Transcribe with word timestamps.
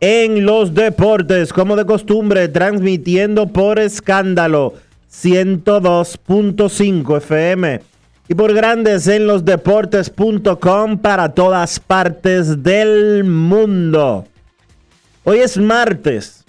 en 0.00 0.46
los 0.46 0.74
Deportes, 0.74 1.52
como 1.52 1.76
de 1.76 1.84
costumbre, 1.84 2.48
transmitiendo 2.48 3.48
por 3.48 3.78
escándalo 3.78 4.72
102.5 5.10 7.18
FM 7.18 7.82
y 8.28 8.34
por 8.34 8.54
Grandes 8.54 9.06
en 9.08 9.26
los 9.26 9.44
Deportes.com 9.44 10.98
para 10.98 11.34
todas 11.34 11.78
partes 11.80 12.62
del 12.62 13.24
mundo. 13.24 14.24
Hoy 15.24 15.40
es 15.40 15.58
martes, 15.58 16.44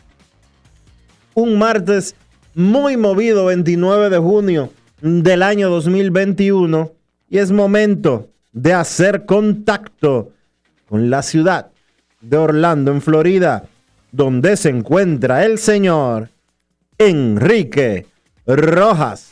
un 1.33 1.57
martes 1.57 2.13
muy 2.53 2.97
movido, 2.97 3.45
29 3.45 4.11
de 4.11 4.19
junio 4.19 4.69
del 5.01 5.41
año 5.41 5.69
2021, 5.69 6.91
y 7.29 7.39
es 7.39 7.51
momento 7.51 8.29
de 8.51 8.73
hacer 8.73 9.25
contacto 9.25 10.33
con 10.87 11.09
la 11.09 11.23
ciudad 11.23 11.71
de 12.21 12.37
Orlando, 12.37 12.91
en 12.91 13.01
Florida, 13.01 13.63
donde 14.11 14.57
se 14.57 14.69
encuentra 14.69 15.45
el 15.45 15.57
señor 15.59 16.29
Enrique 16.97 18.07
Rojas. 18.45 19.31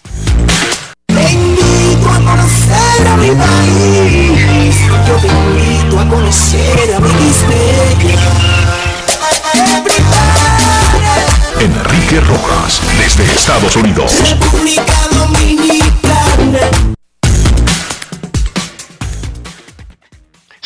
Te 1.07 1.31
invito 1.31 2.09
a 2.09 2.19
conocer 2.19 3.07
a 3.07 3.17
mi 3.17 3.29
país. 3.29 4.77
Yo 5.07 5.15
te 5.17 5.27
invito 5.27 5.99
a 5.99 6.09
conocer 6.09 6.93
a 6.95 6.99
mi 6.99 7.07
Enrique 11.59 12.19
Rojas, 12.21 12.81
desde 12.99 13.23
Estados 13.33 13.75
Unidos. 13.75 14.13
República 14.21 14.93
Dominicana. 15.11 16.96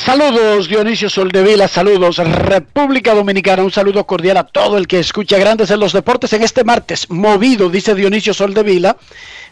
Saludos 0.04 0.68
Dionisio 0.68 1.12
Soldevila, 1.12 1.68
saludos 1.68 2.18
República 2.18 3.14
Dominicana, 3.14 3.64
un 3.64 3.72
saludo 3.72 4.08
cordial 4.08 4.38
a 4.38 4.44
todo 4.46 4.80
el 4.80 4.88
que 4.88 4.98
escucha 4.98 5.38
Grandes 5.38 5.70
en 5.70 5.80
los 5.80 5.94
Deportes 5.94 6.34
en 6.34 6.42
este 6.42 6.64
martes, 6.64 7.08
movido, 7.12 7.70
dice 7.70 7.94
Dionisio 7.94 8.34
Soldevila, 8.34 8.98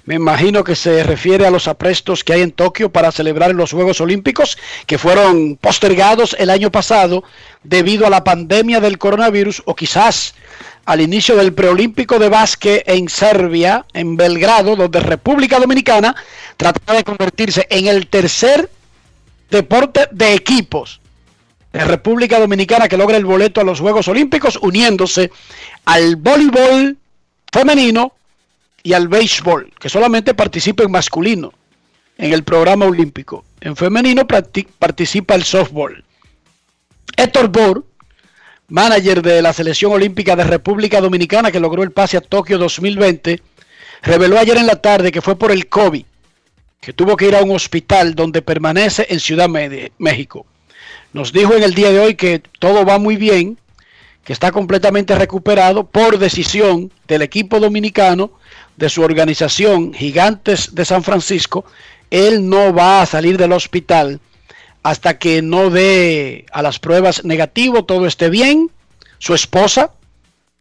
me 0.06 0.16
imagino 0.16 0.64
que 0.64 0.76
se 0.76 1.04
refiere 1.04 1.46
a 1.46 1.52
los 1.52 1.68
aprestos 1.68 2.24
que 2.24 2.34
hay 2.34 2.42
en 2.42 2.52
Tokio 2.52 2.92
para 2.92 3.12
celebrar 3.12 3.54
los 3.54 3.74
Juegos 3.74 4.02
Olímpicos 4.02 4.58
que 4.88 4.98
fueron 4.98 5.56
postergados 5.56 6.36
el 6.40 6.50
año 6.50 6.72
pasado 6.72 7.24
debido 7.64 8.08
a 8.08 8.10
la 8.10 8.24
pandemia 8.24 8.80
del 8.80 8.98
coronavirus 8.98 9.62
o 9.66 9.76
quizás 9.76 10.34
al 10.86 11.00
inicio 11.00 11.36
del 11.36 11.54
preolímpico 11.54 12.18
de 12.18 12.28
básquet 12.28 12.84
en 12.88 13.08
Serbia, 13.08 13.86
en 13.94 14.18
Belgrado, 14.18 14.76
donde 14.76 15.00
República 15.00 15.60
Dominicana 15.60 16.16
trata 16.58 16.94
de 16.94 17.04
convertirse 17.04 17.68
en 17.70 17.86
el 17.86 18.08
tercer 18.08 18.68
deporte 19.50 20.08
de 20.12 20.34
equipos 20.34 21.02
de 21.72 21.84
República 21.86 22.40
Dominicana 22.40 22.88
que 22.88 22.98
logra 22.98 23.18
el 23.18 23.26
boleto 23.26 23.62
a 23.62 23.64
los 23.64 23.80
Juegos 23.80 24.08
Olímpicos, 24.08 24.58
uniéndose 24.62 25.32
al 25.86 26.16
voleibol 26.16 26.98
femenino 27.52 28.14
y 28.82 28.94
al 28.94 29.08
béisbol, 29.08 29.72
que 29.80 29.90
solamente 29.90 30.34
participa 30.34 30.84
en 30.84 30.92
masculino 30.92 31.54
en 32.18 32.34
el 32.34 32.44
programa 32.44 32.86
olímpico. 32.86 33.46
En 33.62 33.76
femenino 33.76 34.28
participa 34.28 35.36
el 35.36 35.44
softball. 35.44 36.04
Héctor 37.16 37.50
Bor, 37.50 37.86
manager 38.70 39.22
de 39.22 39.42
la 39.42 39.54
selección 39.54 39.92
olímpica 39.92 40.36
de 40.36 40.44
República 40.44 41.02
Dominicana 41.02 41.52
que 41.52 41.60
logró 41.60 41.84
el 41.84 41.92
pase 41.92 42.18
a 42.18 42.22
Tokio 42.22 42.58
2020, 42.58 43.42
reveló 44.04 44.40
ayer 44.40 44.58
en 44.58 44.68
la 44.68 44.82
tarde 44.82 45.12
que 45.12 45.22
fue 45.22 45.38
por 45.38 45.52
el 45.52 45.68
COVID 45.68 46.06
que 46.80 46.94
tuvo 46.94 47.18
que 47.18 47.28
ir 47.28 47.36
a 47.36 47.44
un 47.44 47.52
hospital 47.52 48.16
donde 48.16 48.42
permanece 48.42 49.06
en 49.10 49.20
Ciudad 49.20 49.50
México. 49.98 50.46
Nos 51.14 51.34
dijo 51.34 51.54
en 51.54 51.64
el 51.64 51.74
día 51.74 51.92
de 51.92 52.00
hoy 52.00 52.16
que 52.16 52.42
todo 52.60 52.86
va 52.86 53.00
muy 53.00 53.18
bien, 53.18 53.58
que 54.24 54.34
está 54.34 54.52
completamente 54.52 55.16
recuperado 55.16 55.86
por 55.86 56.20
decisión 56.20 56.92
del 57.08 57.22
equipo 57.22 57.60
dominicano 57.60 58.32
de 58.78 58.90
su 58.90 59.02
organización 59.02 59.94
Gigantes 59.94 60.74
de 60.76 60.86
San 60.86 61.04
Francisco. 61.04 61.66
Él 62.12 62.48
no 62.48 62.74
va 62.74 63.02
a 63.02 63.06
salir 63.06 63.38
del 63.38 63.52
hospital 63.52 64.20
hasta 64.84 65.18
que 65.18 65.42
no 65.42 65.70
dé 65.70 66.46
a 66.52 66.62
las 66.62 66.80
pruebas 66.80 67.26
negativo, 67.26 67.84
todo 67.84 68.06
esté 68.06 68.30
bien. 68.30 68.72
Su 69.18 69.34
esposa 69.34 69.92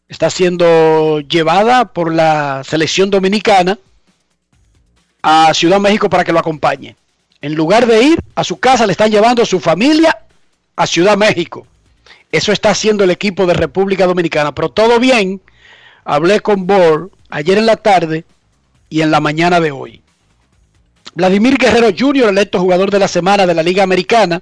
está 0.09 0.31
siendo 0.31 1.21
llevada 1.21 1.93
por 1.93 2.13
la 2.13 2.63
selección 2.65 3.11
dominicana 3.11 3.79
a 5.31 5.53
Ciudad 5.53 5.79
México 5.79 6.09
para 6.09 6.25
que 6.25 6.33
lo 6.33 6.39
acompañe. 6.39 6.97
En 7.43 7.55
lugar 7.55 7.87
de 7.87 8.03
ir 8.03 8.19
a 8.35 8.43
su 8.45 8.59
casa, 8.59 8.87
le 8.87 8.93
están 8.93 9.11
llevando 9.11 9.43
a 9.43 9.47
su 9.47 9.61
familia 9.61 10.17
a 10.75 10.87
Ciudad 10.87 11.19
México. 11.19 11.67
Eso 12.33 12.51
está 12.51 12.71
haciendo 12.71 13.05
el 13.05 13.11
equipo 13.11 13.45
de 13.45 13.53
República 13.53 14.07
Dominicana. 14.07 14.55
Pero 14.55 14.71
todo 14.71 14.99
bien. 14.99 15.43
Hablé 16.07 16.41
con 16.41 16.67
Bor 16.67 17.11
ayer 17.29 17.59
en 17.59 17.67
la 17.67 17.77
tarde 17.77 18.25
y 18.89 19.03
en 19.03 19.11
la 19.11 19.21
mañana 19.21 19.61
de 19.61 19.71
hoy. 19.71 20.01
Vladimir 21.15 21.59
Guerrero 21.59 21.91
Jr., 21.97 22.31
electo 22.31 22.59
jugador 22.59 22.91
de 22.91 22.99
la 22.99 23.09
semana 23.09 23.47
de 23.47 23.53
la 23.53 23.63
Liga 23.63 23.83
Americana, 23.83 24.41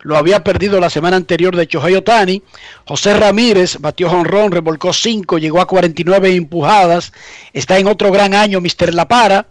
lo 0.00 0.16
había 0.16 0.42
perdido 0.42 0.80
la 0.80 0.90
semana 0.90 1.16
anterior 1.16 1.54
de 1.54 1.68
Chohei 1.68 1.94
Otani. 1.94 2.42
José 2.86 3.14
Ramírez 3.14 3.78
batió 3.78 4.08
jonrón, 4.10 4.50
revolcó 4.50 4.92
5, 4.92 5.38
llegó 5.38 5.60
a 5.60 5.68
49 5.68 6.34
empujadas. 6.34 7.12
Está 7.52 7.78
en 7.78 7.86
otro 7.86 8.10
gran 8.10 8.34
año, 8.34 8.60
Mr. 8.60 8.94
La 8.94 9.06
Para. 9.06 9.46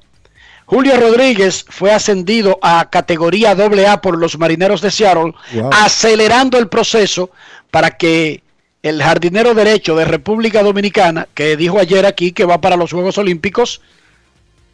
Julio 0.68 0.98
Rodríguez 1.00 1.66
fue 1.70 1.94
ascendido 1.94 2.60
a 2.62 2.90
categoría 2.90 3.52
AA 3.52 4.02
por 4.02 4.18
los 4.18 4.38
Marineros 4.38 4.82
de 4.82 4.92
Seattle, 4.92 5.34
Wow. 5.54 5.70
acelerando 5.72 6.60
el 6.60 6.68
proceso 6.68 7.32
para 7.72 7.92
que 7.92 8.44
el 8.84 9.02
jardinero 9.02 9.54
derecho 9.54 9.96
de 9.96 10.04
República 10.04 10.62
Dominicana, 10.64 11.26
que 11.34 11.56
dijo 11.56 11.80
ayer 11.80 12.06
aquí 12.06 12.34
que 12.34 12.44
va 12.44 12.60
para 12.60 12.76
los 12.76 12.92
Juegos 12.92 13.18
Olímpicos, 13.18 13.80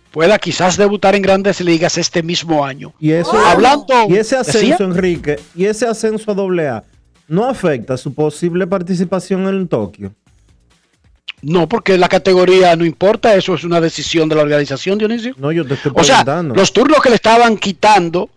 pueda 0.09 0.39
quizás 0.39 0.77
debutar 0.77 1.13
en 1.15 1.21
grandes 1.21 1.61
ligas 1.61 1.97
este 1.99 2.23
mismo 2.23 2.65
año. 2.65 2.93
Y 2.99 3.11
eso, 3.11 3.31
Hablando- 3.37 4.07
y 4.09 4.15
ese 4.15 4.35
ascenso, 4.35 4.59
¿Decía? 4.59 4.77
Enrique, 4.79 5.39
y 5.55 5.65
ese 5.65 5.85
ascenso 5.87 6.31
a 6.31 6.35
AA 6.35 6.83
no 7.27 7.45
afecta 7.45 7.97
su 7.97 8.13
posible 8.15 8.65
participación 8.65 9.47
en 9.47 9.67
Tokio. 9.67 10.11
No, 11.41 11.67
porque 11.67 11.97
la 11.97 12.07
categoría 12.07 12.75
no 12.75 12.85
importa, 12.85 13.35
eso 13.35 13.53
es 13.53 13.65
una 13.65 13.81
decisión 13.81 14.29
de 14.29 14.35
la 14.35 14.43
organización, 14.43 14.97
Dionisio. 14.97 15.33
No, 15.37 15.51
yo 15.51 15.65
te 15.65 15.73
estoy 15.73 15.91
O 15.93 16.03
sea, 16.03 16.23
los 16.41 16.71
turnos 16.71 17.01
que 17.01 17.09
le 17.09 17.15
estaban 17.15 17.57
quitando 17.57 18.29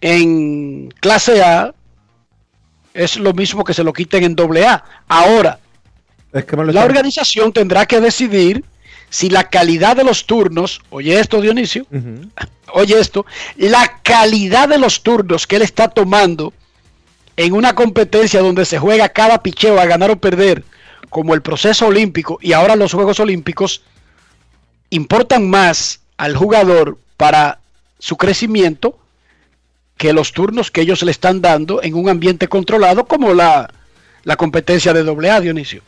en 0.00 0.88
clase 1.00 1.42
A 1.42 1.72
es 2.92 3.18
lo 3.18 3.32
mismo 3.32 3.62
que 3.64 3.72
se 3.72 3.84
lo 3.84 3.92
quiten 3.92 4.24
en 4.24 4.34
doble 4.34 4.66
A. 4.66 4.84
Ahora, 5.06 5.60
es 6.32 6.44
que 6.44 6.56
la 6.56 6.84
organización 6.84 7.52
tendrá 7.52 7.86
que 7.86 8.00
decidir 8.00 8.64
si 9.08 9.28
la 9.28 9.44
calidad 9.44 9.94
de 9.94 10.04
los 10.04 10.26
turnos, 10.26 10.80
oye 10.90 11.20
esto 11.20 11.40
Dionisio, 11.40 11.86
oye 12.72 12.98
esto, 12.98 13.26
la 13.56 14.00
calidad 14.02 14.68
de 14.68 14.78
los 14.78 15.02
turnos 15.02 15.46
que 15.46 15.56
él 15.56 15.62
está 15.62 15.88
tomando 15.88 16.52
en 17.36 17.52
una 17.52 17.74
competencia 17.74 18.40
donde 18.40 18.64
se 18.64 18.78
juega 18.78 19.10
cada 19.10 19.42
picheo 19.42 19.78
a 19.78 19.86
ganar 19.86 20.10
o 20.10 20.16
perder, 20.16 20.64
como 21.12 21.34
el 21.34 21.42
proceso 21.42 21.88
olímpico 21.88 22.38
y 22.40 22.54
ahora 22.54 22.74
los 22.74 22.94
Juegos 22.94 23.20
Olímpicos, 23.20 23.82
importan 24.88 25.48
más 25.48 26.00
al 26.16 26.34
jugador 26.34 26.98
para 27.18 27.58
su 27.98 28.16
crecimiento 28.16 28.98
que 29.98 30.14
los 30.14 30.32
turnos 30.32 30.70
que 30.70 30.80
ellos 30.80 31.02
le 31.02 31.10
están 31.10 31.42
dando 31.42 31.82
en 31.82 31.94
un 31.94 32.08
ambiente 32.08 32.48
controlado 32.48 33.04
como 33.04 33.34
la, 33.34 33.70
la 34.24 34.36
competencia 34.36 34.94
de 34.94 35.30
AA, 35.30 35.40
Dionisio. 35.42 35.82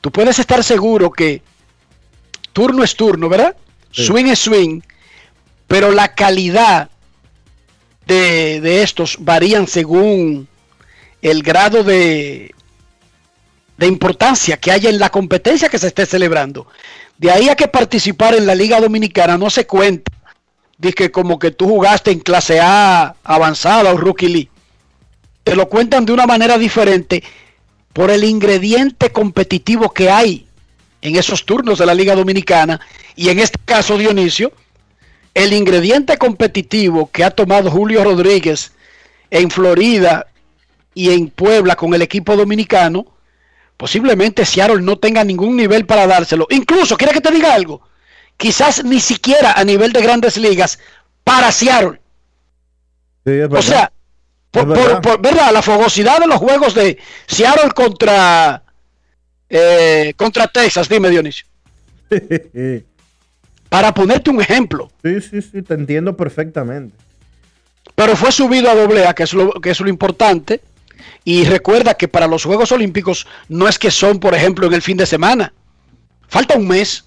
Tú 0.00 0.10
puedes 0.10 0.40
estar 0.40 0.64
seguro 0.64 1.12
que 1.12 1.40
turno 2.52 2.82
es 2.82 2.96
turno, 2.96 3.28
¿verdad? 3.28 3.56
Sí. 3.92 4.04
Swing 4.04 4.26
es 4.26 4.40
swing, 4.40 4.80
pero 5.68 5.92
la 5.92 6.16
calidad 6.16 6.90
de, 8.04 8.60
de 8.60 8.82
estos 8.82 9.16
varían 9.20 9.68
según 9.68 10.48
el 11.22 11.44
grado 11.44 11.84
de, 11.84 12.52
de 13.78 13.86
importancia 13.86 14.58
que 14.58 14.72
haya 14.72 14.90
en 14.90 14.98
la 14.98 15.08
competencia 15.08 15.68
que 15.68 15.78
se 15.78 15.86
esté 15.86 16.04
celebrando. 16.04 16.66
De 17.16 17.30
ahí 17.30 17.48
a 17.48 17.56
que 17.56 17.68
participar 17.68 18.34
en 18.34 18.44
la 18.44 18.54
Liga 18.54 18.80
Dominicana 18.80 19.38
no 19.38 19.48
se 19.48 19.66
cuenta. 19.66 20.12
Dice 20.76 20.94
que 20.94 21.10
como 21.10 21.38
que 21.38 21.52
tú 21.52 21.66
jugaste 21.66 22.10
en 22.10 22.20
clase 22.20 22.60
A 22.60 23.14
avanzada 23.24 23.92
o 23.92 23.96
rookie 23.96 24.28
league. 24.28 24.50
Te 25.44 25.56
lo 25.56 25.68
cuentan 25.68 26.04
de 26.04 26.12
una 26.12 26.26
manera 26.26 26.58
diferente 26.58 27.22
por 27.92 28.10
el 28.10 28.24
ingrediente 28.24 29.10
competitivo 29.10 29.92
que 29.92 30.10
hay 30.10 30.46
en 31.00 31.16
esos 31.16 31.46
turnos 31.46 31.78
de 31.78 31.86
la 31.86 31.94
Liga 31.94 32.14
Dominicana. 32.14 32.80
Y 33.16 33.28
en 33.28 33.38
este 33.38 33.58
caso, 33.64 33.96
Dionisio, 33.96 34.52
el 35.34 35.52
ingrediente 35.52 36.18
competitivo 36.18 37.10
que 37.10 37.24
ha 37.24 37.30
tomado 37.30 37.70
Julio 37.70 38.02
Rodríguez 38.02 38.72
en 39.30 39.50
Florida 39.50 40.26
y 40.94 41.10
en 41.10 41.28
Puebla 41.28 41.76
con 41.76 41.94
el 41.94 42.02
equipo 42.02 42.36
dominicano, 42.36 43.06
posiblemente 43.78 44.44
Seattle 44.44 44.82
no 44.82 44.98
tenga 44.98 45.24
ningún 45.24 45.56
nivel 45.56 45.86
para 45.86 46.06
dárselo. 46.06 46.46
Incluso, 46.50 46.98
¿quiere 46.98 47.14
que 47.14 47.22
te 47.22 47.30
diga 47.30 47.54
algo? 47.54 47.80
Quizás 48.36 48.84
ni 48.84 49.00
siquiera 49.00 49.52
a 49.52 49.64
nivel 49.64 49.92
de 49.92 50.02
grandes 50.02 50.36
ligas 50.36 50.78
para 51.24 51.50
Seattle. 51.50 52.00
Sí, 53.24 53.40
O 53.40 53.62
sea, 53.62 53.90
por, 54.50 54.66
verdad. 54.66 55.00
por- 55.00 55.00
por- 55.02 55.20
¿verdad? 55.22 55.52
La 55.52 55.62
fogosidad 55.62 56.18
de 56.20 56.26
los 56.26 56.36
juegos 56.38 56.74
de 56.74 56.98
Seattle 57.26 57.70
contra, 57.72 58.62
eh, 59.48 60.12
contra 60.16 60.46
Texas, 60.48 60.88
dime 60.88 61.08
Dionisio. 61.10 61.46
sí, 62.10 62.84
Para 63.68 63.92
ponerte 63.92 64.30
un 64.30 64.40
ejemplo. 64.40 64.90
sí, 65.02 65.20
sí, 65.42 65.62
te 65.62 65.74
entiendo 65.74 66.16
perfectamente. 66.16 66.96
Pero 67.94 68.16
fue 68.16 68.32
subido 68.32 68.70
a 68.70 68.74
doble 68.74 69.06
A, 69.06 69.14
que 69.14 69.24
es, 69.24 69.34
lo, 69.34 69.52
que 69.60 69.70
es 69.70 69.80
lo 69.80 69.88
importante. 69.88 70.62
Y 71.24 71.44
recuerda 71.44 71.94
que 71.94 72.08
para 72.08 72.26
los 72.26 72.44
Juegos 72.44 72.72
Olímpicos 72.72 73.26
no 73.48 73.68
es 73.68 73.78
que 73.78 73.90
son, 73.90 74.18
por 74.18 74.34
ejemplo, 74.34 74.66
en 74.66 74.74
el 74.74 74.82
fin 74.82 74.96
de 74.96 75.06
semana. 75.06 75.52
Falta 76.28 76.56
un 76.56 76.68
mes. 76.68 77.04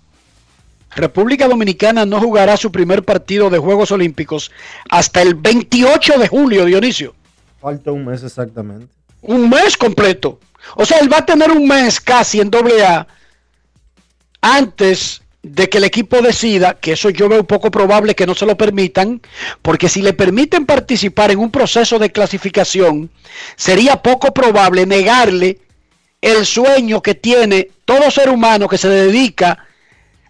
República 0.95 1.47
Dominicana 1.47 2.05
no 2.05 2.19
jugará 2.19 2.57
su 2.57 2.71
primer 2.71 3.03
partido 3.03 3.49
de 3.49 3.59
Juegos 3.59 3.91
Olímpicos 3.91 4.51
hasta 4.89 5.21
el 5.21 5.35
28 5.35 6.19
de 6.19 6.27
julio, 6.27 6.65
Dionisio. 6.65 7.15
Falta 7.61 7.91
un 7.91 8.05
mes 8.05 8.23
exactamente. 8.23 8.88
Un 9.21 9.49
mes 9.49 9.77
completo. 9.77 10.39
O 10.75 10.85
sea, 10.85 10.99
él 10.99 11.11
va 11.11 11.19
a 11.19 11.25
tener 11.25 11.51
un 11.51 11.67
mes 11.67 11.99
casi 11.99 12.41
en 12.41 12.49
doble 12.51 12.83
A 12.85 13.07
antes 14.41 15.21
de 15.43 15.69
que 15.69 15.79
el 15.79 15.83
equipo 15.83 16.21
decida, 16.21 16.75
que 16.75 16.93
eso 16.93 17.09
yo 17.09 17.27
veo 17.27 17.43
poco 17.43 17.71
probable 17.71 18.13
que 18.13 18.27
no 18.27 18.35
se 18.35 18.45
lo 18.45 18.57
permitan, 18.57 19.21
porque 19.61 19.89
si 19.89 20.01
le 20.01 20.13
permiten 20.13 20.65
participar 20.65 21.31
en 21.31 21.39
un 21.39 21.49
proceso 21.49 21.97
de 21.97 22.11
clasificación, 22.11 23.09
sería 23.55 24.01
poco 24.01 24.33
probable 24.33 24.85
negarle 24.85 25.59
el 26.21 26.45
sueño 26.45 27.01
que 27.01 27.15
tiene 27.15 27.69
todo 27.85 28.11
ser 28.11 28.29
humano 28.29 28.67
que 28.67 28.77
se 28.77 28.89
dedica 28.89 29.65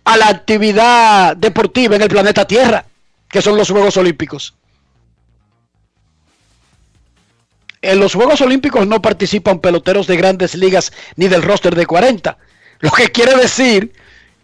a 0.06 0.18
la 0.18 0.30
actividad 0.30 1.36
deportiva 1.36 1.98
en 1.98 2.02
el 2.04 2.10
planeta 2.10 2.48
Tierra, 2.48 2.86
que 3.28 3.42
son 3.42 3.58
los 3.58 3.70
Juegos 3.70 3.98
Olímpicos. 3.98 4.56
En 7.82 8.00
los 8.00 8.14
Juegos 8.14 8.40
Olímpicos 8.42 8.88
no 8.88 9.02
participan 9.02 9.60
peloteros 9.60 10.08
de 10.08 10.16
grandes 10.16 10.56
ligas 10.56 10.94
ni 11.18 11.28
del 11.28 11.42
roster 11.42 11.76
de 11.76 11.86
40. 11.86 12.38
Lo 12.80 12.92
que 12.92 13.12
quiere 13.12 13.36
decir 13.36 13.92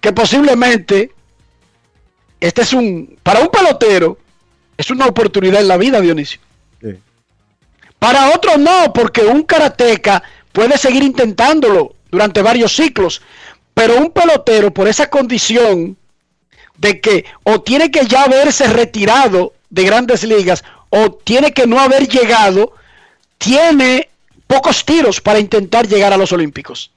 que 0.08 0.14
posiblemente 0.14 1.12
este 2.40 2.62
es 2.62 2.72
un, 2.72 3.20
para 3.24 3.42
un 3.42 3.50
pelotero, 3.50 4.18
es 4.78 4.90
una 4.90 5.06
oportunidad 5.06 5.60
en 5.60 5.68
la 5.68 5.76
vida, 5.76 6.00
Dionisio. 6.00 6.40
Sí. 6.80 6.96
Para 8.00 8.30
otros 8.30 8.58
no, 8.58 8.94
porque 8.94 9.24
un 9.26 9.44
karateca 9.44 10.24
puede 10.54 10.78
seguir 10.78 11.04
intentándolo 11.04 11.94
durante 12.10 12.42
varios 12.42 12.74
ciclos, 12.74 13.22
pero 13.74 13.98
un 13.98 14.12
pelotero 14.12 14.72
por 14.72 14.88
esa 14.88 15.10
condición 15.10 15.98
de 16.78 17.02
que 17.02 17.26
o 17.44 17.60
tiene 17.60 17.92
que 17.92 18.06
ya 18.06 18.24
haberse 18.24 18.66
retirado 18.68 19.56
de 19.70 19.84
grandes 19.84 20.24
ligas 20.24 20.64
o 20.90 21.12
tiene 21.12 21.52
que 21.52 21.68
no 21.68 21.82
haber 21.82 22.08
llegado, 22.08 22.72
tiene 23.38 24.08
pocos 24.48 24.86
tiros 24.86 25.20
para 25.20 25.40
intentar 25.40 25.86
llegar 25.86 26.14
a 26.14 26.18
los 26.18 26.32
Olímpicos. 26.32 26.92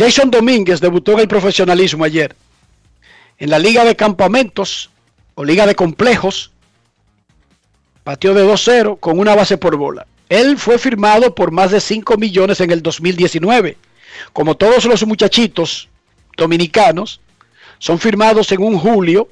Jason 0.00 0.30
Domínguez 0.30 0.80
debutó 0.80 1.12
en 1.12 1.20
el 1.20 1.28
profesionalismo 1.28 2.04
ayer. 2.04 2.34
En 3.38 3.50
la 3.50 3.58
liga 3.58 3.84
de 3.84 3.96
campamentos 3.96 4.90
o 5.34 5.44
liga 5.44 5.66
de 5.66 5.74
complejos, 5.74 6.52
Pateó 8.02 8.32
de 8.34 8.44
2-0 8.44 8.98
con 8.98 9.18
una 9.18 9.34
base 9.34 9.58
por 9.58 9.76
bola. 9.76 10.06
Él 10.28 10.56
fue 10.56 10.78
firmado 10.78 11.34
por 11.34 11.50
más 11.50 11.70
de 11.70 11.80
5 11.80 12.16
millones 12.16 12.60
en 12.60 12.70
el 12.70 12.82
2019. 12.82 13.76
Como 14.32 14.56
todos 14.56 14.86
los 14.86 15.06
muchachitos 15.06 15.88
dominicanos, 16.36 17.20
son 17.78 17.98
firmados 17.98 18.50
en 18.52 18.62
un 18.62 18.78
julio, 18.78 19.28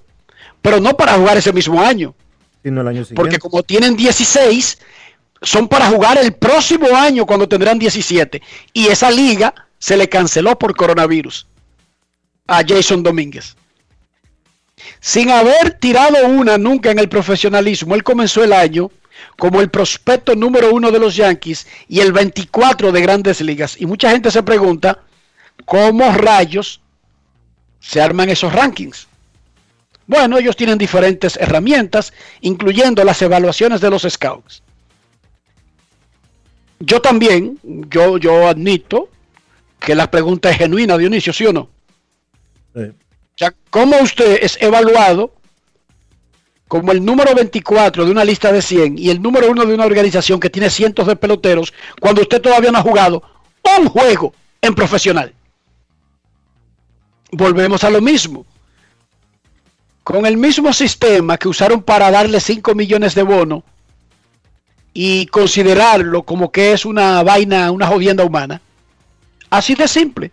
pero 0.61 0.81
no 0.81 0.97
para 0.97 1.15
jugar 1.15 1.39
ese 1.39 1.53
mismo 1.53 1.83
año. 1.83 2.15
Sino 2.63 2.83
el 2.83 2.89
año 2.89 3.05
siguiente. 3.05 3.15
Porque 3.15 3.39
como 3.39 3.63
tienen 3.63 3.97
16, 3.97 4.79
son 5.41 5.67
para 5.67 5.87
jugar 5.87 6.19
el 6.19 6.35
próximo 6.35 6.95
año 6.95 7.25
cuando 7.25 7.49
tendrán 7.49 7.79
17. 7.79 8.43
Y 8.75 8.89
esa 8.89 9.11
liga 9.11 9.68
se 9.79 9.97
le 9.97 10.09
canceló 10.09 10.59
por 10.59 10.77
coronavirus 10.77 11.47
a 12.47 12.63
Jason 12.67 13.03
Domínguez. 13.03 13.57
Sin 15.01 15.31
haber 15.31 15.73
tirado 15.73 16.27
una 16.27 16.59
nunca 16.59 16.91
en 16.91 16.99
el 16.99 17.09
profesionalismo, 17.09 17.95
él 17.95 18.03
comenzó 18.03 18.45
el 18.45 18.53
año 18.53 18.91
como 19.37 19.61
el 19.61 19.71
prospecto 19.71 20.35
número 20.35 20.73
uno 20.73 20.91
de 20.91 20.99
los 20.99 21.17
Yankees 21.17 21.67
y 21.89 22.01
el 22.01 22.13
24 22.13 22.93
de 22.93 23.01
grandes 23.01 23.41
ligas. 23.41 23.81
Y 23.81 23.87
mucha 23.87 24.11
gente 24.11 24.31
se 24.31 24.43
pregunta 24.43 25.03
cómo 25.65 26.11
rayos 26.13 26.81
se 27.81 28.01
arman 28.01 28.29
esos 28.29 28.53
rankings. 28.53 29.07
Bueno, 30.07 30.39
ellos 30.39 30.57
tienen 30.57 30.79
diferentes 30.79 31.37
herramientas, 31.37 32.13
incluyendo 32.41 33.05
las 33.05 33.21
evaluaciones 33.21 33.81
de 33.81 33.91
los 33.91 34.07
scouts. 34.09 34.63
Yo 36.81 37.01
también, 37.03 37.59
yo, 37.63 38.19
yo 38.19 38.49
admito 38.49 39.11
que 39.79 39.95
la 39.95 40.11
pregunta 40.11 40.51
es 40.51 40.59
genuina, 40.59 40.99
Dionisio, 40.99 41.33
¿sí 41.33 41.47
o 41.47 41.53
no? 41.53 41.71
Sí. 42.75 42.83
O 42.83 43.39
sea, 43.39 43.55
¿cómo 43.71 43.97
usted 44.01 44.39
es 44.43 44.61
evaluado 44.61 45.33
como 46.69 46.93
el 46.93 47.05
número 47.05 47.35
24 47.35 48.05
de 48.05 48.11
una 48.11 48.25
lista 48.25 48.53
de 48.53 48.61
100 48.61 48.99
y 48.99 49.11
el 49.11 49.23
número 49.23 49.51
uno 49.51 49.65
de 49.65 49.75
una 49.75 49.87
organización 49.87 50.39
que 50.39 50.51
tiene 50.51 50.69
cientos 50.71 51.07
de 51.07 51.17
peloteros 51.17 51.73
cuando 51.99 52.21
usted 52.21 52.43
todavía 52.43 52.71
no 52.71 52.79
ha 52.79 52.83
jugado 52.83 53.23
un 53.79 53.89
juego 53.89 54.35
en 54.61 54.75
profesional? 54.75 55.35
Volvemos 57.31 57.85
a 57.85 57.91
lo 57.91 58.01
mismo. 58.01 58.47
Con 60.05 60.25
el 60.27 60.37
mismo 60.37 60.73
sistema 60.73 61.37
que 61.37 61.49
usaron 61.49 61.83
para 61.83 62.11
darle 62.11 62.41
5 62.41 62.75
millones 62.75 63.15
de 63.15 63.23
bono 63.23 63.63
y 64.95 65.27
considerarlo 65.27 66.23
como 66.23 66.51
que 66.51 66.73
es 66.73 66.85
una 66.87 67.23
vaina, 67.23 67.71
una 67.71 67.87
jodienda 67.87 68.25
humana. 68.25 68.61
Así 69.51 69.75
de 69.75 69.89
simple. 69.89 70.31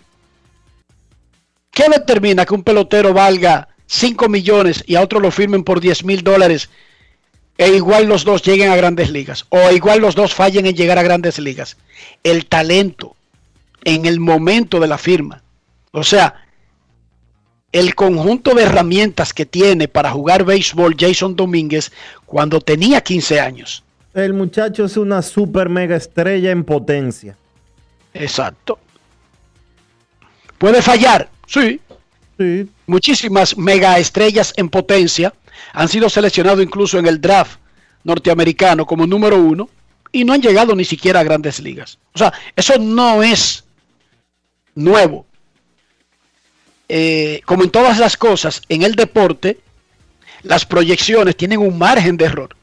¿Qué 1.72 1.90
determina 1.90 2.46
que 2.46 2.54
un 2.54 2.64
pelotero 2.64 3.14
valga 3.14 3.68
5 3.88 4.30
millones 4.30 4.84
y 4.88 4.96
a 4.96 5.02
otro 5.02 5.20
lo 5.20 5.32
firmen 5.32 5.64
por 5.64 5.80
10 5.80 6.04
mil 6.06 6.24
dólares 6.24 6.70
e 7.58 7.70
igual 7.70 8.08
los 8.08 8.24
dos 8.24 8.44
lleguen 8.44 8.70
a 8.70 8.76
grandes 8.76 9.10
ligas 9.10 9.46
o 9.50 9.72
igual 9.72 10.00
los 10.02 10.16
dos 10.16 10.34
fallen 10.34 10.66
en 10.66 10.76
llegar 10.76 10.98
a 10.98 11.04
grandes 11.04 11.40
ligas. 11.40 11.78
El 12.24 12.48
talento 12.48 13.16
en 13.84 14.06
el 14.06 14.20
momento 14.20 14.80
de 14.80 14.88
la 14.88 14.98
firma. 14.98 15.42
O 15.92 16.04
sea, 16.04 16.46
el 17.72 17.94
conjunto 17.94 18.54
de 18.54 18.64
herramientas 18.64 19.34
que 19.34 19.46
tiene 19.46 19.88
para 19.88 20.12
jugar 20.12 20.44
béisbol 20.46 20.96
Jason 20.98 21.36
Domínguez 21.36 21.92
cuando 22.26 22.62
tenía 22.62 23.02
15 23.02 23.40
años. 23.40 23.84
El 24.14 24.34
muchacho 24.34 24.86
es 24.86 24.96
una 24.96 25.22
super 25.22 25.68
mega 25.68 25.98
estrella 25.98 26.52
en 26.52 26.64
potencia. 26.64 27.36
Exacto. 28.14 28.80
¿Puede 30.58 30.82
fallar? 30.82 31.30
Sí. 31.48 31.80
Sí. 32.38 32.70
Muchísimas 32.88 33.58
mega 33.58 33.98
estrellas 33.98 34.54
en 34.58 34.70
potencia 34.70 35.34
han 35.74 35.88
sido 35.88 36.10
seleccionados 36.10 36.64
incluso 36.64 37.00
en 37.00 37.08
el 37.08 37.22
draft 37.22 37.60
norteamericano 38.04 38.86
como 38.86 39.08
número 39.08 39.38
uno 39.38 39.70
y 40.12 40.24
no 40.24 40.34
han 40.34 40.42
llegado 40.42 40.76
ni 40.76 40.86
siquiera 40.86 41.20
a 41.20 41.24
grandes 41.24 41.60
ligas. 41.60 41.98
O 42.14 42.18
sea, 42.18 42.34
eso 42.56 42.78
no 42.80 43.24
es 43.24 43.66
nuevo. 44.76 45.26
Eh, 46.88 47.42
como 47.46 47.64
en 47.64 47.72
todas 47.72 47.98
las 47.98 48.16
cosas, 48.16 48.62
en 48.70 48.84
el 48.84 48.96
deporte, 48.96 49.60
las 50.44 50.66
proyecciones 50.66 51.36
tienen 51.36 51.60
un 51.60 51.78
margen 51.78 52.16
de 52.18 52.26
error. 52.26 52.56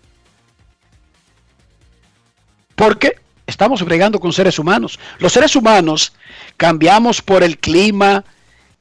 Porque 2.77 3.17
estamos 3.47 3.83
bregando 3.85 4.19
con 4.21 4.33
seres 4.33 4.59
humanos. 4.59 4.99
Los 5.19 5.33
seres 5.33 5.55
humanos 5.57 6.13
cambiamos 6.57 7.23
por 7.23 7.43
el 7.43 7.59
clima, 7.59 8.25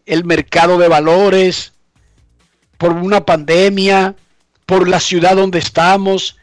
el 0.05 0.23
mercado 0.25 0.77
de 0.77 0.87
valores, 0.87 1.73
por 2.77 2.91
una 2.91 3.25
pandemia, 3.25 4.15
por 4.65 4.87
la 4.87 4.99
ciudad 4.99 5.35
donde 5.35 5.59
estamos, 5.59 6.37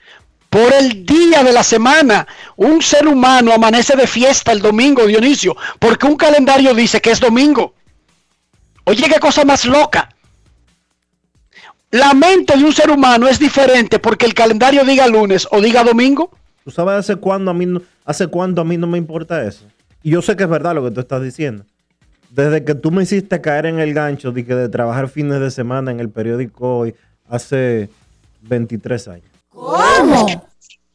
por 0.51 0.73
el 0.73 1.05
día 1.05 1.43
de 1.43 1.53
la 1.53 1.63
semana. 1.65 2.27
Un 2.57 2.81
ser 2.83 3.07
humano 3.07 3.53
amanece 3.53 3.97
de 3.97 4.07
fiesta 4.07 4.53
el 4.53 4.61
domingo, 4.61 5.07
Dionisio, 5.07 5.57
porque 5.79 6.07
un 6.07 6.17
calendario 6.17 6.75
dice 6.75 7.01
que 7.01 7.11
es 7.11 7.21
domingo. 7.21 7.75
Oye, 8.85 9.09
qué 9.09 9.21
cosa 9.21 9.45
más 9.45 9.65
loca. 9.65 10.09
La 11.91 12.13
mente 12.13 12.57
de 12.57 12.65
un 12.65 12.73
ser 12.73 12.91
humano 12.91 13.29
es 13.29 13.39
diferente 13.39 13.99
porque 13.99 14.27
el 14.27 14.35
calendario 14.35 14.85
diga 14.85 15.07
lunes 15.07 15.49
o 15.51 15.61
diga 15.61 15.83
domingo. 15.85 16.31
¿Tú 16.65 16.71
sabes 16.71 16.95
hace 16.97 17.17
cuándo 17.17 17.51
a 17.51 17.55
mí, 17.55 17.65
no- 17.65 17.81
hace 18.09 18.27
cuánto 18.27 18.63
a 18.63 18.65
mí 18.65 18.79
no 18.79 18.87
me 18.87 18.97
importa 18.97 19.45
eso? 19.45 19.67
Y 20.03 20.11
yo 20.11 20.23
sé 20.23 20.35
que 20.35 20.45
es 20.45 20.49
verdad 20.49 20.75
lo 20.75 20.83
que 20.83 20.91
tú 20.91 21.01
estás 21.01 21.23
diciendo. 21.23 21.67
Desde 22.31 22.65
que 22.65 22.75
tú 22.75 22.91
me 22.91 23.03
hiciste 23.03 23.43
caer 23.43 23.67
en 23.67 23.79
el 23.79 23.93
gancho 23.93 24.33
de, 24.33 24.47
que 24.47 24.55
de 24.55 24.71
trabajar 24.71 25.09
fines 25.09 25.41
de 25.41 25.51
semana 25.51 25.91
en 25.91 26.01
el 26.01 26.09
periódico 26.09 26.79
hoy 26.79 26.95
hace 27.29 27.91
23 28.43 29.09
años. 29.09 29.27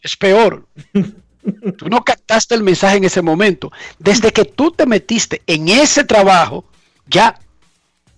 Es 0.01 0.17
peor. 0.17 0.65
Tú 1.77 1.89
no 1.89 2.03
captaste 2.03 2.55
el 2.55 2.63
mensaje 2.63 2.97
en 2.97 3.03
ese 3.03 3.21
momento. 3.21 3.69
Desde 3.99 4.31
que 4.31 4.45
tú 4.45 4.71
te 4.71 4.85
metiste 4.85 5.41
en 5.45 5.67
ese 5.67 6.05
trabajo, 6.05 6.63
ya. 7.05 7.37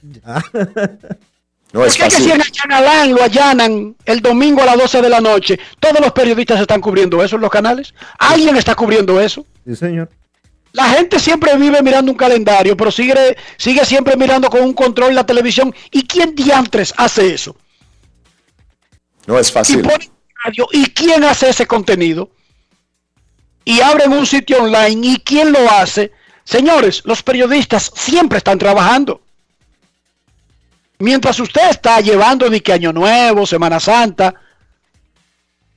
No 1.76 1.84
es 1.84 2.00
es 2.00 2.06
que 2.06 2.10
si 2.10 2.32
en 2.32 2.42
Allanalán 2.42 3.12
lo 3.12 3.22
allanan 3.22 3.98
el 4.06 4.22
domingo 4.22 4.62
a 4.62 4.66
las 4.66 4.78
12 4.78 5.02
de 5.02 5.10
la 5.10 5.20
noche, 5.20 5.60
todos 5.78 6.00
los 6.00 6.14
periodistas 6.14 6.62
están 6.62 6.80
cubriendo 6.80 7.22
eso 7.22 7.36
en 7.36 7.42
los 7.42 7.52
canales. 7.52 7.94
Alguien 8.18 8.56
está 8.56 8.76
cubriendo 8.76 9.20
eso. 9.20 9.46
Sí, 9.68 9.76
señor. 9.76 10.10
La 10.72 10.86
gente 10.86 11.20
siempre 11.20 11.54
vive 11.58 11.84
mirando 11.84 12.14
un 12.14 12.18
calendario, 12.18 12.78
pero 12.78 12.92
sigue, 12.92 13.36
sigue 13.58 13.84
siempre 13.84 14.16
mirando 14.16 14.50
con 14.50 14.62
un 14.62 14.72
control 14.72 15.14
la 15.14 15.26
televisión. 15.26 15.76
¿Y 15.92 16.04
quién 16.08 16.34
diantres 16.34 16.94
hace 16.96 17.34
eso? 17.34 17.58
No 19.28 19.38
es 19.38 19.50
y 19.50 19.52
fácil. 19.52 19.82
ponen 19.82 20.10
radio. 20.46 20.70
¿Y 20.72 20.86
quién 20.92 21.26
hace 21.26 21.50
ese 21.50 21.68
contenido? 21.68 22.30
Y 23.66 23.82
abren 23.82 24.14
un 24.14 24.26
sitio 24.26 24.64
online. 24.64 25.06
¿Y 25.06 25.18
quién 25.18 25.52
lo 25.52 25.70
hace? 25.70 26.14
Señores, 26.46 27.02
los 27.04 27.22
periodistas 27.22 27.92
siempre 27.94 28.38
están 28.38 28.60
trabajando. 28.60 29.25
Mientras 31.00 31.40
usted 31.40 31.70
está 31.70 32.00
llevando 32.00 32.50
de 32.50 32.62
que 32.62 32.74
Año 32.74 32.94
Nuevo, 32.94 33.46
Semana 33.46 33.80
Santa, 33.80 34.34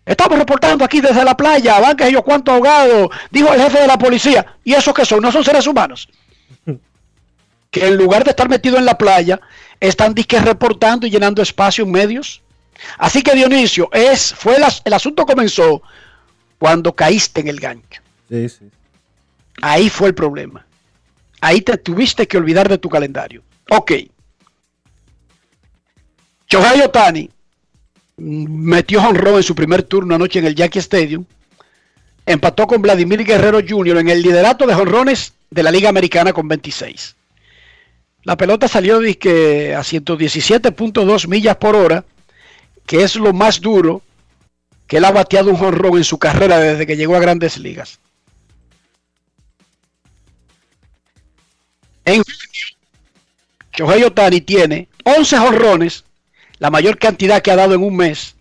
estamos 0.04 0.38
reportando 0.38 0.84
aquí 0.84 1.00
desde 1.00 1.24
la 1.24 1.36
playa, 1.36 1.80
van 1.80 1.96
que 1.96 2.10
yo 2.10 2.22
cuánto 2.22 2.52
ahogado, 2.52 3.10
dijo 3.30 3.52
el 3.52 3.60
jefe 3.60 3.80
de 3.80 3.86
la 3.86 3.98
policía. 3.98 4.56
¿Y 4.64 4.74
eso 4.74 4.94
qué 4.94 5.04
son? 5.04 5.20
¿No 5.20 5.32
son 5.32 5.44
seres 5.44 5.66
humanos? 5.66 6.08
Que 7.70 7.86
en 7.86 7.98
lugar 7.98 8.24
de 8.24 8.30
estar 8.30 8.48
metido 8.48 8.78
en 8.78 8.86
la 8.86 8.96
playa, 8.96 9.38
están 9.78 10.14
disque 10.14 10.40
reportando 10.40 11.06
y 11.06 11.10
llenando 11.10 11.42
espacio 11.42 11.84
en 11.84 11.90
medios. 11.90 12.40
Así 12.96 13.22
que 13.22 13.34
Dionisio, 13.34 13.90
es, 13.92 14.32
fue 14.32 14.56
el 14.56 14.94
asunto 14.94 15.26
comenzó 15.26 15.82
cuando 16.58 16.94
caíste 16.94 17.42
en 17.42 17.48
el 17.48 17.60
gancho. 17.60 18.00
Sí, 18.30 18.48
sí. 18.48 18.70
Ahí 19.60 19.90
fue 19.90 20.08
el 20.08 20.14
problema. 20.14 20.64
Ahí 21.42 21.60
te 21.60 21.76
tuviste 21.76 22.26
que 22.26 22.38
olvidar 22.38 22.70
de 22.70 22.78
tu 22.78 22.88
calendario. 22.88 23.42
Ok. 23.70 23.92
Shohei 26.48 26.80
Otani 26.80 27.28
metió 28.16 29.02
honrón 29.02 29.36
en 29.36 29.42
su 29.42 29.54
primer 29.54 29.82
turno 29.82 30.14
anoche 30.14 30.38
en 30.38 30.46
el 30.46 30.54
Yankee 30.54 30.78
Stadium. 30.78 31.26
Empató 32.26 32.66
con 32.66 32.80
Vladimir 32.82 33.24
Guerrero 33.24 33.60
Jr. 33.66 33.98
en 33.98 34.08
el 34.08 34.22
liderato 34.22 34.66
de 34.66 34.74
honrones 34.74 35.34
de 35.50 35.62
la 35.62 35.70
Liga 35.70 35.88
Americana 35.88 36.32
con 36.32 36.48
26. 36.48 37.16
La 38.24 38.36
pelota 38.36 38.66
salió 38.68 38.96
a 38.96 39.00
117.2 39.00 41.28
millas 41.28 41.56
por 41.56 41.76
hora, 41.76 42.04
que 42.84 43.02
es 43.02 43.16
lo 43.16 43.32
más 43.32 43.60
duro 43.60 44.02
que 44.86 44.98
él 44.98 45.04
ha 45.04 45.12
bateado 45.12 45.50
un 45.50 45.64
honrón 45.64 45.98
en 45.98 46.04
su 46.04 46.18
carrera 46.18 46.58
desde 46.58 46.86
que 46.86 46.96
llegó 46.96 47.16
a 47.16 47.20
grandes 47.20 47.58
ligas. 47.58 48.00
En 52.04 52.22
Shohei 53.72 54.02
Otani 54.02 54.40
tiene 54.40 54.88
11 55.04 55.38
jonrones, 55.38 56.04
la 56.58 56.70
mayor 56.70 56.98
cantidad 56.98 57.42
que 57.42 57.50
ha 57.50 57.56
dado 57.56 57.74
en 57.74 57.82
un 57.82 57.96
mes, 57.96 58.34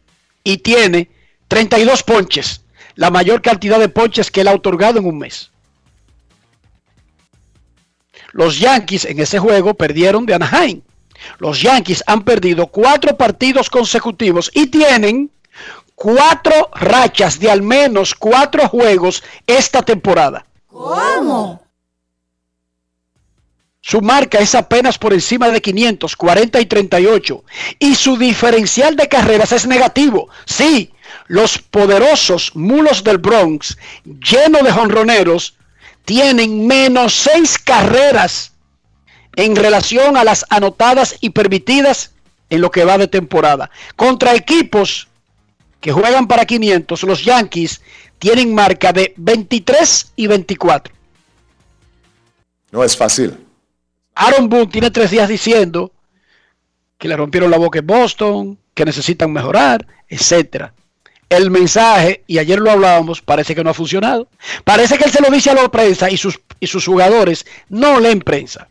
y 0.44 0.58
tiene 0.58 1.10
32 1.48 2.04
ponches, 2.04 2.62
la 2.96 3.10
mayor 3.12 3.42
cantidad 3.42 3.80
de 3.80 3.90
ponches 3.90 4.32
que 4.32 4.42
él 4.42 4.48
ha 4.48 4.56
otorgado 4.56 5.00
en 5.00 5.06
un 5.06 5.18
mes. 5.18 5.52
Los 8.32 8.60
Yankees 8.60 9.06
en 9.06 9.20
ese 9.20 9.40
juego 9.40 9.74
perdieron 9.74 10.26
de 10.26 10.36
Anaheim. 10.36 10.82
Los 11.40 11.62
Yankees 11.62 12.04
han 12.06 12.24
perdido 12.24 12.68
cuatro 12.68 13.18
partidos 13.18 13.70
consecutivos 13.70 14.52
y 14.54 14.68
tienen 14.68 15.32
cuatro 15.96 16.70
rachas 16.74 17.40
de 17.40 17.50
al 17.50 17.64
menos 17.64 18.14
cuatro 18.14 18.68
juegos 18.70 19.24
esta 19.48 19.82
temporada. 19.82 20.46
Su 23.88 24.02
marca 24.02 24.40
es 24.40 24.54
apenas 24.54 24.98
por 24.98 25.14
encima 25.14 25.50
de 25.50 25.62
500, 25.62 26.18
40 26.18 26.60
y 26.60 26.66
38. 26.66 27.44
Y 27.80 27.96
su 27.96 28.18
diferencial 28.18 28.98
de 28.98 29.08
carreras 29.08 29.54
es 29.54 29.66
negativo. 29.66 30.28
Sí, 30.46 30.92
los 31.28 31.58
poderosos 31.58 32.54
mulos 32.54 33.02
del 33.02 33.18
Bronx, 33.18 33.78
llenos 34.04 34.64
de 34.64 34.74
jonroneros, 34.74 35.56
tienen 36.04 36.68
menos 36.68 37.14
seis 37.14 37.58
carreras 37.58 38.52
en 39.38 39.56
relación 39.56 40.18
a 40.18 40.26
las 40.26 40.46
anotadas 40.50 41.16
y 41.22 41.30
permitidas 41.30 42.12
en 42.50 42.60
lo 42.60 42.72
que 42.72 42.84
va 42.84 42.98
de 42.98 43.08
temporada. 43.08 43.72
Contra 43.96 44.36
equipos 44.36 45.08
que 45.80 45.94
juegan 45.94 46.28
para 46.28 46.44
500, 46.44 47.04
los 47.04 47.24
Yankees 47.24 47.80
tienen 48.20 48.54
marca 48.54 48.92
de 48.92 49.14
23 49.16 50.12
y 50.18 50.28
24. 50.28 50.94
No 52.74 52.84
es 52.84 52.98
fácil. 52.98 53.47
Aaron 54.18 54.50
Boone 54.50 54.68
tiene 54.68 54.90
tres 54.92 55.12
días 55.12 55.30
diciendo 55.30 55.92
que 56.98 57.08
le 57.08 57.16
rompieron 57.16 57.52
la 57.52 57.58
boca 57.58 57.80
en 57.80 57.88
Boston, 57.88 58.60
que 58.74 58.86
necesitan 58.86 59.32
mejorar, 59.32 59.86
etcétera. 60.10 60.74
El 61.30 61.52
mensaje, 61.52 62.24
y 62.26 62.40
ayer 62.40 62.60
lo 62.60 62.72
hablábamos, 62.72 63.22
parece 63.22 63.54
que 63.54 63.64
no 63.64 63.70
ha 63.70 63.76
funcionado. 63.76 64.28
Parece 64.64 64.98
que 64.98 65.04
él 65.04 65.12
se 65.12 65.22
lo 65.22 65.30
dice 65.30 65.52
a 65.52 65.56
la 65.56 65.70
prensa 65.70 66.10
y 66.10 66.18
sus, 66.18 66.40
y 66.60 66.68
sus 66.68 66.86
jugadores 66.86 67.46
no 67.70 68.00
leen 68.00 68.22
prensa. 68.22 68.68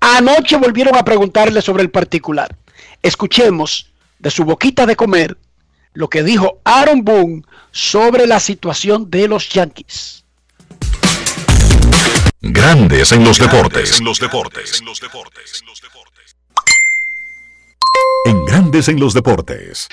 Anoche 0.00 0.56
volvieron 0.56 0.96
a 0.96 1.04
preguntarle 1.04 1.60
sobre 1.60 1.82
el 1.82 1.90
particular. 1.90 2.56
Escuchemos 3.02 3.92
de 4.18 4.30
su 4.30 4.44
boquita 4.44 4.86
de 4.86 4.96
comer 4.96 5.36
lo 5.92 6.08
que 6.08 6.22
dijo 6.22 6.60
Aaron 6.64 7.04
Boone 7.04 7.42
sobre 7.70 8.26
la 8.26 8.40
situación 8.40 9.10
de 9.10 9.28
los 9.28 9.48
Yankees. 9.50 10.24
Grandes 12.52 13.12
en 13.12 13.24
los 13.24 13.38
deportes. 13.38 13.98
En 13.98 14.04
los 14.04 14.18
deportes. 14.18 14.82
En 18.24 18.44
Grandes 18.44 18.88
en 18.88 19.00
los 19.00 19.14
deportes. 19.14 19.88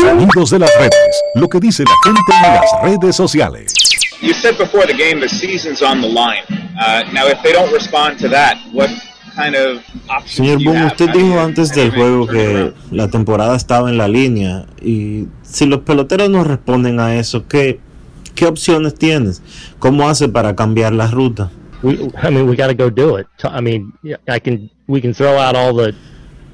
Sonidos 0.00 0.50
de 0.50 0.58
las 0.58 0.74
redes. 0.78 1.22
Lo 1.34 1.48
que 1.48 1.60
dice 1.60 1.84
la 1.84 1.94
gente 2.04 2.20
en 2.34 2.54
las 2.54 2.82
redes 2.82 3.16
sociales. 3.16 3.72
You 4.20 4.34
said 4.34 4.58
before 4.58 4.86
the 4.86 4.94
game 4.94 5.20
the 5.20 5.28
season's 5.28 5.82
on 5.82 6.00
the 6.00 6.08
line. 6.08 6.42
Uh, 6.76 7.04
now, 7.12 7.26
if 7.26 7.40
they 7.42 7.52
don't 7.52 7.72
respond 7.72 8.18
to 8.20 8.28
that, 8.28 8.56
what 8.72 8.90
Señor 10.26 10.62
Boom, 10.64 10.86
usted 10.86 11.10
dijo 11.10 11.40
antes 11.40 11.70
del 11.70 11.90
juego 11.90 12.26
que 12.26 12.72
la 12.90 13.08
temporada 13.08 13.56
estaba 13.56 13.88
en 13.88 13.96
la 13.96 14.08
línea 14.08 14.66
y 14.82 15.26
si 15.42 15.66
los 15.66 15.80
peloteros 15.80 16.28
no 16.28 16.42
responden 16.42 16.98
a 16.98 17.14
eso, 17.14 17.46
¿qué, 17.46 17.78
qué 18.38 18.46
opciones 18.46 18.94
tienes? 18.94 19.42
¿Cómo 19.80 20.08
hace 20.08 20.28
para 20.28 20.54
cambiar 20.54 20.92
la 20.92 21.08
ruta? 21.08 21.50
We, 21.82 21.94
I 22.22 22.30
mean, 22.30 22.48
we 22.48 22.56
got 22.56 22.68
to 22.68 22.74
go 22.74 22.88
do 22.88 23.18
it. 23.18 23.26
I 23.42 23.60
mean, 23.60 23.92
I 24.28 24.38
can, 24.38 24.70
we 24.86 25.00
can 25.00 25.12
throw 25.12 25.36
out 25.36 25.56
all 25.56 25.74
the 25.74 25.94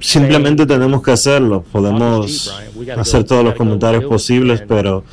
Simplemente 0.01 0.67
tenemos 0.67 1.03
que 1.03 1.13
hacerlo. 1.13 1.65
Podemos 1.73 2.55
hacer 2.97 3.25
todos 3.25 3.45
los 3.45 3.55
comentarios 3.55 4.05
posibles, 4.05 4.63
pero 4.67 5.05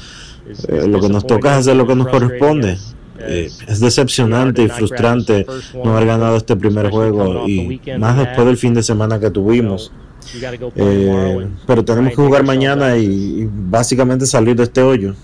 eh, 0.68 0.88
lo 0.88 1.00
que 1.00 1.10
nos 1.10 1.26
toca 1.26 1.52
es 1.52 1.60
hacer 1.60 1.76
lo 1.76 1.88
que 1.88 1.96
nos 1.96 2.08
corresponde. 2.08 2.78
Eh, 3.20 3.50
es 3.68 3.80
decepcionante 3.80 4.64
y 4.64 4.68
frustrante 4.68 5.46
no 5.76 5.96
haber 5.96 6.08
ganado 6.08 6.38
este 6.38 6.56
primer 6.56 6.90
juego 6.90 7.48
y 7.48 7.80
más 8.00 8.18
después 8.18 8.48
del 8.48 8.58
fin 8.58 8.74
de 8.74 8.84
semana 8.84 9.20
que 9.20 9.30
tuvimos. 9.30 9.92
Eh, 10.76 11.48
pero 11.68 11.84
tenemos 11.84 12.12
que 12.12 12.16
jugar 12.16 12.44
mañana 12.44 12.96
y, 12.98 13.06
y 13.06 13.50
básicamente 13.50 14.26
salir 14.26 14.56
de 14.56 14.64
este 14.64 14.82
hoyo. 14.82 15.16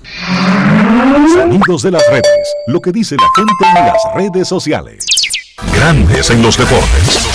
Sonidos 1.34 1.84
de 1.84 1.92
las 1.92 2.04
redes. 2.10 2.26
Lo 2.68 2.82
que 2.82 2.92
dice 2.92 3.16
la 3.16 3.28
gente 3.36 3.80
en 3.80 3.86
las 3.86 4.16
redes 4.16 4.48
sociales. 4.48 5.06
Grandes 5.74 6.30
en 6.30 6.42
los 6.42 6.58
deportes. 6.58 7.27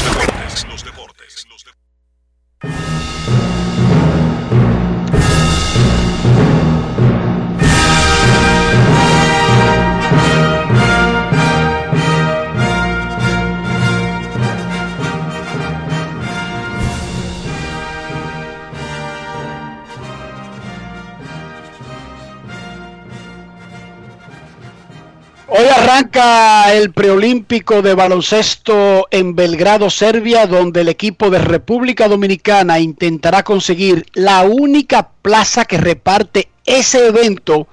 Hoy 25.54 25.66
arranca 25.66 26.72
el 26.72 26.92
preolímpico 26.92 27.82
de 27.82 27.92
baloncesto 27.92 29.06
en 29.10 29.34
Belgrado, 29.34 29.90
Serbia, 29.90 30.46
donde 30.46 30.80
el 30.80 30.88
equipo 30.88 31.28
de 31.28 31.40
República 31.40 32.08
Dominicana 32.08 32.80
intentará 32.80 33.42
conseguir 33.42 34.06
la 34.14 34.44
única 34.44 35.10
plaza 35.20 35.66
que 35.66 35.76
reparte 35.76 36.48
ese 36.64 37.06
evento 37.08 37.68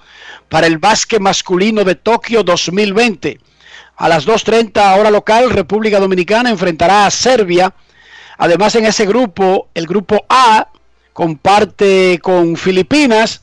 para 0.49 0.67
el 0.67 0.77
básquet 0.77 1.21
masculino 1.21 1.85
de 1.85 1.95
Tokio 1.95 2.43
2020. 2.43 3.39
A 3.95 4.09
las 4.09 4.27
2.30 4.27 4.99
hora 4.99 5.09
local, 5.09 5.49
República 5.49 6.01
Dominicana 6.01 6.49
enfrentará 6.49 7.05
a 7.05 7.11
Serbia. 7.11 7.73
Además, 8.37 8.75
en 8.75 8.87
ese 8.87 9.05
grupo, 9.05 9.69
el 9.73 9.87
grupo 9.87 10.25
A 10.27 10.67
comparte 11.13 12.19
con 12.21 12.57
Filipinas, 12.57 13.41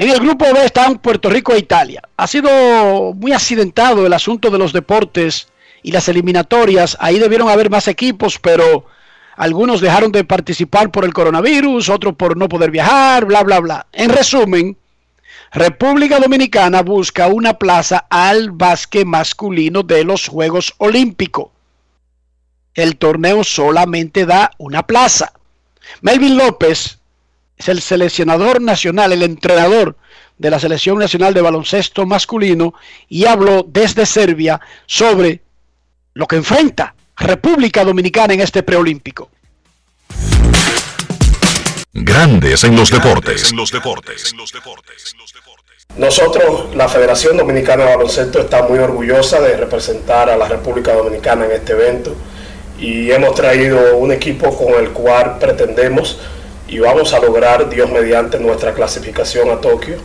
en 0.00 0.08
el 0.08 0.18
grupo 0.18 0.46
B 0.46 0.64
están 0.64 0.98
Puerto 0.98 1.28
Rico 1.28 1.52
e 1.52 1.58
Italia. 1.58 2.00
Ha 2.16 2.26
sido 2.26 3.12
muy 3.12 3.32
accidentado 3.32 4.06
el 4.06 4.12
asunto 4.14 4.48
de 4.48 4.56
los 4.56 4.72
deportes 4.72 5.48
y 5.82 5.92
las 5.92 6.08
eliminatorias. 6.08 6.96
Ahí 7.00 7.18
debieron 7.18 7.50
haber 7.50 7.68
más 7.68 7.86
equipos, 7.86 8.38
pero 8.38 8.86
algunos 9.36 9.82
dejaron 9.82 10.10
de 10.10 10.24
participar 10.24 10.90
por 10.90 11.04
el 11.04 11.12
coronavirus, 11.12 11.90
otros 11.90 12.14
por 12.14 12.38
no 12.38 12.48
poder 12.48 12.70
viajar, 12.70 13.26
bla, 13.26 13.42
bla, 13.42 13.60
bla. 13.60 13.86
En 13.92 14.08
resumen, 14.08 14.78
República 15.52 16.18
Dominicana 16.18 16.80
busca 16.80 17.26
una 17.26 17.58
plaza 17.58 18.06
al 18.08 18.52
básquet 18.52 19.04
masculino 19.04 19.82
de 19.82 20.04
los 20.04 20.28
Juegos 20.28 20.72
Olímpicos. 20.78 21.50
El 22.72 22.96
torneo 22.96 23.44
solamente 23.44 24.24
da 24.24 24.50
una 24.56 24.82
plaza. 24.86 25.34
Melvin 26.00 26.38
López 26.38 26.99
es 27.60 27.68
el 27.68 27.82
seleccionador 27.82 28.62
nacional, 28.62 29.12
el 29.12 29.22
entrenador 29.22 29.94
de 30.38 30.50
la 30.50 30.58
Selección 30.58 30.98
Nacional 30.98 31.34
de 31.34 31.42
Baloncesto 31.42 32.06
Masculino 32.06 32.72
y 33.06 33.26
habló 33.26 33.66
desde 33.68 34.06
Serbia 34.06 34.58
sobre 34.86 35.42
lo 36.14 36.26
que 36.26 36.36
enfrenta 36.36 36.94
República 37.18 37.84
Dominicana 37.84 38.32
en 38.32 38.40
este 38.40 38.62
preolímpico. 38.62 39.28
Grandes 41.92 42.64
en 42.64 42.76
los 42.76 42.90
deportes. 42.90 43.52
Nosotros, 45.98 46.74
la 46.74 46.88
Federación 46.88 47.36
Dominicana 47.36 47.84
de 47.84 47.96
Baloncesto, 47.96 48.40
está 48.40 48.62
muy 48.62 48.78
orgullosa 48.78 49.38
de 49.40 49.54
representar 49.58 50.30
a 50.30 50.36
la 50.38 50.48
República 50.48 50.94
Dominicana 50.94 51.44
en 51.44 51.50
este 51.50 51.72
evento 51.72 52.16
y 52.78 53.10
hemos 53.10 53.34
traído 53.34 53.98
un 53.98 54.12
equipo 54.12 54.56
con 54.56 54.82
el 54.82 54.92
cual 54.92 55.38
pretendemos 55.38 56.18
y 56.70 56.78
vamos 56.78 57.12
a 57.12 57.18
lograr, 57.18 57.68
Dios 57.68 57.90
mediante, 57.90 58.38
nuestra 58.38 58.72
clasificación 58.72 59.50
a 59.50 59.60
Tokio. 59.60 59.96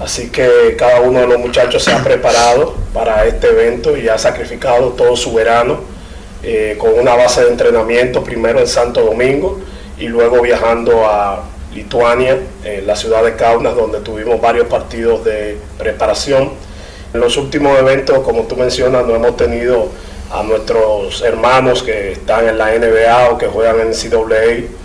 Así 0.00 0.30
que 0.30 0.76
cada 0.78 1.00
uno 1.00 1.18
de 1.18 1.26
los 1.26 1.38
muchachos 1.38 1.82
se 1.82 1.92
ha 1.92 2.02
preparado 2.02 2.74
para 2.94 3.26
este 3.26 3.48
evento 3.48 3.96
y 3.96 4.08
ha 4.08 4.16
sacrificado 4.16 4.90
todo 4.90 5.16
su 5.16 5.34
verano 5.34 5.80
eh, 6.44 6.76
con 6.78 6.96
una 6.98 7.16
base 7.16 7.42
de 7.42 7.50
entrenamiento 7.50 8.22
primero 8.22 8.60
en 8.60 8.68
Santo 8.68 9.02
Domingo 9.02 9.60
y 9.98 10.06
luego 10.06 10.40
viajando 10.40 11.04
a 11.06 11.44
Lituania, 11.74 12.38
en 12.64 12.86
la 12.86 12.94
ciudad 12.94 13.24
de 13.24 13.34
Kaunas, 13.34 13.74
donde 13.74 13.98
tuvimos 13.98 14.40
varios 14.40 14.68
partidos 14.68 15.24
de 15.24 15.56
preparación. 15.76 16.52
En 17.12 17.20
los 17.20 17.36
últimos 17.36 17.76
eventos, 17.80 18.20
como 18.20 18.42
tú 18.42 18.56
mencionas, 18.56 19.04
no 19.06 19.16
hemos 19.16 19.36
tenido 19.36 19.88
a 20.30 20.44
nuestros 20.44 21.20
hermanos 21.22 21.82
que 21.82 22.12
están 22.12 22.48
en 22.48 22.58
la 22.58 22.70
NBA 22.70 23.30
o 23.30 23.38
que 23.38 23.48
juegan 23.48 23.80
en 23.80 23.92
CAA 23.92 24.81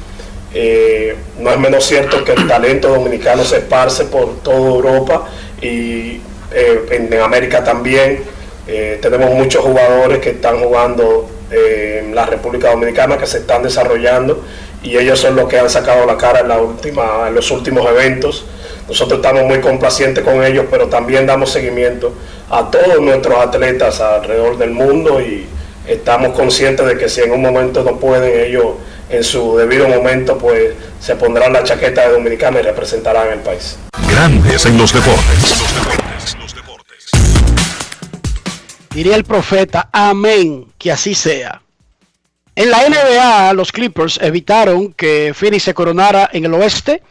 eh, 0.60 1.16
no 1.38 1.52
es 1.52 1.60
menos 1.60 1.86
cierto 1.86 2.24
que 2.24 2.32
el 2.32 2.48
talento 2.48 2.90
dominicano 2.90 3.44
se 3.44 3.58
esparce 3.58 4.06
por 4.06 4.42
toda 4.42 4.58
Europa 4.58 5.28
y 5.62 6.20
eh, 6.52 6.86
en, 6.90 7.14
América 7.22 7.64
también. 7.64 8.24
Eh, 8.66 8.98
tenemos 9.00 9.30
muchos 9.36 9.64
jugadores 9.64 10.18
que 10.18 10.32
están 10.32 10.60
jugando 10.60 11.30
en 11.52 12.16
la 12.16 12.26
República 12.26 12.72
Dominicana, 12.72 13.20
que 13.20 13.28
se 13.28 13.38
están 13.38 13.62
desarrollando 13.62 14.44
y 14.82 14.98
ellos 14.98 15.20
son 15.20 15.36
los 15.36 15.48
que 15.48 15.60
han 15.60 15.70
sacado 15.70 16.08
la 16.08 16.18
cara 16.18 16.40
en, 16.40 17.36
los 17.36 17.52
últimos 17.52 17.88
eventos. 17.92 18.48
Nosotros 18.88 19.20
estamos 19.20 19.44
muy 19.44 19.60
complacientes 19.60 20.24
con 20.24 20.44
ellos, 20.44 20.66
pero 20.72 20.88
también 20.88 21.28
damos 21.28 21.52
seguimiento 21.52 22.14
a 22.50 22.72
todos 22.72 23.00
nuestros 23.00 23.38
atletas 23.38 24.02
alrededor 24.02 24.58
del 24.58 24.72
mundo 24.72 25.22
y 25.22 25.46
estamos 25.88 26.36
conscientes 26.36 26.84
de 26.88 26.98
que 26.98 27.10
si 27.10 27.22
en 27.22 27.32
un 27.32 27.44
momento 27.44 27.84
no 27.84 28.00
pueden 28.00 28.40
ellos 28.40 28.74
en 29.10 29.24
su 29.24 29.58
debido 29.58 29.88
momento, 29.88 30.38
pues 30.38 30.74
se 31.00 31.16
pondrán 31.16 31.54
la 31.54 31.64
chaqueta 31.64 32.08
de 32.08 32.14
dominicana 32.14 32.60
y 32.60 32.64
representarán 32.64 33.32
el 33.34 33.40
país. 33.40 33.78
Grandes 34.10 34.66
en 34.66 34.78
los 34.78 34.94
deportes. 34.94 35.56
Diría 38.92 39.16
el 39.16 39.24
profeta, 39.24 39.90
amén, 39.92 40.66
que 40.78 40.92
así 40.92 41.14
sea. 41.14 41.62
En 42.56 42.72
la 42.72 42.90
NBA, 42.90 43.54
los 43.54 43.72
Clippers 43.72 44.20
evitaron 44.20 44.92
que 44.92 45.34
Phoenix 45.36 45.64
se 45.64 45.76
coronara 45.76 46.28
en 46.34 46.46
el 46.46 46.54
oeste. 46.56 47.04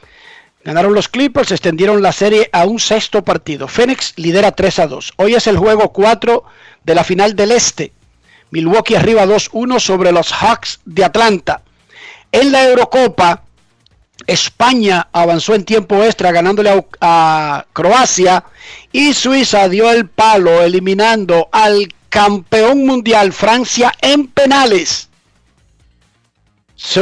Ganaron 0.64 0.92
los 0.92 1.08
Clippers, 1.08 1.52
extendieron 1.52 2.02
la 2.02 2.10
serie 2.10 2.50
a 2.52 2.64
un 2.64 2.80
sexto 2.80 3.22
partido. 3.22 3.68
Phoenix 3.68 4.14
lidera 4.16 4.50
3 4.50 4.80
a 4.80 4.86
2. 4.88 5.12
Hoy 5.18 5.34
es 5.36 5.46
el 5.46 5.56
juego 5.56 5.92
4 5.92 6.42
de 6.82 6.94
la 6.96 7.04
final 7.04 7.36
del 7.36 7.52
este. 7.52 7.92
Milwaukee 8.50 8.96
arriba 8.96 9.24
2-1 9.24 9.78
sobre 9.78 10.10
los 10.10 10.32
Hawks 10.32 10.80
de 10.84 11.04
Atlanta. 11.04 11.62
En 12.32 12.52
la 12.52 12.68
Eurocopa, 12.68 13.42
España 14.26 15.08
avanzó 15.12 15.54
en 15.54 15.64
tiempo 15.64 16.02
extra 16.02 16.32
ganándole 16.32 16.84
a, 17.00 17.66
Croacia 17.72 18.44
y 18.92 19.12
Suiza 19.12 19.68
dio 19.68 19.90
el 19.90 20.08
palo 20.08 20.62
eliminando 20.62 21.48
al 21.52 21.88
campeón 22.08 22.86
mundial 22.86 23.32
Francia 23.32 23.92
en 24.00 24.26
penales. 24.28 25.08
Se, 26.74 27.00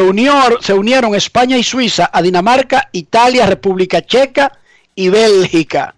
se 0.61 0.73
unieron 0.75 1.15
España 1.15 1.57
y 1.57 1.65
Suiza 1.65 2.11
a 2.13 2.23
Dinamarca, 2.23 2.89
Italia, 2.93 3.47
República 3.47 4.03
Checa 4.03 4.53
y 4.95 5.09
Bélgica. 5.09 5.95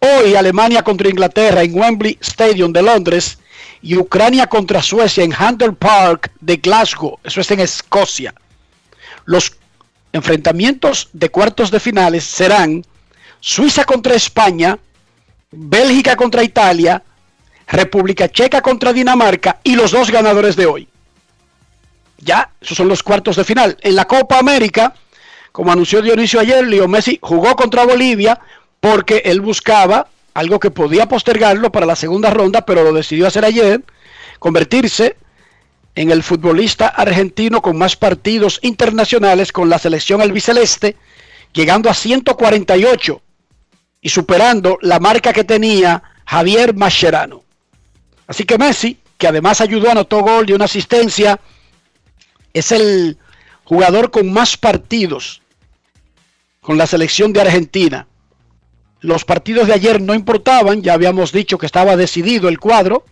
Hoy 0.00 0.34
Alemania 0.34 0.82
contra 0.82 1.08
Inglaterra 1.08 1.62
en 1.62 1.74
Wembley 1.74 2.18
Stadium 2.20 2.72
de 2.72 2.82
Londres 2.82 3.37
y 3.82 3.96
Ucrania 3.96 4.46
contra 4.46 4.82
Suecia 4.82 5.24
en 5.24 5.32
Handel 5.32 5.74
Park 5.74 6.32
de 6.40 6.56
Glasgow, 6.56 7.18
eso 7.22 7.40
es 7.40 7.50
en 7.50 7.60
Escocia. 7.60 8.34
Los 9.24 9.56
enfrentamientos 10.12 11.08
de 11.12 11.28
cuartos 11.30 11.70
de 11.70 11.80
finales 11.80 12.24
serán 12.24 12.84
Suiza 13.40 13.84
contra 13.84 14.14
España, 14.14 14.78
Bélgica 15.50 16.16
contra 16.16 16.42
Italia, 16.42 17.02
República 17.68 18.28
Checa 18.28 18.62
contra 18.62 18.92
Dinamarca 18.92 19.60
y 19.62 19.76
los 19.76 19.90
dos 19.90 20.10
ganadores 20.10 20.56
de 20.56 20.66
hoy. 20.66 20.88
Ya, 22.18 22.50
esos 22.60 22.76
son 22.76 22.88
los 22.88 23.02
cuartos 23.02 23.36
de 23.36 23.44
final. 23.44 23.76
En 23.80 23.94
la 23.94 24.06
Copa 24.06 24.38
América, 24.38 24.94
como 25.52 25.70
anunció 25.70 26.02
Dionisio 26.02 26.40
ayer, 26.40 26.66
Leo 26.66 26.88
Messi 26.88 27.18
jugó 27.22 27.54
contra 27.54 27.84
Bolivia 27.84 28.40
porque 28.80 29.22
él 29.24 29.40
buscaba 29.40 30.08
algo 30.38 30.60
que 30.60 30.70
podía 30.70 31.08
postergarlo 31.08 31.72
para 31.72 31.84
la 31.84 31.96
segunda 31.96 32.30
ronda, 32.30 32.64
pero 32.64 32.84
lo 32.84 32.92
decidió 32.92 33.26
hacer 33.26 33.44
ayer, 33.44 33.82
convertirse 34.38 35.16
en 35.96 36.12
el 36.12 36.22
futbolista 36.22 36.86
argentino 36.86 37.60
con 37.60 37.76
más 37.76 37.96
partidos 37.96 38.60
internacionales 38.62 39.50
con 39.50 39.68
la 39.68 39.80
selección 39.80 40.20
albiceleste, 40.20 40.94
llegando 41.52 41.90
a 41.90 41.94
148 41.94 43.20
y 44.00 44.08
superando 44.10 44.78
la 44.80 45.00
marca 45.00 45.32
que 45.32 45.42
tenía 45.42 46.04
Javier 46.24 46.72
Mascherano. 46.72 47.42
Así 48.28 48.44
que 48.44 48.58
Messi, 48.58 48.96
que 49.16 49.26
además 49.26 49.60
ayudó, 49.60 49.90
anotó 49.90 50.20
gol 50.20 50.48
y 50.48 50.52
una 50.52 50.66
asistencia, 50.66 51.40
es 52.54 52.70
el 52.70 53.18
jugador 53.64 54.12
con 54.12 54.32
más 54.32 54.56
partidos 54.56 55.42
con 56.60 56.78
la 56.78 56.86
selección 56.86 57.32
de 57.32 57.40
Argentina. 57.40 58.06
Los 59.00 59.24
partidos 59.24 59.68
de 59.68 59.74
ayer 59.74 60.00
no 60.00 60.14
importaban, 60.14 60.82
ya 60.82 60.94
habíamos 60.94 61.30
dicho 61.32 61.58
que 61.58 61.66
estaba 61.66 61.96
decidido 61.96 62.48
el 62.48 62.58
cuadro. 62.58 63.04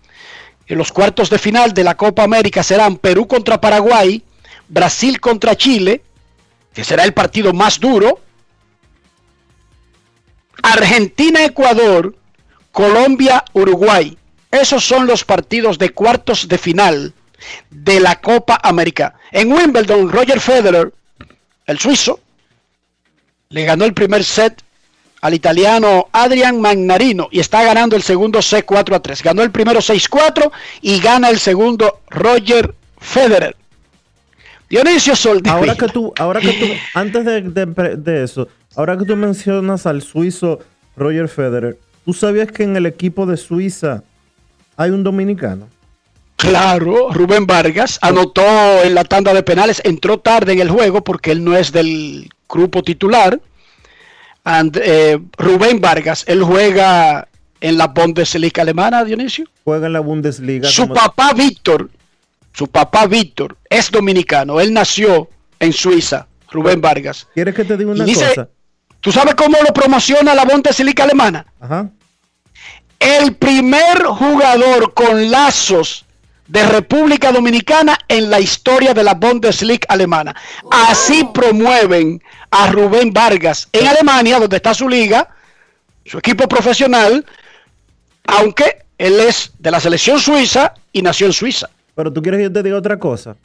En 0.66 0.78
los 0.78 0.90
cuartos 0.90 1.30
de 1.30 1.38
final 1.38 1.74
de 1.74 1.84
la 1.84 1.96
Copa 1.96 2.24
América 2.24 2.62
serán 2.62 2.96
Perú 2.96 3.28
contra 3.28 3.60
Paraguay, 3.60 4.22
Brasil 4.68 5.20
contra 5.20 5.56
Chile, 5.56 6.02
que 6.74 6.82
será 6.82 7.04
el 7.04 7.14
partido 7.14 7.52
más 7.52 7.78
duro, 7.78 8.20
Argentina-Ecuador, 10.62 12.16
Colombia-Uruguay. 12.72 14.18
Esos 14.50 14.84
son 14.84 15.06
los 15.06 15.24
partidos 15.24 15.78
de 15.78 15.90
cuartos 15.90 16.48
de 16.48 16.58
final 16.58 17.14
de 17.70 18.00
la 18.00 18.20
Copa 18.20 18.58
América. 18.62 19.14
En 19.30 19.52
Wimbledon, 19.52 20.10
Roger 20.10 20.40
Federer, 20.40 20.92
el 21.66 21.78
suizo, 21.78 22.20
le 23.50 23.64
ganó 23.64 23.84
el 23.84 23.94
primer 23.94 24.24
set 24.24 24.62
al 25.26 25.34
italiano 25.34 26.06
Adrian 26.12 26.60
Magnarino 26.60 27.28
y 27.30 27.40
está 27.40 27.62
ganando 27.64 27.96
el 27.96 28.02
segundo 28.02 28.40
set 28.42 28.64
4 28.64 28.96
a 28.96 29.00
3. 29.00 29.22
Ganó 29.22 29.42
el 29.42 29.50
primero 29.50 29.80
6-4 29.80 30.50
y 30.82 31.00
gana 31.00 31.28
el 31.30 31.38
segundo 31.38 32.00
Roger 32.08 32.74
Federer. 32.98 33.56
Dionisio 34.68 35.14
Soldevila. 35.14 35.52
Ahora 35.58 35.74
que 35.76 35.88
tú, 35.88 36.12
ahora 36.18 36.40
que 36.40 36.52
tú, 36.52 36.66
antes 36.98 37.24
de, 37.24 37.42
de- 37.42 37.96
de 37.96 38.24
eso, 38.24 38.48
ahora 38.74 38.96
que 38.96 39.04
tú 39.04 39.16
mencionas 39.16 39.86
al 39.86 40.02
suizo 40.02 40.58
Roger 40.96 41.28
Federer, 41.28 41.78
¿tú 42.04 42.12
sabías 42.12 42.50
que 42.50 42.64
en 42.64 42.76
el 42.76 42.86
equipo 42.86 43.26
de 43.26 43.36
Suiza 43.36 44.02
hay 44.76 44.90
un 44.90 45.04
dominicano? 45.04 45.68
Claro, 46.36 47.10
Rubén 47.12 47.46
Vargas 47.46 47.98
anotó 48.02 48.42
en 48.84 48.94
la 48.94 49.04
tanda 49.04 49.32
de 49.32 49.42
penales, 49.42 49.80
entró 49.84 50.18
tarde 50.18 50.52
en 50.52 50.60
el 50.60 50.70
juego 50.70 51.02
porque 51.02 51.30
él 51.32 51.42
no 51.42 51.56
es 51.56 51.72
del 51.72 52.28
grupo 52.48 52.82
titular. 52.82 53.40
And, 54.46 54.76
eh, 54.80 55.18
Rubén 55.36 55.80
Vargas, 55.80 56.22
él 56.28 56.40
juega 56.44 57.26
en 57.60 57.76
la 57.76 57.88
Bundesliga 57.88 58.62
alemana, 58.62 59.02
Dionisio. 59.02 59.46
Juega 59.64 59.88
en 59.88 59.92
la 59.92 59.98
Bundesliga. 60.00 60.68
Su 60.68 60.82
como- 60.82 60.94
papá 60.94 61.32
Víctor, 61.32 61.90
su 62.52 62.68
papá 62.68 63.06
Víctor 63.08 63.56
es 63.68 63.90
dominicano, 63.90 64.60
él 64.60 64.72
nació 64.72 65.28
en 65.58 65.72
Suiza, 65.72 66.28
Rubén 66.52 66.80
Vargas. 66.80 67.26
¿Quieres 67.34 67.56
que 67.56 67.64
te 67.64 67.76
diga 67.76 67.90
una 67.90 68.04
dice- 68.04 68.28
cosa? 68.28 68.48
¿Tú 69.00 69.10
sabes 69.10 69.34
cómo 69.34 69.58
lo 69.66 69.74
promociona 69.74 70.32
la 70.32 70.44
Bundesliga 70.44 71.02
alemana? 71.04 71.44
Ajá. 71.60 71.90
el 72.98 73.34
primer 73.36 74.04
jugador 74.04 74.94
con 74.94 75.30
lazos 75.30 76.05
de 76.48 76.64
República 76.64 77.32
Dominicana 77.32 77.98
en 78.08 78.30
la 78.30 78.40
historia 78.40 78.94
de 78.94 79.02
la 79.02 79.14
Bundesliga 79.14 79.86
alemana. 79.88 80.34
Así 80.70 81.28
promueven 81.32 82.22
a 82.50 82.70
Rubén 82.70 83.12
Vargas 83.12 83.68
en 83.72 83.86
Alemania, 83.86 84.38
donde 84.38 84.56
está 84.56 84.74
su 84.74 84.88
liga, 84.88 85.28
su 86.04 86.18
equipo 86.18 86.48
profesional, 86.48 87.24
aunque 88.26 88.84
él 88.98 89.20
es 89.20 89.52
de 89.58 89.70
la 89.70 89.80
selección 89.80 90.18
suiza 90.18 90.74
y 90.92 91.02
nació 91.02 91.26
en 91.26 91.32
Suiza. 91.32 91.68
Pero 91.94 92.12
tú 92.12 92.22
quieres 92.22 92.38
que 92.38 92.44
yo 92.44 92.52
te 92.52 92.62
diga 92.62 92.76
otra 92.76 92.98
cosa. 92.98 93.36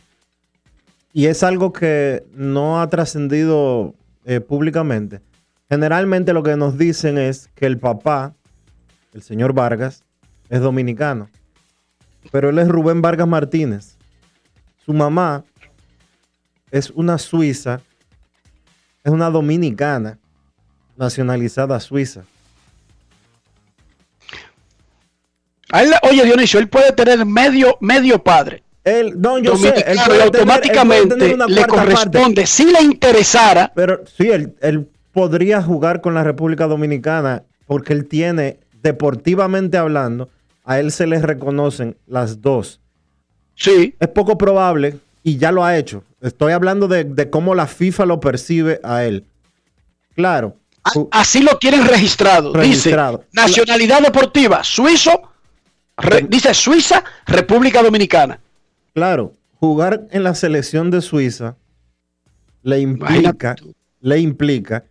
Y 1.14 1.26
es 1.26 1.44
algo 1.44 1.74
que 1.74 2.24
no 2.34 2.82
ha 2.82 2.90
trascendido 2.90 3.94
eh, 4.26 4.40
públicamente. 4.40 5.20
Generalmente 5.70 6.34
lo 6.34 6.44
que 6.44 6.56
nos 6.56 6.78
dicen 6.78 7.18
es 7.18 7.50
que 7.56 7.66
el 7.66 7.78
papá, 7.78 8.34
el 9.14 9.22
señor 9.22 9.54
Vargas, 9.54 10.04
es 10.50 10.62
dominicano. 10.62 11.30
Pero 12.32 12.50
él 12.50 12.60
es 12.60 12.68
Rubén 12.68 13.02
Vargas 13.02 13.28
Martínez. 13.28 13.98
Su 14.86 14.94
mamá 14.94 15.44
es 16.70 16.90
una 16.92 17.18
suiza, 17.18 17.82
es 19.04 19.12
una 19.12 19.30
dominicana 19.30 20.18
nacionalizada 20.98 21.80
suiza. 21.80 22.24
Oye, 26.04 26.24
Dionisio, 26.26 26.60
él 26.60 26.68
puede 26.68 26.92
tener 26.92 27.26
medio, 27.26 27.78
medio 27.80 28.22
padre. 28.22 28.64
Él, 28.84 29.14
no, 29.22 29.38
yo 29.38 29.56
sé, 29.56 29.70
él 29.70 29.74
dominicano, 29.76 29.86
tener- 29.86 29.92
él 29.92 30.06
puede 30.08 30.24
automáticamente 30.24 31.38
le 31.38 31.38
parte. 31.38 31.68
corresponde, 31.68 32.46
si 32.48 32.66
le 32.66 32.82
interesara, 32.82 33.72
Pero 33.76 34.02
sí, 34.06 34.28
él, 34.30 34.56
él 34.62 34.90
podría 35.12 35.62
jugar 35.62 36.02
con 36.02 36.14
la 36.14 36.24
República 36.24 36.68
Dominicana 36.68 37.44
porque 37.68 37.94
él 37.94 38.08
tiene, 38.08 38.60
deportivamente 38.82 39.78
hablando, 39.78 40.30
a 40.64 40.80
él 40.80 40.92
se 40.92 41.08
le 41.08 41.20
reconocen 41.22 41.98
las 42.08 42.42
dos. 42.42 42.80
sí, 43.56 43.96
Es 44.00 44.08
poco 44.10 44.38
probable 44.38 44.98
y 45.24 45.38
ya 45.38 45.52
lo 45.52 45.64
ha 45.64 45.78
hecho. 45.78 46.04
Estoy 46.22 46.54
hablando 46.54 46.88
de, 46.88 47.04
de 47.04 47.30
cómo 47.30 47.56
la 47.56 47.68
FIFA 47.68 48.06
lo 48.06 48.20
percibe 48.20 48.80
a 48.84 49.04
él. 49.04 49.26
Claro. 50.16 50.58
Así 51.12 51.42
lo 51.42 51.58
tienen 51.58 51.86
registrado. 51.86 52.54
Registrado. 52.54 53.18
Dice 53.20 53.30
nacionalidad 53.34 54.02
deportiva, 54.02 54.64
suizo, 54.64 55.32
re- 55.98 56.26
dice 56.28 56.54
Suiza, 56.54 57.04
República 57.28 57.84
Dominicana. 57.84 58.40
Claro, 58.94 59.34
jugar 59.60 60.08
en 60.12 60.24
la 60.24 60.34
selección 60.36 60.90
de 60.92 61.02
Suiza 61.02 61.56
le 62.64 62.80
implica, 62.80 63.56
le 64.02 64.20
implica 64.20 64.84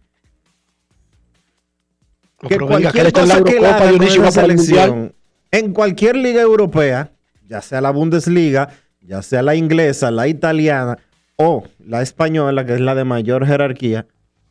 que 2.48 2.58
cualquier 2.58 3.12
cosa 3.12 3.42
que 3.44 3.56
él 3.58 3.64
haga 3.64 3.90
con 3.92 4.02
esa 4.02 4.30
selección, 4.30 5.12
en 5.50 5.72
cualquier 5.72 6.16
liga 6.16 6.40
europea, 6.42 7.10
ya 7.48 7.60
sea 7.60 7.80
la 7.80 7.90
Bundesliga, 7.90 8.70
ya 9.02 9.22
sea 9.22 9.42
la 9.42 9.54
inglesa, 9.54 10.10
la 10.10 10.28
italiana 10.28 10.98
o 11.36 11.64
la 11.84 12.02
española, 12.02 12.64
que 12.66 12.74
es 12.74 12.80
la 12.80 12.94
de 12.94 13.04
mayor 13.04 13.46
jerarquía, 13.46 14.06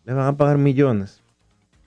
le 0.06 0.14
van 0.14 0.28
a 0.28 0.38
pagar 0.38 0.58
millones 0.58 1.22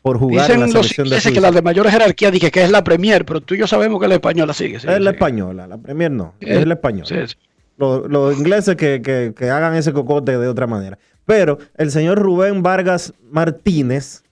por 0.01 0.19
jugar 0.19 0.47
Dicen 0.47 0.55
en 0.55 0.61
la 0.61 0.67
los 0.67 0.73
selección 0.75 1.05
de 1.05 1.09
ingleses 1.09 1.23
Suiza. 1.25 1.35
que 1.35 1.41
la 1.41 1.51
de 1.53 1.63
mayor 1.63 1.89
jerarquía 1.91 2.31
dije 2.31 2.51
que 2.51 2.63
es 2.63 2.71
la 2.71 2.83
Premier, 2.85 3.25
pero 3.25 3.41
tú 3.41 3.55
y 3.55 3.59
yo 3.59 3.67
sabemos 3.67 4.01
que 4.01 4.09
la 4.09 4.15
española 4.15 4.53
sigue. 4.55 4.81
sigue, 4.81 4.93
es 4.95 5.01
la 5.01 5.11
sigue. 5.11 5.11
española, 5.11 5.67
la 5.67 5.79
Premier 5.79 6.11
no, 6.11 6.35
es 6.41 6.67
la 6.67 6.75
española. 6.75 7.07
sí, 7.07 7.15
sí. 7.27 7.35
Los, 7.79 8.09
los 8.11 8.37
ingleses 8.37 8.77
que, 8.77 9.01
que- 9.03 9.33
que 9.37 9.51
hagan 9.51 9.75
ese 9.75 9.93
cocote 9.93 10.37
de 10.39 10.47
otra 10.47 10.67
manera. 10.67 10.99
Pero 11.25 11.59
el 11.77 11.91
señor 11.91 12.19
Rubén 12.19 12.63
Vargas 12.63 13.15
Martínez, 13.31 14.23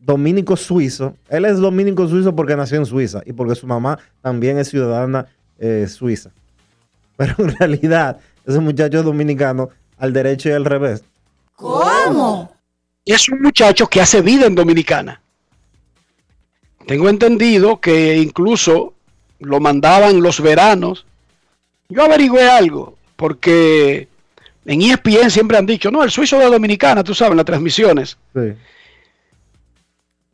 dominico 0.00 0.56
suizo, 0.56 1.14
él 1.28 1.44
es 1.44 1.58
dominico 1.58 2.08
suizo 2.08 2.34
porque 2.34 2.56
nació 2.56 2.78
en 2.78 2.86
Suiza 2.86 3.22
y 3.26 3.32
porque 3.32 3.54
su 3.54 3.66
mamá 3.66 3.98
también 4.22 4.58
es 4.58 4.68
ciudadana 4.68 5.26
eh, 5.58 5.86
suiza. 5.88 6.30
Pero 7.16 7.34
en 7.38 7.56
realidad, 7.56 8.18
ese 8.46 8.58
muchacho 8.60 8.98
es 8.98 9.04
dominicano 9.04 9.68
al 9.98 10.12
derecho 10.12 10.48
y 10.48 10.52
al 10.52 10.64
revés. 10.64 11.04
Y 13.04 13.12
es 13.12 13.28
un 13.28 13.42
muchacho 13.42 13.86
que 13.86 14.00
hace 14.00 14.22
vida 14.22 14.46
en 14.46 14.54
Dominicana. 14.54 15.20
Tengo 16.86 17.08
entendido 17.08 17.78
que 17.80 18.16
incluso 18.16 18.94
lo 19.38 19.60
mandaban 19.60 20.22
los 20.22 20.40
veranos. 20.40 21.04
Yo 21.88 22.02
averigüé 22.02 22.48
algo, 22.48 22.96
porque 23.16 24.08
en 24.64 24.82
ESPN 24.82 25.30
siempre 25.30 25.58
han 25.58 25.66
dicho, 25.66 25.90
no, 25.90 26.02
el 26.02 26.10
suizo 26.10 26.38
de 26.38 26.46
Dominicana, 26.46 27.04
tú 27.04 27.14
sabes, 27.14 27.36
las 27.36 27.44
transmisiones. 27.44 28.16
Sí. 28.34 28.54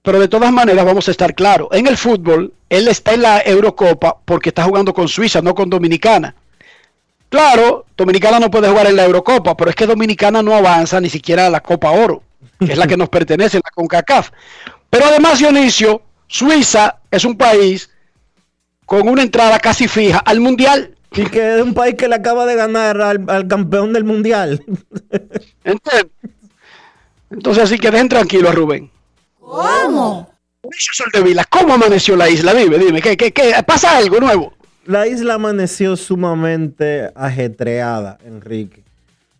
Pero 0.06 0.20
de 0.20 0.28
todas 0.28 0.52
maneras, 0.52 0.84
vamos 0.84 1.08
a 1.08 1.10
estar 1.10 1.34
claros. 1.34 1.66
En 1.72 1.88
el 1.88 1.96
fútbol, 1.96 2.52
él 2.68 2.86
está 2.86 3.14
en 3.14 3.22
la 3.22 3.40
Eurocopa 3.40 4.16
porque 4.24 4.50
está 4.50 4.62
jugando 4.62 4.94
con 4.94 5.08
Suiza, 5.08 5.42
no 5.42 5.52
con 5.52 5.68
Dominicana. 5.68 6.32
Claro, 7.28 7.86
Dominicana 7.96 8.38
no 8.38 8.48
puede 8.48 8.68
jugar 8.68 8.86
en 8.86 8.94
la 8.94 9.04
Eurocopa, 9.04 9.56
pero 9.56 9.70
es 9.70 9.74
que 9.74 9.84
Dominicana 9.84 10.44
no 10.44 10.54
avanza 10.54 11.00
ni 11.00 11.10
siquiera 11.10 11.48
a 11.48 11.50
la 11.50 11.58
Copa 11.58 11.90
Oro, 11.90 12.22
que 12.60 12.70
es 12.70 12.78
la 12.78 12.86
que 12.86 12.96
nos 12.96 13.08
pertenece, 13.08 13.56
la 13.56 13.68
CONCACAF. 13.74 14.30
Pero 14.88 15.06
además, 15.06 15.40
Dionisio, 15.40 16.02
Suiza 16.28 17.00
es 17.10 17.24
un 17.24 17.36
país 17.36 17.90
con 18.84 19.08
una 19.08 19.22
entrada 19.22 19.58
casi 19.58 19.88
fija 19.88 20.18
al 20.18 20.38
Mundial. 20.38 20.94
Y 21.16 21.24
que 21.24 21.56
es 21.56 21.62
un 21.62 21.74
país 21.74 21.96
que 21.96 22.06
le 22.06 22.14
acaba 22.14 22.46
de 22.46 22.54
ganar 22.54 23.02
al, 23.02 23.24
al 23.28 23.48
campeón 23.48 23.92
del 23.92 24.04
mundial. 24.04 24.62
¿Entiendes? 25.64 26.12
Entonces, 27.28 27.64
así 27.64 27.76
que 27.76 27.90
dejen 27.90 28.08
tranquilo 28.08 28.50
a 28.50 28.52
Rubén. 28.52 28.92
¿Cómo? 29.46 30.28
Soldevila, 30.92 31.44
¿cómo 31.44 31.74
amaneció 31.74 32.16
la 32.16 32.28
isla? 32.28 32.52
Dime, 32.52 32.78
dime, 32.78 33.00
¿qué, 33.00 33.16
qué, 33.16 33.32
qué? 33.32 33.52
¿Pasa 33.64 33.96
algo 33.96 34.18
nuevo? 34.18 34.52
La 34.84 35.06
isla 35.06 35.34
amaneció 35.34 35.96
sumamente 35.96 37.12
ajetreada, 37.14 38.18
Enrique. 38.24 38.82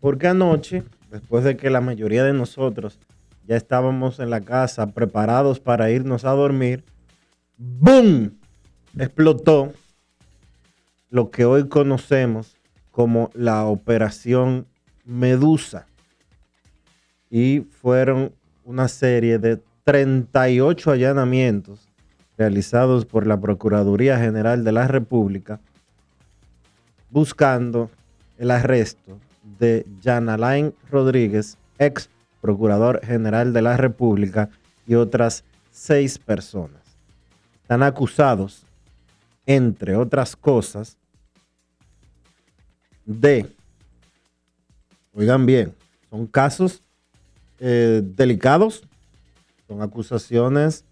Porque 0.00 0.28
anoche, 0.28 0.84
después 1.10 1.42
de 1.42 1.56
que 1.56 1.70
la 1.70 1.80
mayoría 1.80 2.22
de 2.22 2.32
nosotros 2.32 3.00
ya 3.48 3.56
estábamos 3.56 4.20
en 4.20 4.30
la 4.30 4.40
casa 4.40 4.92
preparados 4.92 5.58
para 5.58 5.90
irnos 5.90 6.24
a 6.24 6.30
dormir, 6.30 6.84
¡boom! 7.58 8.38
Explotó 8.96 9.72
lo 11.10 11.32
que 11.32 11.44
hoy 11.44 11.68
conocemos 11.68 12.56
como 12.92 13.30
la 13.34 13.64
Operación 13.64 14.68
Medusa. 15.04 15.86
Y 17.28 17.66
fueron 17.82 18.32
una 18.64 18.86
serie 18.88 19.38
de 19.38 19.60
38 19.87 20.90
allanamientos 20.90 21.88
realizados 22.37 23.07
por 23.07 23.25
la 23.25 23.40
Procuraduría 23.40 24.18
General 24.18 24.64
de 24.64 24.72
la 24.72 24.88
República 24.88 25.61
buscando 27.09 27.88
el 28.37 28.51
arresto 28.51 29.20
de 29.61 29.87
Jan 30.03 30.29
Alain 30.29 30.75
Rodríguez, 30.90 31.57
ex 31.79 32.11
Procurador 32.40 33.01
General 33.05 33.53
de 33.53 33.62
la 33.62 33.77
República, 33.77 34.51
y 34.88 34.96
otras 34.96 35.44
seis 35.70 36.18
personas. 36.18 36.83
Están 37.62 37.85
acusados, 37.85 38.64
entre 39.46 39.94
otras 39.94 40.35
cosas, 40.35 40.96
de, 43.05 43.46
oigan 45.14 45.46
bien, 45.46 45.75
son 46.11 46.27
casos 46.27 46.83
eh, 47.61 48.03
delicados, 48.05 48.83
son 49.66 49.83
acusaciones 49.83 50.85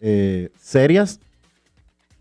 eh, 0.00 0.50
serias 0.60 1.20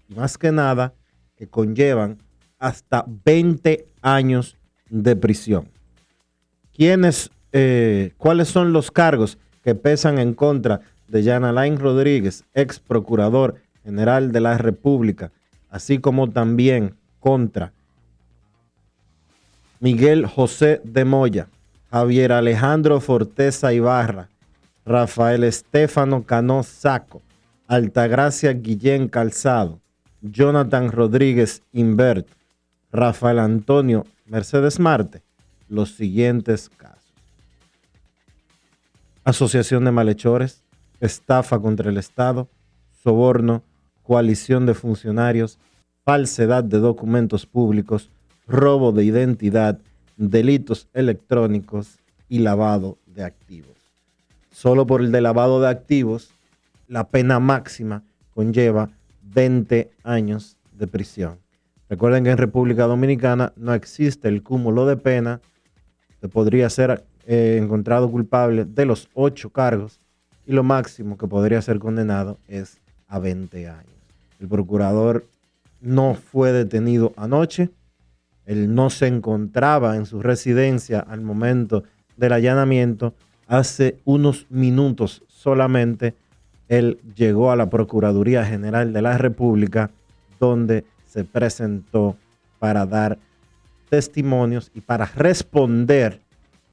y 0.10 0.16
más 0.16 0.38
que 0.38 0.52
nada 0.52 0.94
que 1.38 1.48
conllevan 1.48 2.18
hasta 2.60 3.06
20 3.26 3.88
años 4.02 4.58
de 4.90 5.16
prisión. 5.16 5.68
¿Quiénes, 6.74 7.30
eh, 7.52 8.14
¿Cuáles 8.18 8.48
son 8.48 8.74
los 8.74 8.92
cargos 8.92 9.38
que 9.64 9.76
pesan 9.76 10.18
en 10.18 10.34
contra 10.34 10.82
de 11.08 11.24
Jan 11.24 11.44
Alain 11.44 11.78
Rodríguez, 11.78 12.44
ex 12.54 12.80
procurador 12.80 13.56
general 13.84 14.32
de 14.32 14.42
la 14.42 14.58
República, 14.58 15.32
así 15.70 16.00
como 16.00 16.30
también 16.30 16.96
contra 17.20 17.72
Miguel 19.80 20.26
José 20.26 20.82
de 20.84 21.06
Moya, 21.06 21.48
Javier 21.92 22.32
Alejandro 22.32 23.00
Forteza 23.00 23.74
Ibarra, 23.74 24.30
Rafael 24.88 25.44
Estefano 25.44 26.24
Cano 26.24 26.64
Saco, 26.64 27.22
Altagracia 27.68 28.54
Guillén 28.54 29.10
Calzado, 29.10 29.82
Jonathan 30.22 30.94
Rodríguez 30.94 31.62
Invert, 31.74 32.26
Rafael 32.94 33.40
Antonio 33.40 34.06
Mercedes 34.26 34.80
Marte, 34.80 35.24
los 35.68 35.92
siguientes 35.92 36.70
casos. 36.70 37.14
Asociación 39.26 39.84
de 39.84 39.92
malhechores, 39.92 40.64
estafa 41.02 41.60
contra 41.60 41.90
el 41.90 41.98
Estado, 41.98 42.48
soborno, 43.04 43.64
coalición 44.04 44.66
de 44.66 44.74
funcionarios, 44.74 45.60
falsedad 46.06 46.64
de 46.64 46.78
documentos 46.78 47.46
públicos, 47.46 48.10
robo 48.48 48.94
de 48.94 49.04
identidad, 49.04 49.80
delitos 50.16 50.88
electrónicos 50.94 52.00
y 52.30 52.40
lavado 52.40 52.98
de 53.06 53.26
activos. 53.26 53.77
Solo 54.58 54.88
por 54.88 55.02
el 55.02 55.12
de 55.12 55.22
lavado 55.22 55.62
de 55.62 55.70
activos, 55.70 56.32
la 56.88 57.10
pena 57.10 57.40
máxima 57.40 58.02
conlleva 58.34 58.90
20 59.22 59.92
años 60.04 60.58
de 60.72 60.88
prisión. 60.88 61.38
Recuerden 61.88 62.24
que 62.24 62.32
en 62.32 62.40
República 62.40 62.88
Dominicana 62.88 63.54
no 63.56 63.76
existe 63.76 64.28
el 64.28 64.42
cúmulo 64.42 64.88
de 64.88 64.98
pena. 64.98 65.42
Se 66.22 66.28
podría 66.28 66.72
ser 66.72 67.04
eh, 67.28 67.60
encontrado 67.62 68.10
culpable 68.10 68.66
de 68.66 68.86
los 68.88 69.10
ocho 69.14 69.52
cargos 69.52 70.00
y 70.48 70.54
lo 70.54 70.64
máximo 70.64 71.20
que 71.20 71.28
podría 71.28 71.62
ser 71.62 71.78
condenado 71.78 72.40
es 72.48 72.80
a 73.08 73.20
20 73.20 73.68
años. 73.68 73.94
El 74.40 74.48
procurador 74.48 75.28
no 75.82 76.16
fue 76.16 76.52
detenido 76.52 77.14
anoche. 77.16 77.70
Él 78.48 78.74
no 78.74 78.90
se 78.90 79.06
encontraba 79.06 79.98
en 79.98 80.08
su 80.08 80.20
residencia 80.20 81.00
al 81.00 81.22
momento 81.22 81.84
del 82.16 82.34
allanamiento. 82.34 83.14
Hace 83.48 84.00
unos 84.04 84.46
minutos 84.50 85.24
solamente 85.28 86.16
él 86.68 87.00
llegó 87.16 87.52
a 87.52 87.56
la 87.56 87.70
Procuraduría 87.70 88.46
General 88.46 88.92
de 88.92 89.02
la 89.02 89.18
República 89.18 89.90
donde 90.40 90.86
se 91.06 91.24
presentó 91.24 92.18
para 92.60 92.86
dar 92.86 93.18
testimonios 93.90 94.70
y 94.74 94.82
para 94.82 95.06
responder 95.06 96.22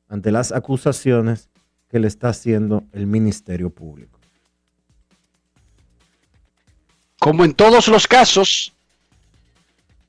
ante 0.08 0.32
las 0.32 0.52
acusaciones 0.52 1.48
que 1.90 2.00
le 2.00 2.08
está 2.08 2.30
haciendo 2.30 2.82
el 2.92 3.06
Ministerio 3.06 3.70
Público. 3.70 4.18
Como 7.20 7.44
en 7.44 7.54
todos 7.54 7.88
los 7.88 8.06
casos, 8.08 8.72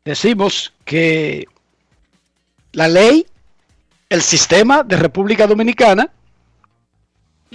decimos 0.03 0.73
que 0.83 1.45
la 2.73 2.87
ley, 2.87 3.25
el 4.09 4.21
sistema 4.21 4.83
de 4.83 4.97
República 4.97 5.47
Dominicana, 5.47 6.11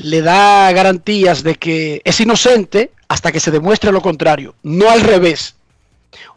le 0.03 0.23
da 0.23 0.73
garantías 0.73 1.43
de 1.43 1.57
que 1.57 2.01
es 2.05 2.21
inocente 2.21 2.93
hasta 3.09 3.33
que 3.33 3.41
se 3.41 3.51
demuestre 3.51 3.93
lo 3.93 4.01
contrario, 4.01 4.55
no 4.63 4.91
al 4.91 5.03
revés. 5.03 5.55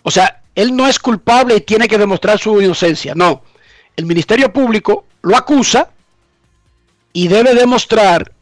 O 0.01 0.11
sea, 0.11 0.41
él 0.53 0.75
no 0.75 0.87
es 0.87 0.99
culpable 0.99 1.55
y 1.55 1.61
tiene 1.61 1.87
que 1.87 1.97
demostrar 1.97 2.39
su 2.39 2.61
inocencia. 2.61 3.15
No. 3.15 3.43
El 3.95 4.05
Ministerio 4.05 4.51
Público 4.51 5.05
lo 5.21 5.37
acusa 5.37 5.89
y 7.13 7.27
debe 7.27 7.55
demostrar 7.55 8.33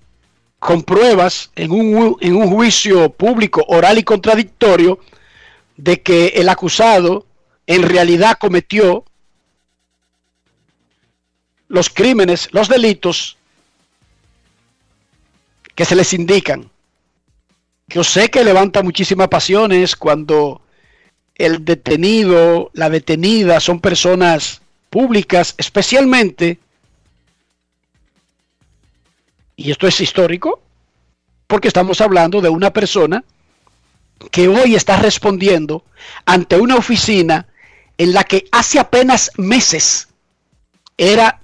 con 0.59 0.83
pruebas 0.83 1.51
en 1.55 1.71
un, 1.71 2.17
en 2.19 2.35
un 2.35 2.49
juicio 2.49 3.11
público, 3.11 3.63
oral 3.67 3.97
y 3.99 4.03
contradictorio, 4.03 4.99
de 5.77 6.01
que 6.01 6.27
el 6.35 6.49
acusado 6.49 7.25
en 7.67 7.83
realidad 7.83 8.37
cometió 8.39 9.05
los 11.67 11.89
crímenes, 11.89 12.49
los 12.51 12.67
delitos 12.67 13.37
que 15.81 15.85
se 15.85 15.95
les 15.95 16.13
indican. 16.13 16.69
Yo 17.87 18.03
sé 18.03 18.29
que 18.29 18.43
levanta 18.43 18.83
muchísimas 18.83 19.29
pasiones 19.29 19.95
cuando 19.95 20.61
el 21.33 21.65
detenido, 21.65 22.69
la 22.73 22.87
detenida 22.87 23.59
son 23.59 23.79
personas 23.79 24.61
públicas, 24.91 25.55
especialmente, 25.57 26.59
y 29.55 29.71
esto 29.71 29.87
es 29.87 29.99
histórico, 30.01 30.61
porque 31.47 31.69
estamos 31.69 31.99
hablando 31.99 32.41
de 32.41 32.49
una 32.49 32.71
persona 32.71 33.23
que 34.29 34.49
hoy 34.49 34.75
está 34.75 34.97
respondiendo 34.97 35.83
ante 36.27 36.57
una 36.57 36.75
oficina 36.75 37.47
en 37.97 38.13
la 38.13 38.23
que 38.23 38.45
hace 38.51 38.77
apenas 38.77 39.31
meses 39.35 40.09
era 40.95 41.41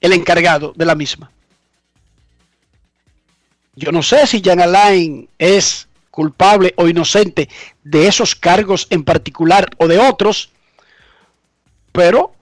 el 0.00 0.12
encargado 0.12 0.72
de 0.76 0.84
la 0.84 0.94
misma. 0.94 1.31
Yo 3.74 3.90
no 3.90 4.02
sé 4.02 4.26
si 4.26 4.42
Jan 4.42 4.60
Alain 4.60 5.28
es 5.38 5.88
culpable 6.10 6.74
o 6.76 6.88
inocente 6.88 7.48
de 7.82 8.06
esos 8.06 8.34
cargos 8.34 8.86
en 8.90 9.02
particular 9.02 9.70
o 9.78 9.88
de 9.88 9.98
otros, 9.98 10.50
pero 11.90 12.32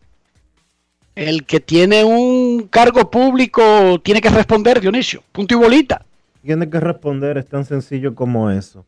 el 1.14 1.44
que 1.44 1.60
tiene 1.60 2.02
un 2.02 2.68
cargo 2.68 3.10
público 3.10 4.00
tiene 4.02 4.20
que 4.20 4.30
responder, 4.30 4.80
Dionisio, 4.80 5.22
punto 5.32 5.54
y 5.54 5.56
bolita. 5.56 6.04
Tiene 6.42 6.68
que 6.68 6.80
responder, 6.80 7.38
es 7.38 7.48
tan 7.48 7.64
sencillo 7.64 8.14
como 8.14 8.50
eso. 8.50 8.84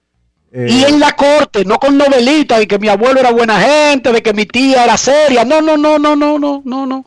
Eh, 0.50 0.66
y 0.68 0.84
en 0.84 1.00
la 1.00 1.12
corte, 1.12 1.64
no 1.64 1.78
con 1.78 1.96
novelitas 1.96 2.58
de 2.58 2.66
que 2.66 2.78
mi 2.78 2.88
abuelo 2.88 3.20
era 3.20 3.30
buena 3.30 3.60
gente, 3.60 4.12
de 4.12 4.22
que 4.22 4.34
mi 4.34 4.46
tía 4.46 4.84
era 4.84 4.96
seria. 4.96 5.44
No, 5.44 5.62
no, 5.62 5.76
no, 5.76 5.98
no, 5.98 6.14
no, 6.16 6.38
no, 6.38 6.62
no, 6.64 6.86
no. 6.86 7.06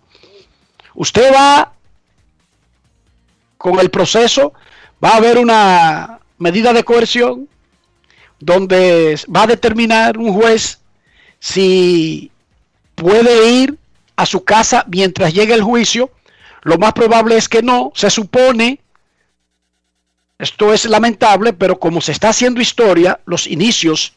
Usted 0.95 1.31
va 1.33 1.73
con 3.57 3.79
el 3.79 3.89
proceso, 3.89 4.53
va 5.03 5.09
a 5.09 5.17
haber 5.17 5.37
una 5.37 6.19
medida 6.37 6.73
de 6.73 6.83
coerción, 6.83 7.47
donde 8.39 9.19
va 9.33 9.43
a 9.43 9.47
determinar 9.47 10.17
un 10.17 10.33
juez 10.33 10.79
si 11.39 12.31
puede 12.95 13.49
ir 13.49 13.77
a 14.15 14.25
su 14.25 14.43
casa 14.43 14.85
mientras 14.87 15.33
llegue 15.33 15.53
el 15.53 15.63
juicio. 15.63 16.11
Lo 16.63 16.77
más 16.77 16.93
probable 16.93 17.37
es 17.37 17.47
que 17.47 17.61
no. 17.61 17.91
Se 17.95 18.09
supone, 18.09 18.79
esto 20.39 20.73
es 20.73 20.85
lamentable, 20.85 21.53
pero 21.53 21.79
como 21.79 22.01
se 22.01 22.11
está 22.11 22.29
haciendo 22.29 22.61
historia, 22.61 23.19
los 23.25 23.47
inicios 23.47 24.13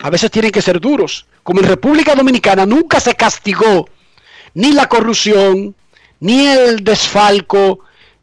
a 0.00 0.10
veces 0.10 0.30
tienen 0.30 0.50
que 0.50 0.62
ser 0.62 0.80
duros. 0.80 1.26
Como 1.42 1.60
en 1.60 1.68
República 1.68 2.14
Dominicana 2.14 2.66
nunca 2.66 3.00
se 3.00 3.14
castigó 3.14 3.88
ni 4.54 4.72
la 4.72 4.88
corrupción, 4.88 5.74
ni 6.20 6.46
el 6.46 6.82
desfalco, 6.82 7.80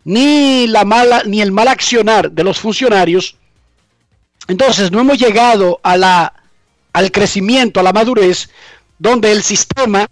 ni 0.07 0.67
la 0.67 0.85
mala, 0.85 1.23
ni 1.25 1.41
el 1.41 1.51
mal 1.51 1.67
accionar 1.67 2.31
de 2.31 2.45
los 2.45 2.59
funcionarios, 2.59 3.35
entonces 4.47 4.89
no 4.89 5.01
hemos 5.01 5.19
llegado 5.19 5.81
a 5.83 5.97
la, 5.97 6.33
al 6.93 7.11
crecimiento, 7.11 7.81
a 7.81 7.83
la 7.83 7.91
madurez, 7.91 8.49
donde 8.97 9.33
el 9.33 9.43
sistema 9.43 10.07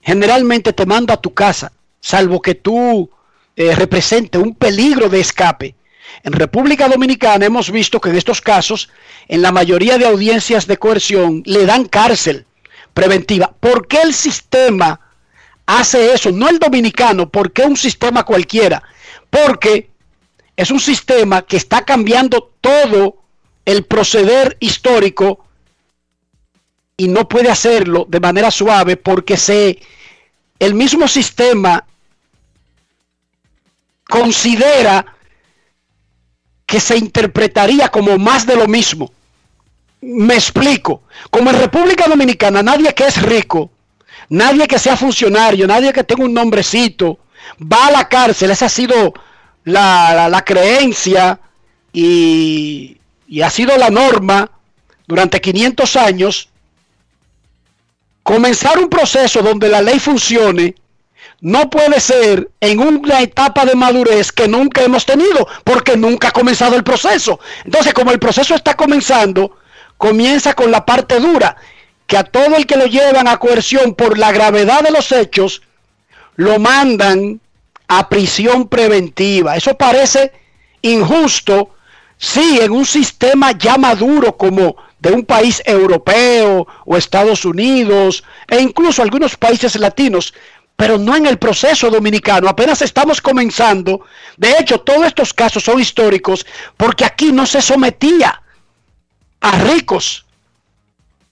generalmente 0.00 0.72
te 0.72 0.86
manda 0.86 1.12
a 1.12 1.20
tu 1.20 1.34
casa, 1.34 1.72
salvo 2.00 2.40
que 2.40 2.54
tú 2.54 3.10
eh, 3.54 3.74
represente 3.74 4.38
un 4.38 4.54
peligro 4.54 5.10
de 5.10 5.20
escape. 5.20 5.74
En 6.22 6.32
República 6.32 6.88
Dominicana 6.88 7.44
hemos 7.44 7.70
visto 7.70 8.00
que 8.00 8.08
en 8.08 8.16
estos 8.16 8.40
casos, 8.40 8.88
en 9.28 9.42
la 9.42 9.52
mayoría 9.52 9.98
de 9.98 10.06
audiencias 10.06 10.66
de 10.66 10.78
coerción, 10.78 11.42
le 11.44 11.66
dan 11.66 11.84
cárcel 11.84 12.46
preventiva. 12.94 13.52
¿Por 13.60 13.88
qué 13.88 14.00
el 14.00 14.14
sistema 14.14 15.05
hace 15.66 16.12
eso? 16.12 16.30
No 16.32 16.48
el 16.48 16.58
dominicano, 16.58 17.28
¿por 17.28 17.52
qué 17.52 17.62
un 17.62 17.76
sistema 17.76 18.24
cualquiera? 18.24 18.82
Porque 19.28 19.90
es 20.56 20.70
un 20.70 20.80
sistema 20.80 21.42
que 21.42 21.56
está 21.56 21.84
cambiando 21.84 22.52
todo 22.60 23.16
el 23.64 23.84
proceder 23.84 24.56
histórico 24.60 25.44
y 26.96 27.08
no 27.08 27.28
puede 27.28 27.50
hacerlo 27.50 28.06
de 28.08 28.20
manera 28.20 28.50
suave 28.50 28.96
porque 28.96 29.36
se 29.36 29.78
el 30.58 30.74
mismo 30.74 31.06
sistema 31.08 31.84
considera 34.08 35.04
que 36.64 36.80
se 36.80 36.96
interpretaría 36.96 37.88
como 37.88 38.16
más 38.18 38.46
de 38.46 38.56
lo 38.56 38.66
mismo. 38.66 39.12
Me 40.00 40.34
explico. 40.34 41.02
Como 41.30 41.50
en 41.50 41.58
República 41.58 42.08
Dominicana 42.08 42.62
nadie 42.62 42.94
que 42.94 43.06
es 43.06 43.20
rico, 43.22 43.70
nadie 44.28 44.66
que 44.66 44.78
sea 44.78 44.96
funcionario, 44.96 45.66
nadie 45.66 45.92
que 45.92 46.04
tenga 46.04 46.24
un 46.24 46.34
nombrecito, 46.34 47.18
va 47.60 47.86
a 47.86 47.90
la 47.90 48.08
cárcel. 48.08 48.50
Esa 48.50 48.66
ha 48.66 48.70
sido 48.70 49.14
la, 49.64 50.28
la, 50.28 50.44
creencia 50.44 51.40
y, 51.92 52.98
y 53.28 53.40
ha 53.42 53.50
sido 53.50 53.76
la 53.76 53.90
norma 53.90 54.50
durante 55.06 55.40
500 55.40 55.96
años. 55.96 56.48
Comenzar 58.22 58.78
un 58.78 58.88
proceso 58.88 59.42
donde 59.42 59.68
la 59.68 59.80
ley 59.80 60.00
funcione 60.00 60.74
no 61.40 61.68
puede 61.70 62.00
ser 62.00 62.50
en 62.60 62.80
una 62.80 63.20
etapa 63.20 63.64
de 63.64 63.74
madurez 63.74 64.32
que 64.32 64.48
nunca 64.48 64.82
hemos 64.82 65.04
tenido, 65.04 65.46
porque 65.64 65.96
nunca 65.96 66.28
ha 66.28 66.32
comenzado 66.32 66.76
el 66.76 66.84
proceso. 66.84 67.38
Entonces, 67.64 67.92
como 67.92 68.10
el 68.10 68.18
proceso 68.18 68.54
está 68.54 68.74
comenzando, 68.74 69.56
comienza 69.98 70.54
con 70.54 70.70
la 70.70 70.84
parte 70.84 71.20
dura, 71.20 71.56
que 72.06 72.16
a 72.16 72.24
todo 72.24 72.56
el 72.56 72.66
que 72.66 72.76
lo 72.76 72.86
llevan 72.86 73.28
a 73.28 73.38
coerción 73.38 73.94
por 73.94 74.18
la 74.18 74.32
gravedad 74.32 74.82
de 74.82 74.90
los 74.90 75.10
hechos, 75.12 75.62
lo 76.36 76.58
mandan 76.58 77.40
a 77.88 78.08
prisión 78.08 78.68
preventiva. 78.68 79.56
Eso 79.56 79.76
parece 79.76 80.32
injusto, 80.82 81.70
sí, 82.16 82.58
en 82.60 82.72
un 82.72 82.84
sistema 82.84 83.52
ya 83.52 83.76
maduro 83.76 84.36
como 84.36 84.76
de 84.98 85.12
un 85.12 85.24
país 85.24 85.62
europeo 85.64 86.66
o 86.84 86.96
Estados 86.96 87.44
Unidos 87.44 88.24
e 88.48 88.60
incluso 88.60 89.02
algunos 89.02 89.36
países 89.36 89.76
latinos, 89.76 90.32
pero 90.76 90.98
no 90.98 91.16
en 91.16 91.26
el 91.26 91.38
proceso 91.38 91.90
dominicano. 91.90 92.48
Apenas 92.48 92.82
estamos 92.82 93.20
comenzando. 93.20 94.02
De 94.36 94.52
hecho, 94.58 94.80
todos 94.80 95.06
estos 95.06 95.32
casos 95.32 95.64
son 95.64 95.80
históricos 95.80 96.46
porque 96.76 97.04
aquí 97.04 97.32
no 97.32 97.46
se 97.46 97.62
sometía 97.62 98.42
a 99.40 99.50
ricos 99.58 100.25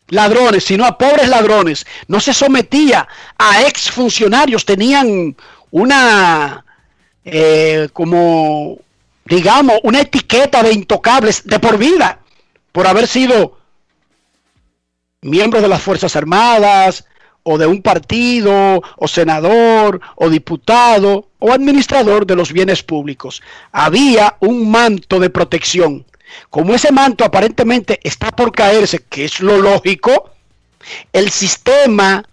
ladrones, 0.09 0.65
sino 0.65 0.85
a 0.85 0.99
pobres 0.99 1.29
ladrones. 1.29 1.87
No 2.09 2.21
se 2.21 2.35
sometía 2.35 3.07
a 3.39 3.63
exfuncionarios. 3.63 4.65
Tenían 4.65 5.37
una, 5.71 6.65
eh, 7.25 7.89
como, 7.93 8.79
digamos, 9.25 9.79
una 9.83 10.01
etiqueta 10.01 10.63
de 10.63 10.73
intocables 10.73 11.47
de 11.47 11.59
por 11.59 11.79
vida 11.79 12.21
por 12.73 12.87
haber 12.87 13.07
sido 13.07 13.59
miembros 15.23 15.63
de 15.63 15.69
las 15.69 15.83
Fuerzas 15.83 16.17
Armadas, 16.17 17.05
o 17.45 17.59
de 17.59 17.67
un 17.67 17.83
partido, 17.83 18.83
o 18.97 19.07
senador, 19.07 20.01
o 20.17 20.29
diputado, 20.29 21.29
o 21.39 21.53
administrador 21.53 22.27
de 22.27 22.35
los 22.35 22.53
bienes 22.53 22.83
públicos. 22.83 23.43
Había 23.71 24.37
un 24.41 24.71
manto 24.71 25.21
de 25.21 25.31
protección. 25.31 26.05
Como 26.51 26.75
ese 26.75 26.93
manto 26.93 27.25
aparentemente 27.25 28.01
está 28.03 28.31
por 28.31 28.53
caerse, 28.53 29.01
que 29.09 29.25
es 29.25 29.41
lo 29.41 29.59
lógico, 29.59 30.31
el 31.13 31.31
sistema 31.31 32.25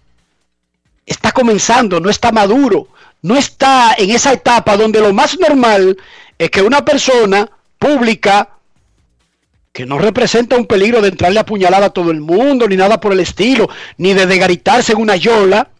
está 1.06 1.32
comenzando, 1.32 2.00
no 2.00 2.10
está 2.10 2.32
maduro, 2.32 2.88
no 3.22 3.36
está 3.36 3.94
en 3.96 4.10
esa 4.10 4.32
etapa 4.32 4.76
donde 4.76 5.00
lo 5.00 5.12
más 5.12 5.38
normal 5.38 5.96
es 6.38 6.50
que 6.50 6.62
una 6.62 6.84
persona 6.84 7.48
pública 7.78 8.48
que 9.72 9.86
no 9.86 9.98
representa 9.98 10.56
un 10.56 10.66
peligro 10.66 11.00
de 11.00 11.08
entrarle 11.08 11.40
a 11.40 11.46
puñalada 11.46 11.86
a 11.86 11.90
todo 11.90 12.10
el 12.10 12.20
mundo, 12.20 12.68
ni 12.68 12.76
nada 12.76 13.00
por 13.00 13.12
el 13.12 13.20
estilo, 13.20 13.68
ni 13.96 14.12
de 14.12 14.26
degaritarse 14.26 14.92
en 14.92 15.00
una 15.00 15.16
yola, 15.16 15.70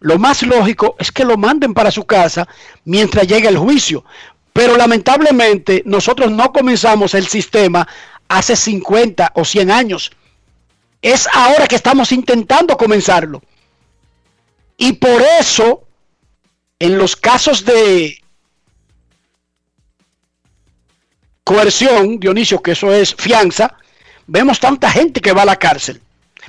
lo 0.00 0.18
más 0.18 0.42
lógico 0.42 0.96
es 0.98 1.12
que 1.12 1.24
lo 1.24 1.36
manden 1.36 1.74
para 1.74 1.90
su 1.90 2.04
casa 2.04 2.48
mientras 2.84 3.26
llegue 3.26 3.48
el 3.48 3.58
juicio. 3.58 4.04
Pero 4.54 4.76
lamentablemente 4.76 5.82
nosotros 5.84 6.30
no 6.30 6.52
comenzamos 6.52 7.14
el 7.14 7.26
sistema 7.26 7.86
hace 8.28 8.54
50 8.54 9.32
o 9.34 9.44
100 9.44 9.70
años. 9.72 10.12
Es 11.02 11.28
ahora 11.34 11.66
que 11.66 11.74
estamos 11.74 12.12
intentando 12.12 12.76
comenzarlo. 12.76 13.42
Y 14.76 14.92
por 14.92 15.20
eso, 15.40 15.82
en 16.78 16.96
los 16.96 17.16
casos 17.16 17.64
de 17.64 18.22
coerción, 21.42 22.20
Dionisio, 22.20 22.62
que 22.62 22.72
eso 22.72 22.92
es 22.92 23.12
fianza, 23.12 23.76
vemos 24.28 24.60
tanta 24.60 24.88
gente 24.88 25.20
que 25.20 25.32
va 25.32 25.42
a 25.42 25.46
la 25.46 25.56
cárcel. 25.56 26.00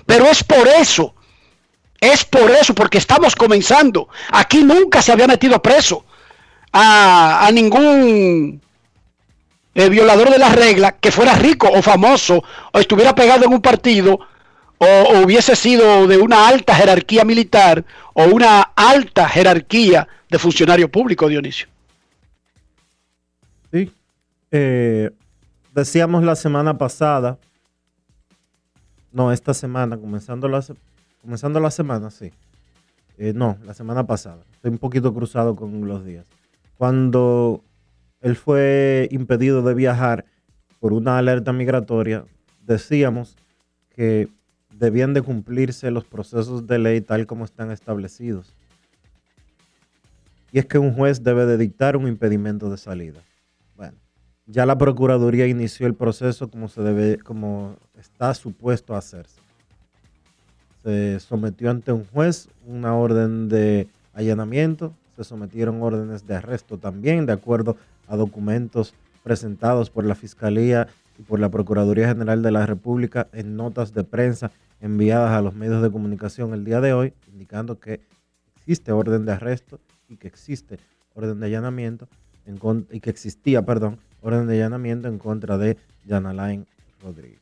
Pero 0.05 0.27
es 0.27 0.43
por 0.43 0.67
eso, 0.67 1.15
es 1.99 2.23
por 2.23 2.51
eso, 2.51 2.75
porque 2.75 2.99
estamos 2.99 3.35
comenzando. 3.35 4.09
Aquí 4.29 4.63
nunca 4.63 5.01
se 5.01 5.11
había 5.11 5.25
metido 5.25 5.59
preso 5.59 6.05
a, 6.77 7.49
ningún 7.53 8.61
eh, 9.73 9.89
violador 9.89 10.29
de 10.29 10.37
la 10.37 10.49
regla 10.49 10.91
que 10.91 11.11
fuera 11.11 11.35
rico 11.35 11.69
o 11.69 11.81
famoso 11.81 12.43
o 12.73 12.79
estuviera 12.79 13.15
pegado 13.15 13.45
en 13.45 13.53
un 13.53 13.61
partido 13.61 14.19
o, 14.77 14.85
o, 14.85 15.21
hubiese 15.21 15.55
sido 15.55 16.05
de 16.05 16.17
una 16.17 16.49
alta 16.49 16.75
jerarquía 16.75 17.23
militar 17.23 17.85
o 18.13 18.25
una 18.25 18.61
alta 18.75 19.29
jerarquía 19.29 20.07
de 20.29 20.37
funcionario 20.37 20.91
público, 20.91 21.29
Dionisio. 21.29 21.67
Sí, 23.71 23.91
eh, 24.51 25.11
decíamos 25.73 26.23
la 26.23 26.35
semana 26.35 26.77
pasada, 26.77 27.37
no, 29.13 29.31
esta 29.31 29.53
semana, 29.53 29.97
comenzando 29.97 30.49
la, 30.49 30.61
comenzando 31.21 31.61
la 31.61 31.71
semana, 31.71 32.11
sí. 32.11 32.33
Eh, 33.17 33.31
no, 33.33 33.57
la 33.63 33.73
semana 33.73 34.05
pasada. 34.05 34.43
Estoy 34.55 34.71
un 34.71 34.77
poquito 34.77 35.13
cruzado 35.13 35.55
con 35.55 35.87
los 35.87 36.03
días. 36.03 36.25
Cuando 36.77 37.63
él 38.21 38.35
fue 38.35 39.07
impedido 39.11 39.61
de 39.61 39.73
viajar 39.73 40.25
por 40.79 40.93
una 40.93 41.17
alerta 41.17 41.53
migratoria, 41.53 42.25
decíamos 42.65 43.37
que 43.95 44.29
debían 44.77 45.13
de 45.13 45.21
cumplirse 45.21 45.89
los 45.91 46.05
procesos 46.05 46.67
de 46.67 46.79
ley 46.79 47.01
tal 47.01 47.25
como 47.27 47.45
están 47.45 47.71
establecidos. 47.71 48.53
Y 50.51 50.59
es 50.59 50.65
que 50.65 50.77
un 50.77 50.93
juez 50.93 51.23
debe 51.23 51.45
de 51.45 51.57
dictar 51.57 51.97
un 51.97 52.07
impedimento 52.07 52.69
de 52.69 52.77
salida. 52.77 53.21
Bueno, 53.75 53.97
ya 54.45 54.65
la 54.65 54.77
Procuraduría 54.77 55.47
inició 55.47 55.87
el 55.87 55.95
proceso 55.95 56.49
como 56.49 56.67
se 56.67 56.81
debe, 56.81 57.17
como 57.17 57.77
está 57.97 58.33
supuesto 58.33 58.95
a 58.95 58.99
hacerse. 58.99 59.41
Se 60.83 61.19
sometió 61.19 61.71
ante 61.71 61.91
un 61.91 62.05
juez 62.05 62.47
una 62.65 62.95
orden 62.95 63.49
de 63.49 63.87
allanamiento, 64.13 64.93
se 65.15 65.23
sometieron 65.23 65.81
órdenes 65.81 66.25
de 66.27 66.35
arresto 66.35 66.77
también, 66.77 67.25
de 67.25 67.33
acuerdo 67.33 67.77
a 68.07 68.15
documentos 68.15 68.93
presentados 69.23 69.89
por 69.89 70.05
la 70.05 70.15
Fiscalía 70.15 70.87
y 71.17 71.23
por 71.23 71.39
la 71.39 71.49
Procuraduría 71.49 72.07
General 72.07 72.41
de 72.41 72.51
la 72.51 72.65
República 72.65 73.27
en 73.33 73.55
notas 73.55 73.93
de 73.93 74.03
prensa 74.03 74.51
enviadas 74.81 75.31
a 75.31 75.41
los 75.41 75.55
medios 75.55 75.81
de 75.81 75.91
comunicación 75.91 76.53
el 76.53 76.65
día 76.65 76.81
de 76.81 76.93
hoy, 76.93 77.13
indicando 77.31 77.79
que 77.79 78.01
existe 78.57 78.91
orden 78.91 79.25
de 79.25 79.31
arresto 79.31 79.79
y 80.09 80.17
que 80.17 80.27
existe 80.27 80.77
orden 81.13 81.39
de 81.39 81.47
allanamiento 81.47 82.07
y 82.91 82.99
que 82.99 83.09
existía, 83.09 83.63
perdón, 83.63 83.97
orden 84.21 84.47
de 84.47 84.55
allanamiento 84.55 85.07
en 85.07 85.17
contra 85.17 85.57
de 85.57 85.77
Janalain 86.07 86.67
Rodríguez. 87.01 87.39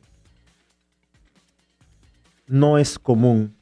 No 2.47 2.77
es 2.77 2.99
común, 2.99 3.55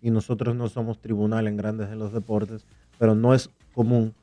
y 0.00 0.10
nosotros 0.10 0.54
no 0.54 0.68
somos 0.68 1.00
tribunal 1.00 1.46
en 1.48 1.56
grandes 1.56 1.90
en 1.90 1.98
los 1.98 2.12
deportes, 2.12 2.64
pero 2.98 3.14
no 3.14 3.34
es 3.34 3.50
común, 3.74 4.14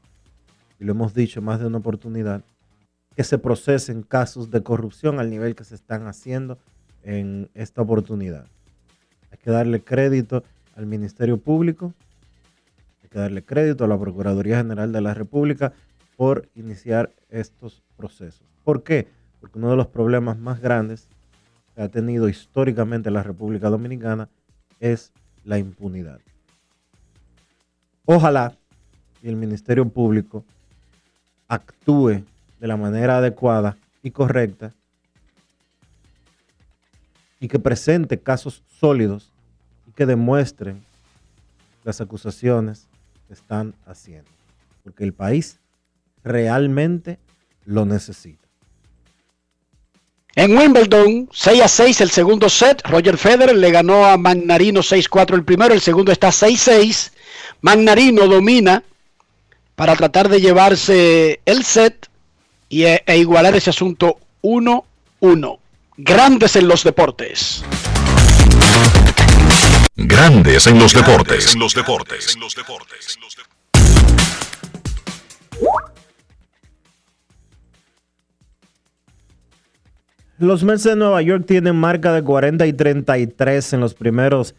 y 0.79 0.85
lo 0.85 0.91
hemos 0.91 1.13
dicho 1.13 1.41
más 1.41 1.59
de 1.59 1.67
una 1.67 1.77
oportunidad, 1.77 2.43
que 3.15 3.23
se 3.23 3.37
procesen 3.37 4.03
casos 4.03 4.51
de 4.51 4.61
corrupción 4.61 5.19
al 5.19 5.29
nivel 5.29 5.55
que 5.55 5.63
se 5.63 5.75
están 5.75 6.07
haciendo 6.07 6.57
en 7.03 7.49
esta 7.53 7.81
oportunidad. 7.81 8.45
Hay 9.31 9.37
que 9.37 9.51
darle 9.51 9.81
crédito 9.83 10.43
al 10.75 10.85
Ministerio 10.85 11.37
Público, 11.37 11.93
hay 13.01 13.09
que 13.09 13.19
darle 13.19 13.43
crédito 13.43 13.85
a 13.85 13.87
la 13.87 13.97
Procuraduría 13.97 14.57
General 14.57 14.91
de 14.91 15.01
la 15.01 15.13
República 15.13 15.71
por 16.17 16.49
iniciar 16.55 17.11
estos 17.29 17.81
procesos. 17.95 18.45
¿Por 18.63 18.83
qué? 18.83 19.07
Porque 19.39 19.57
uno 19.59 19.69
de 19.69 19.77
los 19.77 19.87
problemas 19.87 20.37
más 20.37 20.59
grandes 20.59 21.07
que 21.73 21.81
ha 21.81 21.89
tenido 21.89 22.27
históricamente 22.27 23.11
la 23.11 23.23
República 23.23 23.69
Dominicana 23.69 24.29
es 24.79 25.13
la 25.43 25.57
impunidad. 25.57 26.19
Ojalá 28.05 28.57
que 29.25 29.29
el 29.29 29.37
Ministerio 29.37 29.89
Público 29.89 30.45
actúe 31.47 32.23
de 32.59 32.67
la 32.67 32.77
manera 32.77 33.17
adecuada 33.17 33.75
y 34.03 34.11
correcta 34.11 34.71
y 37.39 37.47
que 37.47 37.57
presente 37.57 38.19
casos 38.19 38.61
sólidos 38.79 39.31
y 39.89 39.93
que 39.93 40.05
demuestren 40.05 40.85
las 41.83 42.01
acusaciones 42.01 42.85
que 43.27 43.33
están 43.33 43.73
haciendo. 43.87 44.29
Porque 44.83 45.03
el 45.03 45.13
país 45.13 45.57
realmente 46.23 47.17
lo 47.65 47.83
necesita. 47.83 48.47
En 50.35 50.55
Wimbledon, 50.55 51.29
6 51.33 51.61
a 51.63 51.67
6 51.67 52.01
el 52.01 52.11
segundo 52.11 52.47
set. 52.47 52.83
Roger 52.87 53.17
Federer 53.17 53.55
le 53.55 53.71
ganó 53.71 54.05
a 54.05 54.17
Magnarino 54.17 54.81
6-4 54.81 55.33
el 55.33 55.43
primero. 55.43 55.73
El 55.73 55.81
segundo 55.81 56.11
está 56.11 56.27
6-6. 56.27 57.11
Magnarino 57.61 58.27
domina 58.27 58.83
para 59.75 59.95
tratar 59.95 60.29
de 60.29 60.41
llevarse 60.41 61.41
el 61.45 61.63
set 61.63 62.07
y, 62.69 62.83
e, 62.83 63.03
e 63.05 63.17
igualar 63.17 63.55
ese 63.55 63.69
asunto 63.69 64.19
1-1. 64.41 65.59
Grandes 65.97 66.55
en 66.55 66.67
los 66.67 66.83
deportes. 66.83 67.63
Grandes 69.95 70.67
en 70.67 70.79
los 70.79 70.93
deportes. 70.93 71.53
En 71.53 71.59
los 71.59 71.73
deportes. 71.73 72.35
En 72.35 72.41
los 72.41 72.55
deportes. 72.55 73.19
Los 80.37 80.65
Mets 80.65 80.83
de 80.83 80.97
Nueva 80.97 81.21
York 81.21 81.45
tienen 81.47 81.77
marca 81.77 82.11
de 82.11 82.21
40 82.21 82.67
y 82.67 82.73
33 82.73 83.73
en 83.73 83.79
los 83.79 83.93
primeros 83.93 84.53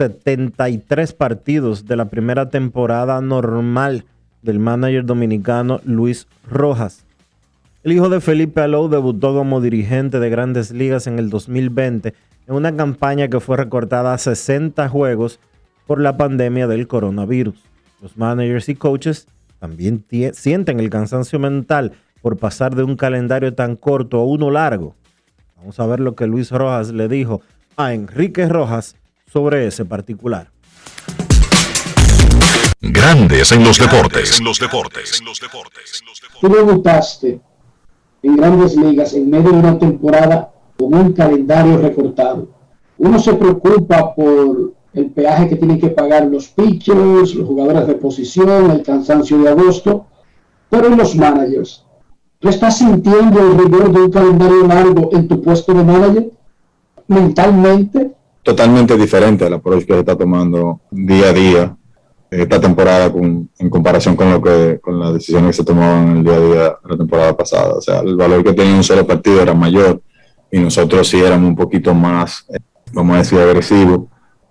73 0.00 1.12
partidos 1.12 1.84
de 1.84 1.94
la 1.94 2.06
primera 2.06 2.48
temporada 2.48 3.20
normal 3.20 4.06
del 4.40 4.58
manager 4.58 5.04
dominicano 5.04 5.82
Luis 5.84 6.26
Rojas. 6.48 7.04
El 7.84 7.92
hijo 7.92 8.08
de 8.08 8.22
Felipe 8.22 8.62
Alou 8.62 8.88
debutó 8.88 9.34
como 9.34 9.60
dirigente 9.60 10.18
de 10.18 10.30
grandes 10.30 10.70
ligas 10.70 11.06
en 11.06 11.18
el 11.18 11.28
2020 11.28 12.14
en 12.46 12.54
una 12.54 12.74
campaña 12.74 13.28
que 13.28 13.40
fue 13.40 13.58
recortada 13.58 14.14
a 14.14 14.18
60 14.18 14.88
juegos 14.88 15.38
por 15.86 16.00
la 16.00 16.16
pandemia 16.16 16.66
del 16.66 16.88
coronavirus. 16.88 17.62
Los 18.00 18.16
managers 18.16 18.70
y 18.70 18.76
coaches 18.76 19.28
también 19.58 20.02
sienten 20.32 20.80
el 20.80 20.88
cansancio 20.88 21.38
mental 21.38 21.92
por 22.22 22.38
pasar 22.38 22.74
de 22.74 22.84
un 22.84 22.96
calendario 22.96 23.52
tan 23.52 23.76
corto 23.76 24.18
a 24.18 24.24
uno 24.24 24.50
largo. 24.50 24.94
Vamos 25.58 25.78
a 25.78 25.84
ver 25.84 26.00
lo 26.00 26.14
que 26.14 26.26
Luis 26.26 26.50
Rojas 26.50 26.90
le 26.90 27.06
dijo 27.06 27.42
a 27.76 27.92
Enrique 27.92 28.48
Rojas 28.48 28.96
sobre 29.32 29.66
ese 29.66 29.84
particular. 29.84 30.50
Grandes 32.80 33.52
en 33.52 33.62
los 33.62 33.78
deportes. 33.78 34.38
En 34.38 34.44
los 34.44 34.58
deportes. 34.58 35.22
Tú 36.40 36.48
debutaste 36.48 37.40
en 38.22 38.36
grandes 38.36 38.76
ligas 38.76 39.14
en 39.14 39.30
medio 39.30 39.50
de 39.50 39.58
una 39.58 39.78
temporada 39.78 40.50
con 40.78 40.94
un 40.94 41.12
calendario 41.12 41.78
recortado. 41.78 42.48
Uno 42.98 43.18
se 43.18 43.34
preocupa 43.34 44.14
por 44.14 44.74
el 44.92 45.10
peaje 45.10 45.48
que 45.48 45.56
tienen 45.56 45.80
que 45.80 45.88
pagar 45.88 46.26
los 46.26 46.48
pitchers, 46.48 47.34
los 47.34 47.46
jugadores 47.46 47.86
de 47.86 47.94
posición, 47.94 48.70
el 48.70 48.82
cansancio 48.82 49.38
de 49.38 49.50
agosto, 49.50 50.06
pero 50.68 50.86
en 50.86 50.96
los 50.96 51.14
managers, 51.14 51.84
¿Tú 52.40 52.48
estás 52.48 52.78
sintiendo 52.78 53.38
el 53.38 53.58
rigor 53.58 53.92
de 53.92 54.00
un 54.00 54.10
calendario 54.10 54.66
largo 54.66 55.10
en 55.12 55.28
tu 55.28 55.42
puesto 55.42 55.74
de 55.74 55.84
manager? 55.84 56.30
Mentalmente. 57.06 58.12
Totalmente 58.42 58.96
diferente 58.96 59.44
al 59.44 59.54
approach 59.54 59.84
que 59.84 59.92
se 59.92 60.00
está 60.00 60.16
tomando 60.16 60.80
día 60.90 61.28
a 61.28 61.32
día 61.32 61.76
esta 62.30 62.60
temporada 62.60 63.12
con, 63.12 63.50
en 63.58 63.70
comparación 63.70 64.14
con 64.14 64.30
lo 64.30 64.40
que 64.40 64.78
con 64.80 65.00
las 65.00 65.14
decisiones 65.14 65.48
que 65.48 65.62
se 65.62 65.64
tomaban 65.64 66.18
el 66.18 66.24
día 66.24 66.34
a 66.34 66.40
día 66.40 66.78
la 66.84 66.96
temporada 66.96 67.36
pasada. 67.36 67.74
O 67.74 67.80
sea, 67.80 68.00
el 68.00 68.16
valor 68.16 68.44
que 68.44 68.52
tenía 68.52 68.74
un 68.74 68.84
solo 68.84 69.06
partido 69.06 69.42
era 69.42 69.52
mayor 69.52 70.00
y 70.50 70.58
nosotros 70.58 71.08
sí 71.08 71.20
éramos 71.20 71.48
un 71.48 71.56
poquito 71.56 71.92
más, 71.92 72.46
eh, 72.48 72.58
vamos 72.92 73.16
a 73.16 73.18
decir, 73.18 73.38
agresivos, 73.38 74.02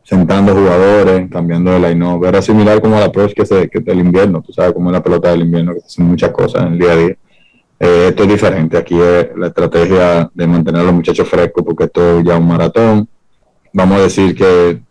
sentando 0.04 0.54
jugadores, 0.54 1.30
cambiando 1.32 1.72
de 1.72 1.80
line-up. 1.80 2.26
Era 2.26 2.42
similar 2.42 2.82
como 2.82 2.98
el 2.98 3.04
approach 3.04 3.34
que, 3.34 3.46
se, 3.46 3.70
que 3.70 3.80
del 3.80 4.00
invierno, 4.00 4.42
tú 4.42 4.52
sabes, 4.52 4.74
como 4.74 4.92
la 4.92 5.02
pelota 5.02 5.32
del 5.32 5.42
invierno, 5.42 5.74
que 5.74 5.82
se 5.82 5.88
hacen 5.88 6.06
muchas 6.06 6.32
cosas 6.32 6.64
en 6.64 6.74
el 6.74 6.80
día 6.80 6.92
a 6.92 6.96
día 6.96 7.18
eh, 7.80 8.08
esto 8.10 8.24
es 8.24 8.30
diferente. 8.30 8.78
Aquí 8.78 9.00
es 9.00 9.30
la 9.38 9.48
estrategia 9.48 10.30
de 10.34 10.48
mantener 10.48 10.82
a 10.82 10.84
los 10.84 10.94
muchachos 10.94 11.28
frescos 11.28 11.64
porque 11.64 11.86
esto 11.86 12.22
ya 12.22 12.38
un 12.38 12.48
maratón. 12.48 13.08
Vamos 13.74 14.00
a 14.00 14.04
decir 14.04 14.36
que 14.36 14.82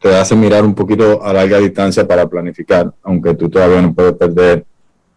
te 0.00 0.14
hace 0.14 0.36
mirar 0.36 0.64
un 0.64 0.74
poquito 0.74 1.22
a 1.24 1.32
larga 1.32 1.58
distancia 1.58 2.06
para 2.06 2.26
planificar, 2.26 2.92
aunque 3.02 3.34
tú 3.34 3.48
todavía 3.48 3.82
no 3.82 3.92
puedes 3.92 4.12
perder 4.12 4.64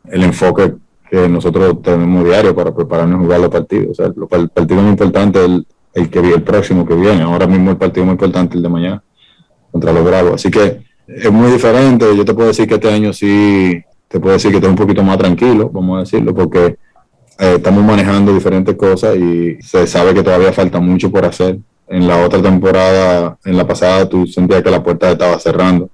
el 0.06 0.24
enfoque 0.24 0.74
que 1.10 1.28
nosotros 1.28 1.82
tenemos 1.82 2.24
diario 2.24 2.56
para 2.56 2.74
prepararnos 2.74 3.20
a 3.20 3.24
jugar 3.24 3.40
los 3.40 3.50
partidos. 3.50 3.92
O 3.92 3.94
sea, 3.96 4.06
el 4.08 4.50
partido 4.50 4.82
más 4.82 4.92
importante 4.92 5.44
es 5.44 5.52
el, 5.94 6.10
que 6.10 6.20
el 6.20 6.44
próximo 6.44 6.86
que 6.86 6.96
viene. 6.96 7.22
Ahora 7.24 7.48
mismo 7.48 7.72
el 7.72 7.78
partido 7.78 8.06
más 8.06 8.14
importante 8.14 8.54
es 8.54 8.58
el 8.58 8.64
de 8.64 8.70
mañana 8.70 9.04
contra 9.72 9.92
los 9.92 10.06
Bravos. 10.06 10.34
Así 10.36 10.52
que 10.52 10.82
es 11.08 11.32
muy 11.32 11.52
diferente. 11.52 12.06
Yo 12.16 12.24
te 12.24 12.34
puedo 12.34 12.48
decir 12.48 12.68
que 12.68 12.76
este 12.76 12.92
año 12.92 13.12
sí, 13.12 13.82
te 14.08 14.20
puedo 14.20 14.34
decir 14.34 14.52
que 14.52 14.58
estoy 14.58 14.70
un 14.70 14.76
poquito 14.76 15.04
más 15.04 15.18
tranquilo, 15.18 15.70
vamos 15.74 15.98
a 15.98 16.00
decirlo, 16.02 16.34
porque 16.34 16.78
eh, 17.40 17.56
estamos 17.56 17.84
manejando 17.84 18.34
diferentes 18.34 18.76
cosas 18.76 19.16
y 19.16 19.58
se 19.62 19.88
sabe 19.88 20.14
que 20.14 20.24
todavía 20.24 20.54
falta 20.54 20.80
mucho 20.80 21.12
por 21.12 21.26
hacer. 21.26 21.58
En 21.90 22.08
la 22.08 22.24
otra 22.24 22.42
temporada, 22.42 23.38
en 23.44 23.58
la 23.58 23.66
pasada, 23.66 24.08
tú 24.08 24.28
sentías 24.28 24.62
que 24.62 24.70
la 24.70 24.84
puerta 24.84 25.12
estaba 25.12 25.40
cerrando 25.40 25.90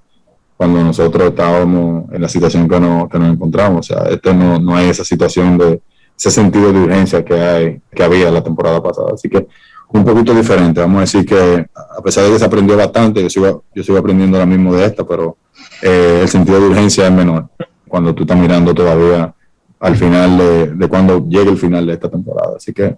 cuando 0.58 0.84
nosotros 0.84 1.30
estábamos 1.30 2.12
en 2.12 2.22
la 2.22 2.30
situación 2.30 2.68
que, 2.68 2.80
no, 2.80 3.10
que 3.10 3.18
nos 3.18 3.34
encontramos. 3.34 3.90
O 3.90 3.94
sea, 3.94 4.04
este 4.10 4.34
no, 4.34 4.60
no 4.60 4.76
hay 4.76 4.90
esa 4.90 5.04
situación 5.04 5.58
de 5.58 5.82
ese 6.18 6.32
sentido 6.32 6.72
de 6.72 6.80
urgencia 6.80 7.24
que 7.24 7.34
hay 7.34 7.82
que 7.94 8.04
había 8.04 8.32
la 8.32 8.44
temporada 8.44 8.82
pasada. 8.82 9.12
Así 9.14 9.30
que 9.30 9.48
un 9.90 10.04
poquito 10.04 10.34
diferente. 10.34 10.82
Vamos 10.82 10.98
a 10.98 11.02
decir 11.02 11.26
que 11.26 11.66
a 11.76 12.02
pesar 12.02 12.26
de 12.26 12.32
que 12.32 12.40
se 12.40 12.46
aprendió 12.46 12.78
bastante, 12.78 13.22
yo 13.22 13.30
sigo, 13.30 13.64
yo 13.74 13.84
sigo 13.84 13.98
aprendiendo 13.98 14.38
ahora 14.38 14.46
mismo 14.46 14.74
de 14.76 14.86
esta, 14.86 15.06
pero 15.06 15.38
eh, 15.82 16.20
el 16.24 16.28
sentido 16.28 16.60
de 16.60 16.68
urgencia 16.68 17.06
es 17.06 17.12
menor 17.12 17.48
cuando 17.88 18.14
tú 18.14 18.24
estás 18.24 18.38
mirando 18.38 18.74
todavía 18.74 19.34
al 19.80 19.96
final 19.96 20.38
de, 20.78 20.88
cuando 20.88 21.28
llegue 21.28 21.52
el 21.52 21.58
final 21.58 21.86
de 21.86 21.94
esta 21.94 22.10
temporada. 22.10 22.54
Así 22.58 22.74
que 22.74 22.98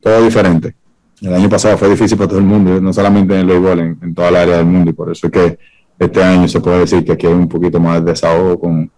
todo 0.00 0.22
diferente. 0.22 0.74
El 1.20 1.34
año 1.34 1.48
pasado 1.48 1.76
fue 1.78 1.88
difícil 1.90 2.18
para 2.18 2.28
todo 2.28 2.38
el 2.38 2.44
mundo, 2.44 2.80
no 2.80 2.92
solamente 2.92 3.34
en 3.34 3.40
el 3.40 3.46
béisbol, 3.46 3.80
en, 3.80 4.14
toda 4.14 4.30
la 4.30 4.42
área 4.42 4.56
del 4.58 4.66
mundo, 4.66 4.90
y 4.90 4.94
por 4.94 5.10
eso 5.10 5.26
es 5.26 5.32
que 5.32 5.58
este 5.98 6.22
año 6.22 6.48
se 6.48 6.60
puede 6.60 6.80
decir 6.80 7.04
que 7.04 7.12
aquí 7.12 7.26
hay 7.26 7.32
un 7.32 7.48
poquito 7.48 7.78
más 7.80 8.04
de 8.04 8.10
desahogo 8.10 8.58
con, 8.58 8.90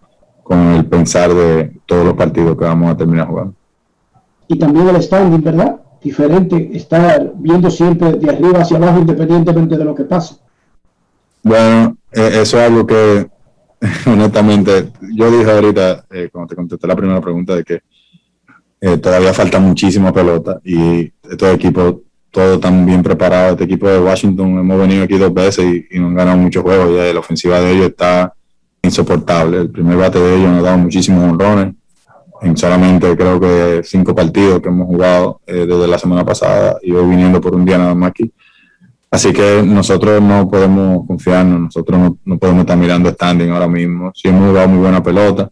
con 0.43 0.59
el 0.73 0.85
pensar 0.85 1.33
de 1.33 1.79
todos 1.85 2.05
los 2.05 2.15
partidos 2.15 2.57
que 2.57 2.65
vamos 2.65 2.91
a 2.91 2.97
terminar 2.97 3.27
jugando. 3.27 3.53
Y 4.47 4.57
también 4.57 4.89
el 4.89 5.01
standing, 5.01 5.43
¿verdad? 5.43 5.77
Diferente, 6.01 6.69
estar 6.73 7.33
viendo 7.35 7.69
siempre 7.69 8.13
de 8.13 8.29
arriba 8.29 8.61
hacia 8.61 8.77
abajo 8.77 8.99
independientemente 8.99 9.77
de 9.77 9.85
lo 9.85 9.93
que 9.93 10.03
pase. 10.03 10.35
Bueno, 11.43 11.97
eh, 12.11 12.41
eso 12.41 12.57
es 12.57 12.63
algo 12.69 12.85
que 12.85 13.27
honestamente, 14.07 14.91
yo 15.13 15.31
dije 15.31 15.51
ahorita, 15.51 16.05
eh, 16.09 16.29
cuando 16.31 16.49
te 16.49 16.55
contesté 16.55 16.87
la 16.87 16.95
primera 16.95 17.21
pregunta, 17.21 17.55
de 17.55 17.63
que 17.63 17.81
eh, 18.81 18.97
todavía 18.97 19.33
falta 19.33 19.59
muchísima 19.59 20.11
pelota 20.11 20.59
y 20.63 21.11
estos 21.29 21.53
equipos, 21.53 21.95
todos 22.37 22.55
están 22.55 22.85
bien 22.85 23.01
preparados. 23.01 23.53
Este 23.53 23.63
equipo 23.63 23.89
de 23.89 23.99
Washington, 23.99 24.59
hemos 24.59 24.79
venido 24.79 25.03
aquí 25.03 25.17
dos 25.17 25.33
veces 25.33 25.65
y, 25.65 25.95
y 25.95 25.99
no 25.99 26.07
han 26.07 26.15
ganado 26.15 26.37
muchos 26.37 26.61
juegos. 26.61 26.95
Ya 26.95 27.11
la 27.11 27.19
ofensiva 27.19 27.59
de 27.59 27.71
ellos 27.71 27.87
está 27.87 28.31
insoportable. 28.83 29.57
El 29.61 29.71
primer 29.71 29.97
bate 29.97 30.19
de 30.19 30.35
ellos 30.35 30.49
nos 30.51 30.59
ha 30.59 30.67
dado 30.67 30.77
muchísimos 30.77 31.23
honrones 31.23 31.73
en 32.41 32.55
solamente 32.55 33.17
creo 33.17 33.39
que 33.39 33.81
cinco 33.83 34.13
partidos 34.13 34.61
que 34.61 34.69
hemos 34.69 34.85
jugado 34.85 35.41
eh, 35.47 35.65
desde 35.67 35.87
la 35.87 35.97
semana 35.97 36.23
pasada 36.23 36.77
y 36.83 36.91
hoy 36.91 37.09
viniendo 37.09 37.41
por 37.41 37.55
un 37.55 37.65
día 37.65 37.79
nada 37.79 37.95
más 37.95 38.11
aquí. 38.11 38.31
Así 39.09 39.33
que 39.33 39.63
nosotros 39.65 40.21
no 40.21 40.47
podemos 40.47 41.07
confiarnos, 41.07 41.59
nosotros 41.59 42.13
no, 42.23 42.37
podemos 42.37 42.61
estar 42.61 42.77
mirando 42.77 43.09
standing 43.09 43.49
ahora 43.49 43.67
mismo. 43.67 44.11
Sí 44.13 44.27
hemos 44.27 44.49
jugado 44.49 44.67
muy 44.67 44.79
buena 44.79 45.01
pelota 45.01 45.49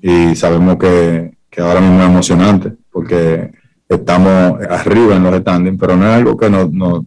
y 0.00 0.36
sabemos 0.36 0.76
que, 0.76 1.32
ahora 1.58 1.80
mismo 1.80 2.00
es 2.00 2.06
emocionante 2.06 2.72
porque 2.92 3.50
estamos 3.96 4.60
arriba 4.68 5.16
en 5.16 5.22
los 5.22 5.36
standings, 5.40 5.78
pero 5.78 5.96
no 5.96 6.06
es 6.06 6.12
algo 6.12 6.36
que 6.36 6.50
nos, 6.50 6.70
no, 6.72 7.06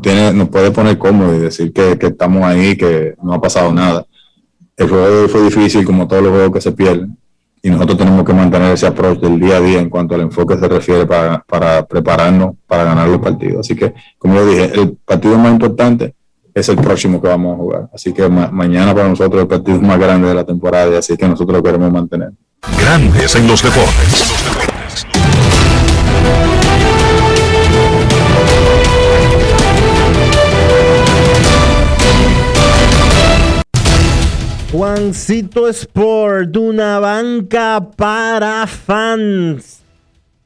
tiene, 0.00 0.32
nos 0.32 0.48
puede 0.48 0.70
poner 0.70 0.98
cómodo 0.98 1.34
y 1.34 1.38
decir 1.38 1.72
que, 1.72 1.98
que, 1.98 2.08
estamos 2.08 2.44
ahí, 2.44 2.76
que 2.76 3.14
no 3.22 3.34
ha 3.34 3.40
pasado 3.40 3.72
nada. 3.72 4.06
El 4.76 4.88
juego 4.88 5.28
fue 5.28 5.42
difícil 5.42 5.84
como 5.84 6.06
todos 6.06 6.22
los 6.22 6.32
juegos 6.32 6.52
que 6.52 6.60
se 6.60 6.72
pierden 6.72 7.16
y 7.66 7.70
nosotros 7.70 7.98
tenemos 7.98 8.24
que 8.24 8.32
mantener 8.32 8.72
ese 8.72 8.86
approach 8.86 9.18
del 9.18 9.40
día 9.40 9.56
a 9.56 9.60
día 9.60 9.80
en 9.80 9.90
cuanto 9.90 10.14
al 10.14 10.20
enfoque 10.20 10.56
se 10.56 10.68
refiere 10.68 11.04
para, 11.04 11.40
para 11.40 11.84
prepararnos 11.84 12.54
para 12.64 12.84
ganar 12.84 13.08
los 13.08 13.18
partidos. 13.18 13.66
Así 13.66 13.74
que, 13.74 13.92
como 14.18 14.36
yo 14.36 14.46
dije, 14.46 14.70
el 14.80 14.96
partido 15.04 15.36
más 15.36 15.50
importante 15.50 16.14
es 16.54 16.68
el 16.68 16.76
próximo 16.76 17.20
que 17.20 17.26
vamos 17.26 17.54
a 17.54 17.56
jugar. 17.56 17.90
Así 17.92 18.12
que 18.12 18.28
mañana 18.28 18.94
para 18.94 19.08
nosotros 19.08 19.42
el 19.42 19.48
partido 19.48 19.80
más 19.80 19.98
grande 19.98 20.28
de 20.28 20.34
la 20.34 20.44
temporada 20.44 20.92
y 20.92 20.96
así 20.96 21.16
que 21.16 21.26
nosotros 21.26 21.56
lo 21.56 21.62
queremos 21.64 21.90
mantener. 21.90 22.30
Grandes 22.78 23.34
en 23.34 23.48
los 23.48 23.60
deportes. 23.60 24.75
Juancito 34.76 35.68
Sport, 35.68 36.54
una 36.54 36.98
banca 36.98 37.80
para 37.96 38.66
fans. 38.66 39.80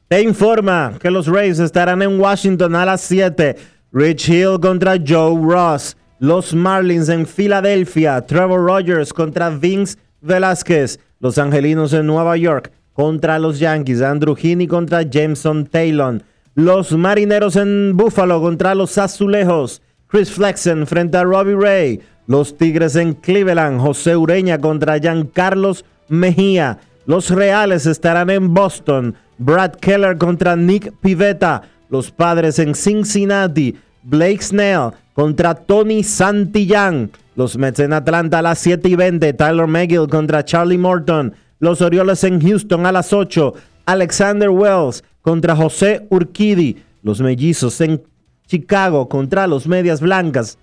Te 0.07 0.21
informa 0.21 0.93
que 1.01 1.11
los 1.11 1.27
Rays 1.27 1.59
estarán 1.59 2.01
en 2.01 2.17
Washington 2.17 2.73
a 2.75 2.85
las 2.85 3.01
7 3.01 3.57
Rich 3.91 4.29
Hill 4.29 4.57
contra 4.61 4.95
Joe 5.05 5.37
Ross. 5.37 5.97
Los 6.19 6.53
Marlins 6.53 7.09
en 7.09 7.25
Filadelfia. 7.25 8.25
Trevor 8.25 8.65
Rogers 8.65 9.11
contra 9.11 9.49
Vince 9.49 9.97
Velázquez. 10.21 10.97
Los 11.19 11.37
Angelinos 11.37 11.91
en 11.91 12.07
Nueva 12.07 12.37
York 12.37 12.71
contra 12.93 13.37
los 13.37 13.59
Yankees. 13.59 14.01
Andrew 14.01 14.37
Heaney 14.41 14.65
contra 14.65 15.01
Jameson 15.01 15.65
Taylor. 15.65 16.21
Los 16.55 16.93
Marineros 16.93 17.57
en 17.57 17.97
Buffalo 17.97 18.39
contra 18.39 18.75
los 18.75 18.97
Azulejos. 18.97 19.81
Chris 20.07 20.31
Flexen 20.31 20.87
frente 20.87 21.17
a 21.17 21.23
Robbie 21.25 21.55
Ray. 21.55 22.01
Los 22.31 22.55
Tigres 22.55 22.95
en 22.95 23.13
Cleveland. 23.13 23.81
José 23.81 24.15
Ureña 24.15 24.57
contra 24.57 24.97
Giancarlos 24.97 25.83
Mejía. 26.07 26.77
Los 27.05 27.29
Reales 27.29 27.85
estarán 27.85 28.29
en 28.29 28.53
Boston. 28.53 29.15
Brad 29.37 29.73
Keller 29.73 30.17
contra 30.17 30.55
Nick 30.55 30.93
Pivetta. 31.01 31.63
Los 31.89 32.09
Padres 32.09 32.57
en 32.59 32.73
Cincinnati. 32.73 33.75
Blake 34.03 34.41
Snell 34.41 34.91
contra 35.11 35.53
Tony 35.53 36.05
Santillán. 36.05 37.11
Los 37.35 37.57
Mets 37.57 37.81
en 37.81 37.91
Atlanta 37.91 38.39
a 38.39 38.41
las 38.41 38.59
7 38.59 38.87
y 38.87 38.95
20. 38.95 39.33
Tyler 39.33 39.67
McGill 39.67 40.07
contra 40.07 40.45
Charlie 40.45 40.77
Morton. 40.77 41.33
Los 41.59 41.81
Orioles 41.81 42.23
en 42.23 42.39
Houston 42.39 42.85
a 42.85 42.93
las 42.93 43.11
8. 43.11 43.53
Alexander 43.87 44.51
Wells 44.51 45.03
contra 45.21 45.53
José 45.53 46.07
Urquidi. 46.09 46.81
Los 47.03 47.19
Mellizos 47.19 47.81
en 47.81 48.01
Chicago 48.47 49.09
contra 49.09 49.47
los 49.47 49.67
Medias 49.67 49.99
Blancas. 49.99 50.57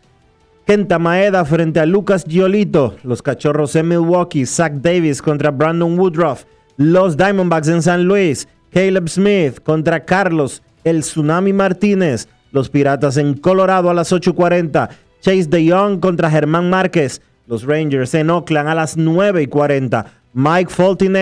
Kenta 0.68 0.98
Maeda 0.98 1.46
frente 1.46 1.80
a 1.80 1.86
Lucas 1.86 2.26
Giolito. 2.26 2.94
Los 3.02 3.22
Cachorros 3.22 3.74
en 3.74 3.88
Milwaukee. 3.88 4.44
Zach 4.44 4.74
Davis 4.74 5.22
contra 5.22 5.50
Brandon 5.50 5.98
Woodruff. 5.98 6.44
Los 6.76 7.16
Diamondbacks 7.16 7.68
en 7.68 7.80
San 7.80 8.04
Luis. 8.04 8.46
Caleb 8.70 9.08
Smith 9.08 9.62
contra 9.62 10.04
Carlos 10.04 10.62
El 10.84 11.00
Tsunami 11.00 11.54
Martínez. 11.54 12.28
Los 12.52 12.68
Piratas 12.68 13.16
en 13.16 13.32
Colorado 13.32 13.88
a 13.88 13.94
las 13.94 14.12
8.40. 14.12 14.90
Chase 15.22 15.46
DeYoung 15.48 16.00
contra 16.00 16.30
Germán 16.30 16.68
Márquez. 16.68 17.22
Los 17.46 17.64
Rangers 17.64 18.12
en 18.12 18.28
Oakland 18.28 18.68
a 18.68 18.74
las 18.74 18.98
9.40. 18.98 20.04
Mike 20.34 20.70
Fulton 20.70 21.14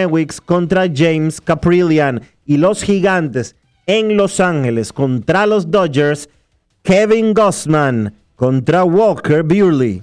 contra 0.45 0.89
James 0.93 1.41
Caprillian. 1.41 2.21
Y 2.47 2.57
los 2.57 2.83
Gigantes 2.83 3.55
en 3.87 4.17
Los 4.17 4.41
Ángeles 4.41 4.93
contra 4.93 5.47
los 5.47 5.71
Dodgers. 5.71 6.29
Kevin 6.83 7.33
Gossman 7.33 8.13
contra 8.37 8.85
Walker 8.85 9.43
Buehler. 9.43 10.03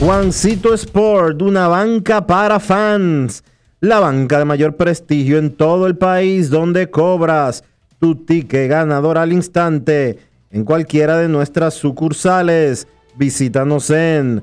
Juancito 0.00 0.74
Sport, 0.74 1.40
una 1.42 1.68
banca 1.68 2.26
para 2.26 2.60
fans. 2.60 3.42
La 3.80 4.00
banca 4.00 4.38
de 4.38 4.44
mayor 4.44 4.76
prestigio 4.76 5.38
en 5.38 5.56
todo 5.56 5.86
el 5.86 5.96
país 5.96 6.50
donde 6.50 6.90
cobras 6.90 7.64
tu 8.00 8.14
ticket 8.14 8.68
ganador 8.68 9.18
al 9.18 9.32
instante 9.32 10.18
en 10.50 10.64
cualquiera 10.64 11.16
de 11.18 11.28
nuestras 11.28 11.74
sucursales. 11.74 12.86
Visítanos 13.16 13.90
en 13.90 14.42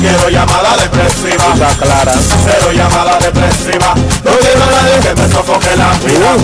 quiero 0.00 0.30
llamada 0.30 0.76
depresiva. 0.76 1.54
Clara. 1.80 2.12
Cero 2.44 2.70
llamada 2.72 3.18
depresiva. 3.18 3.96
No 4.24 4.30
quiero 4.38 4.62
a 4.62 4.70
nadie 4.70 5.00
que 5.02 5.12
me 5.14 5.28
sofoque 5.28 5.76
la 5.76 5.92
vida. 5.98 6.36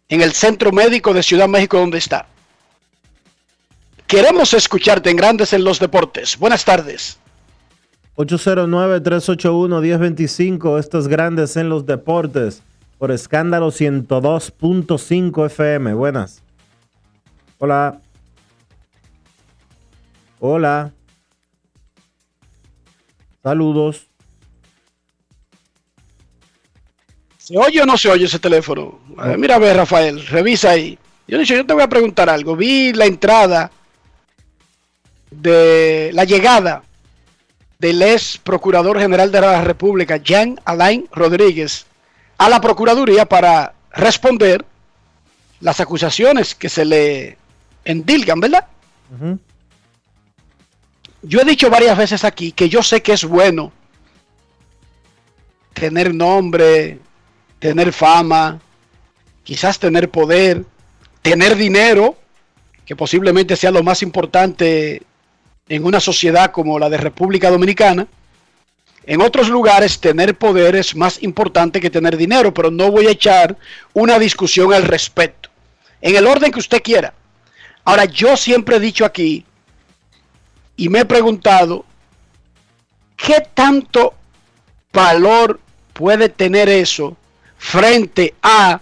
en 0.08 0.22
el 0.22 0.32
centro 0.32 0.72
médico 0.72 1.12
de 1.12 1.22
Ciudad 1.22 1.46
México 1.48 1.78
donde 1.78 1.98
está. 1.98 2.26
Queremos 4.06 4.54
escucharte 4.54 5.10
en 5.10 5.16
Grandes 5.16 5.52
en 5.52 5.64
los 5.64 5.80
Deportes. 5.80 6.38
Buenas 6.38 6.64
tardes. 6.64 7.18
809-381-1025, 8.16 10.78
estos 10.78 11.08
Grandes 11.08 11.56
en 11.56 11.68
los 11.68 11.86
Deportes, 11.86 12.62
por 12.98 13.10
escándalo 13.10 13.72
102.5 13.72 15.46
FM. 15.46 15.94
Buenas. 15.94 16.44
Hola. 17.58 18.00
Hola. 20.38 20.92
Saludos. 23.42 24.06
¿Se 27.46 27.56
oye 27.56 27.80
o 27.80 27.86
no 27.86 27.96
se 27.96 28.10
oye 28.10 28.24
ese 28.24 28.40
teléfono? 28.40 28.98
A 29.16 29.28
ver, 29.28 29.38
mira 29.38 29.54
a 29.54 29.58
ver, 29.60 29.76
Rafael, 29.76 30.26
revisa 30.26 30.70
ahí. 30.70 30.98
Yo, 31.28 31.40
yo 31.42 31.64
te 31.64 31.74
voy 31.74 31.82
a 31.84 31.88
preguntar 31.88 32.28
algo. 32.28 32.56
Vi 32.56 32.92
la 32.92 33.06
entrada 33.06 33.70
de 35.30 36.10
la 36.12 36.24
llegada 36.24 36.82
del 37.78 38.02
ex 38.02 38.38
procurador 38.38 38.98
general 38.98 39.30
de 39.30 39.40
la 39.40 39.62
República, 39.62 40.16
Jean 40.16 40.60
Alain 40.64 41.06
Rodríguez, 41.12 41.86
a 42.36 42.48
la 42.48 42.60
Procuraduría 42.60 43.26
para 43.26 43.74
responder 43.92 44.64
las 45.60 45.78
acusaciones 45.78 46.52
que 46.56 46.68
se 46.68 46.84
le 46.84 47.38
endilgan, 47.84 48.40
¿verdad? 48.40 48.66
Yo 51.22 51.40
he 51.40 51.44
dicho 51.44 51.70
varias 51.70 51.96
veces 51.96 52.24
aquí 52.24 52.50
que 52.50 52.68
yo 52.68 52.82
sé 52.82 53.02
que 53.02 53.12
es 53.12 53.24
bueno 53.24 53.70
tener 55.74 56.12
nombre, 56.12 56.98
tener 57.58 57.92
fama, 57.92 58.60
quizás 59.44 59.78
tener 59.78 60.10
poder, 60.10 60.64
tener 61.22 61.56
dinero, 61.56 62.16
que 62.84 62.96
posiblemente 62.96 63.56
sea 63.56 63.70
lo 63.70 63.82
más 63.82 64.02
importante 64.02 65.02
en 65.68 65.84
una 65.84 66.00
sociedad 66.00 66.52
como 66.52 66.78
la 66.78 66.88
de 66.88 66.98
República 66.98 67.50
Dominicana. 67.50 68.06
En 69.04 69.20
otros 69.20 69.48
lugares 69.48 70.00
tener 70.00 70.36
poder 70.36 70.76
es 70.76 70.94
más 70.94 71.22
importante 71.22 71.80
que 71.80 71.90
tener 71.90 72.16
dinero, 72.16 72.52
pero 72.52 72.70
no 72.70 72.90
voy 72.90 73.06
a 73.06 73.12
echar 73.12 73.56
una 73.92 74.18
discusión 74.18 74.72
al 74.72 74.84
respecto. 74.84 75.48
En 76.00 76.16
el 76.16 76.26
orden 76.26 76.52
que 76.52 76.58
usted 76.58 76.82
quiera. 76.82 77.14
Ahora, 77.84 78.04
yo 78.04 78.36
siempre 78.36 78.76
he 78.76 78.80
dicho 78.80 79.04
aquí 79.04 79.44
y 80.76 80.88
me 80.88 81.00
he 81.00 81.04
preguntado, 81.04 81.84
¿qué 83.16 83.46
tanto 83.54 84.14
valor 84.92 85.60
puede 85.92 86.28
tener 86.28 86.68
eso 86.68 87.16
frente 87.66 88.32
a 88.42 88.80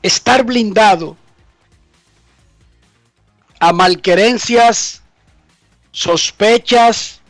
estar 0.00 0.44
blindado 0.44 1.16
a 3.58 3.72
malquerencias, 3.72 5.02
sospechas, 5.90 7.20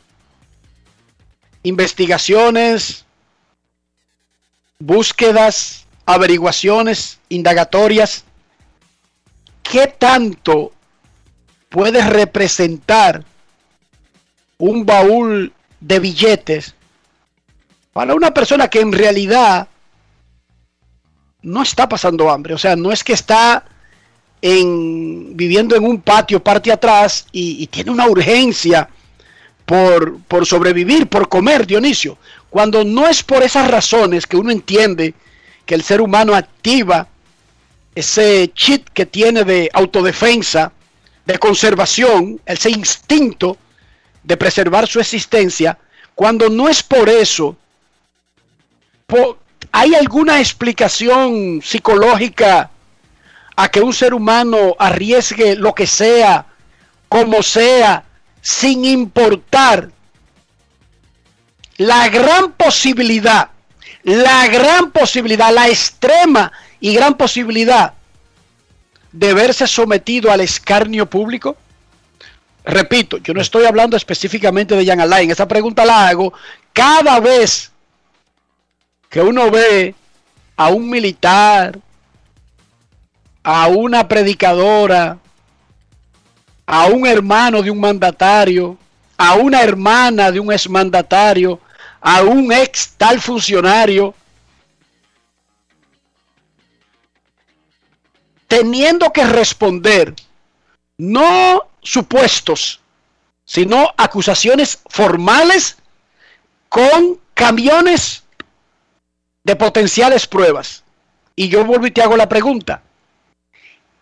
investigaciones, 1.62 3.06
búsquedas, 4.78 5.86
averiguaciones, 6.04 7.18
indagatorias? 7.30 8.24
¿Qué 9.62 9.86
tanto 9.86 10.72
puede 11.70 12.06
representar 12.06 13.24
un 14.58 14.84
baúl 14.84 15.54
de 15.80 15.98
billetes 16.00 16.74
para 17.94 18.14
una 18.14 18.34
persona 18.34 18.68
que 18.68 18.80
en 18.80 18.92
realidad 18.92 19.68
no 21.46 21.62
está 21.62 21.88
pasando 21.88 22.28
hambre. 22.28 22.54
O 22.54 22.58
sea, 22.58 22.74
no 22.74 22.92
es 22.92 23.04
que 23.04 23.12
está 23.12 23.64
en, 24.42 25.36
viviendo 25.36 25.76
en 25.76 25.84
un 25.84 26.00
patio 26.00 26.42
parte 26.42 26.72
atrás 26.72 27.26
y, 27.30 27.66
tiene 27.68 27.92
una 27.92 28.08
urgencia 28.08 28.88
por, 29.64 30.18
por 30.22 30.44
sobrevivir, 30.44 31.06
por 31.06 31.28
comer, 31.28 31.66
Dionisio. 31.66 32.18
Cuando 32.50 32.84
no 32.84 33.06
es 33.06 33.22
por 33.22 33.42
esas 33.42 33.70
razones 33.70 34.26
que 34.26 34.36
uno 34.36 34.50
entiende 34.50 35.14
que 35.64 35.76
el 35.76 35.82
ser 35.82 36.00
humano 36.00 36.34
activa 36.34 37.06
ese 37.94 38.50
chip 38.52 38.88
que 38.92 39.06
tiene 39.06 39.44
de 39.44 39.70
autodefensa, 39.72 40.72
de 41.24 41.38
conservación, 41.38 42.40
ese 42.44 42.70
instinto 42.70 43.56
de 44.22 44.36
preservar 44.36 44.86
su 44.88 44.98
existencia, 44.98 45.78
cuando 46.14 46.48
no 46.48 46.68
es 46.68 46.82
por 46.82 47.08
eso, 47.08 47.56
¿hay 49.76 49.94
alguna 49.94 50.40
explicación 50.40 51.60
psicológica 51.62 52.70
a 53.54 53.68
que 53.68 53.82
un 53.82 53.92
ser 53.92 54.14
humano 54.14 54.74
arriesgue 54.78 55.54
lo 55.54 55.74
que 55.74 55.86
sea, 55.86 56.46
como 57.10 57.42
sea, 57.42 58.02
sin 58.40 58.86
importar 58.86 59.90
la 61.76 62.08
gran 62.08 62.52
posibilidad, 62.52 63.50
la 64.02 64.46
gran 64.48 64.92
posibilidad, 64.92 65.52
la 65.52 65.68
extrema 65.68 66.50
y 66.80 66.94
gran 66.94 67.14
posibilidad 67.14 67.92
de 69.12 69.34
verse 69.34 69.66
sometido 69.66 70.32
al 70.32 70.40
escarnio 70.40 71.04
público? 71.04 71.54
Repito, 72.64 73.18
yo 73.18 73.34
no 73.34 73.42
estoy 73.42 73.66
hablando 73.66 73.94
específicamente 73.94 74.74
de 74.74 74.86
Jan 74.86 75.02
Alain, 75.02 75.30
esa 75.30 75.46
pregunta 75.46 75.84
la 75.84 76.08
hago 76.08 76.32
cada 76.72 77.20
vez 77.20 77.72
que 79.08 79.20
uno 79.20 79.50
ve 79.50 79.94
a 80.56 80.68
un 80.68 80.88
militar, 80.88 81.78
a 83.42 83.68
una 83.68 84.08
predicadora, 84.08 85.18
a 86.66 86.86
un 86.86 87.06
hermano 87.06 87.62
de 87.62 87.70
un 87.70 87.78
mandatario, 87.78 88.76
a 89.16 89.34
una 89.34 89.62
hermana 89.62 90.30
de 90.32 90.40
un 90.40 90.52
exmandatario, 90.52 91.60
a 92.00 92.22
un 92.22 92.52
ex 92.52 92.94
tal 92.96 93.20
funcionario, 93.20 94.14
teniendo 98.48 99.12
que 99.12 99.24
responder 99.24 100.14
no 100.98 101.62
supuestos, 101.82 102.80
sino 103.44 103.92
acusaciones 103.96 104.80
formales 104.88 105.76
con 106.68 107.20
camiones 107.34 108.25
de 109.46 109.54
potenciales 109.54 110.26
pruebas. 110.26 110.82
Y 111.36 111.48
yo 111.48 111.64
vuelvo 111.64 111.86
y 111.86 111.92
te 111.92 112.02
hago 112.02 112.16
la 112.16 112.28
pregunta. 112.28 112.82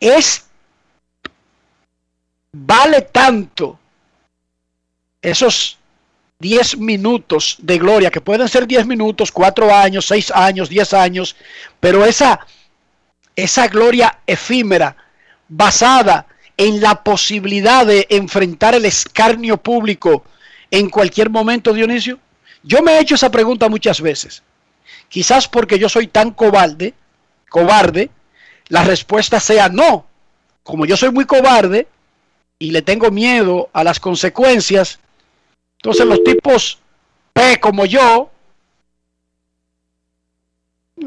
¿Es 0.01 0.47
vale 2.51 3.03
tanto 3.03 3.79
esos 5.21 5.77
10 6.39 6.79
minutos 6.79 7.59
de 7.61 7.79
gloria, 7.79 8.11
que 8.11 8.23
pueden 8.23 8.49
ser 8.49 8.67
10 8.67 8.87
minutos, 8.87 9.31
4 9.31 9.75
años, 9.75 10.07
6 10.07 10.31
años, 10.31 10.71
10 10.71 10.95
años, 10.95 11.37
pero 11.79 12.07
esa, 12.07 12.47
esa 13.37 13.69
gloria 13.69 14.21
efímera, 14.27 14.97
basada 15.47 16.27
en 16.57 16.81
la 16.81 17.05
posibilidad 17.05 17.85
de 17.85 18.07
enfrentar 18.09 18.75
el 18.75 18.87
escarnio 18.87 19.59
público 19.59 20.25
en 20.71 20.89
cualquier 20.89 21.29
momento, 21.29 21.75
Dionisio? 21.75 22.19
Yo 22.63 22.83
me 22.83 22.93
he 22.93 23.01
hecho 23.01 23.17
esa 23.17 23.31
pregunta 23.31 23.69
muchas 23.69 24.01
veces. 24.01 24.43
Quizás 25.15 25.47
porque 25.47 25.79
yo 25.79 25.89
soy 25.89 26.09
tan 26.09 26.33
cobarde, 26.33 26.93
cobarde, 27.49 28.11
la 28.67 28.83
respuesta 28.83 29.39
sea 29.39 29.69
no. 29.69 30.07
Como 30.65 30.87
yo 30.87 30.97
soy 30.97 31.13
muy 31.13 31.25
cobarde 31.25 31.87
y 32.59 32.73
le 32.73 32.83
tengo 32.83 33.13
miedo 33.13 33.71
a 33.73 33.85
las 33.85 34.01
consecuencias, 34.01 34.99
entonces 35.79 36.05
los 36.05 36.25
tipos 36.25 36.81
P 37.33 37.61
como 37.61 37.87
yo, 37.87 38.33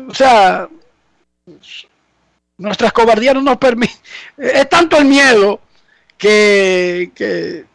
o 0.07 0.13
sea, 0.13 0.69
nuestras 2.57 2.93
cobardías 2.93 3.35
no 3.35 3.41
nos 3.41 3.57
permiten, 3.57 3.97
es 4.37 4.69
tanto 4.69 4.95
el 4.95 5.03
miedo 5.03 5.59
que, 6.17 7.11
que, 7.13 7.65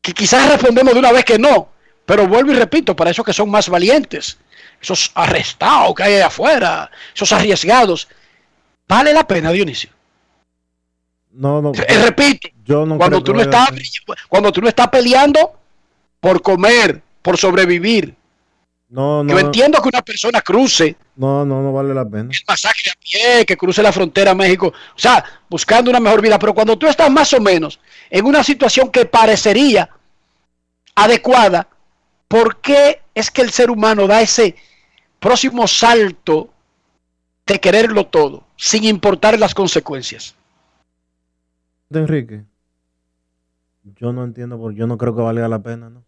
que 0.00 0.12
quizás 0.14 0.50
respondemos 0.50 0.94
de 0.94 1.00
una 1.00 1.12
vez 1.12 1.26
que 1.26 1.38
no, 1.38 1.68
pero 2.06 2.26
vuelvo 2.26 2.52
y 2.52 2.54
repito, 2.54 2.96
para 2.96 3.10
esos 3.10 3.26
que 3.26 3.34
son 3.34 3.50
más 3.50 3.68
valientes, 3.68 4.38
esos 4.80 5.10
arrestados 5.14 5.94
que 5.94 6.02
hay 6.02 6.14
allá 6.14 6.26
afuera, 6.26 6.90
esos 7.14 7.32
arriesgados, 7.32 8.08
vale 8.88 9.12
la 9.12 9.26
pena, 9.26 9.50
Dionisio. 9.50 9.90
No, 11.32 11.60
no. 11.60 11.72
Eh, 11.74 12.02
repito, 12.02 12.48
Yo 12.64 12.86
no 12.86 12.96
cuando 12.96 13.22
tú 13.22 13.34
no 13.34 13.42
estás 13.42 13.68
cuando 14.28 14.50
tú 14.52 14.62
no 14.62 14.68
estás 14.68 14.88
peleando 14.88 15.52
por 16.20 16.40
comer, 16.40 17.02
por 17.20 17.36
sobrevivir. 17.36 18.14
No, 18.88 19.22
no. 19.22 19.32
Yo 19.32 19.38
entiendo 19.38 19.82
que 19.82 19.88
una 19.88 20.00
persona 20.00 20.40
cruce 20.40 20.96
No, 21.16 21.44
no, 21.44 21.60
no 21.60 21.72
vale 21.72 21.92
la 21.92 22.04
pena. 22.08 22.30
el 22.32 22.44
pasaje 22.46 22.88
a 22.88 22.94
pie, 22.94 23.44
que 23.44 23.56
cruce 23.56 23.82
la 23.82 23.92
frontera 23.92 24.30
a 24.30 24.34
México, 24.34 24.68
o 24.68 24.98
sea, 24.98 25.24
buscando 25.50 25.90
una 25.90 25.98
mejor 25.98 26.22
vida, 26.22 26.38
pero 26.38 26.54
cuando 26.54 26.78
tú 26.78 26.86
estás 26.86 27.10
más 27.10 27.32
o 27.32 27.40
menos 27.40 27.80
en 28.08 28.24
una 28.24 28.44
situación 28.44 28.90
que 28.90 29.04
parecería 29.04 29.90
adecuada, 30.94 31.68
¿por 32.28 32.60
qué 32.60 33.02
es 33.16 33.30
que 33.30 33.40
el 33.40 33.50
ser 33.50 33.70
humano 33.70 34.06
da 34.06 34.20
ese 34.20 34.54
próximo 35.18 35.66
salto 35.66 36.50
de 37.46 37.58
quererlo 37.58 38.06
todo, 38.06 38.44
sin 38.56 38.84
importar 38.84 39.38
las 39.38 39.54
consecuencias? 39.54 40.34
Enrique, 41.90 42.44
yo 43.84 44.12
no 44.12 44.22
entiendo, 44.22 44.58
porque 44.58 44.76
yo 44.78 44.86
no 44.86 44.98
creo 44.98 45.16
que 45.16 45.22
valga 45.22 45.48
la 45.48 45.62
pena, 45.62 45.88
¿no? 45.88 46.04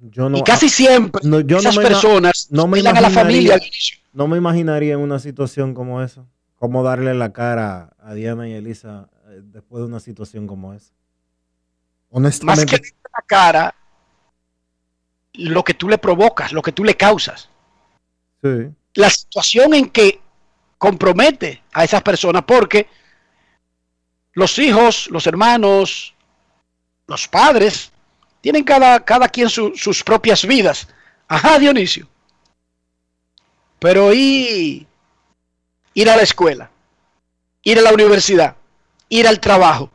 Yo 0.00 0.28
no, 0.30 0.38
y 0.38 0.42
casi 0.42 0.68
siempre 0.70 1.20
no, 1.24 1.40
yo 1.40 1.56
no 1.56 1.60
esas 1.60 1.76
me 1.76 1.84
ima- 1.84 1.88
personas 1.88 2.48
no 2.50 2.66
me 2.66 2.80
a 2.80 3.00
la 3.00 3.10
familia. 3.10 3.56
imaginaría- 3.56 3.98
no 4.14 4.26
me 4.26 4.36
imaginaría 4.38 4.94
en 4.94 5.00
una 5.00 5.18
situación 5.18 5.74
como 5.74 6.02
esa, 6.02 6.24
cómo 6.56 6.82
darle 6.82 7.12
la 7.14 7.32
cara 7.32 7.94
a 8.00 8.14
Diana 8.14 8.48
y 8.48 8.52
Elisa 8.52 9.10
eh, 9.28 9.40
después 9.44 9.82
de 9.82 9.86
una 9.88 10.00
situación 10.00 10.46
como 10.46 10.72
esa. 10.72 10.92
Más 12.10 12.18
Honestamente, 12.18 12.80
que 12.80 12.88
la 13.04 13.24
cara, 13.26 13.74
lo 15.34 15.62
que 15.64 15.74
tú 15.74 15.88
le 15.88 15.98
provocas, 15.98 16.52
lo 16.52 16.62
que 16.62 16.72
tú 16.72 16.84
le 16.84 16.96
causas. 16.96 17.48
sí. 18.42 18.70
la 18.94 19.08
situación 19.08 19.72
en 19.72 19.88
que 19.88 20.20
compromete 20.76 21.62
a 21.72 21.84
esas 21.84 22.02
personas, 22.02 22.42
porque 22.46 22.86
los 24.34 24.58
hijos, 24.58 25.08
los 25.10 25.26
hermanos, 25.26 26.14
los 27.06 27.26
padres, 27.28 27.90
tienen 28.42 28.64
cada, 28.64 29.00
cada 29.04 29.28
quien 29.28 29.48
su- 29.48 29.72
sus 29.76 30.02
propias 30.04 30.44
vidas. 30.46 30.88
Ajá, 31.28 31.58
Dionisio. 31.58 32.06
Pero 33.78 34.12
y 34.12 34.86
ir 35.94 36.10
a 36.10 36.16
la 36.16 36.22
escuela, 36.22 36.70
ir 37.62 37.78
a 37.78 37.82
la 37.82 37.92
universidad, 37.92 38.56
ir 39.08 39.26
al 39.26 39.40
trabajo. 39.40 39.90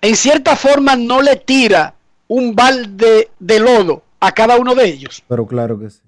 En 0.00 0.16
cierta 0.16 0.56
forma 0.56 0.96
no 0.96 1.22
le 1.22 1.36
tira 1.36 1.94
un 2.28 2.54
balde 2.54 3.30
de 3.38 3.58
lodo 3.58 4.02
a 4.20 4.32
cada 4.32 4.56
uno 4.56 4.74
de 4.74 4.84
ellos. 4.84 5.22
Pero 5.26 5.46
claro 5.46 5.78
que 5.78 5.90
sí. 5.90 6.00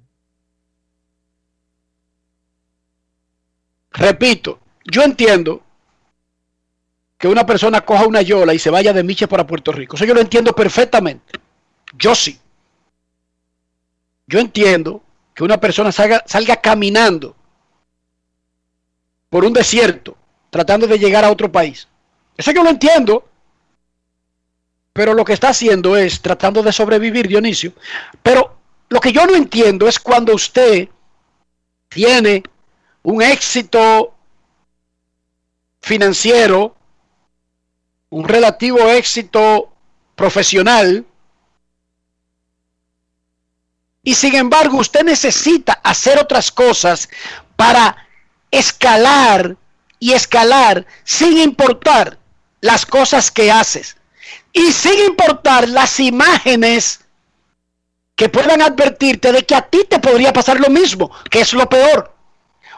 Repito, 3.93 4.61
yo 4.85 5.03
entiendo 5.03 5.63
que 7.19 7.29
una 7.29 7.45
persona 7.45 7.83
coja 7.83 8.07
una 8.07 8.23
yola 8.23 8.55
y 8.55 8.59
se 8.59 8.71
vaya 8.71 8.93
de 8.93 9.03
Miche 9.03 9.29
para 9.29 9.47
Puerto 9.47 9.73
Rico. 9.73 9.97
Eso 9.97 10.05
yo 10.05 10.15
lo 10.15 10.21
entiendo 10.21 10.55
perfectamente. 10.55 11.39
Yo 11.99 12.15
sí. 12.15 12.39
Yo 14.27 14.39
entiendo 14.39 15.03
que 15.35 15.45
una 15.45 15.61
persona 15.61 15.91
salga, 15.93 16.23
salga 16.27 16.57
caminando 16.57 17.35
por 19.29 19.45
un 19.45 19.53
desierto 19.53 20.17
tratando 20.51 20.87
de 20.87 20.99
llegar 20.99 21.25
a 21.25 21.31
otro 21.31 21.51
país. 21.51 21.89
Eso 22.37 22.53
yo 22.53 22.63
lo 22.63 22.71
entiendo. 22.71 23.29
Pero 24.93 25.15
lo 25.15 25.25
que 25.25 25.33
está 25.33 25.51
haciendo 25.51 25.97
es 25.97 26.21
tratando 26.21 26.63
de 26.63 26.73
sobrevivir, 26.73 27.29
Dionisio. 27.29 27.73
Pero 28.23 28.59
lo 28.89 29.01
que 29.01 29.13
yo 29.13 29.25
no 29.27 29.35
entiendo 29.37 29.87
es 29.89 29.99
cuando 29.99 30.35
usted 30.35 30.89
tiene 31.89 32.43
un 33.03 33.23
éxito 33.23 34.15
financiero, 35.81 36.77
un 38.11 38.29
relativo 38.29 38.79
éxito 38.89 39.73
profesional, 40.17 41.07
y 44.03 44.15
sin 44.15 44.35
embargo 44.35 44.79
usted 44.79 45.05
necesita 45.05 45.75
hacer 45.85 46.19
otras 46.19 46.51
cosas 46.51 47.09
para 47.55 48.09
escalar 48.51 49.57
y 49.99 50.13
escalar 50.13 50.87
sin 51.05 51.39
importar 51.39 52.19
las 52.61 52.87
cosas 52.87 53.31
que 53.31 53.53
haces 53.53 53.97
y 54.53 54.73
sin 54.73 54.99
importar 55.01 55.69
las 55.69 56.01
imágenes 56.01 57.01
que 58.15 58.29
puedan 58.29 58.61
advertirte 58.61 59.33
de 59.33 59.45
que 59.45 59.55
a 59.55 59.63
ti 59.63 59.85
te 59.89 59.99
podría 59.99 60.33
pasar 60.33 60.61
lo 60.61 60.69
mismo, 60.69 61.11
que 61.31 61.41
es 61.41 61.53
lo 61.53 61.69
peor. 61.69 62.15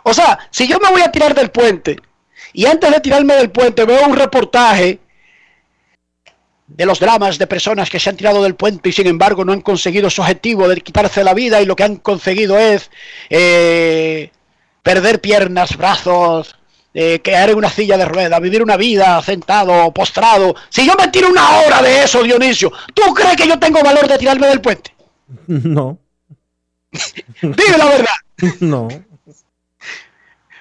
O 0.05 0.15
sea, 0.15 0.39
si 0.51 0.67
yo 0.69 0.79
me 0.79 0.91
voy 0.91 1.03
a 1.03 1.11
tirar 1.11 1.35
del 1.35 1.51
puente 1.51 1.97
y 2.53 2.67
antes 2.67 2.91
de 2.91 3.01
tirarme 3.01 3.35
del 3.35 3.51
puente 3.51 3.85
veo 3.85 4.07
un 4.07 4.17
reportaje 4.17 5.01
de 6.67 6.87
los 6.87 7.01
dramas 7.01 7.39
de 7.39 7.47
personas 7.47 7.91
que 7.91 7.99
se 7.99 8.11
han 8.11 8.17
tirado 8.17 8.43
del 8.43 8.55
puente 8.55 8.89
y 8.89 8.93
sin 8.93 9.07
embargo 9.07 9.45
no 9.45 9.53
han 9.53 9.61
conseguido 9.61 10.09
su 10.11 10.23
objetivo 10.23 10.69
de 10.69 10.81
quitarse 10.81 11.23
la 11.23 11.35
vida 11.35 11.61
y 11.61 11.67
lo 11.67 11.77
que 11.77 11.85
han 11.85 11.97
conseguido 11.97 12.59
es 12.59 12.91
eh, 13.29 14.31
perder 14.83 15.21
piernas, 15.21 15.77
brazos, 15.77 16.57
eh, 16.95 17.21
quedar 17.21 17.51
en 17.51 17.57
una 17.57 17.71
silla 17.71 17.97
de 17.97 18.05
rueda, 18.05 18.39
vivir 18.39 18.63
una 18.63 18.77
vida 18.77 19.23
sentado, 19.23 19.93
postrado. 19.93 20.55
Si 20.69 20.87
yo 20.87 20.95
me 20.95 21.09
tiro 21.09 21.29
una 21.29 21.61
hora 21.61 21.83
de 21.83 22.05
eso, 22.05 22.23
Dionisio, 22.23 22.73
¿tú 22.95 23.15
crees 23.15 23.37
que 23.37 23.49
yo 23.49 23.59
tengo 23.59 23.83
valor 23.83 24.07
de 24.09 24.19
tirarme 24.19 24.47
del 24.49 24.61
puente? 24.61 24.95
No, 25.47 25.99
Dime 27.41 27.79
la 27.79 27.87
verdad. 27.87 28.15
no. 28.61 28.89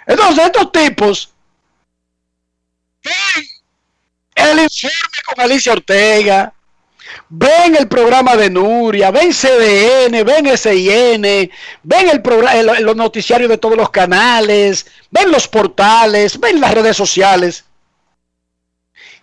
Entonces, 0.07 0.45
estos 0.45 0.71
tipos 0.71 1.34
el 4.36 4.59
informe 4.59 5.19
con 5.25 5.43
Alicia 5.43 5.73
Ortega, 5.73 6.53
ven 7.30 7.76
el 7.76 7.88
programa 7.88 8.36
de 8.36 8.49
Nuria, 8.49 9.12
ven 9.12 9.32
CDN, 9.32 10.24
ven 10.24 10.57
SIN, 10.57 11.22
ven 11.84 12.09
el 12.09 12.22
programa, 12.22 12.80
los 12.80 12.95
noticiarios 12.95 13.49
de 13.49 13.57
todos 13.57 13.78
los 13.78 13.89
canales, 13.89 14.86
ven 15.09 15.32
los 15.32 15.47
portales, 15.47 16.39
ven 16.39 16.59
las 16.59 16.74
redes 16.74 16.97
sociales. 16.97 17.66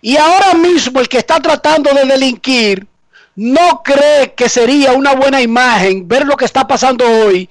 Y 0.01 0.17
ahora 0.17 0.53
mismo 0.53 0.99
el 0.99 1.09
que 1.09 1.17
está 1.17 1.39
tratando 1.39 1.93
de 1.93 2.05
delinquir 2.05 2.87
no 3.35 3.81
cree 3.83 4.33
que 4.33 4.49
sería 4.49 4.93
una 4.93 5.13
buena 5.13 5.41
imagen 5.41 6.07
ver 6.07 6.25
lo 6.25 6.35
que 6.35 6.45
está 6.45 6.67
pasando 6.67 7.05
hoy 7.05 7.49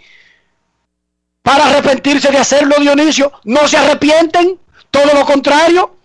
para 1.43 1.67
arrepentirse 1.67 2.31
de 2.31 2.39
hacerlo, 2.39 2.77
Dionisio. 2.79 3.33
No 3.45 3.67
se 3.67 3.79
arrepienten, 3.79 4.59
todo 4.91 5.15
lo 5.15 5.25
contrario. 5.25 5.98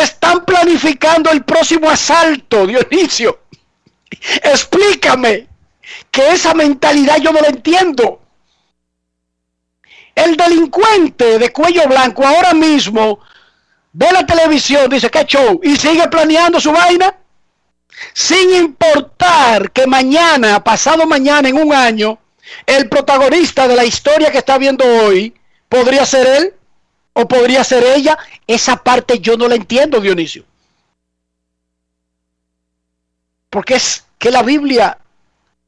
Están 0.00 0.44
planificando 0.44 1.30
el 1.30 1.44
próximo 1.44 1.88
asalto, 1.88 2.66
Dionisio. 2.66 3.40
Explícame 4.42 5.46
que 6.10 6.30
esa 6.30 6.54
mentalidad 6.54 7.18
yo 7.18 7.32
no 7.32 7.40
la 7.40 7.48
entiendo. 7.48 8.20
El 10.14 10.36
delincuente 10.36 11.38
de 11.38 11.52
cuello 11.52 11.86
blanco 11.88 12.26
ahora 12.26 12.54
mismo 12.54 13.20
ve 13.92 14.10
la 14.12 14.26
televisión, 14.26 14.88
dice, 14.88 15.10
qué 15.10 15.24
show, 15.24 15.60
y 15.62 15.76
sigue 15.76 16.08
planeando 16.08 16.60
su 16.60 16.72
vaina, 16.72 17.14
sin 18.12 18.52
importar 18.54 19.70
que 19.70 19.86
mañana, 19.86 20.62
pasado 20.62 21.06
mañana, 21.06 21.48
en 21.48 21.56
un 21.56 21.72
año, 21.72 22.18
el 22.66 22.88
protagonista 22.88 23.68
de 23.68 23.76
la 23.76 23.84
historia 23.84 24.30
que 24.30 24.38
está 24.38 24.58
viendo 24.58 24.84
hoy 24.84 25.34
podría 25.68 26.04
ser 26.04 26.26
él 26.26 26.54
o 27.14 27.26
podría 27.26 27.64
ser 27.64 27.82
ella. 27.96 28.18
Esa 28.46 28.76
parte 28.76 29.18
yo 29.20 29.36
no 29.36 29.48
la 29.48 29.54
entiendo, 29.54 30.00
Dionisio. 30.00 30.44
Porque 33.50 33.74
es 33.74 34.04
que 34.18 34.30
la 34.30 34.42
Biblia, 34.42 34.98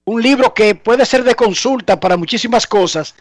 un 0.04 0.20
libro 0.22 0.52
que 0.52 0.74
puede 0.74 1.06
ser 1.06 1.24
de 1.24 1.34
consulta 1.34 1.98
para 1.98 2.16
muchísimas 2.16 2.66
cosas, 2.66 3.14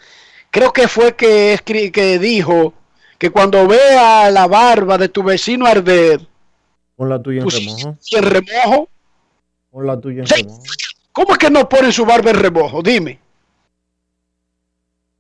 creo 0.52 0.74
que 0.74 0.88
fue 0.88 1.16
que, 1.16 1.54
escri- 1.56 1.92
que 1.92 2.18
dijo 2.20 2.74
que 3.18 3.30
cuando 3.30 3.68
vea 3.68 4.30
la 4.32 4.48
barba 4.48 4.98
de 4.98 5.10
tu 5.10 5.24
vecino 5.24 5.66
arder, 5.66 6.28
Pon 6.96 7.10
la 7.10 7.22
tuya 7.22 7.40
en 7.40 7.44
pues, 7.44 7.56
remojo. 7.56 7.98
en 8.12 9.86
la 9.86 10.00
tuya 10.00 10.22
en 10.22 10.28
remojo. 10.28 10.64
¿cómo 11.12 11.34
es 11.34 11.38
que 11.38 11.50
no 11.50 11.68
ponen 11.70 11.92
su 11.92 12.06
barba 12.06 12.32
en 12.32 12.38
remojo? 12.38 12.82
Dime. 12.82 13.20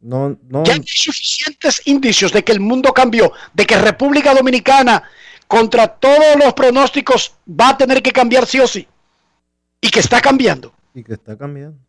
No, 0.05 0.37
no. 0.49 0.63
Ya 0.63 0.73
hay 0.73 0.83
suficientes 0.85 1.81
indicios 1.85 2.31
de 2.31 2.43
que 2.43 2.51
el 2.51 2.59
mundo 2.59 2.93
cambió, 2.93 3.33
de 3.53 3.65
que 3.65 3.75
República 3.75 4.35
Dominicana, 4.35 5.01
contra 5.47 5.87
todos 5.87 6.35
los 6.35 6.53
pronósticos, 6.53 7.33
va 7.49 7.69
a 7.69 7.77
tener 7.77 8.03
que 8.03 8.11
cambiar 8.11 8.45
sí 8.45 8.59
o 8.59 8.67
sí. 8.67 8.87
Y 9.81 9.89
que 9.89 10.01
está 10.01 10.21
cambiando. 10.21 10.75
Y 10.93 11.03
que 11.03 11.13
está 11.13 11.35
cambiando. 11.35 11.79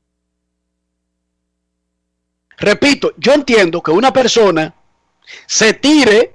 Repito, 2.56 3.12
yo 3.18 3.34
entiendo 3.34 3.82
que 3.82 3.90
una 3.90 4.14
persona 4.14 4.74
se 5.44 5.74
tire 5.74 6.32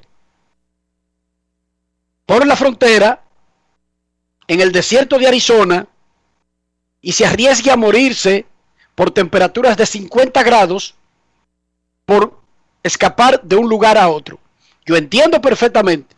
por 2.27 2.45
la 2.45 2.55
frontera 2.55 3.23
en 4.45 4.61
el 4.61 4.71
desierto 4.71 5.17
de 5.17 5.27
Arizona 5.27 5.87
y 7.01 7.13
se 7.13 7.25
arriesgue 7.25 7.71
a 7.71 7.75
morirse 7.75 8.45
por 8.93 9.09
temperaturas 9.09 9.75
de 9.77 9.87
50 9.87 10.43
grados 10.43 10.93
por 12.11 12.37
escapar 12.83 13.41
de 13.41 13.55
un 13.55 13.69
lugar 13.69 13.97
a 13.97 14.09
otro. 14.09 14.37
Yo 14.85 14.97
entiendo 14.97 15.39
perfectamente 15.39 16.13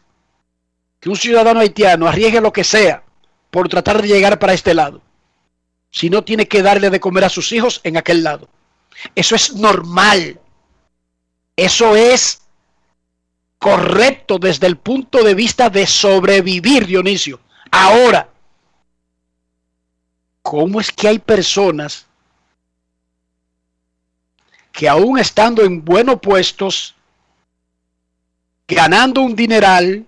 que 1.00 1.08
un 1.08 1.16
ciudadano 1.16 1.60
haitiano 1.60 2.08
arriesgue 2.08 2.42
lo 2.42 2.52
que 2.52 2.64
sea 2.64 3.04
por 3.52 3.70
tratar 3.70 4.02
de 4.02 4.08
llegar 4.08 4.40
para 4.40 4.54
este 4.54 4.74
lado, 4.74 5.04
si 5.92 6.10
no 6.10 6.24
tiene 6.24 6.48
que 6.48 6.64
darle 6.64 6.90
de 6.90 7.00
comer 7.00 7.26
a 7.26 7.30
sus 7.30 7.52
hijos 7.52 7.80
en 7.84 7.96
aquel 7.96 8.24
lado. 8.24 8.50
Eso 9.14 9.36
es 9.36 9.54
normal. 9.54 10.40
Eso 11.56 11.96
es 11.96 12.42
correcto 13.60 14.40
desde 14.40 14.66
el 14.66 14.78
punto 14.78 15.24
de 15.24 15.36
vista 15.36 15.70
de 15.70 15.86
sobrevivir, 15.86 16.88
Dionisio. 16.88 17.40
Ahora, 17.70 18.30
¿cómo 20.42 20.82
es 20.82 20.92
que 20.92 21.08
hay 21.08 21.20
personas 21.20 22.08
que 24.74 24.90
aún 24.90 25.20
estando 25.20 25.64
en 25.64 25.86
buenos 25.86 26.20
puestos, 26.20 26.96
ganando 28.68 29.22
un 29.22 29.36
dineral, 29.36 30.06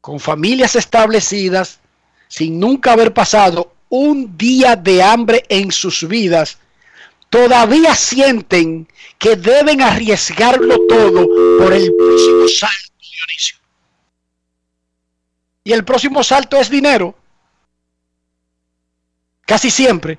con 0.00 0.18
familias 0.18 0.74
establecidas, 0.74 1.78
sin 2.26 2.58
nunca 2.58 2.92
haber 2.92 3.12
pasado 3.12 3.74
un 3.90 4.36
día 4.38 4.76
de 4.76 5.02
hambre 5.02 5.44
en 5.50 5.70
sus 5.70 6.08
vidas, 6.08 6.58
todavía 7.28 7.94
sienten 7.94 8.88
que 9.18 9.36
deben 9.36 9.82
arriesgarlo 9.82 10.78
todo 10.88 11.26
por 11.58 11.74
el 11.74 11.94
próximo 11.94 12.48
salto, 12.48 12.92
Dionisio. 12.98 13.58
Y 15.64 15.72
el 15.74 15.84
próximo 15.84 16.22
salto 16.22 16.56
es 16.56 16.70
dinero. 16.70 17.14
Casi 19.44 19.70
siempre. 19.70 20.18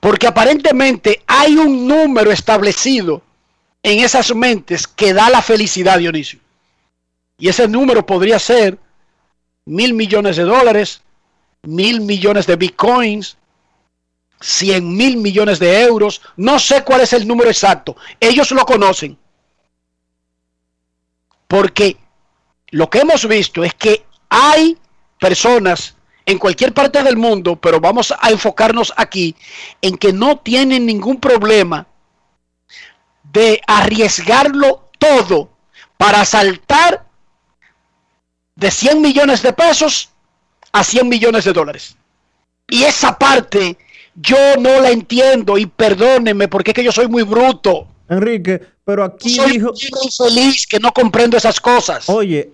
Porque 0.00 0.26
aparentemente 0.26 1.22
hay 1.26 1.56
un 1.56 1.88
número 1.88 2.30
establecido 2.30 3.22
en 3.82 4.00
esas 4.00 4.34
mentes 4.34 4.86
que 4.86 5.12
da 5.12 5.30
la 5.30 5.42
felicidad, 5.42 5.98
Dionisio. 5.98 6.40
Y 7.38 7.48
ese 7.48 7.68
número 7.68 8.04
podría 8.04 8.38
ser 8.38 8.78
mil 9.64 9.94
millones 9.94 10.36
de 10.36 10.44
dólares, 10.44 11.02
mil 11.62 12.00
millones 12.00 12.46
de 12.46 12.56
bitcoins, 12.56 13.36
100 14.40 14.96
mil 14.96 15.16
millones 15.16 15.58
de 15.58 15.82
euros, 15.82 16.20
no 16.36 16.58
sé 16.58 16.84
cuál 16.84 17.00
es 17.00 17.12
el 17.12 17.26
número 17.26 17.50
exacto, 17.50 17.96
ellos 18.20 18.50
lo 18.52 18.64
conocen. 18.64 19.18
Porque 21.46 21.96
lo 22.70 22.88
que 22.90 23.00
hemos 23.00 23.26
visto 23.26 23.64
es 23.64 23.74
que 23.74 24.04
hay 24.28 24.76
personas 25.18 25.96
en 26.28 26.38
cualquier 26.38 26.74
parte 26.74 27.02
del 27.02 27.16
mundo, 27.16 27.56
pero 27.56 27.80
vamos 27.80 28.12
a 28.20 28.30
enfocarnos 28.30 28.92
aquí, 28.98 29.34
en 29.80 29.96
que 29.96 30.12
no 30.12 30.40
tienen 30.40 30.84
ningún 30.84 31.18
problema 31.18 31.86
de 33.32 33.62
arriesgarlo 33.66 34.90
todo 34.98 35.48
para 35.96 36.26
saltar 36.26 37.06
de 38.54 38.70
100 38.70 39.00
millones 39.00 39.40
de 39.40 39.54
pesos 39.54 40.10
a 40.70 40.84
100 40.84 41.08
millones 41.08 41.44
de 41.44 41.54
dólares. 41.54 41.96
Y 42.68 42.82
esa 42.82 43.18
parte 43.18 43.78
yo 44.14 44.36
no 44.60 44.80
la 44.82 44.90
entiendo 44.90 45.56
y 45.56 45.64
perdónenme 45.64 46.46
porque 46.48 46.72
es 46.72 46.74
que 46.74 46.84
yo 46.84 46.92
soy 46.92 47.08
muy 47.08 47.22
bruto. 47.22 47.88
Enrique, 48.06 48.60
pero 48.84 49.02
aquí 49.02 49.30
Soy 49.30 49.52
dijo. 49.52 49.72
infeliz 50.02 50.66
que 50.66 50.78
no 50.78 50.92
comprendo 50.92 51.38
esas 51.38 51.58
cosas. 51.58 52.06
Oye, 52.10 52.52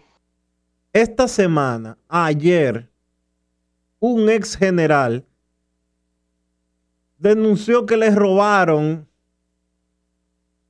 esta 0.92 1.26
semana, 1.26 1.98
ayer, 2.08 2.88
un 4.04 4.28
ex 4.28 4.56
general 4.56 5.24
denunció 7.16 7.86
que 7.86 7.96
le 7.96 8.10
robaron 8.10 9.08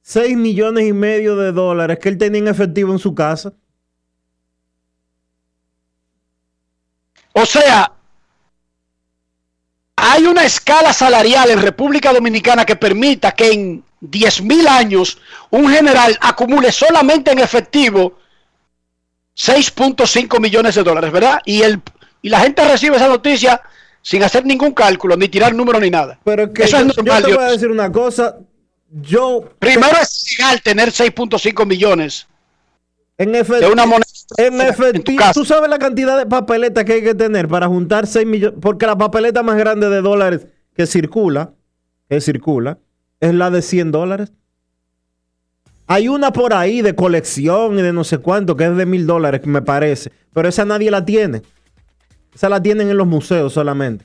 6 0.03 0.37
millones 0.37 0.87
y 0.87 0.93
medio 0.93 1.35
de 1.35 1.51
dólares 1.51 1.99
que 1.99 2.11
él 2.11 2.18
tenía 2.18 2.41
en 2.41 2.49
efectivo 2.49 2.93
en 2.93 3.01
su 3.01 3.12
casa. 3.12 3.53
O 7.32 7.45
sea, 7.45 7.93
hay 9.97 10.26
una 10.26 10.45
escala 10.45 10.93
salarial 10.93 11.51
en 11.51 11.61
República 11.61 12.12
Dominicana 12.12 12.64
que 12.64 12.76
permita 12.76 13.32
que 13.32 13.51
en 13.51 13.85
10.000 14.01 14.68
años 14.68 15.18
un 15.51 15.68
general 15.68 16.16
acumule 16.20 16.70
solamente 16.70 17.32
en 17.32 17.41
efectivo 17.41 18.16
6.5 19.37 20.39
millones 20.41 20.76
de 20.76 20.85
dólares, 20.85 21.11
¿verdad? 21.11 21.41
Y, 21.45 21.62
el, 21.62 21.82
y 22.25 22.31
la 22.31 22.41
gente 22.41 22.66
recibe 22.66 22.97
esa 22.97 23.07
noticia 23.07 23.61
sin 24.01 24.22
hacer 24.22 24.47
ningún 24.47 24.72
cálculo, 24.72 25.14
ni 25.14 25.29
tirar 25.29 25.55
número 25.55 25.79
ni 25.79 25.91
nada. 25.91 26.18
Pero 26.25 26.51
que 26.55 26.62
Eso 26.62 26.79
yo, 26.81 26.87
es 26.87 26.97
yo 26.97 27.03
normal. 27.03 27.22
te 27.22 27.35
voy 27.35 27.45
a 27.45 27.51
decir 27.51 27.70
una 27.70 27.93
cosa. 27.93 28.39
Yo, 28.89 29.51
Primero 29.59 29.95
es 30.01 30.35
legal 30.39 30.62
tener 30.62 30.89
6.5 30.89 31.66
millones 31.66 32.27
en 33.18 33.33
de 33.33 33.41
efectivo, 33.41 33.72
una 33.72 33.85
moneda 33.85 34.07
en 34.39 34.59
efectivo, 34.59 35.22
tú 35.35 35.45
sabes 35.45 35.68
la 35.68 35.79
cantidad 35.79 36.16
de 36.16 36.25
papeletas 36.25 36.85
que 36.87 36.95
hay 36.95 37.03
que 37.03 37.14
tener 37.14 37.47
para 37.47 37.66
juntar 37.66 38.07
6 38.07 38.27
millones, 38.27 38.59
porque 38.59 38.87
la 38.87 38.97
papeleta 38.97 39.43
más 39.43 39.59
grande 39.59 39.91
de 39.91 40.01
dólares 40.01 40.47
que 40.75 40.87
circula, 40.87 41.53
que 42.09 42.22
circula, 42.22 42.79
es 43.20 43.35
la 43.35 43.51
de 43.51 43.61
100 43.61 43.93
dólares. 43.93 44.33
Hay 45.87 46.09
una 46.09 46.33
por 46.33 46.55
ahí 46.55 46.81
de 46.81 46.95
colección 46.95 47.79
y 47.79 47.83
de 47.83 47.93
no 47.93 48.03
sé 48.03 48.16
cuánto, 48.16 48.57
que 48.57 48.64
es 48.64 48.75
de 48.75 48.87
mil 48.87 49.07
dólares, 49.07 49.43
me 49.45 49.61
parece. 49.61 50.11
Pero 50.33 50.49
esa 50.49 50.64
nadie 50.64 50.91
la 50.91 51.05
tiene. 51.05 51.43
Esa 52.35 52.49
la 52.49 52.62
tienen 52.62 52.91
en 52.91 52.97
los 52.97 53.07
museos 53.07 53.53
solamente. 53.53 54.05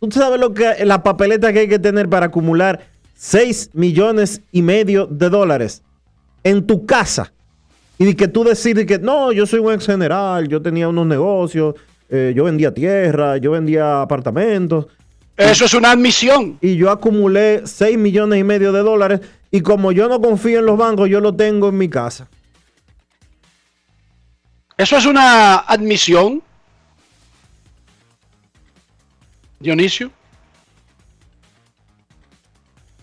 ¿Tú 0.00 0.10
sabes 0.10 0.38
lo 0.38 0.52
que 0.52 0.84
la 0.84 1.02
papeleta 1.02 1.52
que 1.52 1.60
hay 1.60 1.68
que 1.68 1.78
tener 1.78 2.08
para 2.08 2.26
acumular 2.26 2.86
6 3.14 3.70
millones 3.72 4.42
y 4.52 4.62
medio 4.62 5.06
de 5.06 5.30
dólares 5.30 5.82
en 6.44 6.66
tu 6.66 6.84
casa? 6.84 7.32
Y 7.98 8.14
que 8.14 8.28
tú 8.28 8.44
decides 8.44 8.86
que 8.86 8.98
no, 8.98 9.32
yo 9.32 9.46
soy 9.46 9.60
un 9.60 9.72
ex 9.72 9.86
general, 9.86 10.48
yo 10.48 10.60
tenía 10.60 10.88
unos 10.88 11.06
negocios, 11.06 11.74
eh, 12.10 12.32
yo 12.36 12.44
vendía 12.44 12.72
tierra, 12.74 13.38
yo 13.38 13.52
vendía 13.52 14.02
apartamentos. 14.02 14.86
Eso 15.36 15.64
es 15.64 15.74
una 15.74 15.92
admisión. 15.92 16.58
Y 16.60 16.76
yo 16.76 16.90
acumulé 16.90 17.62
6 17.64 17.96
millones 17.98 18.40
y 18.40 18.44
medio 18.44 18.72
de 18.72 18.80
dólares. 18.80 19.20
Y 19.50 19.60
como 19.60 19.92
yo 19.92 20.08
no 20.08 20.20
confío 20.20 20.58
en 20.58 20.66
los 20.66 20.76
bancos, 20.76 21.08
yo 21.08 21.20
lo 21.20 21.34
tengo 21.34 21.68
en 21.68 21.78
mi 21.78 21.88
casa. 21.88 22.28
Eso 24.76 24.96
es 24.96 25.06
una 25.06 25.56
admisión. 25.56 26.42
Dionisio. 29.60 30.10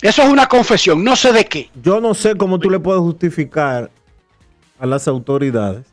Eso 0.01 0.21
es 0.21 0.29
una 0.29 0.47
confesión, 0.47 1.03
no 1.03 1.15
sé 1.15 1.31
de 1.31 1.45
qué. 1.45 1.69
Yo 1.81 2.01
no 2.01 2.13
sé 2.13 2.35
cómo 2.35 2.59
tú 2.59 2.69
le 2.69 2.79
puedes 2.79 3.01
justificar 3.01 3.89
a 4.79 4.85
las 4.85 5.07
autoridades. 5.07 5.85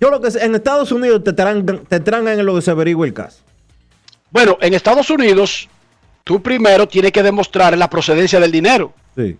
Yo 0.00 0.10
lo 0.10 0.20
que 0.20 0.30
sé, 0.30 0.44
en 0.44 0.54
Estados 0.54 0.92
Unidos 0.92 1.24
te 1.24 1.32
trancan, 1.32 1.84
te 1.86 2.00
trancan 2.00 2.38
en 2.38 2.44
lo 2.44 2.54
que 2.54 2.62
se 2.62 2.70
averigua 2.70 3.06
el 3.06 3.14
caso. 3.14 3.38
Bueno, 4.30 4.58
en 4.60 4.74
Estados 4.74 5.08
Unidos, 5.10 5.68
tú 6.24 6.42
primero 6.42 6.86
tienes 6.86 7.12
que 7.12 7.22
demostrar 7.22 7.76
la 7.78 7.88
procedencia 7.88 8.38
del 8.40 8.50
dinero, 8.52 8.92
Sí. 9.16 9.36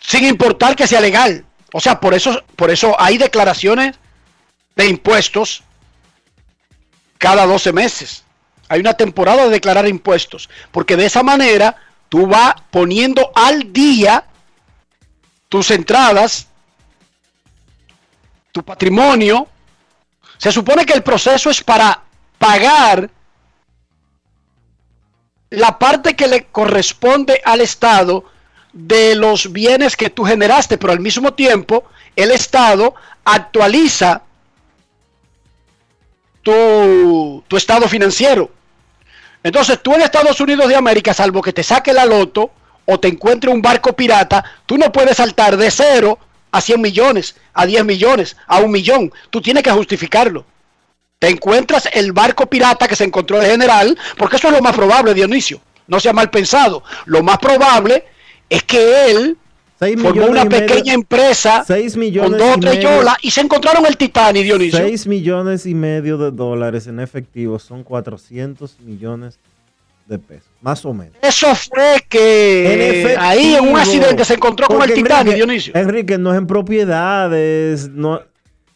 sin 0.00 0.24
importar 0.24 0.74
que 0.76 0.86
sea 0.86 1.00
legal. 1.00 1.44
O 1.72 1.80
sea, 1.80 1.98
por 1.98 2.14
eso, 2.14 2.42
por 2.56 2.70
eso 2.70 2.94
hay 3.00 3.16
declaraciones 3.16 3.96
de 4.76 4.86
impuestos 4.86 5.62
cada 7.24 7.46
12 7.46 7.72
meses. 7.72 8.22
Hay 8.68 8.80
una 8.80 8.92
temporada 8.92 9.44
de 9.44 9.48
declarar 9.48 9.88
impuestos, 9.88 10.50
porque 10.70 10.94
de 10.94 11.06
esa 11.06 11.22
manera 11.22 11.74
tú 12.10 12.26
vas 12.26 12.54
poniendo 12.70 13.32
al 13.34 13.72
día 13.72 14.24
tus 15.48 15.70
entradas, 15.70 16.48
tu 18.52 18.62
patrimonio. 18.62 19.48
Se 20.36 20.52
supone 20.52 20.84
que 20.84 20.92
el 20.92 21.02
proceso 21.02 21.48
es 21.48 21.64
para 21.64 22.02
pagar 22.36 23.08
la 25.48 25.78
parte 25.78 26.14
que 26.14 26.28
le 26.28 26.44
corresponde 26.48 27.40
al 27.42 27.62
Estado 27.62 28.26
de 28.74 29.14
los 29.14 29.50
bienes 29.50 29.96
que 29.96 30.10
tú 30.10 30.24
generaste, 30.24 30.76
pero 30.76 30.92
al 30.92 31.00
mismo 31.00 31.32
tiempo 31.32 31.84
el 32.16 32.32
Estado 32.32 32.94
actualiza 33.24 34.24
tu, 36.44 37.42
tu 37.48 37.56
estado 37.56 37.88
financiero. 37.88 38.48
Entonces 39.42 39.82
tú 39.82 39.92
en 39.94 40.02
Estados 40.02 40.40
Unidos 40.40 40.68
de 40.68 40.76
América, 40.76 41.12
salvo 41.12 41.42
que 41.42 41.52
te 41.52 41.64
saque 41.64 41.92
la 41.92 42.06
loto 42.06 42.52
o 42.84 43.00
te 43.00 43.08
encuentre 43.08 43.50
un 43.50 43.60
barco 43.60 43.94
pirata, 43.94 44.44
tú 44.66 44.78
no 44.78 44.92
puedes 44.92 45.16
saltar 45.16 45.56
de 45.56 45.70
cero 45.70 46.18
a 46.52 46.60
100 46.60 46.80
millones, 46.80 47.34
a 47.52 47.66
10 47.66 47.84
millones, 47.84 48.36
a 48.46 48.60
un 48.60 48.70
millón. 48.70 49.12
Tú 49.30 49.42
tienes 49.42 49.64
que 49.64 49.72
justificarlo. 49.72 50.44
Te 51.18 51.28
encuentras 51.28 51.88
el 51.92 52.12
barco 52.12 52.46
pirata 52.46 52.86
que 52.86 52.94
se 52.94 53.04
encontró 53.04 53.40
el 53.40 53.50
general, 53.50 53.98
porque 54.16 54.36
eso 54.36 54.48
es 54.48 54.54
lo 54.54 54.60
más 54.60 54.74
probable, 54.74 55.14
Dionisio. 55.14 55.60
No 55.86 55.98
sea 55.98 56.12
mal 56.12 56.30
pensado. 56.30 56.84
Lo 57.06 57.22
más 57.22 57.38
probable 57.38 58.04
es 58.48 58.62
que 58.62 59.10
él 59.10 59.36
formó 59.78 60.26
una 60.26 60.44
pequeña 60.46 60.94
empresa 60.94 61.64
con 61.66 61.76
dos 61.76 61.96
y 61.96 62.18
o 62.18 62.60
tres 62.60 62.80
yolas 62.80 63.16
y 63.22 63.30
se 63.30 63.40
encontraron 63.40 63.84
el 63.86 63.96
Titanic, 63.96 64.44
Dionisio. 64.44 64.78
6 64.78 65.06
millones 65.06 65.66
y 65.66 65.74
medio 65.74 66.16
de 66.16 66.30
dólares 66.30 66.86
en 66.86 67.00
efectivo 67.00 67.58
son 67.58 67.82
400 67.82 68.80
millones 68.80 69.38
de 70.06 70.18
pesos, 70.18 70.50
más 70.60 70.84
o 70.84 70.92
menos. 70.92 71.14
Eso 71.22 71.54
fue 71.54 72.04
que 72.08 73.12
En 73.14 73.20
ahí 73.20 73.54
en 73.54 73.68
un 73.68 73.76
accidente 73.78 74.24
se 74.24 74.34
encontró 74.34 74.66
con 74.66 74.82
el 74.82 74.92
Titanic, 74.92 75.18
Enrique, 75.20 75.36
Dionisio. 75.36 75.74
Enrique, 75.74 76.18
no 76.18 76.32
es 76.32 76.38
en 76.38 76.46
propiedades, 76.46 77.88
no, 77.88 78.20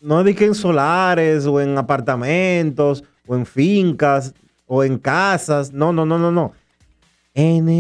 no 0.01 0.21
es 0.21 0.37
que 0.37 0.47
en 0.47 0.55
solares 0.55 1.47
o 1.47 1.61
en 1.61 1.77
apartamentos 1.77 3.05
o 3.27 3.37
en 3.37 3.45
fincas 3.45 4.35
o 4.67 4.83
en 4.83 4.99
casas. 4.99 5.73
No, 5.73 5.93
no, 5.93 6.07
no, 6.07 6.19
no, 6.19 6.33
no. 6.33 6.53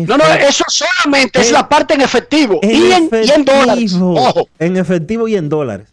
No, 0.06 0.16
no, 0.16 0.24
eso 0.34 0.64
solamente 0.68 1.40
es 1.40 1.50
la 1.50 1.68
parte 1.68 1.94
en 1.94 2.00
efectivo 2.02 2.60
en 2.62 2.70
y, 2.70 2.92
en, 2.92 3.10
y 3.24 3.30
en 3.30 3.44
dólares. 3.44 3.84
efectivo. 3.84 4.14
Ojo, 4.14 4.48
En 4.58 4.76
efectivo 4.76 5.26
y 5.28 5.36
en 5.36 5.48
dólares. 5.48 5.88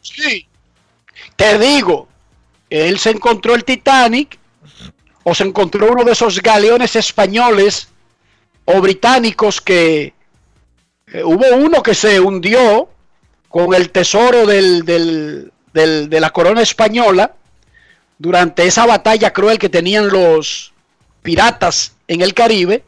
sí. 0.00 0.46
Te 1.36 1.58
digo, 1.58 2.08
él 2.70 2.98
se 2.98 3.10
encontró 3.10 3.54
el 3.54 3.64
Titanic 3.64 4.38
o 5.24 5.34
se 5.34 5.44
encontró 5.44 5.90
uno 5.92 6.04
de 6.04 6.12
esos 6.12 6.40
galeones 6.42 6.94
españoles 6.96 7.88
o 8.64 8.80
británicos 8.80 9.60
que 9.60 10.14
eh, 11.12 11.22
hubo 11.24 11.44
uno 11.56 11.82
que 11.82 11.94
se 11.94 12.20
hundió 12.20 12.88
con 13.48 13.74
el 13.74 13.90
tesoro 13.90 14.46
del, 14.46 14.84
del- 14.84 15.52
del- 15.72 16.08
de 16.08 16.20
la 16.20 16.30
corona 16.30 16.62
española 16.62 17.34
durante 18.18 18.64
esa 18.66 18.86
batalla 18.86 19.32
cruel 19.32 19.58
que 19.58 19.68
tenían 19.68 20.08
los 20.08 20.72
piratas 21.22 21.94
en 22.08 22.20
el 22.20 22.34
Caribe. 22.34 22.84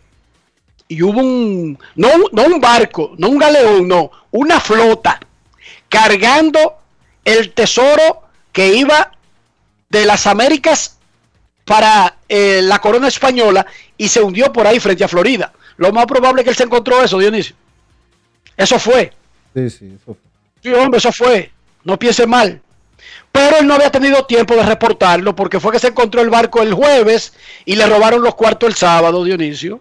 Y 0.89 1.03
hubo 1.03 1.19
un, 1.21 1.79
no, 1.97 2.09
un- 2.15 2.29
no 2.33 2.43
un 2.45 2.61
barco, 2.61 3.15
no 3.19 3.29
un 3.31 3.39
galeón, 3.39 3.89
no, 3.89 4.11
una 4.31 4.61
flota 4.61 5.19
cargando 5.89 6.79
el 7.25 7.53
tesoro 7.53 8.23
que 8.53 8.75
iba 8.75 9.13
de 9.89 10.05
las 10.05 10.27
Américas 10.27 10.99
para 11.65 12.17
eh, 12.29 12.61
la 12.63 12.81
corona 12.81 13.09
española 13.09 13.67
y 13.97 14.09
se 14.09 14.21
hundió 14.23 14.53
por 14.53 14.67
ahí 14.67 14.81
frente 14.81 15.05
a 15.05 15.09
Florida. 15.09 15.53
Lo 15.77 15.93
más 15.93 16.07
probable 16.07 16.43
es 16.43 16.45
que 16.45 16.51
él 16.51 16.57
se 16.57 16.65
encontró 16.65 17.03
eso, 17.03 17.19
Dionisio. 17.19 17.57
Eso 18.57 18.79
fue. 18.79 19.13
Sí, 19.55 19.71
sí, 19.71 19.87
eso 19.97 20.05
fue. 20.15 20.17
Sí, 20.63 20.73
hombre, 20.73 20.99
eso 20.99 21.13
fue. 21.13 21.51
No 21.85 21.99
piense 21.99 22.27
mal. 22.27 22.61
Pero 23.33 23.57
él 23.59 23.67
no 23.67 23.75
había 23.75 23.91
tenido 23.91 24.25
tiempo 24.27 24.55
de 24.55 24.63
reportarlo 24.63 25.35
porque 25.35 25.59
fue 25.61 25.73
que 25.73 25.79
se 25.79 25.89
encontró 25.89 26.21
el 26.21 26.31
barco 26.31 26.63
el 26.63 26.73
jueves 26.75 27.33
y 27.65 27.75
le 27.77 27.87
robaron 27.87 28.23
los 28.23 28.35
cuartos 28.35 28.69
el 28.69 28.75
sábado, 28.77 29.25
Dionisio. 29.25 29.81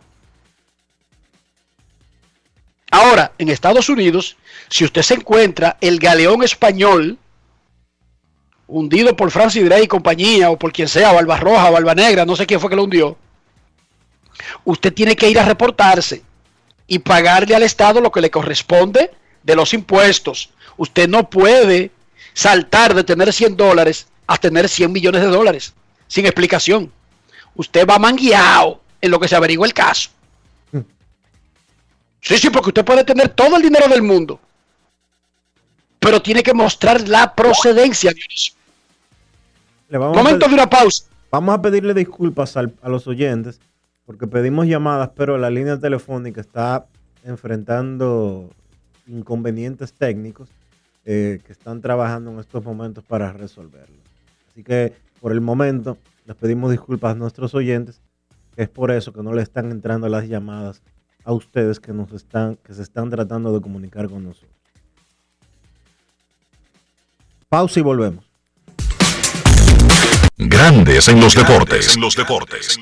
Ahora, 2.93 3.31
en 3.39 3.49
Estados 3.49 3.89
Unidos, 3.89 4.37
si 4.69 4.85
usted 4.85 5.01
se 5.01 5.15
encuentra 5.15 5.77
el 5.81 5.97
galeón 5.97 6.43
español 6.43 7.17
hundido 8.67 9.15
por 9.15 9.31
Francis 9.31 9.65
Drake 9.65 9.85
y 9.85 9.87
compañía, 9.87 10.51
o 10.51 10.59
por 10.59 10.71
quien 10.71 10.87
sea, 10.87 11.11
Barba 11.11 11.37
Roja, 11.37 11.71
Barba 11.71 11.95
Negra, 11.95 12.23
no 12.23 12.35
sé 12.35 12.45
quién 12.45 12.59
fue 12.59 12.69
que 12.69 12.75
lo 12.75 12.83
hundió, 12.83 13.17
usted 14.63 14.93
tiene 14.93 15.15
que 15.15 15.27
ir 15.27 15.39
a 15.39 15.45
reportarse 15.45 16.21
y 16.85 16.99
pagarle 16.99 17.55
al 17.55 17.63
Estado 17.63 17.99
lo 17.99 18.11
que 18.11 18.21
le 18.21 18.29
corresponde 18.29 19.09
de 19.41 19.55
los 19.55 19.73
impuestos. 19.73 20.51
Usted 20.77 21.09
no 21.09 21.31
puede 21.31 21.89
saltar 22.35 22.93
de 22.93 23.03
tener 23.03 23.33
100 23.33 23.57
dólares 23.57 24.05
a 24.27 24.37
tener 24.37 24.69
100 24.69 24.91
millones 24.91 25.21
de 25.21 25.29
dólares 25.29 25.73
sin 26.07 26.27
explicación. 26.27 26.91
Usted 27.55 27.87
va 27.87 27.97
mangueado 27.97 28.81
en 29.01 29.09
lo 29.09 29.19
que 29.19 29.27
se 29.27 29.35
averigua 29.35 29.65
el 29.65 29.73
caso. 29.73 30.11
Sí, 32.23 32.37
sí, 32.37 32.49
porque 32.49 32.69
usted 32.69 32.85
puede 32.85 33.03
tener 33.03 33.27
todo 33.29 33.57
el 33.57 33.61
dinero 33.61 33.87
del 33.89 34.01
mundo, 34.01 34.39
pero 35.99 36.21
tiene 36.21 36.41
que 36.41 36.53
mostrar 36.53 37.05
la 37.07 37.33
procedencia. 37.35 38.11
Dionisio. 38.13 38.53
Le 39.89 39.97
vamos, 39.97 40.15
Momento 40.17 40.45
a 40.45 40.49
de 40.49 40.53
una 40.55 40.69
pausa. 40.69 41.03
vamos 41.29 41.53
a 41.53 41.61
pedirle 41.61 41.93
disculpas 41.93 42.55
al- 42.57 42.73
a 42.81 42.87
los 42.89 43.07
oyentes 43.07 43.59
porque 44.05 44.25
pedimos 44.27 44.67
llamadas, 44.67 45.09
pero 45.15 45.37
la 45.37 45.49
línea 45.49 45.77
telefónica 45.77 46.39
está 46.41 46.85
enfrentando 47.25 48.49
inconvenientes 49.07 49.91
técnicos 49.93 50.47
eh, 51.05 51.41
que 51.45 51.51
están 51.51 51.81
trabajando 51.81 52.31
en 52.31 52.39
estos 52.39 52.63
momentos 52.63 53.03
para 53.03 53.33
resolverlo. 53.33 53.97
Así 54.51 54.63
que 54.63 54.93
por 55.19 55.33
el 55.33 55.41
momento 55.41 55.97
les 56.25 56.37
pedimos 56.37 56.71
disculpas 56.71 57.11
a 57.11 57.15
nuestros 57.15 57.53
oyentes 57.53 57.99
Es 58.55 58.69
por 58.69 58.91
eso 58.91 59.11
que 59.11 59.21
no 59.23 59.33
le 59.33 59.41
están 59.41 59.71
entrando 59.71 60.07
las 60.07 60.27
llamadas 60.29 60.81
a 61.23 61.33
ustedes 61.33 61.79
que 61.79 61.93
nos 61.93 62.11
están, 62.11 62.57
que 62.57 62.73
se 62.73 62.81
están 62.81 63.09
tratando 63.09 63.53
de 63.53 63.61
comunicar 63.61 64.09
con 64.09 64.23
nosotros. 64.23 64.51
Pausa 67.49 67.79
y 67.79 67.83
volvemos. 67.83 68.25
Grandes 70.37 71.07
en 71.07 71.21
los 71.21 71.35
deportes. 71.35 71.95
En 71.95 72.01
los 72.01 72.15
deportes. 72.15 72.77
En 72.77 72.81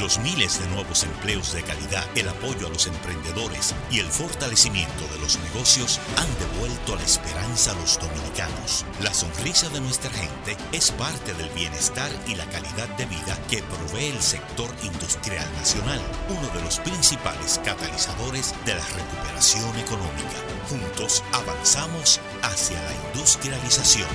los 0.00 0.18
miles 0.18 0.60
de 0.60 0.66
nuevos 0.68 1.02
empleos 1.02 1.52
de 1.52 1.62
calidad, 1.62 2.04
el 2.14 2.28
apoyo 2.28 2.66
a 2.66 2.70
los 2.70 2.86
emprendedores 2.86 3.74
y 3.90 4.00
el 4.00 4.06
fortalecimiento 4.06 5.06
de 5.12 5.18
los 5.20 5.38
negocios 5.38 6.00
han 6.16 6.28
devuelto 6.38 6.96
la 6.96 7.02
esperanza 7.02 7.72
a 7.72 7.74
los 7.74 7.98
dominicanos. 7.98 8.84
La 9.00 9.12
sonrisa 9.12 9.68
de 9.70 9.80
nuestra 9.80 10.10
gente 10.10 10.56
es 10.72 10.90
parte 10.92 11.32
del 11.34 11.48
bienestar 11.50 12.10
y 12.26 12.34
la 12.34 12.44
calidad 12.46 12.88
de 12.96 13.06
vida 13.06 13.38
que 13.48 13.62
provee 13.62 14.10
el 14.10 14.22
sector 14.22 14.70
industrial 14.82 15.48
nacional, 15.56 16.00
uno 16.28 16.48
de 16.54 16.62
los 16.62 16.78
principales 16.80 17.60
catalizadores 17.64 18.54
de 18.64 18.74
la 18.74 18.86
recuperación 18.86 19.76
económica. 19.78 20.38
Juntos 20.68 21.22
avanzamos 21.32 22.20
hacia 22.42 22.80
la 22.82 22.92
industrialización. 23.08 24.08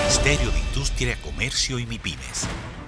Ministerio 0.00 0.50
de 0.50 0.58
Industria, 0.58 1.16
Comercio 1.22 1.78
y 1.78 1.86
MIPIMES. 1.86 2.46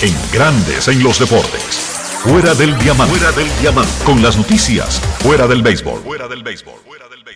En 0.00 0.16
Grandes 0.32 0.88
en 0.88 1.04
los 1.04 1.20
deportes. 1.20 1.62
Fuera 2.24 2.52
del 2.54 2.76
diamante. 2.80 3.16
Fuera 3.16 3.30
del 3.30 3.46
diamante. 3.60 3.92
Con 4.04 4.20
las 4.20 4.36
noticias. 4.36 4.98
Fuera 5.20 5.46
del 5.46 5.62
béisbol. 5.62 6.00
Fuera 6.00 6.26
del 6.26 6.42
béisbol. 6.42 6.74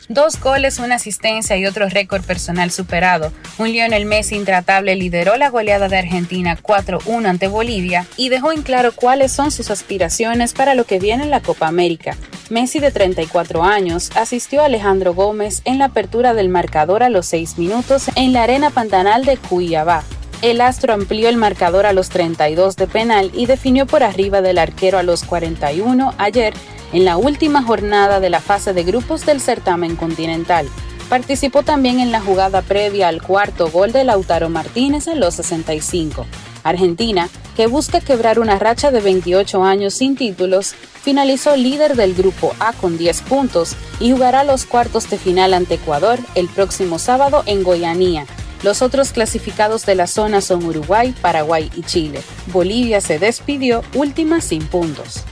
Dos 0.09 0.41
goles, 0.41 0.79
una 0.79 0.95
asistencia 0.95 1.57
y 1.57 1.67
otro 1.67 1.89
récord 1.89 2.23
personal 2.23 2.71
superado. 2.71 3.33
Un 3.59 3.73
Lionel 3.73 4.05
Messi 4.05 4.37
intratable 4.37 4.95
lideró 4.95 5.37
la 5.37 5.51
goleada 5.51 5.89
de 5.89 5.99
Argentina 5.99 6.57
4-1 6.57 7.27
ante 7.27 7.49
Bolivia 7.49 8.07
y 8.17 8.29
dejó 8.29 8.53
en 8.53 8.63
claro 8.63 8.93
cuáles 8.93 9.33
son 9.33 9.51
sus 9.51 9.71
aspiraciones 9.71 10.53
para 10.53 10.75
lo 10.75 10.85
que 10.85 11.01
viene 11.01 11.25
en 11.25 11.31
la 11.31 11.41
Copa 11.41 11.67
América. 11.67 12.17
Messi, 12.51 12.79
de 12.79 12.93
34 12.93 13.65
años, 13.65 14.13
asistió 14.15 14.63
a 14.63 14.67
Alejandro 14.67 15.13
Gómez 15.13 15.63
en 15.65 15.79
la 15.79 15.87
apertura 15.87 16.35
del 16.35 16.51
marcador 16.51 17.03
a 17.03 17.09
los 17.09 17.27
6 17.27 17.59
minutos 17.59 18.09
en 18.15 18.33
la 18.33 18.45
arena 18.45 18.71
pantanal 18.71 19.25
de 19.25 19.37
Cuiabá. 19.37 20.05
El 20.43 20.61
astro 20.61 20.93
amplió 20.93 21.29
el 21.29 21.37
marcador 21.37 21.87
a 21.87 21.93
los 21.93 22.11
32 22.11 22.77
de 22.77 22.87
penal 22.87 23.31
y 23.35 23.47
definió 23.47 23.87
por 23.87 24.03
arriba 24.03 24.43
del 24.43 24.59
arquero 24.59 24.99
a 24.99 25.03
los 25.03 25.25
41 25.25 26.15
ayer 26.19 26.53
en 26.93 27.05
la 27.05 27.17
última 27.17 27.63
jornada 27.63 28.21
de 28.21 28.31
la 28.31 28.41
fase 28.41 28.75
de 28.75 28.85
grupos 28.85 29.25
del 29.25 29.41
certamen 29.41 29.97
continental. 29.97 30.69
Participó 31.09 31.63
también 31.63 32.01
en 32.01 32.13
la 32.13 32.21
jugada 32.21 32.63
previa 32.63 33.09
al 33.09 33.23
cuarto 33.23 33.71
gol 33.71 33.93
de 33.93 34.05
Lautaro 34.05 34.49
Martínez 34.51 35.07
en 35.07 35.21
los 35.21 35.35
65. 35.37 36.27
Argentina, 36.65 37.29
que 37.57 37.69
busca 37.69 38.01
quebrar 38.01 38.39
una 38.39 38.59
racha 38.59 38.91
de 38.91 39.01
28 39.01 39.63
años 39.63 39.95
sin 39.95 40.17
títulos, 40.17 40.75
finalizó 41.03 41.57
líder 41.57 41.97
del 41.97 42.15
grupo 42.15 42.53
A 42.59 42.73
con 42.73 42.99
10 42.99 43.23
puntos 43.23 43.77
y 44.01 44.11
jugará 44.11 44.45
los 44.45 44.67
cuartos 44.67 45.09
de 45.09 45.17
final 45.17 45.55
ante 45.55 45.75
Ecuador 45.75 46.19
el 46.35 46.49
próximo 46.49 46.99
sábado 46.99 47.43
en 47.47 47.63
Goianía. 47.63 48.27
Los 48.63 48.83
otros 48.83 49.13
clasificados 49.13 49.87
de 49.87 49.95
la 49.95 50.07
zona 50.07 50.41
son 50.41 50.65
Uruguay, 50.65 51.15
Paraguay 51.21 51.71
y 51.77 51.83
Chile. 51.83 52.21
Bolivia 52.47 53.01
se 53.01 53.19
despidió 53.19 53.83
última 53.95 54.41
sin 54.41 54.67
puntos. 54.67 55.25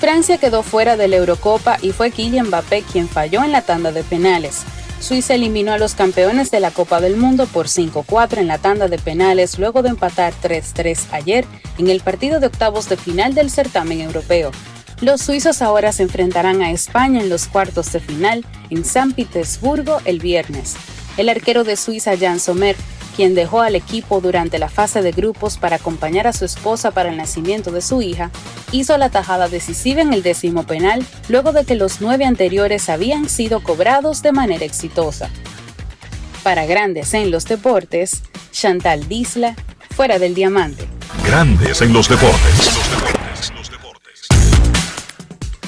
Francia 0.00 0.38
quedó 0.38 0.62
fuera 0.62 0.96
de 0.96 1.08
la 1.08 1.16
Eurocopa 1.16 1.78
y 1.80 1.92
fue 1.92 2.10
Kylian 2.10 2.48
Mbappé 2.48 2.82
quien 2.82 3.08
falló 3.08 3.42
en 3.42 3.52
la 3.52 3.62
tanda 3.62 3.90
de 3.90 4.02
penales. 4.02 4.62
Suiza 5.00 5.34
eliminó 5.34 5.72
a 5.72 5.78
los 5.78 5.94
campeones 5.94 6.50
de 6.50 6.60
la 6.60 6.70
Copa 6.70 7.00
del 7.00 7.16
Mundo 7.16 7.46
por 7.46 7.66
5-4 7.66 8.38
en 8.38 8.46
la 8.46 8.58
tanda 8.58 8.88
de 8.88 8.98
penales 8.98 9.58
luego 9.58 9.82
de 9.82 9.90
empatar 9.90 10.32
3-3 10.42 11.06
ayer 11.12 11.44
en 11.78 11.88
el 11.88 12.00
partido 12.00 12.40
de 12.40 12.46
octavos 12.46 12.88
de 12.88 12.96
final 12.96 13.34
del 13.34 13.50
certamen 13.50 14.00
europeo. 14.00 14.50
Los 15.00 15.22
suizos 15.22 15.60
ahora 15.60 15.92
se 15.92 16.04
enfrentarán 16.04 16.62
a 16.62 16.70
España 16.70 17.20
en 17.20 17.28
los 17.28 17.48
cuartos 17.48 17.92
de 17.92 18.00
final 18.00 18.46
en 18.70 18.84
San 18.84 19.12
Petersburgo 19.12 19.98
el 20.04 20.20
viernes. 20.20 20.76
El 21.16 21.28
arquero 21.28 21.64
de 21.64 21.76
Suiza 21.76 22.16
Jan 22.16 22.40
Sommer 22.40 22.76
quien 23.14 23.34
dejó 23.34 23.60
al 23.60 23.74
equipo 23.74 24.20
durante 24.20 24.58
la 24.58 24.68
fase 24.68 25.02
de 25.02 25.12
grupos 25.12 25.56
para 25.56 25.76
acompañar 25.76 26.26
a 26.26 26.32
su 26.32 26.44
esposa 26.44 26.90
para 26.90 27.10
el 27.10 27.16
nacimiento 27.16 27.70
de 27.70 27.80
su 27.80 28.02
hija, 28.02 28.30
hizo 28.72 28.98
la 28.98 29.08
tajada 29.08 29.48
decisiva 29.48 30.02
en 30.02 30.12
el 30.12 30.22
décimo 30.22 30.64
penal 30.64 31.04
luego 31.28 31.52
de 31.52 31.64
que 31.64 31.76
los 31.76 32.00
nueve 32.00 32.24
anteriores 32.24 32.88
habían 32.88 33.28
sido 33.28 33.62
cobrados 33.62 34.22
de 34.22 34.32
manera 34.32 34.64
exitosa. 34.64 35.30
Para 36.42 36.66
Grandes 36.66 37.14
en 37.14 37.30
los 37.30 37.44
Deportes, 37.46 38.22
Chantal 38.52 39.08
Disla, 39.08 39.54
fuera 39.90 40.18
del 40.18 40.34
diamante. 40.34 40.86
Grandes 41.24 41.80
en 41.80 41.92
los 41.92 42.08
deportes. 42.08 43.23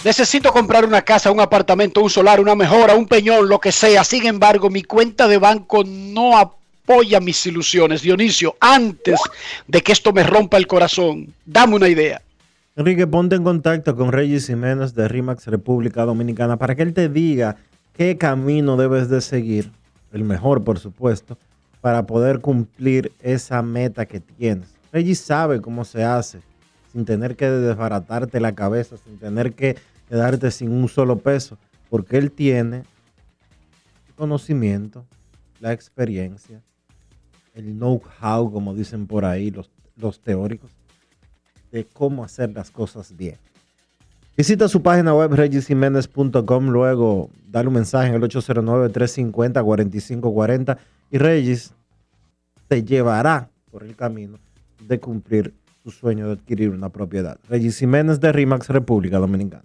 Necesito 0.06 0.52
comprar 0.52 0.84
una 0.84 1.02
casa, 1.02 1.32
un 1.32 1.40
apartamento, 1.40 2.00
un 2.00 2.08
solar, 2.08 2.40
una 2.40 2.54
mejora, 2.54 2.94
un 2.94 3.08
peñón, 3.08 3.48
lo 3.48 3.58
que 3.58 3.72
sea. 3.72 4.04
Sin 4.04 4.24
embargo, 4.24 4.70
mi 4.70 4.84
cuenta 4.84 5.26
de 5.26 5.36
banco 5.36 5.82
no 5.82 6.38
apoya 6.38 7.18
mis 7.18 7.44
ilusiones. 7.44 8.02
Dionisio, 8.02 8.54
antes 8.60 9.18
de 9.66 9.82
que 9.82 9.90
esto 9.90 10.12
me 10.12 10.22
rompa 10.22 10.58
el 10.58 10.68
corazón, 10.68 11.34
dame 11.44 11.74
una 11.74 11.88
idea. 11.88 12.22
Enrique, 12.76 13.04
ponte 13.08 13.34
en 13.34 13.42
contacto 13.42 13.96
con 13.96 14.12
Regis 14.12 14.46
Jiménez 14.46 14.94
de 14.94 15.08
RIMAX 15.08 15.48
República 15.48 16.04
Dominicana 16.04 16.56
para 16.56 16.76
que 16.76 16.82
él 16.82 16.94
te 16.94 17.08
diga 17.08 17.56
qué 17.92 18.16
camino 18.16 18.76
debes 18.76 19.08
de 19.08 19.20
seguir, 19.20 19.72
el 20.12 20.22
mejor 20.22 20.62
por 20.62 20.78
supuesto, 20.78 21.36
para 21.80 22.06
poder 22.06 22.38
cumplir 22.38 23.10
esa 23.24 23.60
meta 23.60 24.06
que 24.06 24.20
tienes. 24.20 24.68
Regis 24.92 25.18
sabe 25.18 25.60
cómo 25.60 25.84
se 25.84 26.04
hace, 26.04 26.42
sin 26.92 27.04
tener 27.04 27.34
que 27.34 27.50
desbaratarte 27.50 28.38
la 28.38 28.54
cabeza, 28.54 28.96
sin 29.04 29.18
tener 29.18 29.54
que 29.54 29.74
quedarte 30.08 30.50
sin 30.50 30.72
un 30.72 30.88
solo 30.88 31.18
peso, 31.18 31.58
porque 31.90 32.16
él 32.18 32.32
tiene 32.32 32.82
el 34.08 34.14
conocimiento, 34.14 35.06
la 35.60 35.72
experiencia, 35.72 36.62
el 37.54 37.76
know-how, 37.76 38.52
como 38.52 38.74
dicen 38.74 39.06
por 39.06 39.24
ahí 39.24 39.50
los, 39.50 39.70
teóricos, 40.20 40.70
de 41.72 41.86
cómo 41.86 42.22
hacer 42.24 42.52
las 42.52 42.70
cosas 42.70 43.16
bien. 43.16 43.38
Visita 44.36 44.68
su 44.68 44.82
página 44.82 45.14
web 45.14 45.32
regisjiménez.com, 45.32 46.68
luego 46.68 47.30
dale 47.48 47.68
un 47.68 47.74
mensaje 47.74 48.08
en 48.08 48.16
el 48.16 48.22
809-350-4540 48.22 50.76
y 51.10 51.18
Regis 51.18 51.72
te 52.68 52.84
llevará 52.84 53.48
por 53.70 53.84
el 53.84 53.96
camino 53.96 54.38
de 54.86 55.00
cumplir 55.00 55.54
su 55.82 55.90
sueño 55.90 56.26
de 56.26 56.34
adquirir 56.34 56.68
una 56.70 56.90
propiedad. 56.90 57.38
Regis 57.48 57.78
Jiménez 57.78 58.20
de 58.20 58.30
RIMAX, 58.32 58.68
República 58.68 59.18
Dominicana. 59.18 59.64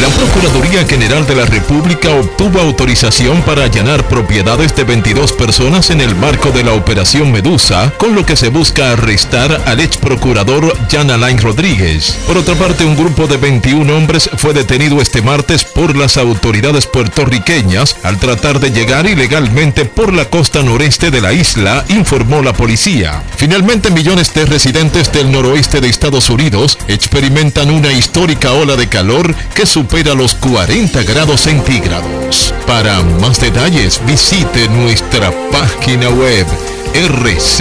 La 0.00 0.08
Procuraduría 0.10 0.86
General 0.86 1.26
de 1.26 1.34
la 1.34 1.44
República 1.44 2.10
obtuvo 2.10 2.60
autorización 2.60 3.42
para 3.42 3.64
allanar 3.64 4.06
propiedades 4.06 4.76
de 4.76 4.84
22 4.84 5.32
personas 5.32 5.90
en 5.90 6.00
el 6.00 6.14
marco 6.14 6.52
de 6.52 6.62
la 6.62 6.72
Operación 6.72 7.32
Medusa, 7.32 7.92
con 7.98 8.14
lo 8.14 8.24
que 8.24 8.36
se 8.36 8.48
busca 8.48 8.92
arrestar 8.92 9.60
al 9.66 9.80
ex 9.80 9.96
procurador 9.96 10.72
Jan 10.88 11.10
Alain 11.10 11.38
Rodríguez. 11.38 12.16
Por 12.28 12.36
otra 12.36 12.54
parte, 12.54 12.84
un 12.84 12.96
grupo 12.96 13.26
de 13.26 13.38
21 13.38 13.92
hombres 13.92 14.30
fue 14.36 14.54
detenido 14.54 15.00
este 15.00 15.20
martes 15.20 15.64
por 15.64 15.96
las 15.96 16.16
autoridades 16.16 16.86
puertorriqueñas 16.86 17.96
al 18.04 18.18
tratar 18.18 18.60
de 18.60 18.70
llegar 18.70 19.04
ilegalmente 19.06 19.84
por 19.84 20.12
la 20.12 20.26
costa 20.26 20.62
noreste 20.62 21.10
de 21.10 21.22
la 21.22 21.32
isla, 21.32 21.84
informó 21.88 22.40
la 22.42 22.52
policía. 22.52 23.24
Finalmente, 23.36 23.90
millones 23.90 24.32
de 24.32 24.46
residentes 24.46 25.10
del 25.10 25.32
noroeste 25.32 25.80
de 25.80 25.88
Estados 25.88 26.30
Unidos 26.30 26.78
experimentan 26.86 27.72
una 27.72 27.90
histórica 27.92 28.52
ola 28.52 28.76
de 28.76 28.88
calor 28.88 29.34
que 29.54 29.66
supera 29.66 29.87
los 29.88 30.34
40 30.34 31.02
grados 31.02 31.40
centígrados. 31.40 32.54
Para 32.66 33.02
más 33.20 33.40
detalles 33.40 34.00
visite 34.06 34.68
nuestra 34.68 35.32
página 35.50 36.10
web 36.10 36.46
rccmedia.com.do. 36.94 37.58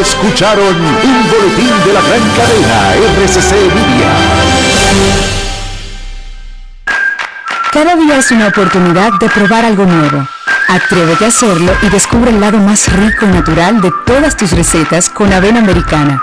Escucharon 0.00 0.76
un 0.76 1.30
boletín 1.30 1.72
de 1.86 1.92
la 1.94 2.02
gran 2.02 2.20
cadena 2.36 2.94
RCC 3.24 3.52
Media. 3.74 4.10
Cada 7.72 7.96
día 7.96 8.18
es 8.18 8.30
una 8.30 8.48
oportunidad 8.48 9.12
de 9.18 9.28
probar 9.30 9.64
algo 9.64 9.86
nuevo. 9.86 10.28
Atrévete 10.68 11.24
a 11.24 11.28
hacerlo 11.28 11.72
y 11.82 11.88
descubre 11.88 12.30
el 12.30 12.40
lado 12.40 12.58
más 12.58 12.92
rico 12.92 13.24
y 13.24 13.28
natural 13.28 13.80
de 13.80 13.90
todas 14.06 14.36
tus 14.36 14.52
recetas 14.52 15.08
con 15.08 15.32
avena 15.32 15.60
americana. 15.60 16.22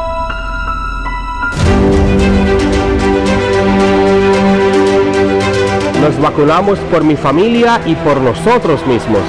Nos 6.11 6.19
vacunamos 6.19 6.77
por 6.91 7.05
mi 7.05 7.15
familia 7.15 7.79
y 7.85 7.95
por 7.95 8.19
nosotros 8.19 8.85
mismos. 8.85 9.21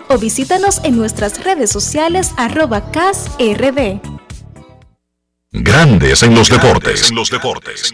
o 0.09 0.19
visítanos 0.19 0.81
en 0.83 0.97
nuestras 0.97 1.45
redes 1.45 1.71
sociales 1.71 2.33
arroba 2.37 2.91
casrd. 2.91 4.01
Grandes 5.53 6.25
en 6.25 6.35
los 6.35 6.49
deportes. 6.49 7.09
En 7.09 7.15
los 7.15 7.31
deportes. 7.31 7.93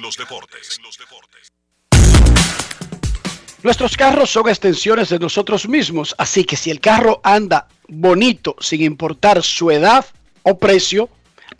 Nuestros 3.63 3.95
carros 3.95 4.31
son 4.31 4.49
extensiones 4.49 5.11
de 5.11 5.19
nosotros 5.19 5.69
mismos, 5.69 6.15
así 6.17 6.45
que 6.45 6.57
si 6.57 6.71
el 6.71 6.81
carro 6.81 7.21
anda 7.23 7.69
bonito 7.89 8.57
sin 8.59 8.81
importar 8.81 9.43
su 9.43 9.71
edad 9.71 10.07
o 10.45 10.57
precio, 10.57 11.11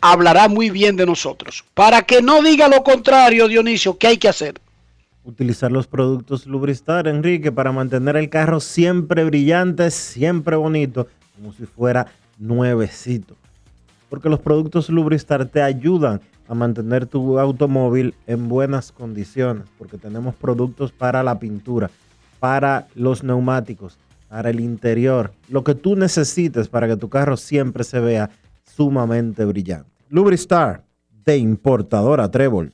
hablará 0.01 0.47
muy 0.47 0.71
bien 0.71 0.95
de 0.95 1.05
nosotros. 1.05 1.63
Para 1.75 2.01
que 2.01 2.23
no 2.23 2.41
diga 2.41 2.67
lo 2.69 2.83
contrario, 2.83 3.47
Dionisio, 3.47 3.99
¿qué 3.99 4.07
hay 4.07 4.17
que 4.17 4.29
hacer? 4.29 4.62
Utilizar 5.25 5.71
los 5.71 5.87
productos 5.87 6.45
Lubristar, 6.45 7.07
Enrique, 7.07 7.51
para 7.51 7.71
mantener 7.71 8.17
el 8.17 8.29
carro 8.29 8.59
siempre 8.59 9.23
brillante, 9.23 9.89
siempre 9.89 10.55
bonito, 10.57 11.07
como 11.35 11.53
si 11.53 11.65
fuera 11.65 12.07
nuevecito. 12.37 13.35
Porque 14.09 14.29
los 14.29 14.39
productos 14.39 14.89
Lubristar 14.89 15.45
te 15.45 15.61
ayudan 15.61 16.21
a 16.47 16.53
mantener 16.53 17.05
tu 17.05 17.39
automóvil 17.39 18.15
en 18.27 18.49
buenas 18.49 18.91
condiciones, 18.91 19.63
porque 19.77 19.97
tenemos 19.97 20.35
productos 20.35 20.91
para 20.91 21.23
la 21.23 21.39
pintura, 21.39 21.89
para 22.39 22.87
los 22.95 23.23
neumáticos, 23.23 23.97
para 24.27 24.49
el 24.49 24.59
interior, 24.59 25.31
lo 25.47 25.63
que 25.63 25.75
tú 25.75 25.95
necesites 25.95 26.67
para 26.67 26.87
que 26.87 26.97
tu 26.97 27.07
carro 27.07 27.37
siempre 27.37 27.83
se 27.83 27.99
vea 27.99 28.29
sumamente 28.63 29.45
brillante. 29.45 29.89
Lubristar, 30.09 30.83
de 31.23 31.37
importadora 31.37 32.29
Trébol. 32.29 32.73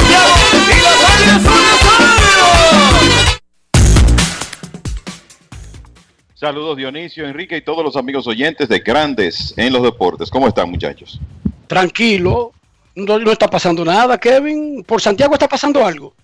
Saludos 6.41 6.75
Dionisio, 6.75 7.27
Enrique 7.27 7.55
y 7.57 7.61
todos 7.61 7.85
los 7.85 7.95
amigos 7.95 8.25
oyentes 8.25 8.67
de 8.67 8.79
Grandes 8.79 9.53
en 9.57 9.71
los 9.71 9.83
Deportes. 9.83 10.27
¿Cómo 10.31 10.47
están 10.47 10.71
muchachos? 10.71 11.19
Tranquilo, 11.67 12.51
no, 12.95 13.19
no 13.19 13.31
está 13.31 13.47
pasando 13.47 13.85
nada, 13.85 14.17
Kevin. 14.17 14.83
¿Por 14.83 14.99
Santiago 14.99 15.35
está 15.35 15.47
pasando 15.47 15.85
algo? 15.85 16.15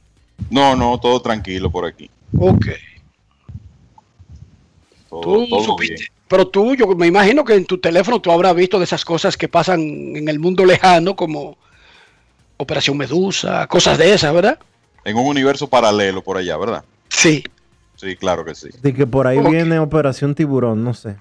No, 0.50 0.76
no, 0.76 1.00
todo 1.00 1.22
tranquilo 1.22 1.70
por 1.70 1.86
aquí. 1.86 2.10
Ok. 2.36 2.66
Todo, 5.08 5.22
Tú 5.22 5.48
todo 5.50 5.64
supiste. 5.64 5.94
bien. 5.94 6.08
Pero 6.28 6.48
tú, 6.48 6.74
yo 6.74 6.88
me 6.88 7.06
imagino 7.06 7.46
que 7.46 7.54
en 7.54 7.68
tu 7.68 7.78
teléfono 7.78 8.20
tú 8.20 8.32
habrás 8.32 8.56
visto 8.56 8.80
de 8.80 8.86
esas 8.86 9.06
cosas 9.06 9.38
que 9.38 9.48
pasan 9.48 9.80
en 9.80 10.28
el 10.28 10.40
mundo 10.40 10.66
lejano, 10.66 11.16
como 11.16 11.60
Operación 12.58 12.98
Medusa, 12.98 13.68
cosas 13.68 14.00
de 14.00 14.16
esas, 14.16 14.34
¿verdad? 14.34 14.58
En 15.06 15.16
un 15.16 15.28
universo 15.28 15.68
paralelo 15.70 16.24
por 16.24 16.38
allá, 16.38 16.58
¿verdad? 16.58 16.84
Sí. 17.08 17.44
Sí, 17.98 18.16
claro 18.16 18.46
que 18.46 18.56
sí. 18.56 18.70
De 18.82 18.94
que 18.94 19.06
por 19.06 19.28
ahí 19.28 19.40
viene 19.40 19.78
Operación 19.80 20.34
Tiburón, 20.34 20.84
no 20.84 20.94
sé. 20.94 21.18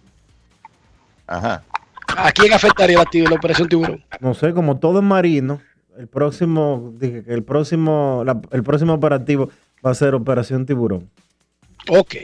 Ajá. 1.26 1.64
¿A 2.16 2.30
quién 2.32 2.52
afectaría 2.52 2.98
la, 2.98 3.04
la 3.28 3.34
Operación 3.36 3.68
Tiburón? 3.68 4.04
No 4.20 4.34
sé, 4.34 4.52
como 4.52 4.78
todo 4.78 4.98
es 5.00 5.04
marino, 5.04 5.60
el 5.98 6.06
próximo, 6.06 6.92
dije 6.98 7.24
que 7.24 7.32
el 7.34 7.42
próximo, 7.42 8.22
la- 8.24 8.40
el 8.52 8.62
próximo 8.62 8.94
operativo 8.94 9.50
va 9.84 9.90
a 9.90 9.94
ser 9.94 10.14
Operación 10.14 10.64
Tiburón. 10.66 11.10
Ok. 11.88 12.14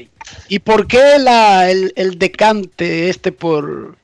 ¿Y 0.49 0.59
por 0.61 0.87
qué 0.87 1.19
la, 1.19 1.71
el, 1.71 1.93
el 1.97 2.19
decante 2.19 3.09
este 3.09 3.33
por 3.33 3.97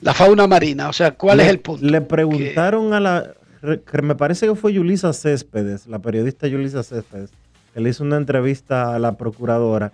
la 0.00 0.14
fauna 0.14 0.46
marina? 0.46 0.88
O 0.88 0.92
sea, 0.92 1.12
¿cuál 1.12 1.38
Le- 1.38 1.44
es 1.44 1.48
el 1.50 1.58
punto? 1.60 1.84
Le 1.84 2.00
preguntaron 2.00 2.92
a 2.92 3.00
la, 3.00 3.34
me 4.02 4.14
parece 4.14 4.46
que 4.46 4.54
fue 4.54 4.72
Yulisa 4.72 5.12
Céspedes, 5.12 5.86
la 5.86 5.98
periodista 5.98 6.46
Yulisa 6.46 6.82
Céspedes, 6.82 7.30
le 7.74 7.88
hizo 7.88 8.02
una 8.04 8.16
entrevista 8.16 8.94
a 8.94 8.98
la 8.98 9.16
procuradora 9.16 9.92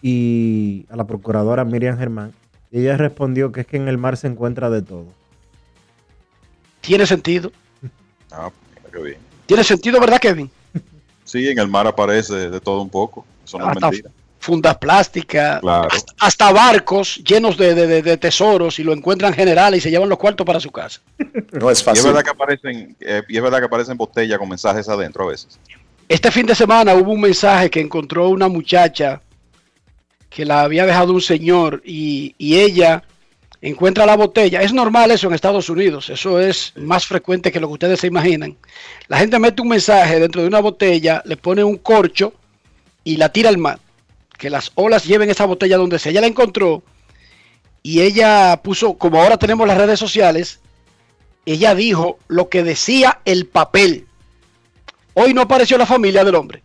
y 0.00 0.86
a 0.90 0.96
la 0.96 1.06
procuradora 1.06 1.64
Miriam 1.64 1.98
Germán, 1.98 2.32
y 2.70 2.80
ella 2.80 2.96
respondió 2.96 3.52
que 3.52 3.60
es 3.62 3.66
que 3.66 3.76
en 3.76 3.88
el 3.88 3.98
mar 3.98 4.16
se 4.16 4.26
encuentra 4.26 4.70
de 4.70 4.82
todo. 4.82 5.06
¿Tiene 6.80 7.06
sentido? 7.06 7.52
Ah, 8.34 8.50
mira 8.74 8.88
qué 8.90 8.98
bien. 9.02 9.18
¿Tiene 9.44 9.62
sentido, 9.62 10.00
verdad, 10.00 10.18
Kevin? 10.18 10.50
Sí, 11.24 11.48
en 11.48 11.58
el 11.58 11.68
mar 11.68 11.86
aparece 11.86 12.48
de 12.50 12.60
todo 12.60 12.80
un 12.82 12.88
poco. 12.90 13.24
Eso 13.44 13.58
no 13.58 13.64
es 13.64 13.70
Hasta 13.76 13.90
mentira. 13.90 14.10
fundas 14.40 14.76
plásticas, 14.78 15.60
Claro. 15.60 15.88
hasta, 15.90 16.12
hasta 16.18 16.52
barcos 16.52 17.16
llenos 17.24 17.56
de, 17.58 17.74
de- 17.74 18.02
de- 18.02 18.16
tesoros 18.16 18.78
y 18.78 18.84
lo 18.84 18.92
encuentran 18.92 19.32
generales 19.34 19.78
y 19.78 19.80
se 19.82 19.90
llevan 19.90 20.08
los 20.08 20.18
cuartos 20.18 20.44
para 20.46 20.60
su 20.60 20.70
casa. 20.70 21.00
No 21.52 21.70
es 21.70 21.78
Y 21.78 21.80
es 21.80 21.84
fácil. 21.84 22.04
verdad 22.06 22.22
que 22.24 22.30
aparecen, 22.30 22.96
eh, 23.00 23.22
y 23.28 23.36
es 23.36 23.42
verdad 23.42 23.58
que 23.60 23.66
aparecen 23.66 23.96
botellas 23.98 24.38
con 24.38 24.48
mensajes 24.48 24.88
adentro 24.88 25.24
a 25.24 25.28
veces. 25.28 25.58
Este 26.08 26.30
fin 26.30 26.46
de 26.46 26.54
semana 26.54 26.94
hubo 26.94 27.12
un 27.12 27.20
mensaje 27.20 27.70
que 27.70 27.80
encontró 27.80 28.28
una 28.28 28.48
muchacha 28.48 29.22
que 30.28 30.44
la 30.44 30.62
había 30.62 30.86
dejado 30.86 31.12
un 31.12 31.20
señor 31.20 31.82
y, 31.84 32.34
y 32.38 32.58
ella 32.58 33.02
encuentra 33.62 34.04
la 34.04 34.16
botella. 34.16 34.60
Es 34.60 34.72
normal 34.72 35.10
eso 35.10 35.28
en 35.28 35.34
Estados 35.34 35.70
Unidos, 35.70 36.10
eso 36.10 36.40
es 36.40 36.72
más 36.76 37.06
frecuente 37.06 37.52
que 37.52 37.60
lo 37.60 37.68
que 37.68 37.74
ustedes 37.74 38.00
se 38.00 38.08
imaginan. 38.08 38.56
La 39.08 39.18
gente 39.18 39.38
mete 39.38 39.62
un 39.62 39.68
mensaje 39.68 40.18
dentro 40.18 40.42
de 40.42 40.48
una 40.48 40.60
botella, 40.60 41.22
le 41.24 41.36
pone 41.36 41.64
un 41.64 41.76
corcho 41.76 42.34
y 43.04 43.16
la 43.16 43.30
tira 43.30 43.48
al 43.48 43.58
mar. 43.58 43.78
Que 44.36 44.50
las 44.50 44.72
olas 44.74 45.04
lleven 45.04 45.30
esa 45.30 45.46
botella 45.46 45.76
donde 45.76 45.98
sea. 45.98 46.10
Ella 46.10 46.22
la 46.22 46.26
encontró 46.26 46.82
y 47.82 48.00
ella 48.00 48.60
puso, 48.62 48.94
como 48.94 49.22
ahora 49.22 49.38
tenemos 49.38 49.66
las 49.66 49.78
redes 49.78 49.98
sociales, 49.98 50.60
ella 51.46 51.74
dijo 51.74 52.18
lo 52.28 52.48
que 52.48 52.62
decía 52.62 53.20
el 53.24 53.46
papel. 53.46 54.06
Hoy 55.14 55.34
no 55.34 55.42
apareció 55.42 55.76
la 55.78 55.86
familia 55.86 56.24
del 56.24 56.34
hombre. 56.34 56.62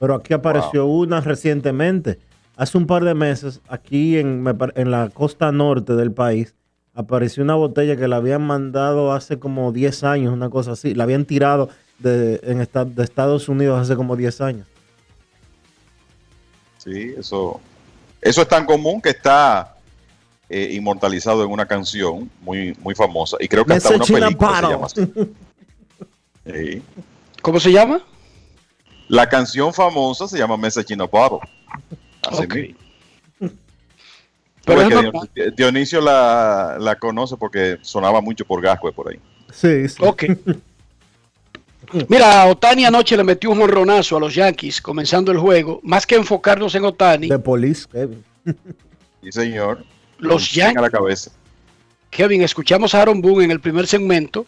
Pero 0.00 0.14
aquí 0.14 0.32
apareció 0.32 0.86
una 0.86 1.20
recientemente. 1.20 2.18
Hace 2.56 2.78
un 2.78 2.86
par 2.86 3.04
de 3.04 3.14
meses, 3.14 3.60
aquí 3.68 4.18
en, 4.18 4.44
en 4.74 4.90
la 4.90 5.10
costa 5.10 5.52
norte 5.52 5.94
del 5.94 6.12
país, 6.12 6.54
apareció 6.94 7.42
una 7.42 7.54
botella 7.54 7.96
que 7.96 8.08
la 8.08 8.16
habían 8.16 8.42
mandado 8.42 9.12
hace 9.12 9.38
como 9.38 9.70
10 9.72 10.04
años, 10.04 10.32
una 10.32 10.50
cosa 10.50 10.72
así. 10.72 10.94
La 10.94 11.04
habían 11.04 11.24
tirado 11.24 11.68
de, 11.98 12.40
en 12.44 12.60
esta- 12.60 12.84
de 12.84 13.02
Estados 13.04 13.48
Unidos 13.48 13.80
hace 13.80 13.96
como 13.96 14.16
10 14.16 14.40
años. 14.40 14.66
Sí, 16.78 17.14
eso, 17.18 17.60
eso 18.20 18.42
es 18.42 18.48
tan 18.48 18.64
común 18.64 19.00
que 19.00 19.10
está 19.10 19.74
eh, 20.48 20.70
inmortalizado 20.72 21.44
en 21.44 21.50
una 21.50 21.66
canción 21.66 22.30
muy, 22.40 22.74
muy 22.80 22.94
famosa. 22.94 23.36
Y 23.40 23.48
creo 23.48 23.64
que 23.64 23.74
hasta 23.74 23.90
una 23.96 24.04
película 24.26 24.48
se 24.56 24.62
llama 24.72 24.86
así. 24.86 25.12
Sí. 26.50 26.82
¿Cómo 27.42 27.60
se 27.60 27.72
llama? 27.72 28.00
La 29.08 29.28
canción 29.28 29.72
famosa 29.72 30.28
se 30.28 30.38
llama 30.38 30.56
Message 30.56 30.92
in 30.94 31.00
a 31.00 31.04
Bottle. 31.04 31.38
Así. 32.28 32.46
Pero 32.48 32.74
Pero 34.64 34.82
es 34.82 34.88
que 34.88 34.94
normal. 34.94 35.30
Dionisio, 35.56 36.00
la, 36.00 36.76
la 36.78 36.96
conoce 36.96 37.36
porque 37.36 37.78
sonaba 37.80 38.20
mucho 38.20 38.44
por 38.44 38.60
Gascue 38.60 38.92
por 38.92 39.08
ahí. 39.10 39.18
Sí, 39.52 39.88
sí. 39.88 39.96
Ok. 40.04 40.24
Mira, 42.08 42.44
Otani 42.46 42.84
anoche 42.84 43.16
le 43.16 43.24
metió 43.24 43.50
un 43.50 43.58
morronazo 43.58 44.18
a 44.18 44.20
los 44.20 44.34
Yankees 44.34 44.82
comenzando 44.82 45.32
el 45.32 45.38
juego. 45.38 45.80
Más 45.82 46.06
que 46.06 46.16
enfocarnos 46.16 46.74
en 46.74 46.84
Otani, 46.84 47.28
De 47.28 47.38
Police, 47.38 47.86
Kevin. 47.90 48.22
Sí, 49.22 49.32
señor. 49.32 49.84
Los 50.18 50.48
Con 50.50 50.60
a 50.60 50.66
la 50.66 50.72
Yankees. 50.74 50.90
cabeza. 50.90 51.30
Kevin, 52.10 52.42
escuchamos 52.42 52.94
a 52.94 53.00
Aaron 53.00 53.22
Boone 53.22 53.44
en 53.44 53.50
el 53.52 53.60
primer 53.60 53.86
segmento 53.86 54.44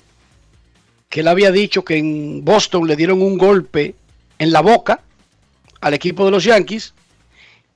que 1.10 1.20
él 1.20 1.28
había 1.28 1.50
dicho 1.50 1.84
que 1.84 1.98
en 1.98 2.44
Boston 2.44 2.86
le 2.86 2.96
dieron 2.96 3.20
un 3.20 3.36
golpe 3.36 3.96
en 4.38 4.52
la 4.52 4.62
boca 4.62 5.02
al 5.80 5.92
equipo 5.92 6.24
de 6.24 6.30
los 6.30 6.44
Yankees 6.44 6.94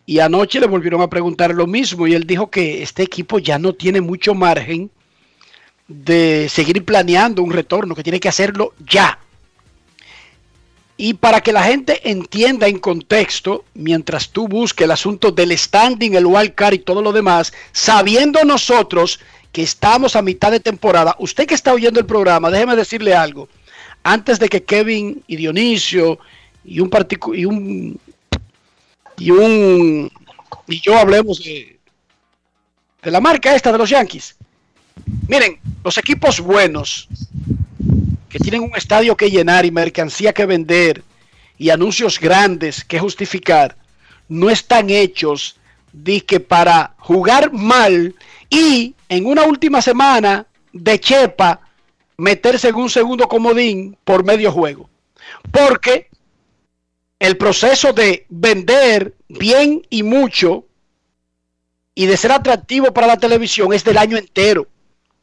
y 0.07 0.21
anoche 0.21 0.61
le 0.61 0.69
volvieron 0.69 1.03
a 1.03 1.11
preguntar 1.11 1.53
lo 1.53 1.67
mismo 1.67 2.07
y 2.07 2.15
él 2.15 2.27
dijo 2.27 2.49
que 2.49 2.83
este 2.83 3.03
equipo 3.03 3.41
ya 3.41 3.59
no 3.59 3.75
tiene 3.75 4.01
mucho 4.01 4.35
margen 4.35 4.89
de 5.89 6.49
seguir 6.49 6.85
planeando 6.85 7.43
un 7.43 7.53
retorno, 7.53 7.95
que 7.95 8.05
tiene 8.05 8.21
que 8.21 8.29
hacerlo 8.29 8.73
ya. 8.87 9.19
Y 10.97 11.15
para 11.15 11.41
que 11.41 11.53
la 11.53 11.65
gente 11.65 12.09
entienda 12.09 12.69
en 12.69 12.79
contexto, 12.79 13.65
mientras 13.75 14.31
tú 14.31 14.47
busques 14.47 14.85
el 14.85 14.93
asunto 14.93 15.33
del 15.33 15.59
standing, 15.59 16.15
el 16.15 16.27
wild 16.27 16.55
y 16.73 16.79
todo 16.79 17.03
lo 17.03 17.13
demás, 17.13 17.53
sabiendo 17.73 18.45
nosotros 18.45 19.19
que 19.55 19.63
estamos 19.63 20.17
a 20.17 20.23
mitad 20.23 20.51
de 20.51 20.59
temporada, 20.59 21.15
usted 21.21 21.47
que 21.47 21.55
está 21.55 21.73
oyendo 21.73 22.01
el 22.01 22.07
programa, 22.07 22.51
déjeme 22.51 22.75
decirle 22.75 23.15
algo. 23.15 23.49
Antes 24.03 24.41
de 24.41 24.49
que 24.49 24.65
Kevin 24.65 25.23
y 25.29 25.37
Dionisio 25.37 26.19
y 26.65 26.81
un 26.81 26.91
y 27.33 27.45
un 27.45 28.01
y 29.17 29.31
un 29.31 30.11
yo 30.67 30.99
hablemos 30.99 31.39
de, 31.45 31.79
de 33.01 33.11
la 33.13 33.21
marca 33.21 33.55
esta 33.55 33.71
de 33.71 33.79
los 33.79 33.91
Yankees. 33.91 34.35
Miren, 35.29 35.61
los 35.85 35.99
equipos 35.99 36.41
buenos 36.41 37.07
que 38.29 38.41
tienen 38.41 38.63
un 38.63 38.75
estadio 38.75 39.17
que 39.17 39.31
llenar 39.31 39.65
y 39.65 39.71
mercancía 39.71 40.33
que 40.33 40.47
vender 40.47 41.05
y 41.59 41.71
anuncios 41.71 42.19
grandes 42.19 42.83
que 42.83 42.99
justificar, 42.99 43.77
no 44.29 44.51
están 44.51 44.91
hechos 44.91 45.57
de 45.93 46.23
que 46.23 46.41
para 46.41 46.97
jugar 46.99 47.53
mal 47.53 48.17
y 48.55 48.95
en 49.09 49.27
una 49.27 49.43
última 49.45 49.83
semana 49.83 50.47
de 50.73 51.01
chepa 51.01 51.61
meterse 52.17 52.69
en 52.69 52.77
un 52.77 52.89
segundo 52.89 53.27
comodín 53.27 53.97
por 54.05 54.25
medio 54.25 54.53
juego. 54.53 54.89
Porque 55.51 56.09
el 57.19 57.37
proceso 57.37 57.93
de 57.93 58.27
vender 58.29 59.15
bien 59.29 59.83
y 59.91 60.05
mucho 60.05 60.67
y 61.97 62.07
de 62.07 62.17
ser 62.17 62.31
atractivo 62.31 62.93
para 62.95 63.09
la 63.09 63.17
televisión 63.17 63.73
es 63.73 63.83
del 63.83 63.99
año 63.99 64.17
entero 64.17 64.69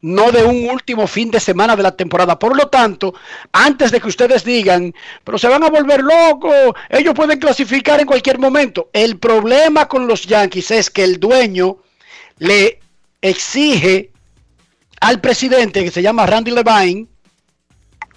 no 0.03 0.31
de 0.31 0.43
un 0.43 0.67
último 0.67 1.05
fin 1.05 1.29
de 1.29 1.39
semana 1.39 1.75
de 1.75 1.83
la 1.83 1.95
temporada. 1.95 2.39
Por 2.39 2.57
lo 2.57 2.69
tanto, 2.69 3.13
antes 3.51 3.91
de 3.91 4.01
que 4.01 4.07
ustedes 4.07 4.43
digan, 4.43 4.95
pero 5.23 5.37
se 5.37 5.47
van 5.47 5.63
a 5.63 5.69
volver 5.69 6.01
locos, 6.01 6.73
ellos 6.89 7.13
pueden 7.13 7.37
clasificar 7.37 7.99
en 7.99 8.07
cualquier 8.07 8.39
momento. 8.39 8.89
El 8.93 9.19
problema 9.19 9.87
con 9.87 10.07
los 10.07 10.23
Yankees 10.23 10.71
es 10.71 10.89
que 10.89 11.03
el 11.03 11.19
dueño 11.19 11.77
le 12.39 12.79
exige 13.21 14.11
al 14.99 15.21
presidente 15.21 15.83
que 15.83 15.91
se 15.91 16.01
llama 16.01 16.25
Randy 16.25 16.51
Levine, 16.51 17.07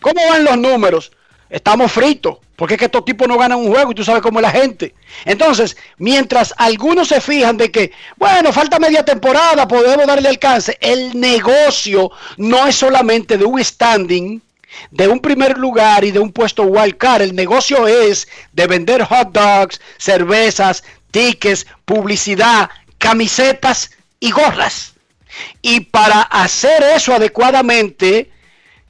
¿cómo 0.00 0.20
van 0.28 0.44
los 0.44 0.58
números? 0.58 1.12
Estamos 1.48 1.92
fritos, 1.92 2.38
porque 2.56 2.74
es 2.74 2.78
que 2.78 2.86
estos 2.86 3.04
tipos 3.04 3.28
no 3.28 3.38
ganan 3.38 3.58
un 3.58 3.72
juego 3.72 3.92
y 3.92 3.94
tú 3.94 4.04
sabes 4.04 4.22
cómo 4.22 4.38
es 4.38 4.42
la 4.42 4.50
gente. 4.50 4.94
Entonces, 5.24 5.76
mientras 5.98 6.52
algunos 6.56 7.08
se 7.08 7.20
fijan 7.20 7.56
de 7.56 7.70
que, 7.70 7.92
bueno, 8.16 8.52
falta 8.52 8.78
media 8.78 9.04
temporada, 9.04 9.68
podemos 9.68 10.06
darle 10.06 10.28
alcance, 10.28 10.76
el 10.80 11.18
negocio 11.18 12.10
no 12.36 12.66
es 12.66 12.76
solamente 12.76 13.38
de 13.38 13.44
un 13.44 13.62
standing, 13.62 14.42
de 14.90 15.08
un 15.08 15.20
primer 15.20 15.56
lugar 15.58 16.04
y 16.04 16.10
de 16.10 16.18
un 16.18 16.32
puesto 16.32 16.64
wild. 16.64 16.96
El 17.20 17.34
negocio 17.34 17.86
es 17.86 18.28
de 18.52 18.66
vender 18.66 19.04
hot 19.04 19.32
dogs, 19.32 19.80
cervezas, 19.98 20.82
tickets, 21.10 21.66
publicidad, 21.84 22.68
camisetas 22.98 23.90
y 24.20 24.30
gorras. 24.30 24.93
Y 25.62 25.80
para 25.80 26.22
hacer 26.22 26.82
eso 26.82 27.14
adecuadamente, 27.14 28.30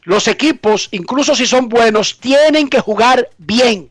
los 0.02 0.28
equipos, 0.28 0.88
incluso 0.92 1.34
si 1.34 1.46
son 1.46 1.68
buenos, 1.68 2.18
tienen 2.18 2.68
que 2.68 2.80
jugar 2.80 3.30
bien. 3.38 3.90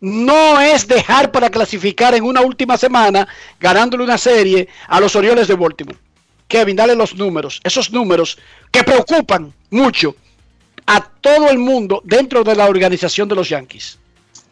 No 0.00 0.60
es 0.60 0.88
dejar 0.88 1.30
para 1.30 1.50
clasificar 1.50 2.14
en 2.14 2.24
una 2.24 2.40
última 2.40 2.76
semana 2.76 3.28
ganándole 3.60 4.02
una 4.02 4.18
serie 4.18 4.68
a 4.88 4.98
los 5.00 5.14
Orioles 5.14 5.46
de 5.48 5.54
Baltimore. 5.54 5.98
Kevin, 6.48 6.76
dale 6.76 6.94
los 6.94 7.14
números, 7.14 7.60
esos 7.64 7.90
números 7.90 8.38
que 8.70 8.82
preocupan 8.82 9.54
mucho 9.70 10.16
a 10.86 11.00
todo 11.00 11.48
el 11.48 11.58
mundo 11.58 12.02
dentro 12.04 12.42
de 12.42 12.54
la 12.54 12.66
organización 12.66 13.28
de 13.28 13.34
los 13.34 13.48
Yankees. 13.48 13.98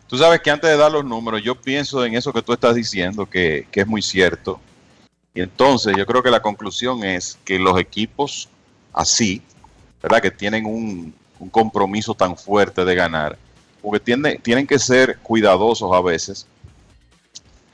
Tú 0.06 0.16
sabes 0.16 0.40
que 0.40 0.51
antes 0.51 0.70
de 0.70 0.77
dar 0.77 0.90
los 0.90 1.05
números, 1.05 1.43
yo 1.43 1.55
pienso 1.55 2.05
en 2.05 2.14
eso 2.14 2.32
que 2.32 2.43
tú 2.43 2.52
estás 2.52 2.74
diciendo, 2.74 3.27
que, 3.27 3.66
que 3.70 3.81
es 3.81 3.86
muy 3.86 4.02
cierto. 4.02 4.60
Y 5.35 5.43
entonces 5.43 5.94
yo 5.97 6.07
creo 6.07 6.23
que 6.23 6.31
la 6.31 6.43
conclusión 6.43 7.05
es 7.05 7.39
que 7.44 7.59
los 7.59 7.78
equipos 7.78 8.48
así, 8.93 9.43
¿verdad? 10.02 10.20
Que 10.20 10.31
tienen 10.31 10.66
un, 10.66 11.15
compromiso 11.51 12.15
tan 12.15 12.36
fuerte 12.36 12.85
de 12.85 12.94
ganar, 12.94 13.39
porque 13.81 13.98
tienen, 13.98 14.43
tienen 14.43 14.66
que 14.66 14.78
ser 14.78 15.16
cuidadosos 15.20 15.90
a 15.90 16.02
veces 16.02 16.47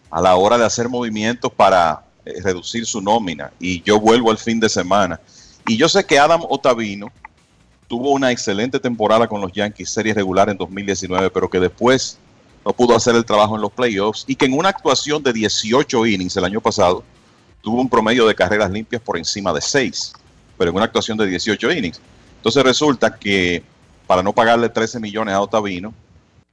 a 0.09 0.21
la 0.21 0.37
hora 0.37 0.57
de 0.57 0.65
hacer 0.65 0.89
movimientos 0.89 1.53
para 1.53 2.05
eh, 2.25 2.41
reducir 2.43 2.87
su 2.87 3.01
nómina. 3.01 3.51
Y 3.59 3.83
yo 3.83 3.99
vuelvo 3.99 4.31
al 4.31 4.39
fin 4.39 4.61
de 4.61 4.69
semana. 4.69 5.21
Y 5.67 5.77
yo 5.77 5.89
sé 5.89 6.05
que 6.05 6.17
Adam 6.17 6.43
Otavino 6.49 7.11
tuvo 7.89 8.13
una 8.13 8.31
excelente 8.31 8.79
temporada 8.79 9.27
con 9.27 9.41
los 9.41 9.53
Yankees, 9.53 9.91
serie 9.91 10.15
regular 10.15 10.49
en 10.49 10.57
2019, 10.57 11.31
pero 11.31 11.51
que 11.51 11.59
después 11.59 12.19
no 12.65 12.73
pudo 12.73 12.95
hacer 12.95 13.17
el 13.17 13.25
trabajo 13.25 13.57
en 13.57 13.63
los 13.63 13.73
playoffs 13.73 14.25
y 14.27 14.37
que 14.37 14.47
en 14.47 14.57
una 14.57 14.69
actuación 14.69 15.23
de 15.23 15.33
18 15.33 16.07
innings 16.07 16.37
el 16.37 16.45
año 16.45 16.61
pasado 16.61 17.05
tuvo 17.61 17.81
un 17.81 17.89
promedio 17.89 18.27
de 18.27 18.35
carreras 18.35 18.71
limpias 18.71 19.03
por 19.03 19.19
encima 19.19 19.53
de 19.53 19.61
6, 19.61 20.13
pero 20.57 20.71
en 20.71 20.77
una 20.77 20.85
actuación 20.85 21.17
de 21.19 21.27
18 21.27 21.73
innings. 21.73 22.01
Entonces 22.37 22.63
resulta 22.63 23.15
que 23.17 23.63
para 24.07 24.23
no 24.23 24.33
pagarle 24.33 24.69
13 24.69 25.01
millones 25.01 25.35
a 25.35 25.41
Otavino, 25.41 25.93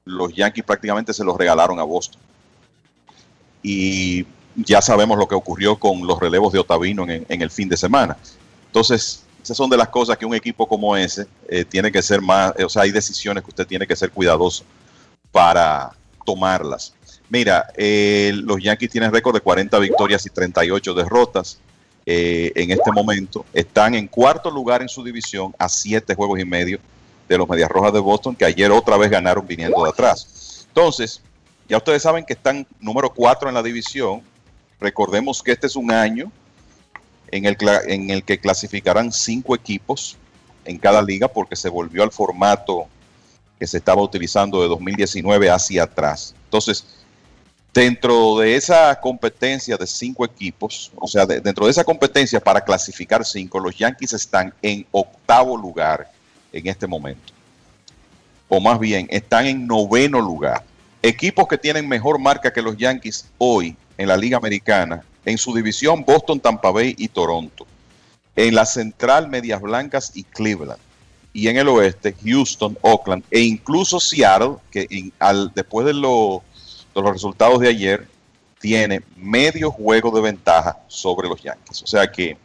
los 0.05 0.33
Yankees 0.33 0.65
prácticamente 0.65 1.13
se 1.13 1.23
los 1.23 1.37
regalaron 1.37 1.79
a 1.79 1.83
Boston. 1.83 2.19
Y 3.61 4.25
ya 4.55 4.81
sabemos 4.81 5.17
lo 5.17 5.27
que 5.27 5.35
ocurrió 5.35 5.77
con 5.77 6.05
los 6.05 6.19
relevos 6.19 6.51
de 6.51 6.59
Otavino 6.59 7.05
en, 7.07 7.41
el 7.41 7.49
fin 7.49 7.69
de 7.69 7.77
semana. 7.77 8.17
Entonces, 8.67 9.23
esas 9.41 9.55
son 9.55 9.69
de 9.69 9.77
las 9.77 9.89
cosas 9.89 10.17
que 10.17 10.25
un 10.25 10.35
equipo 10.35 10.67
como 10.67 10.95
ese 10.95 11.27
eh, 11.47 11.65
tiene 11.65 11.91
que 11.91 12.01
ser 12.01 12.21
más, 12.21 12.53
eh, 12.57 12.63
o 12.63 12.69
sea, 12.69 12.83
hay 12.83 12.91
decisiones 12.91 13.43
que 13.43 13.49
usted 13.49 13.67
tiene 13.67 13.87
que 13.87 13.95
ser 13.95 14.11
cuidadoso 14.11 14.63
para 15.31 15.91
tomarlas. 16.25 16.93
Mira, 17.33 17.65
eh, 17.75 18.31
los 18.31 18.61
Yankees 18.61 18.91
tienen 18.91 19.11
récord 19.11 19.33
de 19.33 19.41
40 19.41 19.79
victorias 19.79 20.23
y 20.23 20.29
38 20.29 20.93
derrotas. 20.93 21.57
en 22.05 22.69
este 22.69 22.91
momento 22.91 23.43
están 23.53 23.95
en 23.95 24.07
cuarto 24.07 24.51
lugar 24.51 24.83
en 24.83 24.87
su 24.87 25.03
división 25.03 25.51
a 25.57 25.67
siete 25.67 26.13
juegos 26.13 26.39
y 26.39 26.45
medio 26.45 26.79
de 27.27 27.35
los 27.35 27.49
Medias 27.49 27.71
Rojas 27.71 27.91
de 27.91 27.99
Boston, 27.99 28.35
que 28.35 28.45
ayer 28.45 28.69
otra 28.69 28.97
vez 28.97 29.09
ganaron 29.09 29.47
viniendo 29.47 29.83
de 29.83 29.89
atrás. 29.89 30.67
Entonces, 30.67 31.23
ya 31.67 31.77
ustedes 31.77 32.03
saben 32.03 32.23
que 32.23 32.33
están 32.33 32.67
número 32.79 33.11
cuatro 33.11 33.49
en 33.49 33.55
la 33.55 33.63
división. 33.63 34.21
Recordemos 34.79 35.41
que 35.41 35.53
este 35.53 35.65
es 35.65 35.75
un 35.75 35.91
año 35.91 36.31
en 37.31 37.45
el, 37.45 37.57
en 37.87 38.11
el 38.11 38.23
que 38.23 38.37
clasificarán 38.37 39.11
cinco 39.11 39.55
equipos 39.55 40.17
en 40.65 40.77
cada 40.77 41.01
liga 41.01 41.27
porque 41.27 41.55
se 41.55 41.69
volvió 41.69 42.03
al 42.03 42.11
formato 42.11 42.85
que 43.57 43.65
se 43.65 43.77
estaba 43.77 44.03
utilizando 44.03 44.61
de 44.61 44.67
2019 44.67 45.49
hacia 45.49 45.83
atrás. 45.83 46.35
Entonces, 46.43 46.85
dentro 47.73 48.37
de 48.37 48.55
esa 48.55 48.99
competencia 48.99 49.75
de 49.77 49.87
cinco 49.87 50.23
equipos, 50.23 50.91
o 50.95 51.07
sea, 51.07 51.25
de, 51.25 51.41
dentro 51.41 51.65
de 51.65 51.71
esa 51.71 51.83
competencia 51.83 52.39
para 52.39 52.61
clasificar 52.61 53.25
cinco, 53.25 53.59
los 53.59 53.75
Yankees 53.75 54.13
están 54.13 54.53
en 54.61 54.85
octavo 54.91 55.57
lugar 55.57 56.11
en 56.51 56.67
este 56.67 56.85
momento. 56.85 57.33
O 58.47 58.59
más 58.59 58.79
bien, 58.79 59.07
están 59.09 59.47
en 59.47 59.65
noveno 59.65 60.21
lugar. 60.21 60.63
Equipos 61.01 61.47
que 61.47 61.57
tienen 61.57 61.87
mejor 61.87 62.19
marca 62.19 62.53
que 62.53 62.61
los 62.61 62.77
Yankees 62.77 63.25
hoy 63.39 63.75
en 63.97 64.07
la 64.07 64.15
Liga 64.15 64.37
Americana 64.37 65.03
en 65.25 65.37
su 65.37 65.53
división, 65.53 66.03
Boston, 66.03 66.39
Tampa 66.39 66.71
Bay 66.71 66.95
y 66.97 67.07
Toronto. 67.07 67.65
En 68.35 68.55
la 68.55 68.65
central, 68.65 69.27
Medias 69.27 69.61
Blancas 69.61 70.11
y 70.13 70.23
Cleveland. 70.23 70.79
Y 71.33 71.47
en 71.47 71.57
el 71.57 71.67
oeste, 71.67 72.15
Houston, 72.23 72.77
Oakland 72.81 73.23
e 73.31 73.39
incluso 73.39 73.99
Seattle, 73.99 74.55
que 74.69 75.11
después 75.55 75.85
de, 75.85 75.93
de 76.93 77.01
los 77.01 77.11
resultados 77.11 77.59
de 77.59 77.69
ayer, 77.69 78.07
tiene 78.59 79.01
medio 79.17 79.71
juego 79.71 80.09
de 80.11 80.21
ventaja 80.21 80.77
sobre 80.87 81.27
los 81.27 81.41
Yankees. 81.41 81.81
O 81.83 81.87
sea 81.87 82.09
que 82.09 82.37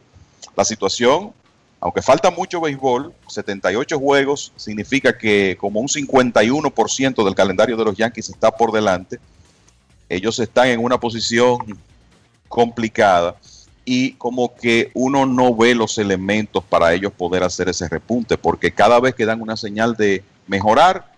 la 0.56 0.64
situación, 0.64 1.32
aunque 1.80 2.02
falta 2.02 2.30
mucho 2.30 2.60
béisbol, 2.60 3.14
78 3.28 3.98
juegos 3.98 4.52
significa 4.56 5.16
que 5.16 5.56
como 5.60 5.80
un 5.80 5.86
51% 5.86 7.24
del 7.24 7.34
calendario 7.34 7.76
de 7.76 7.84
los 7.84 7.96
Yankees 7.96 8.30
está 8.30 8.50
por 8.50 8.72
delante. 8.72 9.20
Ellos 10.08 10.38
están 10.40 10.68
en 10.68 10.82
una 10.82 10.98
posición 10.98 11.78
complicada 12.48 13.36
y 13.84 14.12
como 14.12 14.54
que 14.54 14.90
uno 14.94 15.24
no 15.24 15.54
ve 15.54 15.74
los 15.74 15.98
elementos 15.98 16.64
para 16.64 16.92
ellos 16.92 17.12
poder 17.12 17.42
hacer 17.42 17.68
ese 17.68 17.88
repunte, 17.88 18.36
porque 18.36 18.72
cada 18.72 19.00
vez 19.00 19.14
que 19.14 19.24
dan 19.24 19.40
una 19.40 19.56
señal 19.56 19.96
de 19.96 20.24
mejorar, 20.46 21.12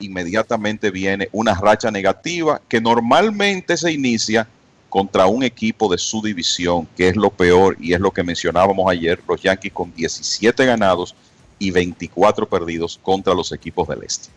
inmediatamente 0.00 0.90
viene 0.90 1.28
una 1.32 1.54
racha 1.54 1.90
negativa 1.90 2.60
que 2.68 2.80
normalmente 2.80 3.76
se 3.76 3.92
inicia 3.92 4.48
contra 4.88 5.26
un 5.26 5.42
equipo 5.44 5.90
de 5.90 5.98
su 5.98 6.20
división, 6.20 6.88
que 6.96 7.08
es 7.08 7.16
lo 7.16 7.30
peor 7.30 7.76
y 7.78 7.94
es 7.94 8.00
lo 8.00 8.10
que 8.10 8.24
mencionábamos 8.24 8.90
ayer, 8.90 9.20
los 9.28 9.40
Yankees 9.40 9.72
con 9.72 9.94
17 9.94 10.66
ganados 10.66 11.14
y 11.58 11.70
24 11.70 12.48
perdidos 12.48 12.98
contra 13.02 13.32
los 13.32 13.52
equipos 13.52 13.86
del 13.86 14.02
este. 14.02 14.30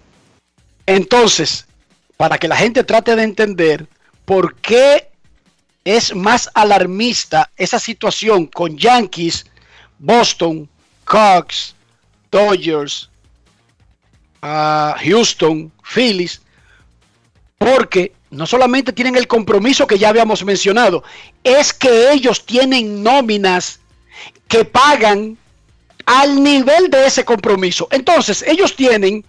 Entonces, 0.86 1.66
para 2.18 2.38
que 2.38 2.48
la 2.48 2.56
gente 2.56 2.84
trate 2.84 3.16
de 3.16 3.24
entender 3.24 3.88
por 4.26 4.56
qué 4.56 5.10
es 5.84 6.16
más 6.16 6.50
alarmista 6.54 7.50
esa 7.58 7.80
situación 7.80 8.46
con 8.46 8.78
Yankees, 8.78 9.46
Boston, 10.00 10.70
Cox, 11.04 11.76
Dodgers, 12.32 13.10
uh, 14.44 14.94
Houston, 15.04 15.72
Phillies, 15.84 16.42
porque 17.58 18.12
no 18.30 18.46
solamente 18.46 18.92
tienen 18.92 19.16
el 19.16 19.28
compromiso 19.28 19.88
que 19.88 19.98
ya 19.98 20.10
habíamos 20.10 20.44
mencionado, 20.44 21.04
es 21.44 21.74
que 21.74 22.12
ellos 22.12 22.46
tienen 22.46 23.02
nóminas 23.02 23.80
que 24.48 24.66
pagan 24.66 25.38
al 26.06 26.44
nivel 26.44 26.90
de 26.90 27.08
ese 27.08 27.24
compromiso. 27.24 27.88
Entonces, 27.92 28.44
ellos 28.46 28.76
tienen 28.76 29.26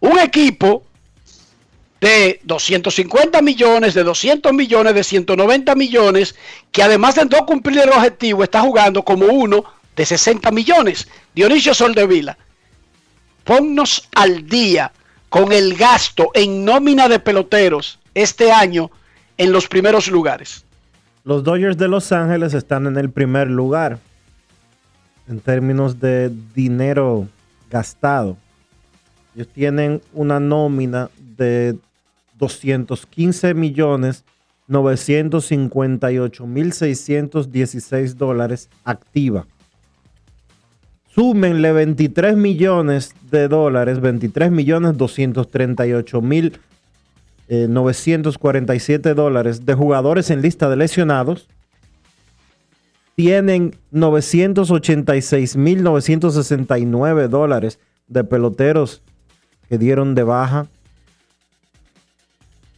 un 0.00 0.18
equipo 0.18 0.82
de 2.00 2.40
250 2.44 3.42
millones, 3.42 3.94
de 3.94 4.04
200 4.04 4.52
millones, 4.52 4.94
de 4.94 5.04
190 5.04 5.74
millones, 5.74 6.34
que 6.72 6.82
además 6.82 7.16
de 7.16 7.24
no 7.26 7.44
cumplir 7.44 7.80
el 7.80 7.90
objetivo, 7.90 8.44
está 8.44 8.60
jugando 8.60 9.04
como 9.04 9.26
uno 9.26 9.64
de 9.96 10.06
60 10.06 10.50
millones. 10.50 11.08
Dionisio 11.34 11.74
Soldevila, 11.74 12.38
ponnos 13.48 14.06
al 14.14 14.46
día 14.46 14.92
con 15.30 15.52
el 15.52 15.74
gasto 15.74 16.30
en 16.34 16.66
nómina 16.66 17.08
de 17.08 17.18
peloteros 17.18 17.98
este 18.12 18.52
año 18.52 18.90
en 19.38 19.52
los 19.52 19.66
primeros 19.68 20.08
lugares. 20.08 20.66
Los 21.24 21.42
Dodgers 21.44 21.78
de 21.78 21.88
Los 21.88 22.12
Ángeles 22.12 22.52
están 22.52 22.86
en 22.86 22.98
el 22.98 23.08
primer 23.08 23.48
lugar 23.48 24.00
en 25.28 25.40
términos 25.40 25.98
de 25.98 26.30
dinero 26.54 27.26
gastado. 27.70 28.36
Ellos 29.34 29.48
tienen 29.48 30.02
una 30.12 30.40
nómina 30.40 31.08
de 31.18 31.74
215 32.38 33.54
millones 33.54 34.24
958 34.66 36.46
mil 36.46 36.74
616 36.74 38.18
dólares 38.18 38.68
activa. 38.84 39.46
Súmenle 41.08 41.72
23 41.72 42.36
millones 42.36 43.14
de 43.30 43.48
dólares, 43.48 44.00
23 44.00 44.50
millones 44.50 44.96
238 44.96 46.22
mil 46.22 46.58
947 47.48 49.14
dólares 49.14 49.64
de 49.64 49.74
jugadores 49.74 50.30
en 50.30 50.42
lista 50.42 50.68
de 50.68 50.76
lesionados. 50.76 51.48
Tienen 53.14 53.74
986 53.90 55.56
mil 55.56 55.82
969 55.82 57.28
dólares 57.28 57.78
de 58.06 58.22
peloteros 58.24 59.02
que 59.68 59.78
dieron 59.78 60.14
de 60.14 60.22
baja 60.22 60.66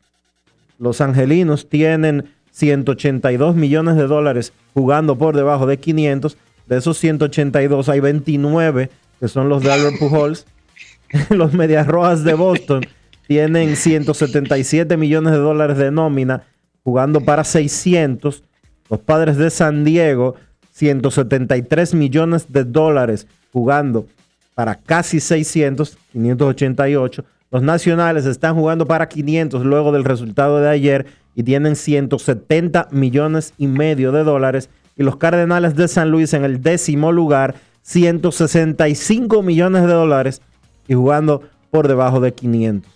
Los 0.77 0.99
Angelinos 0.99 1.69
tienen 1.69 2.25
182 2.51 3.55
millones 3.55 3.95
de 3.95 4.07
dólares 4.07 4.53
jugando 4.73 5.17
por 5.17 5.35
debajo 5.35 5.65
de 5.65 5.77
500. 5.77 6.37
De 6.67 6.77
esos 6.77 6.97
182 6.97 7.89
hay 7.89 7.99
29 7.99 8.89
que 9.19 9.27
son 9.29 9.47
los 9.47 9.63
de 9.63 9.71
Albert 9.71 9.97
Pujols. 9.99 10.45
los 11.29 11.53
Medias 11.53 11.87
Rojas 11.87 12.23
de 12.25 12.33
Boston 12.33 12.81
tienen 13.25 13.77
177 13.77 14.97
millones 14.97 15.31
de 15.31 15.39
dólares 15.39 15.77
de 15.77 15.91
nómina 15.91 16.43
jugando 16.83 17.21
para 17.21 17.45
600. 17.45 18.43
Los 18.89 18.99
Padres 18.99 19.37
de 19.37 19.49
San 19.49 19.85
Diego 19.85 20.35
173 20.73 21.93
millones 21.93 22.51
de 22.51 22.63
dólares 22.63 23.27
jugando 23.51 24.07
para 24.55 24.75
casi 24.75 25.19
600, 25.19 25.97
588. 26.11 27.23
Los 27.51 27.61
nacionales 27.61 28.25
están 28.25 28.55
jugando 28.55 28.85
para 28.85 29.07
500 29.07 29.63
luego 29.63 29.91
del 29.91 30.03
resultado 30.03 30.59
de 30.59 30.69
ayer 30.69 31.05
y 31.35 31.43
tienen 31.43 31.75
170 31.75 32.87
millones 32.91 33.53
y 33.57 33.67
medio 33.67 34.11
de 34.11 34.23
dólares. 34.23 34.69
Y 34.97 35.03
los 35.03 35.17
Cardenales 35.17 35.75
de 35.75 35.87
San 35.87 36.09
Luis 36.09 36.33
en 36.33 36.43
el 36.43 36.61
décimo 36.61 37.11
lugar, 37.11 37.55
165 37.83 39.41
millones 39.43 39.83
de 39.83 39.93
dólares 39.93 40.41
y 40.87 40.93
jugando 40.95 41.43
por 41.69 41.87
debajo 41.87 42.19
de 42.19 42.33
500. 42.33 42.91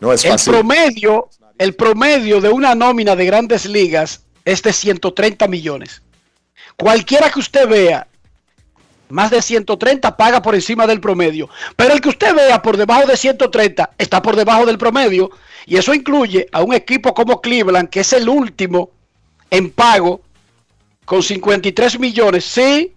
No 0.00 0.12
es 0.12 0.26
fácil. 0.26 0.54
El 0.54 0.60
promedio, 0.60 1.28
el 1.58 1.74
promedio 1.74 2.40
de 2.40 2.48
una 2.48 2.74
nómina 2.74 3.16
de 3.16 3.26
grandes 3.26 3.66
ligas 3.66 4.24
es 4.44 4.62
de 4.62 4.72
130 4.72 5.46
millones. 5.48 6.02
Cualquiera 6.78 7.28
que 7.28 7.40
usted 7.40 7.68
vea, 7.68 8.06
más 9.08 9.30
de 9.30 9.42
130 9.42 10.16
paga 10.16 10.40
por 10.40 10.54
encima 10.54 10.86
del 10.86 11.00
promedio. 11.00 11.48
Pero 11.74 11.92
el 11.92 12.00
que 12.00 12.10
usted 12.10 12.34
vea 12.34 12.62
por 12.62 12.76
debajo 12.76 13.06
de 13.06 13.16
130 13.16 13.90
está 13.98 14.22
por 14.22 14.36
debajo 14.36 14.64
del 14.64 14.78
promedio. 14.78 15.30
Y 15.66 15.76
eso 15.76 15.92
incluye 15.92 16.46
a 16.52 16.62
un 16.62 16.72
equipo 16.72 17.12
como 17.14 17.40
Cleveland, 17.40 17.90
que 17.90 18.00
es 18.00 18.12
el 18.12 18.28
último 18.28 18.90
en 19.50 19.70
pago, 19.70 20.20
con 21.04 21.20
53 21.20 21.98
millones. 21.98 22.44
Sí, 22.44 22.94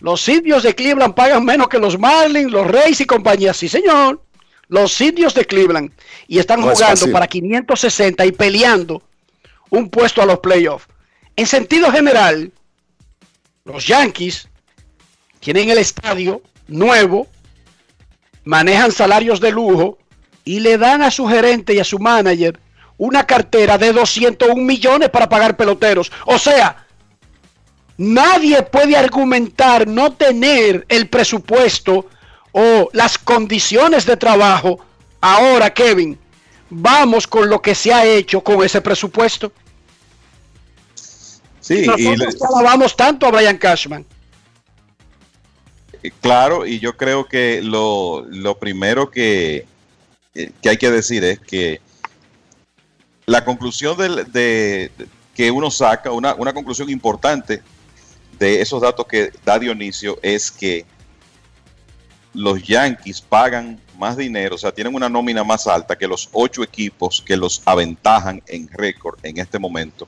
los 0.00 0.28
indios 0.28 0.62
de 0.62 0.74
Cleveland 0.74 1.14
pagan 1.14 1.44
menos 1.46 1.68
que 1.68 1.78
los 1.78 1.98
Marlins, 1.98 2.52
los 2.52 2.66
Reyes 2.66 3.00
y 3.00 3.06
compañía. 3.06 3.54
Sí, 3.54 3.70
señor. 3.70 4.20
Los 4.68 5.00
indios 5.00 5.32
de 5.32 5.46
Cleveland. 5.46 5.90
Y 6.26 6.38
están 6.38 6.60
No 6.60 6.68
jugando 6.68 7.10
para 7.10 7.26
560 7.26 8.26
y 8.26 8.32
peleando 8.32 9.02
un 9.70 9.88
puesto 9.88 10.20
a 10.20 10.26
los 10.26 10.40
playoffs. 10.40 10.86
En 11.36 11.46
sentido 11.46 11.90
general, 11.90 12.52
los 13.68 13.86
Yankees 13.86 14.48
tienen 15.40 15.68
el 15.68 15.78
estadio 15.78 16.42
nuevo, 16.66 17.28
manejan 18.44 18.90
salarios 18.90 19.40
de 19.40 19.52
lujo 19.52 19.98
y 20.44 20.60
le 20.60 20.78
dan 20.78 21.02
a 21.02 21.10
su 21.10 21.26
gerente 21.26 21.74
y 21.74 21.78
a 21.78 21.84
su 21.84 21.98
manager 21.98 22.58
una 22.96 23.26
cartera 23.26 23.76
de 23.76 23.92
201 23.92 24.56
millones 24.56 25.10
para 25.10 25.28
pagar 25.28 25.56
peloteros. 25.56 26.10
O 26.24 26.38
sea, 26.38 26.86
nadie 27.98 28.62
puede 28.62 28.96
argumentar 28.96 29.86
no 29.86 30.12
tener 30.14 30.86
el 30.88 31.08
presupuesto 31.08 32.06
o 32.52 32.88
las 32.92 33.18
condiciones 33.18 34.06
de 34.06 34.16
trabajo. 34.16 34.80
Ahora, 35.20 35.72
Kevin, 35.74 36.18
vamos 36.70 37.26
con 37.26 37.50
lo 37.50 37.60
que 37.60 37.74
se 37.74 37.92
ha 37.92 38.04
hecho 38.06 38.40
con 38.40 38.64
ese 38.64 38.80
presupuesto. 38.80 39.52
Sí, 41.68 41.86
y 41.98 42.16
le- 42.16 42.26
alabamos 42.56 42.96
tanto 42.96 43.26
a 43.26 43.30
Brian 43.30 43.58
Cashman. 43.58 44.04
Eh, 46.02 46.10
Claro, 46.22 46.64
y 46.66 46.78
yo 46.78 46.96
creo 46.96 47.26
que 47.26 47.60
lo, 47.62 48.24
lo 48.30 48.58
primero 48.58 49.10
que, 49.10 49.66
eh, 50.34 50.50
que 50.62 50.68
hay 50.70 50.76
que 50.78 50.90
decir 50.90 51.22
es 51.24 51.38
que 51.40 51.80
la 53.26 53.44
conclusión 53.44 53.98
del- 53.98 54.32
de, 54.32 54.90
que 55.34 55.50
uno 55.50 55.70
saca, 55.70 56.10
una, 56.10 56.34
una 56.34 56.54
conclusión 56.54 56.88
importante 56.88 57.62
de 58.38 58.62
esos 58.62 58.80
datos 58.80 59.06
que 59.06 59.30
da 59.44 59.58
Dionisio 59.58 60.18
es 60.22 60.50
que 60.50 60.86
los 62.32 62.62
Yankees 62.62 63.20
pagan 63.20 63.78
más 63.98 64.16
dinero, 64.16 64.54
o 64.54 64.58
sea, 64.58 64.72
tienen 64.72 64.94
una 64.94 65.08
nómina 65.08 65.42
más 65.44 65.66
alta 65.66 65.96
que 65.98 66.06
los 66.06 66.28
ocho 66.32 66.62
equipos 66.62 67.20
que 67.26 67.36
los 67.36 67.60
aventajan 67.66 68.40
en 68.46 68.68
récord 68.68 69.18
en 69.22 69.38
este 69.38 69.58
momento 69.58 70.06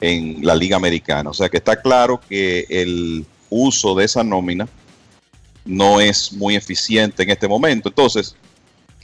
en 0.00 0.44
la 0.44 0.54
Liga 0.54 0.76
Americana. 0.76 1.30
O 1.30 1.34
sea, 1.34 1.48
que 1.48 1.58
está 1.58 1.80
claro 1.80 2.20
que 2.28 2.66
el 2.68 3.24
uso 3.50 3.94
de 3.94 4.04
esa 4.04 4.24
nómina 4.24 4.68
no 5.64 6.00
es 6.00 6.32
muy 6.32 6.56
eficiente 6.56 7.22
en 7.22 7.30
este 7.30 7.48
momento. 7.48 7.88
Entonces, 7.88 8.36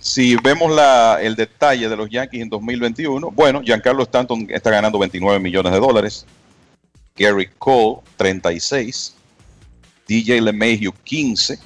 si 0.01 0.37
vemos 0.37 0.73
el 1.21 1.37
detalle 1.37 1.89
de 1.89 1.97
los 1.97 2.09
Yankees 2.11 2.43
en 2.43 2.49
2021, 2.49 3.31
bueno, 3.31 3.63
Giancarlo 3.63 4.03
Stanton 4.03 4.47
está 4.51 4.71
ganando 4.71 4.99
29 4.99 5.39
millones 5.39 5.73
de 5.73 5.79
dólares, 5.79 6.27
Gary 7.17 7.49
Cole 7.59 8.01
36, 8.17 9.15
DJ 10.07 10.41
LeMahieu 10.41 10.93
15, 11.05 11.59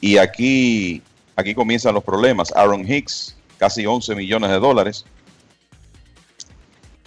y 0.00 0.18
aquí, 0.18 1.02
aquí 1.36 1.54
comienzan 1.54 1.94
los 1.94 2.04
problemas. 2.04 2.52
Aaron 2.54 2.90
Hicks, 2.90 3.36
casi 3.58 3.86
11 3.86 4.14
millones 4.14 4.50
de 4.50 4.58
dólares. 4.58 5.06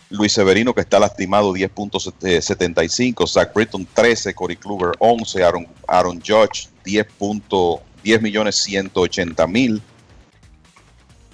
Luis 0.09 0.31
Severino, 0.33 0.73
que 0.73 0.81
está 0.81 0.99
lastimado, 0.99 1.53
10.75. 1.53 3.27
Zach 3.27 3.53
Britton, 3.53 3.85
13. 3.93 4.33
Corey 4.33 4.55
Kluber, 4.55 4.91
11. 4.99 5.43
Aaron, 5.43 5.67
Aaron 5.87 6.21
Judge, 6.25 6.69
10. 6.85 7.05
punto- 7.17 7.81
10 8.03 8.21
millones 8.21 8.55
180 8.55 9.47
mil. 9.47 9.81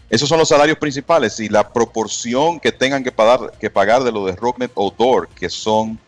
Esos 0.10 0.28
son 0.30 0.40
los 0.40 0.50
salarios 0.50 0.78
principales 0.78 1.40
y 1.40 1.50
la 1.50 1.72
proporción 1.72 2.60
que 2.60 2.72
tengan 2.72 3.04
que 3.04 3.12
pagar, 3.12 3.52
que 3.60 3.70
pagar 3.70 4.04
de 4.04 4.12
lo 4.12 4.26
de 4.26 4.36
Rocknet 4.36 4.72
Odor, 4.76 5.28
que 5.30 5.50
son 5.50 6.00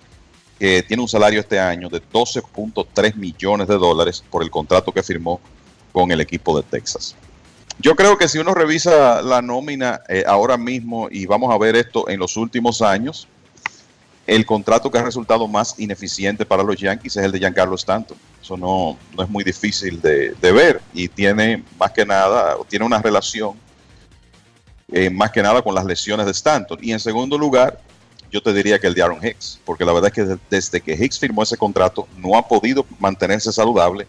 que 0.58 0.82
tiene 0.84 1.04
un 1.04 1.10
salario 1.10 1.40
este 1.42 1.60
año 1.60 1.90
de 1.90 2.00
12.3 2.02 3.16
millones 3.16 3.68
de 3.68 3.76
dólares 3.78 4.24
por 4.32 4.42
el 4.42 4.50
contrato 4.50 4.92
que 4.94 5.04
firmó 5.04 5.42
con 5.92 6.12
el 6.12 6.22
equipo 6.22 6.56
de 6.56 6.64
Texas. 6.64 7.14
Yo 7.80 7.96
creo 7.96 8.18
que 8.18 8.28
si 8.28 8.40
uno 8.40 8.54
revisa 8.54 9.22
la 9.22 9.42
nómina 9.42 10.02
eh, 10.08 10.24
ahora 10.26 10.58
mismo 10.58 11.08
y 11.12 11.26
vamos 11.26 11.54
a 11.54 11.58
ver 11.58 11.76
esto 11.76 12.08
en 12.10 12.20
los 12.20 12.38
últimos 12.38 12.82
años, 12.82 13.28
el 14.28 14.46
contrato 14.46 14.90
que 14.90 14.98
ha 14.98 15.04
resultado 15.04 15.48
más 15.48 15.76
ineficiente 15.78 16.46
para 16.46 16.64
los 16.64 16.78
Yankees 16.78 17.18
es 17.18 17.24
el 17.24 17.32
de 17.32 17.40
Giancarlo 17.40 17.76
Stanton. 17.76 18.18
Eso 18.42 18.58
no, 18.58 18.98
no 19.16 19.24
es 19.24 19.30
muy 19.30 19.44
difícil 19.44 20.02
de, 20.02 20.34
ver 20.42 20.82
y 20.94 21.08
tiene 21.10 21.64
más 21.78 21.92
que 21.92 22.06
nada, 22.06 22.56
tiene 22.68 22.86
una 22.86 23.02
relación 23.02 23.54
eh, 24.92 25.10
más 25.10 25.32
que 25.32 25.44
nada 25.44 25.62
con 25.62 25.76
las 25.76 25.86
lesiones 25.86 26.26
de 26.26 26.32
Stanton. 26.32 26.80
Y 26.82 26.92
en 26.92 27.00
segundo 27.00 27.38
lugar, 27.38 27.80
yo 28.32 28.42
te 28.42 28.54
diría 28.54 28.80
que 28.80 28.88
el 28.88 28.94
de 28.96 29.04
Aaron 29.04 29.24
Hicks, 29.24 29.60
porque 29.66 29.86
la 29.86 29.94
verdad 29.94 30.08
es 30.08 30.14
que 30.14 30.24
de- 30.24 30.40
desde 30.50 30.82
que 30.82 30.94
Hicks 30.94 31.20
firmó 31.20 31.44
ese 31.44 31.58
contrato 31.58 32.08
no 32.18 32.38
ha 32.38 32.48
podido 32.48 32.86
mantenerse 33.00 33.52
saludable 33.52 34.08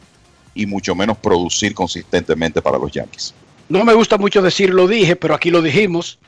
y 0.54 0.64
mucho 0.66 0.94
menos 0.94 1.18
producir 1.18 1.74
consistentemente 1.74 2.62
para 2.62 2.78
los 2.78 2.90
Yankees. 2.90 3.34
No 3.68 3.84
me 3.84 3.94
gusta 3.94 4.16
mucho 4.18 4.42
decir 4.42 4.72
lo 4.72 4.86
dije, 4.86 5.16
pero 5.16 5.34
aquí 5.34 5.50
lo 5.50 5.60
dijimos. 5.62 6.18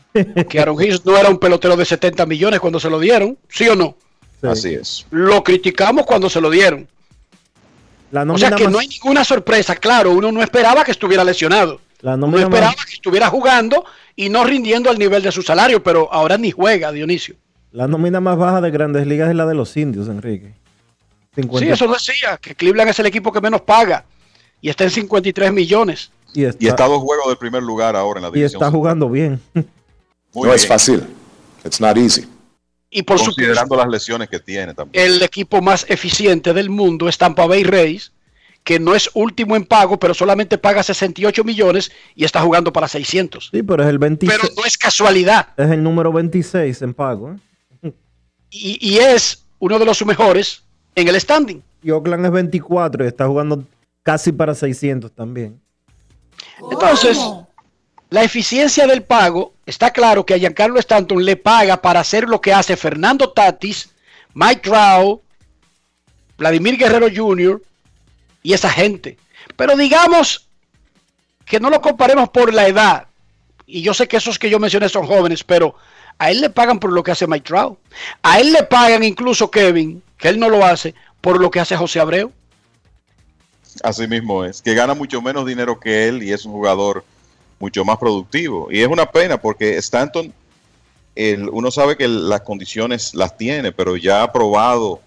Que 0.49 0.59
Aaron 0.61 0.77
Hicks 0.83 1.05
no 1.07 1.17
era 1.17 1.29
un 1.29 1.39
pelotero 1.39 1.77
de 1.77 1.85
70 1.85 2.27
millones 2.27 2.61
cuando 2.61 2.81
se 2.81 2.91
lo 2.91 2.99
dieron, 2.99 3.39
¿sí 3.49 3.69
o 3.69 3.77
no? 3.77 3.97
Así 4.43 4.75
es. 4.75 5.07
Lo 5.11 5.43
criticamos 5.45 6.05
cuando 6.07 6.29
se 6.31 6.41
lo 6.41 6.51
dieron. 6.51 6.89
La 8.11 8.23
O 8.23 8.39
sea 8.39 8.51
que 8.53 8.65
más- 8.65 8.73
no 8.73 8.79
hay 8.79 8.89
ninguna 8.89 9.25
sorpresa. 9.25 9.77
Claro, 9.77 10.13
uno 10.13 10.33
no 10.33 10.43
esperaba 10.43 10.85
que 10.85 10.91
estuviera 10.93 11.23
lesionado. 11.25 11.81
la 12.01 12.15
Uno 12.15 12.29
más- 12.29 12.43
esperaba 12.43 12.75
que 12.87 12.93
estuviera 12.95 13.29
jugando 13.29 13.85
y 14.17 14.29
no 14.29 14.45
rindiendo 14.45 14.89
al 14.91 14.99
nivel 14.99 15.23
de 15.23 15.33
su 15.33 15.43
salario, 15.43 15.83
pero 15.83 16.13
ahora 16.13 16.39
ni 16.39 16.51
juega, 16.51 16.91
Dionisio. 16.93 17.35
La 17.73 17.87
nómina 17.87 18.21
más 18.21 18.39
baja 18.39 18.61
de 18.61 18.71
grandes 18.71 19.07
ligas 19.07 19.29
es 19.29 19.35
la 19.37 19.45
de 19.47 19.55
los 19.55 19.77
indios, 19.77 20.09
Enrique. 20.09 20.55
50. 21.35 21.67
Sí, 21.67 21.71
eso 21.73 21.93
decía, 21.93 22.39
que 22.41 22.55
Cleveland 22.55 22.91
es 22.91 22.99
el 22.99 23.07
equipo 23.07 23.31
que 23.33 23.41
menos 23.41 23.61
paga 23.61 24.05
y 24.61 24.71
está 24.71 24.85
en 24.85 24.91
53 24.91 25.53
millones. 25.53 26.11
Y 26.35 26.45
está, 26.45 26.65
Y 26.65 26.69
está 26.69 26.85
a 26.85 26.89
dos 26.89 27.01
juegos 27.03 27.29
del 27.29 27.37
primer 27.39 27.63
lugar 27.63 27.97
ahora 27.97 28.19
en 28.19 28.23
la 28.25 28.29
y 28.29 28.33
división. 28.33 28.63
está 28.63 28.71
jugando 28.71 29.09
bien. 29.09 29.41
Muy 30.35 30.49
no 30.49 30.55
es 30.55 30.67
fácil. 30.67 31.03
It's 31.65 31.81
not 31.81 31.97
easy. 31.97 32.27
Y 32.91 33.03
por 33.03 33.19
Considerando 33.19 33.77
las 33.77 33.89
lesiones 33.89 34.29
que 34.29 34.39
tiene 34.41 34.73
también. 34.75 35.05
el 35.05 35.23
equipo 35.23 35.61
más 35.61 35.85
eficiente 35.89 36.55
del 36.55 36.71
mundo 36.71 37.09
es 37.09 37.19
Tampa 37.19 37.47
Bay 37.47 37.63
Rays, 37.65 38.13
que 38.65 38.79
no 38.79 38.95
es 38.95 39.11
último 39.15 39.57
en 39.57 39.65
pago, 39.67 39.99
pero 39.99 40.15
solamente 40.15 40.57
paga 40.59 40.83
68 40.83 41.45
millones 41.45 41.91
y 42.15 42.25
está 42.25 42.41
jugando 42.41 42.73
para 42.73 42.89
600. 42.89 43.51
Sí, 43.53 43.63
pero 43.63 43.83
es 43.83 43.89
el 43.89 43.99
26. 43.99 44.39
Pero 44.41 44.55
no 44.57 44.65
es 44.65 44.79
casualidad. 44.79 45.49
Es 45.57 45.71
el 45.71 45.83
número 45.83 46.13
26 46.13 46.81
en 46.83 46.95
pago. 46.95 47.37
¿eh? 47.83 47.93
Y, 48.51 48.79
y 48.81 48.99
es 48.99 49.45
uno 49.59 49.79
de 49.79 49.85
los 49.85 50.05
mejores 50.07 50.63
en 50.95 51.09
el 51.09 51.21
standing. 51.21 51.63
Y 51.83 51.91
Oakland 51.91 52.25
es 52.27 52.33
24 52.33 53.05
y 53.05 53.09
está 53.09 53.27
jugando 53.27 53.65
casi 54.03 54.33
para 54.33 54.55
600 54.55 55.13
también. 55.13 55.61
Entonces, 56.71 57.19
la 58.11 58.25
eficiencia 58.25 58.87
del 58.87 59.03
pago, 59.03 59.55
está 59.67 59.93
claro 59.93 60.25
que 60.25 60.35
a 60.35 60.39
Giancarlo 60.39 60.79
Stanton 60.79 61.25
le 61.25 61.37
paga 61.37 61.83
para 61.83 62.01
hacer 62.01 62.29
lo 62.29 62.41
que 62.41 62.53
hace 62.53 62.77
Fernando 62.77 63.31
Tatis, 63.31 63.91
Mike 64.35 64.63
Trout, 64.63 65.21
Vladimir 66.39 66.79
Guerrero 66.79 67.09
Jr. 67.15 67.61
y 68.43 68.53
esa 68.53 68.71
gente. 68.71 69.19
Pero 69.57 69.77
digamos 69.77 70.49
que 71.45 71.61
no 71.61 71.71
lo 71.71 71.81
comparemos 71.81 72.29
por 72.31 72.55
la 72.55 72.67
edad. 72.69 73.09
Y 73.67 73.83
yo 73.83 73.93
sé 73.93 74.09
que 74.09 74.17
esos 74.17 74.39
que 74.39 74.49
yo 74.49 74.59
mencioné 74.59 74.89
son 74.89 75.07
jóvenes, 75.07 75.45
pero 75.45 75.75
a 76.19 76.31
él 76.31 76.41
le 76.41 76.51
pagan 76.51 76.79
por 76.79 76.93
lo 76.93 77.03
que 77.03 77.11
hace 77.11 77.27
Mike 77.27 77.47
Trout. 77.47 77.79
A 78.23 78.41
él 78.41 78.53
le 78.53 78.63
pagan 78.63 79.03
incluso 79.03 79.51
Kevin, 79.51 80.03
que 80.17 80.29
él 80.29 80.39
no 80.39 80.49
lo 80.49 80.65
hace, 80.65 80.95
por 81.21 81.41
lo 81.41 81.51
que 81.51 81.61
hace 81.61 81.77
José 81.77 82.01
Abreu. 82.01 82.33
Así 83.83 84.07
mismo 84.07 84.45
es, 84.45 84.63
que 84.63 84.75
gana 84.75 84.95
mucho 84.95 85.21
menos 85.23 85.47
dinero 85.47 85.79
que 85.79 86.09
él 86.09 86.23
y 86.23 86.33
es 86.33 86.45
un 86.45 86.53
jugador 86.53 87.05
mucho 87.59 87.85
más 87.85 87.99
productivo. 87.99 88.69
Y 88.71 88.81
es 88.81 88.89
una 88.89 89.07
pena 89.11 89.41
porque 89.41 89.77
Stanton, 89.79 90.33
el- 91.15 91.49
uno 91.49 91.71
sabe 91.71 91.97
que 91.97 92.07
las 92.09 92.43
condiciones 92.43 93.15
las 93.15 93.37
tiene, 93.37 93.73
pero 93.73 93.97
ya 93.97 94.23
ha 94.23 94.33
probado 94.33 95.01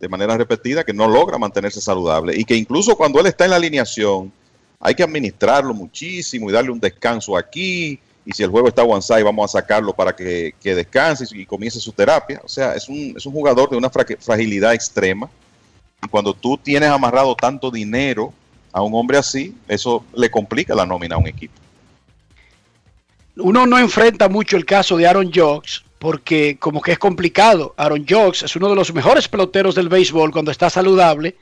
de 0.00 0.08
manera 0.08 0.36
repetida 0.36 0.84
que 0.84 0.92
no 0.92 1.08
logra 1.08 1.38
mantenerse 1.38 1.80
saludable 1.80 2.34
y 2.38 2.44
que 2.44 2.54
incluso 2.56 2.96
cuando 2.96 3.20
él 3.20 3.26
está 3.26 3.44
en 3.44 3.50
la 3.50 3.56
alineación 3.56 4.30
hay 4.80 4.94
que 4.94 5.02
administrarlo 5.02 5.72
muchísimo 5.72 6.50
y 6.50 6.52
darle 6.52 6.70
un 6.70 6.80
descanso 6.80 7.36
aquí. 7.36 7.98
Y 8.26 8.32
si 8.32 8.42
el 8.42 8.50
juego 8.50 8.68
está 8.68 8.82
one 8.82 9.22
vamos 9.22 9.54
a 9.54 9.60
sacarlo 9.60 9.92
para 9.94 10.14
que, 10.14 10.54
que 10.60 10.74
descanse 10.74 11.24
y 11.32 11.46
comience 11.46 11.78
su 11.80 11.92
terapia. 11.92 12.40
O 12.44 12.48
sea, 12.48 12.74
es 12.74 12.88
un, 12.88 13.14
es 13.16 13.24
un 13.24 13.32
jugador 13.32 13.70
de 13.70 13.76
una 13.76 13.88
fra- 13.88 14.04
fragilidad 14.18 14.74
extrema. 14.74 15.28
Y 16.04 16.08
cuando 16.08 16.34
tú 16.34 16.58
tienes 16.58 16.90
amarrado 16.90 17.34
tanto 17.34 17.70
dinero 17.70 18.32
a 18.72 18.82
un 18.82 18.94
hombre 18.94 19.16
así, 19.16 19.54
eso 19.68 20.04
le 20.14 20.30
complica 20.30 20.74
la 20.74 20.84
nómina 20.84 21.16
a 21.16 21.18
un 21.18 21.26
equipo. 21.26 21.54
uno 23.36 23.66
no 23.66 23.78
enfrenta 23.78 24.28
mucho 24.28 24.56
el 24.56 24.64
caso 24.64 24.96
de 24.96 25.06
Aaron 25.06 25.32
Jocks 25.32 25.84
porque 25.98 26.58
como 26.58 26.82
que 26.82 26.92
es 26.92 26.98
complicado. 26.98 27.72
Aaron 27.78 28.04
Jocks 28.06 28.42
es 28.42 28.54
uno 28.56 28.68
de 28.68 28.76
los 28.76 28.92
mejores 28.92 29.26
peloteros 29.26 29.74
del 29.74 29.88
béisbol 29.88 30.32
cuando 30.32 30.50
está 30.50 30.68
saludable, 30.68 31.36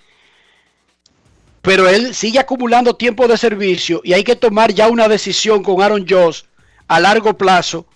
pero 1.63 1.89
él 1.89 2.15
sigue 2.15 2.39
acumulando 2.39 2.95
tiempo 2.95 3.27
de 3.27 3.37
servicio 3.37 4.01
y 4.05 4.13
hay 4.13 4.23
que 4.23 4.37
tomar 4.37 4.73
ya 4.73 4.89
una 4.89 5.09
decisión 5.09 5.65
con 5.65 5.83
Aaron 5.83 6.07
Jocks 6.09 6.45
a 6.87 7.01
largo 7.01 7.37
plazo. 7.37 7.87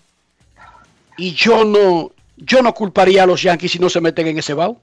Y 1.17 1.33
yo 1.35 1.65
no, 1.65 2.11
yo 2.37 2.63
no 2.63 2.75
culparía 2.75 3.23
a 3.23 3.27
los 3.27 3.43
Yankees 3.43 3.73
si 3.73 3.79
no 3.79 3.89
se 3.89 4.01
meten 4.01 4.27
en 4.27 4.39
ese 4.39 4.55
bao. 4.55 4.81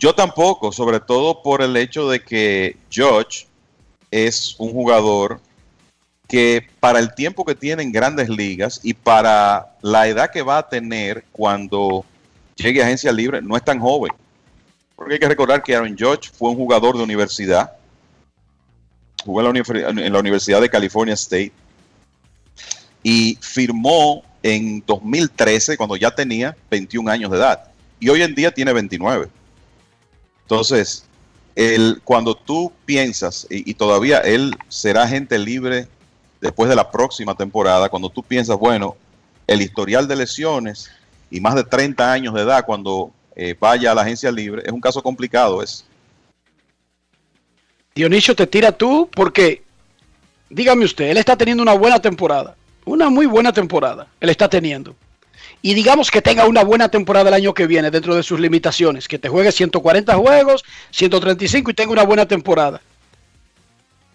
Yo 0.00 0.14
tampoco, 0.14 0.72
sobre 0.72 0.98
todo 0.98 1.42
por 1.42 1.60
el 1.60 1.76
hecho 1.76 2.08
de 2.08 2.22
que 2.22 2.78
George 2.88 3.46
es 4.10 4.56
un 4.58 4.72
jugador 4.72 5.42
que 6.26 6.66
para 6.80 7.00
el 7.00 7.14
tiempo 7.14 7.44
que 7.44 7.54
tiene 7.54 7.82
en 7.82 7.92
grandes 7.92 8.30
ligas 8.30 8.80
y 8.82 8.94
para 8.94 9.76
la 9.82 10.08
edad 10.08 10.30
que 10.30 10.40
va 10.40 10.56
a 10.56 10.68
tener 10.68 11.26
cuando 11.30 12.06
llegue 12.56 12.80
a 12.80 12.86
agencia 12.86 13.12
libre, 13.12 13.42
no 13.42 13.58
es 13.58 13.62
tan 13.62 13.78
joven. 13.78 14.10
Porque 14.96 15.14
hay 15.14 15.20
que 15.20 15.28
recordar 15.28 15.62
que 15.62 15.76
Aaron 15.76 15.94
George 15.94 16.30
fue 16.32 16.48
un 16.48 16.56
jugador 16.56 16.96
de 16.96 17.02
universidad, 17.02 17.70
jugó 19.22 19.40
en 19.40 20.12
la, 20.12 20.18
Universidad 20.18 20.62
de 20.62 20.70
California 20.70 21.12
State 21.12 21.52
y 23.02 23.36
firmó 23.42 24.24
en 24.42 24.82
2013 24.86 25.76
cuando 25.76 25.96
ya 25.96 26.10
tenía 26.10 26.56
21 26.70 27.10
años 27.10 27.30
de 27.30 27.36
edad 27.36 27.64
y 27.98 28.08
hoy 28.08 28.22
en 28.22 28.34
día 28.34 28.50
tiene 28.50 28.72
29. 28.72 29.39
Entonces, 30.50 31.04
el, 31.54 32.00
cuando 32.02 32.34
tú 32.34 32.72
piensas, 32.84 33.46
y, 33.48 33.72
todavía 33.74 34.18
él 34.18 34.56
será 34.68 35.06
gente 35.06 35.38
libre 35.38 35.86
después 36.40 36.68
de 36.68 36.74
la 36.74 36.90
próxima 36.90 37.36
temporada, 37.36 37.88
cuando 37.88 38.10
tú 38.10 38.24
piensas, 38.24 38.58
bueno, 38.58 38.96
el 39.46 39.62
historial 39.62 40.08
de 40.08 40.16
lesiones 40.16 40.90
y 41.30 41.38
más 41.40 41.54
de 41.54 41.62
30 41.62 42.12
años 42.12 42.34
de 42.34 42.42
edad 42.42 42.64
cuando 42.66 43.12
eh, 43.36 43.54
vaya 43.60 43.92
a 43.92 43.94
la 43.94 44.02
agencia 44.02 44.32
libre, 44.32 44.62
es 44.66 44.72
un 44.72 44.80
caso 44.80 45.00
complicado. 45.00 45.62
Es, 45.62 45.84
Dionisio, 47.94 48.34
te 48.34 48.48
tira 48.48 48.72
tú 48.72 49.08
porque, 49.14 49.62
dígame 50.48 50.84
usted, 50.84 51.10
él 51.10 51.18
está 51.18 51.36
teniendo 51.36 51.62
una 51.62 51.74
buena 51.74 52.02
temporada, 52.02 52.56
una 52.84 53.08
muy 53.08 53.26
buena 53.26 53.52
temporada, 53.52 54.08
él 54.18 54.30
está 54.30 54.48
teniendo. 54.48 54.96
Y 55.62 55.74
digamos 55.74 56.10
que 56.10 56.22
tenga 56.22 56.46
una 56.46 56.64
buena 56.64 56.88
temporada 56.88 57.28
el 57.28 57.34
año 57.34 57.52
que 57.52 57.66
viene 57.66 57.90
dentro 57.90 58.14
de 58.14 58.22
sus 58.22 58.40
limitaciones, 58.40 59.08
que 59.08 59.18
te 59.18 59.28
juegue 59.28 59.52
140 59.52 60.14
juegos, 60.16 60.64
135 60.90 61.70
y 61.70 61.74
tenga 61.74 61.92
una 61.92 62.04
buena 62.04 62.26
temporada. 62.26 62.80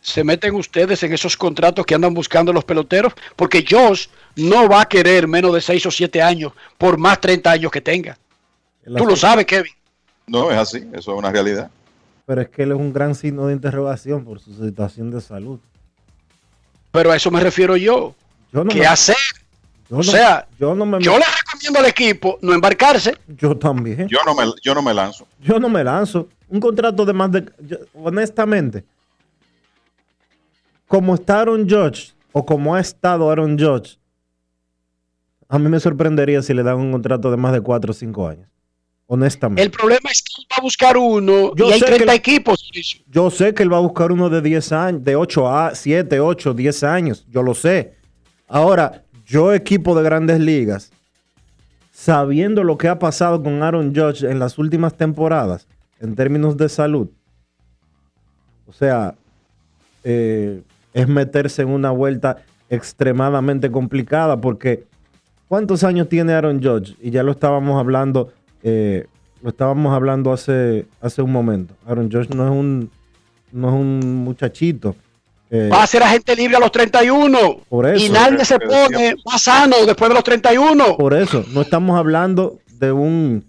¿Se 0.02 0.24
meten 0.24 0.56
ustedes 0.56 1.02
en 1.04 1.14
esos 1.14 1.36
contratos 1.36 1.86
que 1.86 1.96
andan 1.96 2.14
buscando 2.14 2.54
los 2.54 2.64
peloteros? 2.64 3.14
Porque 3.36 3.66
Josh 3.68 4.08
no 4.36 4.70
va 4.70 4.82
a 4.82 4.86
querer 4.86 5.28
menos 5.28 5.54
de 5.54 5.62
6 5.62 5.86
o 5.88 5.92
7 5.92 6.22
años 6.22 6.54
por 6.78 6.98
más 6.98 7.20
30 7.22 7.52
años 7.52 7.72
que 7.72 7.82
tenga. 7.82 8.18
Tú 8.86 9.06
lo 9.06 9.16
sabes, 9.16 9.46
Kevin. 9.46 9.72
no 10.28 10.52
es 10.52 10.58
así, 10.58 10.88
eso 10.94 11.14
es 11.14 11.18
una 11.18 11.32
realidad. 11.32 11.72
Pero 12.26 12.42
es 12.42 12.50
que 12.50 12.64
él 12.64 12.72
es 12.72 12.78
un 12.78 12.92
gran 12.92 13.14
signo 13.14 13.48
de 13.48 13.54
interrogación 13.54 14.26
por 14.26 14.40
su 14.40 14.54
situación 14.54 15.12
de 15.12 15.22
salud. 15.22 15.60
Pero 16.92 17.12
a 17.12 17.16
eso 17.16 17.30
me 17.30 17.40
refiero 17.40 17.76
yo. 17.76 18.16
Yo 18.52 18.64
no 18.64 18.72
¿Qué 18.72 18.86
hacer? 18.86 19.16
Yo 19.90 19.96
o 19.98 20.00
no- 20.00 20.04
sea, 20.04 20.48
yo 20.60 20.74
no 20.74 20.86
me 20.86 21.00
yo 21.00 21.18
le 21.20 21.26
recomiendo 21.26 21.80
al 21.80 21.86
equipo 21.86 22.40
no 22.42 22.54
embarcarse. 22.54 23.16
Yo 23.28 23.56
también. 23.56 24.08
Yo 24.08 24.18
no 24.26 24.34
me, 24.34 24.44
yo 24.64 24.74
no 24.74 24.82
me 24.82 24.94
lanzo. 24.94 25.28
Yo 25.42 25.60
no 25.60 25.70
me 25.70 25.84
lanzo. 25.84 26.28
Un 26.50 26.60
contrato 26.60 27.06
de 27.06 27.14
más 27.14 27.32
de. 27.32 27.46
yo- 27.60 27.78
honestamente, 27.94 28.84
como 30.88 31.16
está 31.16 31.42
Aaron 31.42 31.68
Judge 31.70 32.14
o 32.32 32.46
como 32.46 32.76
ha 32.76 32.80
estado 32.80 33.30
Aaron 33.30 33.58
Judge, 33.58 33.98
a 35.48 35.60
mí 35.60 35.70
me 35.70 35.80
sorprendería 35.80 36.42
si 36.42 36.54
le 36.54 36.64
dan 36.64 36.78
un 36.78 36.92
contrato 36.92 37.32
de 37.32 37.38
más 37.38 37.54
de 37.54 37.62
4 37.62 37.92
o 37.92 37.94
5 37.94 38.28
años. 38.28 38.50
Honestamente. 39.08 39.62
El 39.62 39.70
problema 39.70 40.10
es 40.12 40.24
que 40.24 40.42
él 40.42 40.48
va 40.52 40.56
a 40.58 40.62
buscar 40.62 40.98
uno 40.98 41.54
Yo 41.56 41.70
y 41.70 41.74
hay 41.74 41.80
sé 41.80 41.86
que 41.86 41.92
30 41.92 42.06
la- 42.08 42.16
equipos. 42.16 42.72
Yo 43.08 43.30
sé 43.30 43.54
que 43.54 43.62
él 43.62 43.72
va 43.72 43.78
a 43.78 43.82
buscar 43.82 44.12
uno 44.12 44.30
de 44.32 44.42
10 44.42 44.72
años, 44.72 45.04
de 45.04 45.16
8 45.16 45.48
a 45.48 45.76
7, 45.76 46.20
8, 46.20 46.54
10 46.56 46.84
años. 46.84 47.24
Yo 47.30 47.44
lo 47.44 47.54
sé. 47.54 47.94
Ahora, 48.48 49.04
yo 49.26 49.54
equipo 49.54 49.96
de 49.96 50.04
grandes 50.04 50.40
ligas, 50.40 50.92
sabiendo 51.92 52.64
lo 52.64 52.78
que 52.78 52.88
ha 52.88 53.00
pasado 53.00 53.42
con 53.42 53.64
Aaron 53.64 53.96
Judge 53.96 54.24
en 54.24 54.40
las 54.40 54.58
últimas 54.58 54.96
temporadas, 54.96 55.68
en 56.00 56.16
términos 56.16 56.58
de 56.58 56.70
salud, 56.70 57.10
o 58.68 58.74
sea, 58.74 59.16
eh, 60.04 60.62
es 60.94 61.08
meterse 61.08 61.62
en 61.62 61.70
una 61.70 61.92
vuelta 61.92 62.38
extremadamente 62.70 63.72
complicada 63.72 64.42
porque 64.42 64.86
¿cuántos 65.48 65.84
años 65.84 66.10
tiene 66.10 66.34
Aaron 66.34 66.62
Judge? 66.62 66.96
Y 67.02 67.12
ya 67.12 67.24
lo 67.24 67.32
estábamos 67.32 67.80
hablando, 67.80 68.32
eh, 68.64 69.08
lo 69.42 69.50
estábamos 69.50 69.94
hablando 69.94 70.34
hace, 70.34 70.86
hace 71.02 71.22
un 71.22 71.32
momento. 71.32 71.74
Aaron 71.86 72.12
Judge 72.12 72.30
no 72.36 72.46
es 72.46 72.52
un, 72.52 72.90
no 73.52 73.70
es 73.70 73.74
un 73.74 74.24
muchachito. 74.24 74.96
Eh, 75.52 75.70
Va 75.72 75.84
a 75.84 75.88
ser 75.88 76.02
agente 76.04 76.36
libre 76.36 76.58
a 76.58 76.60
los 76.60 76.72
31. 76.72 77.60
Por 77.70 77.88
eso. 77.88 78.06
y 78.06 78.10
nadie 78.10 78.44
se 78.44 78.60
pone 78.60 79.16
más 79.26 79.42
sano 79.42 79.86
después 79.86 80.10
de 80.10 80.16
los 80.16 80.24
31. 80.24 80.98
Por 80.98 81.14
eso, 81.14 81.44
no 81.54 81.62
estamos 81.62 81.98
hablando 81.98 82.60
de 82.80 82.92
un. 82.92 83.46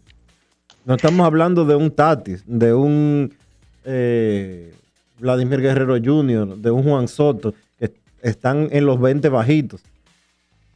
No 0.85 0.95
estamos 0.95 1.27
hablando 1.27 1.65
de 1.65 1.75
un 1.75 1.91
Tatis, 1.91 2.45
de 2.47 2.73
un 2.73 3.35
eh, 3.85 4.73
Vladimir 5.19 5.61
Guerrero 5.61 5.97
Jr., 6.03 6.57
de 6.57 6.71
un 6.71 6.85
Juan 6.85 7.09
Soto, 7.09 7.55
que 7.79 7.93
están 8.23 8.69
en 8.71 8.87
los 8.87 9.01
20 9.01 9.29
bajitos. 9.29 9.81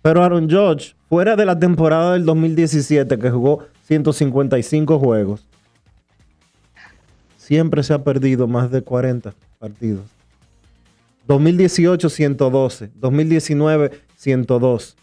Pero 0.02 0.24
Aaron 0.24 0.50
Judge, 0.50 0.94
fuera 1.08 1.36
de 1.36 1.44
la 1.44 1.58
temporada 1.58 2.14
del 2.14 2.24
2017, 2.24 3.18
que 3.18 3.30
jugó 3.30 3.66
155 3.86 4.98
juegos, 4.98 5.44
siempre 7.36 7.82
se 7.82 7.92
ha 7.92 8.02
perdido 8.02 8.46
más 8.48 8.70
de 8.70 8.82
40 8.82 9.34
partidos. 9.58 10.06
2018, 11.30 12.08
112. 12.08 12.90
2019, 12.96 13.92
102. 14.16 14.96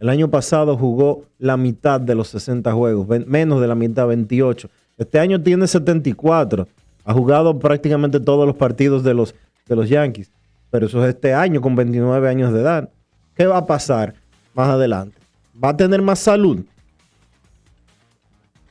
El 0.00 0.08
año 0.08 0.28
pasado 0.28 0.76
jugó 0.76 1.26
la 1.38 1.56
mitad 1.56 2.00
de 2.00 2.16
los 2.16 2.26
60 2.28 2.72
juegos, 2.72 3.06
menos 3.28 3.60
de 3.60 3.68
la 3.68 3.76
mitad, 3.76 4.08
28. 4.08 4.68
Este 4.98 5.20
año 5.20 5.40
tiene 5.40 5.68
74. 5.68 6.66
Ha 7.04 7.12
jugado 7.12 7.56
prácticamente 7.56 8.18
todos 8.18 8.48
los 8.48 8.56
partidos 8.56 9.04
de 9.04 9.14
los 9.14 9.36
de 9.68 9.76
los 9.76 9.88
Yankees. 9.88 10.28
Pero 10.70 10.86
eso 10.86 11.04
es 11.04 11.14
este 11.14 11.32
año 11.32 11.60
con 11.60 11.76
29 11.76 12.28
años 12.28 12.52
de 12.52 12.60
edad. 12.60 12.88
¿Qué 13.36 13.46
va 13.46 13.58
a 13.58 13.66
pasar 13.66 14.12
más 14.54 14.70
adelante? 14.70 15.16
¿Va 15.62 15.68
a 15.68 15.76
tener 15.76 16.02
más 16.02 16.18
salud? 16.18 16.64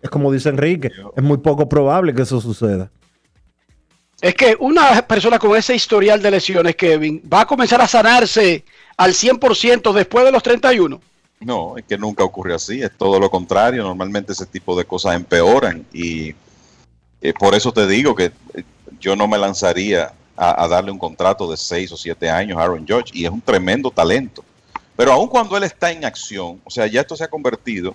Es 0.02 0.10
como 0.10 0.34
dice 0.34 0.50
Enrique, 0.50 0.92
es 1.16 1.24
muy 1.24 1.38
poco 1.38 1.70
probable 1.70 2.14
que 2.14 2.24
eso 2.24 2.42
suceda. 2.42 2.92
Es 4.24 4.36
que 4.36 4.56
una 4.58 5.06
persona 5.06 5.38
con 5.38 5.54
ese 5.54 5.76
historial 5.76 6.22
de 6.22 6.32
lesiones, 6.32 6.78
Kevin, 6.78 7.22
va 7.32 7.41
a 7.41 7.45
comenzar 7.45 7.82
a 7.82 7.88
sanarse 7.90 8.64
al 8.95 9.12
100% 9.12 9.91
después 9.91 10.24
de 10.24 10.32
los 10.32 10.41
31. 10.41 11.02
No, 11.41 11.78
es 11.78 11.84
que 11.84 11.98
nunca 11.98 12.24
ocurre 12.24 12.54
así, 12.54 12.82
es 12.82 12.91
todo 12.98 13.20
lo 13.20 13.30
contrario. 13.30 13.84
Normalmente 13.84 14.32
ese 14.32 14.45
tipo 14.45 14.78
de 14.78 14.86
cosas 14.86 15.16
empeoran 15.16 15.86
y 15.91 16.34
eh, 17.22 17.34
por 17.38 17.54
eso 17.54 17.74
te 17.74 17.86
digo 17.86 18.16
que 18.16 18.32
eh, 18.54 18.64
yo 18.98 19.18
no 19.18 19.28
me 19.28 19.38
lanzaría 19.38 20.14
a, 20.38 20.70
darle 20.70 20.91
un 20.91 21.00
contrato 21.00 21.52
de 21.52 21.58
6 21.58 21.91
o 21.91 21.98
7 21.98 22.30
años 22.30 22.58
a 22.58 22.64
Aaron 22.64 22.88
Judge 22.88 23.12
y 23.12 23.26
es 23.26 23.30
un 23.30 23.41
tremendo 23.41 23.91
talento. 23.91 24.41
Pero 24.95 25.12
aun 25.12 25.28
cuando 25.28 25.58
él 25.58 25.64
está 25.64 25.91
en 25.91 26.06
acción, 26.06 26.62
o 26.64 26.70
sea, 26.70 26.88
ya 26.88 27.02
esto 27.02 27.18
se 27.18 27.26
ha 27.26 27.30
convertido 27.30 27.94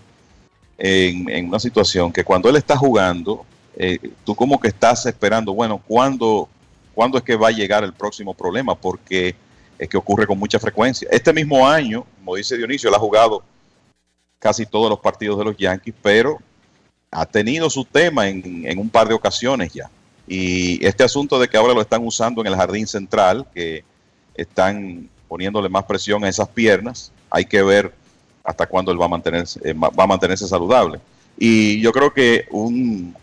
en 0.77 1.49
una 1.49 1.59
situación 1.59 2.13
que 2.13 2.23
cuando 2.23 2.51
él 2.51 2.57
está 2.57 2.77
jugando, 2.77 3.47
eh, 3.81 4.11
tú 4.25 4.35
como 4.35 4.59
que 4.59 4.69
estás 4.69 5.07
esperando, 5.07 5.55
bueno, 5.55 5.81
¿cuándo, 5.87 6.49
¿cuándo 6.93 7.17
es 7.17 7.23
que 7.23 7.37
va 7.37 7.49
a 7.49 7.53
llegar 7.53 7.85
el 7.85 7.93
próximo 7.93 8.35
problema? 8.35 8.75
Porque 8.75 9.37
es 9.79 9.89
que 9.89 9.97
ocurre 9.97 10.27
con 10.27 10.37
mucha 10.37 10.59
frecuencia. 10.59 11.09
Este 11.13 11.33
mismo 11.33 11.67
año, 11.67 12.05
como 12.19 12.35
dice 12.35 12.57
Dionisio, 12.57 12.89
él 12.89 12.97
ha 12.97 12.99
jugado 12.99 13.45
casi 14.41 14.67
todos 14.67 14.91
los 14.91 14.99
partidos 14.99 15.39
de 15.39 15.45
los 15.45 15.57
Yankees, 15.57 15.95
pero 16.03 16.39
ha 17.13 17.25
tenido 17.25 17.71
su 17.71 17.85
tema 17.85 18.27
en, 18.27 18.67
en 18.67 18.79
un 18.81 18.91
par 18.91 19.07
de 19.07 19.15
ocasiones 19.15 19.73
ya. 19.73 19.89
Y 20.27 20.85
este 20.85 21.05
asunto 21.05 21.39
de 21.39 21.49
que 21.49 21.57
ahora 21.57 21.73
lo 21.73 21.81
están 21.81 22.05
usando 22.05 22.41
en 22.41 22.49
el 22.49 22.57
jardín 22.57 22.87
central, 22.89 23.47
que 23.55 23.85
están 24.35 25.09
poniéndole 25.29 25.69
más 25.69 25.85
presión 25.85 26.25
a 26.25 26.29
esas 26.29 26.49
piernas, 26.49 27.13
hay 27.31 27.45
que 27.45 27.63
ver 27.63 27.95
hasta 28.43 28.67
cuándo 28.67 28.91
él 28.91 29.01
va 29.01 29.05
a 29.05 29.09
mantenerse, 29.09 29.61
eh, 29.63 29.73
va 29.73 30.05
a 30.05 30.07
mantenerse 30.07 30.49
saludable. 30.49 30.99
Y 31.39 31.81
yo 31.81 31.93
creo 31.93 32.13
que 32.13 32.47
un, 32.51 33.15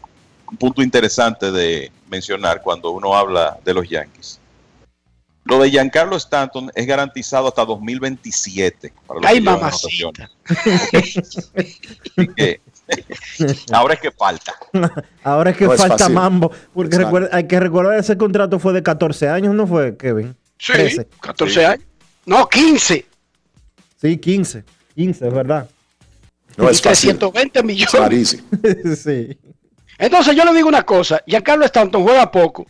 un 0.50 0.58
punto 0.58 0.82
interesante 0.82 1.52
de 1.52 1.92
mencionar 2.10 2.62
cuando 2.62 2.92
uno 2.92 3.16
habla 3.16 3.58
de 3.64 3.74
los 3.74 3.88
Yankees. 3.90 4.40
Lo 5.44 5.60
de 5.60 5.70
Giancarlo 5.70 6.16
Stanton 6.16 6.72
es 6.74 6.88
garantizado 6.88 7.48
hasta 7.48 7.64
2027. 7.66 8.92
Para 9.06 9.20
los 9.20 9.30
Ay, 9.30 9.42
mamacita. 9.42 10.30
que, 12.36 12.62
ahora 13.72 13.94
es 13.94 14.00
que 14.00 14.12
falta. 14.12 14.54
Ahora 15.24 15.52
es 15.52 15.58
que 15.58 15.66
No 15.66 15.74
es 15.74 15.80
falta 15.82 15.98
fácil. 16.00 16.16
mambo. 16.16 16.52
Porque 16.74 16.98
recuerda- 16.98 17.30
hay 17.32 17.46
que 17.48 17.60
recordar 17.60 17.98
ese 18.00 18.18
contrato 18.18 18.58
fue 18.60 18.74
de 18.74 18.82
14 18.84 19.30
años, 19.30 19.54
¿no 19.54 19.68
fue, 19.68 19.96
Kevin? 19.98 20.36
Sí, 20.58 20.74
13. 20.74 21.08
14 21.22 21.66
años. 21.66 21.86
No, 22.26 22.48
15. 22.50 23.06
Sí, 24.02 24.18
15. 24.18 24.64
15, 24.96 25.28
es 25.28 25.34
verdad. 25.34 25.70
y 26.58 26.62
320 26.82 27.62
millones. 27.64 28.44
sí. 29.04 29.38
Entonces 29.98 30.36
yo 30.36 30.44
le 30.46 30.54
digo 30.54 30.68
una 30.68 30.84
cosa, 30.84 31.22
Giancarlo 31.26 31.66
Stanton 31.66 32.04
juega 32.04 32.30
poco. 32.32 32.66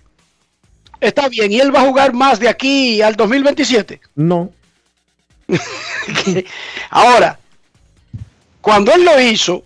Está 1.01 1.27
bien, 1.27 1.51
y 1.51 1.59
él 1.59 1.75
va 1.75 1.81
a 1.81 1.85
jugar 1.87 2.13
más 2.13 2.39
de 2.39 2.47
aquí 2.49 3.01
al 3.01 3.15
2027. 3.15 3.99
No. 4.15 4.51
Ahora, 6.89 7.39
cuando 8.61 8.93
él 8.93 9.03
lo 9.05 9.19
hizo, 9.19 9.63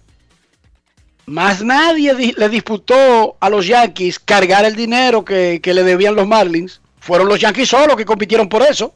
más 1.26 1.62
nadie 1.64 2.16
di- 2.16 2.34
le 2.36 2.50
disputó 2.50 3.38
a 3.40 3.50
los 3.50 3.68
Yankees 3.68 4.20
cargar 4.20 4.66
el 4.66 4.76
dinero 4.76 5.24
que, 5.24 5.60
que 5.62 5.74
le 5.74 5.84
debían 5.84 6.16
los 6.16 6.28
Marlins. 6.28 6.82
Fueron 7.00 7.28
los 7.28 7.40
Yankees 7.40 7.70
solos 7.70 7.96
que 7.96 8.06
compitieron 8.06 8.50
por 8.50 8.64
eso. 8.64 8.94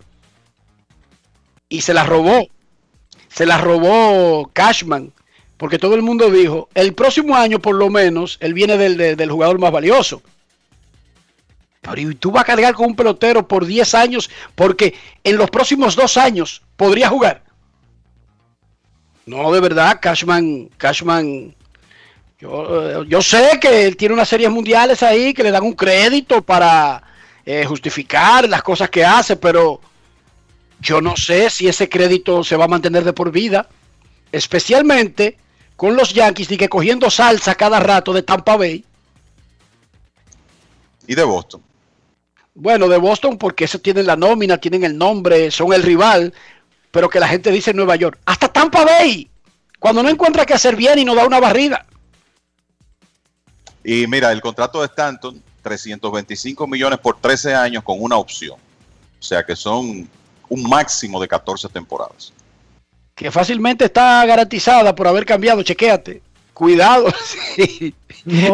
Y 1.69 1.81
se 1.81 1.93
la 1.93 2.03
robó. 2.03 2.47
Se 3.29 3.45
la 3.45 3.57
robó 3.57 4.49
Cashman. 4.53 5.11
Porque 5.57 5.77
todo 5.79 5.95
el 5.95 6.01
mundo 6.01 6.29
dijo, 6.29 6.69
el 6.73 6.93
próximo 6.93 7.35
año 7.35 7.59
por 7.59 7.75
lo 7.75 7.89
menos, 7.89 8.37
él 8.41 8.53
viene 8.53 8.77
del, 8.77 8.97
del- 8.97 9.31
jugador 9.31 9.59
más 9.59 9.71
valioso. 9.71 10.21
Pero 11.81 11.97
¿y 12.01 12.15
tú 12.15 12.31
vas 12.31 12.43
a 12.43 12.47
cargar 12.47 12.73
con 12.73 12.87
un 12.87 12.95
pelotero 12.95 13.47
por 13.47 13.65
10 13.65 13.93
años 13.95 14.29
porque 14.55 14.95
en 15.23 15.37
los 15.37 15.49
próximos 15.49 15.95
dos 15.95 16.17
años 16.17 16.61
podría 16.77 17.09
jugar. 17.09 17.43
No, 19.25 19.51
de 19.51 19.59
verdad, 19.61 19.99
Cashman, 20.01 20.69
Cashman, 20.77 21.55
yo, 22.39 23.03
eh, 23.03 23.05
yo 23.07 23.21
sé 23.21 23.57
que 23.61 23.85
él 23.85 23.95
tiene 23.95 24.13
unas 24.13 24.27
series 24.27 24.49
mundiales 24.49 25.01
ahí 25.03 25.33
que 25.33 25.43
le 25.43 25.51
dan 25.51 25.63
un 25.63 25.73
crédito 25.73 26.41
para 26.41 27.01
eh, 27.45 27.63
justificar 27.65 28.49
las 28.49 28.63
cosas 28.63 28.89
que 28.89 29.05
hace, 29.05 29.35
pero 29.37 29.79
yo 30.81 30.99
no 30.99 31.15
sé 31.15 31.49
si 31.49 31.67
ese 31.67 31.87
crédito 31.87 32.43
se 32.43 32.57
va 32.57 32.65
a 32.65 32.69
mantener 32.69 33.03
de 33.05 33.13
por 33.13 33.31
vida, 33.31 33.67
especialmente 34.33 35.37
con 35.77 35.95
los 35.95 36.13
Yankees 36.13 36.51
y 36.51 36.57
que 36.57 36.67
cogiendo 36.67 37.09
salsa 37.09 37.55
cada 37.55 37.79
rato 37.79 38.11
de 38.11 38.23
Tampa 38.23 38.57
Bay. 38.57 38.83
Y 41.07 41.15
de 41.15 41.23
Boston. 41.23 41.61
Bueno, 42.55 42.87
de 42.87 42.97
Boston 42.97 43.37
porque 43.37 43.65
eso 43.65 43.79
tienen 43.79 44.07
la 44.07 44.15
nómina, 44.15 44.57
tienen 44.57 44.83
el 44.83 44.97
nombre, 44.97 45.51
son 45.51 45.71
el 45.71 45.83
rival, 45.83 46.33
pero 46.91 47.09
que 47.09 47.19
la 47.19 47.27
gente 47.27 47.51
dice 47.51 47.73
Nueva 47.73 47.95
York. 47.95 48.19
Hasta 48.25 48.51
Tampa 48.51 48.83
Bay, 48.83 49.29
cuando 49.79 50.01
no 50.01 50.09
encuentra 50.09 50.45
qué 50.45 50.55
hacer 50.55 50.75
bien 50.75 50.99
y 50.99 51.05
no 51.05 51.15
da 51.15 51.25
una 51.25 51.39
barrida. 51.39 51.85
Y 53.83 54.07
mira, 54.07 54.31
el 54.31 54.41
contrato 54.41 54.79
de 54.79 54.87
Stanton, 54.87 55.41
325 55.61 56.65
millones 56.67 56.99
por 56.99 57.19
13 57.19 57.53
años 57.53 57.83
con 57.83 58.01
una 58.01 58.17
opción. 58.17 58.57
O 58.57 59.23
sea 59.23 59.43
que 59.43 59.55
son 59.55 60.09
un 60.49 60.69
máximo 60.69 61.21
de 61.21 61.27
14 61.27 61.69
temporadas. 61.69 62.33
Que 63.15 63.31
fácilmente 63.31 63.85
está 63.85 64.25
garantizada 64.25 64.95
por 64.95 65.07
haber 65.07 65.25
cambiado, 65.25 65.61
chequéate. 65.63 66.21
Cuidado, 66.53 67.07
si, 67.55 67.93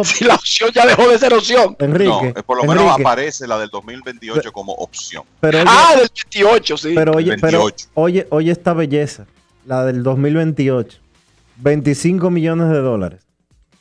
si 0.05 0.23
la 0.23 0.35
opción 0.35 0.69
ya 0.73 0.85
dejó 0.85 1.09
de 1.09 1.19
ser 1.19 1.33
opción. 1.33 1.75
no, 1.79 2.23
eh, 2.25 2.33
por 2.45 2.57
lo 2.57 2.63
menos 2.63 2.83
Enrique. 2.85 3.01
aparece 3.01 3.45
la 3.45 3.57
del 3.59 3.69
2028 3.69 4.51
como 4.53 4.71
opción. 4.73 5.23
Pero 5.41 5.59
oye- 5.59 5.67
ah, 5.69 5.95
del 5.97 6.09
28, 6.33 6.77
sí. 6.77 6.91
Pero 6.95 7.11
oye, 7.13 7.33
El 7.33 7.41
pero 7.41 7.59
28. 7.65 7.89
oye, 7.95 8.27
oye 8.29 8.51
esta 8.51 8.73
belleza, 8.73 9.25
la 9.65 9.83
del 9.85 10.01
2028. 10.03 10.97
25 11.57 12.29
millones 12.29 12.69
de 12.69 12.77
dólares. 12.79 13.21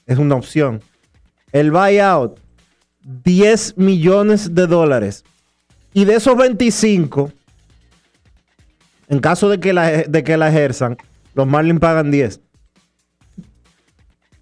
Es 0.06 0.18
una 0.18 0.34
opción. 0.34 0.82
El 1.52 1.70
buyout, 1.70 2.38
10 3.24 3.78
millones 3.78 4.55
de 4.55 4.66
dólares. 4.66 5.24
Y 5.94 6.05
de 6.06 6.16
esos 6.16 6.36
25, 6.36 7.32
en 9.09 9.20
caso 9.20 9.48
de 9.48 9.60
que 9.60 9.72
la, 9.72 9.89
de 9.90 10.24
que 10.24 10.36
la 10.36 10.48
ejerzan, 10.48 10.97
los 11.35 11.47
Marlins 11.47 11.80
pagan 11.80 12.10
10. 12.10 12.40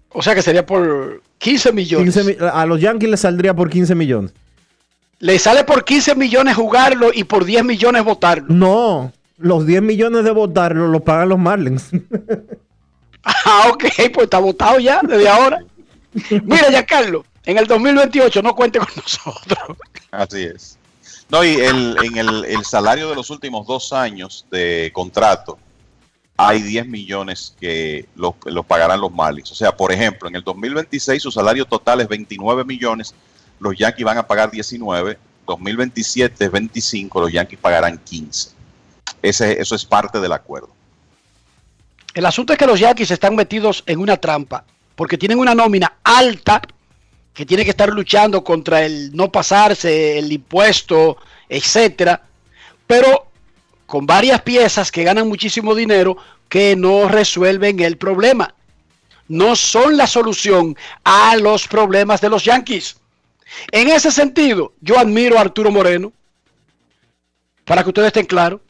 O 0.09 0.21
sea 0.21 0.33
que 0.33 0.41
sería 0.41 0.65
por 0.65 1.21
15 1.37 1.71
millones. 1.73 2.13
15 2.15 2.23
mi- 2.41 2.47
a 2.51 2.65
los 2.65 2.79
Yankees 2.81 3.09
les 3.09 3.19
saldría 3.19 3.53
por 3.53 3.69
15 3.69 3.93
millones. 3.95 4.33
Le 5.19 5.37
sale 5.39 5.63
por 5.63 5.83
15 5.83 6.15
millones 6.15 6.55
jugarlo 6.55 7.11
y 7.13 7.23
por 7.23 7.45
10 7.45 7.63
millones 7.65 8.03
votarlo. 8.03 8.45
No, 8.49 9.11
los 9.37 9.65
10 9.65 9.81
millones 9.81 10.23
de 10.23 10.31
votarlo 10.31 10.87
los 10.87 11.01
pagan 11.01 11.29
los 11.29 11.39
Marlins. 11.39 11.89
Ah, 13.23 13.65
ok, 13.73 13.83
pues 14.13 14.23
está 14.23 14.37
votado 14.39 14.79
ya 14.79 15.01
desde 15.05 15.27
ahora. 15.27 15.59
Mira, 16.45 16.69
ya 16.71 16.85
Carlos, 16.85 17.25
en 17.43 17.57
el 17.57 17.67
2028 17.67 18.41
no 18.41 18.55
cuente 18.55 18.79
con 18.79 18.87
nosotros. 18.95 19.77
Así 20.11 20.43
es. 20.43 20.76
No, 21.29 21.43
y 21.43 21.55
el, 21.55 21.97
en 22.03 22.17
el, 22.17 22.45
el 22.45 22.63
salario 22.65 23.09
de 23.09 23.15
los 23.15 23.29
últimos 23.29 23.67
dos 23.67 23.91
años 23.91 24.45
de 24.49 24.91
contrato, 24.93 25.57
hay 26.37 26.61
10 26.61 26.87
millones 26.87 27.55
que 27.59 28.07
los, 28.15 28.35
pagarán 28.67 29.01
los 29.01 29.11
Marlins. 29.11 29.51
O 29.51 29.55
sea, 29.55 29.75
por 29.75 29.91
ejemplo, 29.91 30.29
en 30.29 30.35
el 30.35 30.43
2026 30.43 31.21
su 31.21 31.31
salario 31.31 31.65
total 31.65 32.01
es 32.01 32.07
29 32.07 32.63
millones, 32.63 33.15
los 33.59 33.75
Yankees 33.75 34.05
van 34.05 34.19
a 34.19 34.27
pagar 34.27 34.51
19, 34.51 35.17
2027 35.47 36.45
es 36.45 36.51
25, 36.51 37.21
los 37.21 37.31
Yankees 37.31 37.59
pagarán 37.59 37.97
15. 37.97 38.51
Ese, 39.23 39.59
eso 39.59 39.75
es 39.75 39.83
parte 39.83 40.19
del 40.19 40.31
acuerdo. 40.31 40.69
El 42.13 42.25
asunto 42.25 42.53
es 42.53 42.59
que 42.59 42.67
los 42.67 42.79
Yankees 42.79 43.09
están 43.09 43.35
metidos 43.35 43.83
en 43.87 43.99
una 43.99 44.17
trampa 44.17 44.63
porque 44.95 45.17
tienen 45.17 45.39
una 45.39 45.55
nómina 45.55 45.93
alta 46.03 46.61
que 47.37 47.45
tiene 47.45 47.63
que 47.63 47.69
estar 47.69 47.89
luchando 47.89 48.43
contra 48.43 48.83
el 48.83 49.15
no 49.15 49.31
pasarse, 49.31 50.17
el 50.17 50.31
impuesto, 50.31 51.17
etcétera, 51.47 52.23
pero 52.87 53.27
con 53.85 54.07
varias 54.07 54.41
piezas 54.41 54.91
que 54.91 55.03
ganan 55.03 55.27
muchísimo 55.27 55.75
dinero 55.75 56.17
que 56.49 56.75
no 56.75 57.07
resuelven 57.07 57.79
el 57.81 57.97
problema. 57.97 58.55
No 59.27 59.55
son 59.55 59.97
la 59.97 60.07
solución 60.07 60.75
a 61.03 61.35
los 61.35 61.67
problemas 61.67 62.21
de 62.21 62.29
los 62.29 62.43
Yankees. 62.43 62.97
En 63.71 63.89
ese 63.89 64.09
sentido, 64.09 64.73
yo 64.81 64.97
admiro 64.97 65.37
a 65.37 65.41
Arturo 65.41 65.69
Moreno, 65.69 66.11
para 67.65 67.83
que 67.83 67.89
ustedes 67.89 68.07
estén 68.07 68.25
claros. 68.25 68.61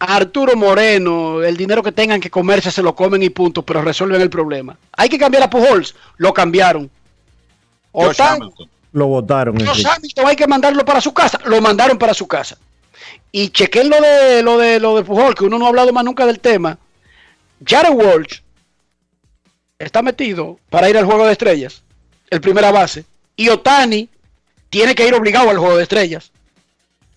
Arturo 0.00 0.56
Moreno, 0.56 1.44
el 1.44 1.56
dinero 1.56 1.80
que 1.80 1.92
tengan 1.92 2.20
que 2.20 2.28
comerse 2.28 2.72
se 2.72 2.82
lo 2.82 2.96
comen 2.96 3.22
y 3.22 3.30
punto, 3.30 3.62
pero 3.62 3.82
resuelven 3.82 4.20
el 4.20 4.30
problema. 4.30 4.76
Hay 4.96 5.08
que 5.08 5.18
cambiar 5.18 5.44
a 5.44 5.50
Pujols, 5.50 5.94
lo 6.16 6.34
cambiaron. 6.34 6.90
Josh 7.92 8.20
Hamilton. 8.20 8.68
Lo 8.92 9.06
votaron. 9.06 9.56
Los 9.58 9.84
Hamilton 9.84 10.26
hay 10.26 10.36
que 10.36 10.46
mandarlo 10.46 10.84
para 10.84 11.00
su 11.00 11.12
casa. 11.12 11.38
Lo 11.44 11.60
mandaron 11.60 11.98
para 11.98 12.14
su 12.14 12.26
casa. 12.26 12.58
Y 13.32 13.50
chequen 13.50 13.88
lo 13.88 14.00
de 14.00 14.42
lo 14.42 14.58
de 14.58 14.80
lo 14.80 14.96
de 14.96 15.04
Pujol, 15.04 15.34
que 15.34 15.44
uno 15.44 15.58
no 15.58 15.66
ha 15.66 15.68
hablado 15.68 15.92
más 15.92 16.04
nunca 16.04 16.26
del 16.26 16.40
tema. 16.40 16.78
Jared 17.64 17.92
Walsh 17.92 18.40
está 19.78 20.02
metido 20.02 20.58
para 20.68 20.90
ir 20.90 20.96
al 20.96 21.04
juego 21.04 21.26
de 21.26 21.32
estrellas, 21.32 21.82
el 22.30 22.40
primera 22.40 22.72
base. 22.72 23.04
Y 23.36 23.48
Otani 23.48 24.08
tiene 24.68 24.94
que 24.94 25.06
ir 25.06 25.14
obligado 25.14 25.50
al 25.50 25.58
juego 25.58 25.76
de 25.76 25.84
estrellas. 25.84 26.32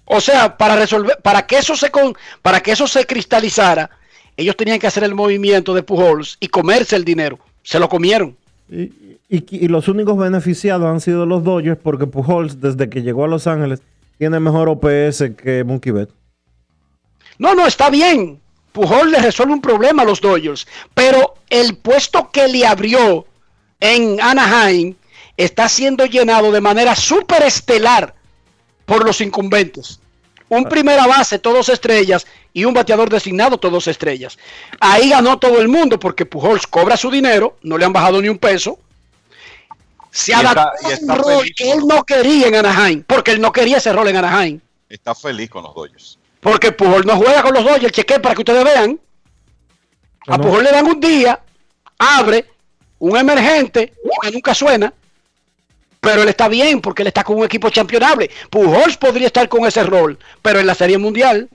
O 0.05 0.19
sea, 0.21 0.57
para 0.57 0.75
resolver, 0.75 1.17
para 1.21 1.47
que 1.47 1.57
eso 1.57 1.75
se 1.75 1.89
con, 1.89 2.15
para 2.41 2.61
que 2.61 2.71
eso 2.71 2.87
se 2.87 3.05
cristalizara, 3.05 3.89
ellos 4.35 4.57
tenían 4.57 4.79
que 4.79 4.87
hacer 4.87 5.03
el 5.03 5.15
movimiento 5.15 5.73
de 5.73 5.83
Pujols 5.83 6.37
y 6.39 6.47
comerse 6.47 6.95
el 6.95 7.05
dinero. 7.05 7.39
Se 7.63 7.79
lo 7.79 7.87
comieron. 7.87 8.35
Y, 8.69 8.91
y- 9.37 9.65
y 9.65 9.67
los 9.67 9.87
únicos 9.87 10.17
beneficiados 10.17 10.85
han 10.87 11.01
sido 11.01 11.25
los 11.25 11.43
Dodgers 11.43 11.79
porque 11.81 12.07
Pujols, 12.07 12.61
desde 12.61 12.89
que 12.89 13.01
llegó 13.01 13.25
a 13.25 13.27
Los 13.27 13.47
Ángeles, 13.47 13.81
tiene 14.17 14.39
mejor 14.39 14.69
OPS 14.69 15.35
que 15.35 15.63
Mookie 15.63 15.91
Betts. 15.91 16.13
No, 17.39 17.55
no, 17.55 17.65
está 17.65 17.89
bien. 17.89 18.39
Pujol 18.71 19.11
le 19.11 19.19
resuelve 19.19 19.53
un 19.53 19.61
problema 19.61 20.03
a 20.03 20.05
los 20.05 20.21
Dodgers. 20.21 20.67
Pero 20.93 21.35
el 21.49 21.77
puesto 21.77 22.29
que 22.31 22.47
le 22.47 22.65
abrió 22.65 23.25
en 23.79 24.19
Anaheim 24.21 24.95
está 25.37 25.67
siendo 25.69 26.05
llenado 26.05 26.51
de 26.51 26.61
manera 26.61 26.95
súper 26.95 27.43
estelar 27.43 28.13
por 28.85 29.05
los 29.05 29.19
incumbentes. 29.21 29.99
Un 30.49 30.65
primera 30.65 31.07
base, 31.07 31.39
todos 31.39 31.69
estrellas, 31.69 32.27
y 32.53 32.65
un 32.65 32.73
bateador 32.75 33.09
designado, 33.09 33.57
todos 33.57 33.87
estrellas. 33.87 34.37
Ahí 34.79 35.09
ganó 35.09 35.39
todo 35.39 35.59
el 35.59 35.67
mundo 35.67 35.99
porque 35.99 36.25
Pujols 36.27 36.67
cobra 36.67 36.97
su 36.97 37.09
dinero, 37.09 37.57
no 37.63 37.77
le 37.77 37.85
han 37.85 37.93
bajado 37.93 38.21
ni 38.21 38.29
un 38.29 38.37
peso. 38.37 38.77
Se 40.15 40.31
Y 40.31 40.35
está- 40.35 40.51
adaptó 40.51 40.87
y 40.87 40.91
a 40.91 40.93
está 40.93 41.13
un 41.13 41.19
rol 41.19 41.33
feliz 41.39 41.53
que 41.57 41.71
él 41.71 41.79
no 41.87 42.03
quería 42.03 42.47
en 42.47 42.55
Anaheim, 42.55 43.03
porque 43.07 43.31
él 43.31 43.41
no 43.41 43.51
quería 43.51 43.77
ese 43.77 43.91
rol 43.91 44.07
en 44.09 44.17
Anaheim. 44.17 44.59
Está 44.87 45.15
feliz 45.15 45.49
con 45.49 45.63
los 45.63 45.73
Dodgers. 45.73 46.19
Porque 46.39 46.71
Pujol 46.71 47.03
no 47.05 47.17
juega 47.17 47.41
con 47.41 47.53
los 47.55 47.63
Dodgers, 47.63 47.91
cheque 47.91 48.19
para 48.19 48.35
que 48.35 48.41
ustedes 48.41 48.63
vean. 48.63 48.99
A 50.27 50.37
Pujol 50.37 50.63
le 50.63 50.71
dan 50.71 50.85
un 50.85 50.99
día, 50.99 51.39
abre, 51.97 52.45
un 52.99 53.17
emergente, 53.17 53.91
que 54.21 54.31
nunca 54.31 54.53
suena, 54.53 54.93
pero 55.99 56.21
él 56.21 56.29
está 56.29 56.47
bien 56.47 56.79
porque 56.79 57.01
él 57.01 57.07
está 57.07 57.23
con 57.23 57.37
un 57.39 57.45
equipo 57.45 57.69
championable. 57.71 58.29
Pujols 58.51 58.97
podría 58.97 59.27
estar 59.27 59.49
con 59.49 59.65
ese 59.65 59.83
rol, 59.83 60.19
pero 60.43 60.59
en 60.59 60.67
la 60.67 60.75
Serie 60.75 60.99
Mundial, 60.99 61.49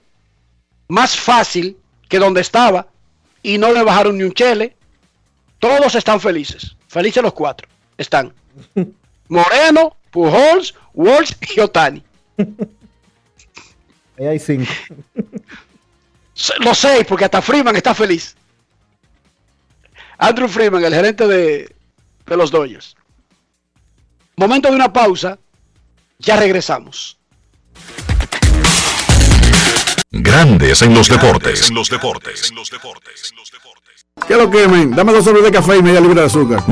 más 0.89 1.17
fácil 1.17 1.77
que 2.09 2.19
donde 2.19 2.41
estaba, 2.41 2.89
y 3.41 3.57
no 3.57 3.73
le 3.73 3.85
bajaron 3.85 4.19
ni 4.19 4.25
un 4.25 4.33
chele. 4.33 4.75
Todos 5.61 5.95
están 5.95 6.21
felices, 6.21 6.75
felices 6.89 7.23
los 7.23 7.35
cuatro, 7.35 7.69
están. 7.97 8.33
Moreno, 9.29 9.97
Pujols, 10.11 10.75
Walsh 10.95 11.33
y 11.55 11.61
Otani. 11.61 12.03
Ahí 14.19 14.27
hay 14.27 14.39
cinco. 14.39 14.73
Los 16.61 16.79
seis, 16.79 17.05
porque 17.07 17.25
hasta 17.25 17.43
Freeman 17.43 17.77
está 17.77 17.95
feliz. 17.95 18.37
Andrew 20.19 20.49
Freeman, 20.49 20.85
el 20.85 20.95
gerente 20.95 21.27
de, 21.27 21.75
de 22.27 22.37
los 22.37 22.51
Dodgers. 22.51 22.97
Momento 24.37 24.69
de 24.69 24.77
una 24.77 24.93
pausa. 24.93 25.39
Ya 26.19 26.37
regresamos. 26.37 27.17
Grandes 30.11 30.83
en 30.83 30.95
los 30.95 31.09
deportes. 31.09 31.69
En 31.69 31.75
los 31.75 31.91
deportes. 31.91 32.53
¿Qué 34.27 34.35
lo 34.35 34.51
que, 34.51 34.67
men? 34.67 34.91
Dame 34.91 35.13
dos 35.13 35.25
sobres 35.25 35.45
de 35.45 35.53
café 35.53 35.77
y 35.77 35.83
media 35.83 36.01
libra 36.01 36.23
de 36.23 36.27
azúcar. 36.27 36.63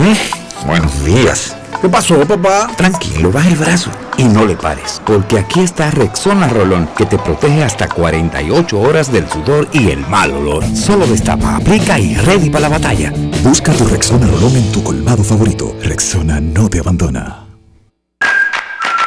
Buenos 0.64 1.04
días. 1.04 1.56
¿Qué 1.86 1.92
pasó, 1.92 2.18
papá? 2.26 2.66
Tranquilo, 2.76 3.30
baja 3.30 3.46
el 3.46 3.54
brazo 3.54 3.92
y 4.16 4.24
no 4.24 4.44
le 4.44 4.56
pares, 4.56 5.00
porque 5.06 5.38
aquí 5.38 5.60
está 5.60 5.88
Rexona 5.92 6.48
Rolón, 6.48 6.88
que 6.96 7.06
te 7.06 7.16
protege 7.16 7.62
hasta 7.62 7.86
48 7.86 8.80
horas 8.80 9.12
del 9.12 9.30
sudor 9.30 9.68
y 9.70 9.90
el 9.90 10.04
mal 10.08 10.32
olor. 10.32 10.64
Solo 10.74 11.06
destapa, 11.06 11.54
aplica 11.54 11.96
y 11.96 12.16
ready 12.16 12.50
para 12.50 12.68
la 12.68 12.70
batalla. 12.70 13.12
Busca 13.44 13.70
tu 13.72 13.86
Rexona 13.86 14.26
Rolón 14.26 14.56
en 14.56 14.72
tu 14.72 14.82
colmado 14.82 15.22
favorito. 15.22 15.76
Rexona 15.80 16.40
no 16.40 16.68
te 16.68 16.80
abandona. 16.80 17.46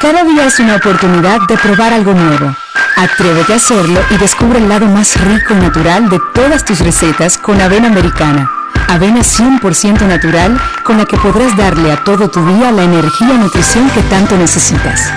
Cada 0.00 0.24
día 0.24 0.46
es 0.46 0.58
una 0.58 0.76
oportunidad 0.76 1.40
de 1.46 1.58
probar 1.58 1.92
algo 1.92 2.14
nuevo. 2.14 2.56
Atrévete 2.96 3.52
a 3.52 3.56
hacerlo 3.56 4.00
y 4.08 4.16
descubre 4.16 4.58
el 4.58 4.70
lado 4.70 4.86
más 4.86 5.20
rico 5.20 5.52
y 5.52 5.56
natural 5.56 6.08
de 6.08 6.18
todas 6.34 6.64
tus 6.64 6.80
recetas 6.80 7.36
con 7.36 7.60
avena 7.60 7.88
americana. 7.88 8.50
Avena 8.88 9.20
100% 9.20 10.06
natural 10.06 10.60
con 10.84 10.98
la 10.98 11.04
que 11.04 11.16
podrás 11.16 11.56
darle 11.56 11.92
a 11.92 12.02
todo 12.04 12.28
tu 12.28 12.44
día 12.44 12.72
la 12.72 12.82
energía 12.82 13.34
y 13.34 13.38
nutrición 13.38 13.88
que 13.90 14.02
tanto 14.02 14.36
necesitas. 14.36 15.12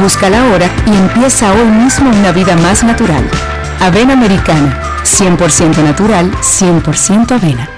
Búscala 0.00 0.42
ahora 0.42 0.68
y 0.86 0.96
empieza 0.96 1.52
hoy 1.52 1.66
mismo 1.66 2.10
una 2.10 2.32
vida 2.32 2.56
más 2.56 2.84
natural. 2.84 3.22
Avena 3.80 4.14
americana, 4.14 4.78
100% 5.04 5.76
natural, 5.82 6.30
100% 6.40 7.32
avena. 7.32 7.68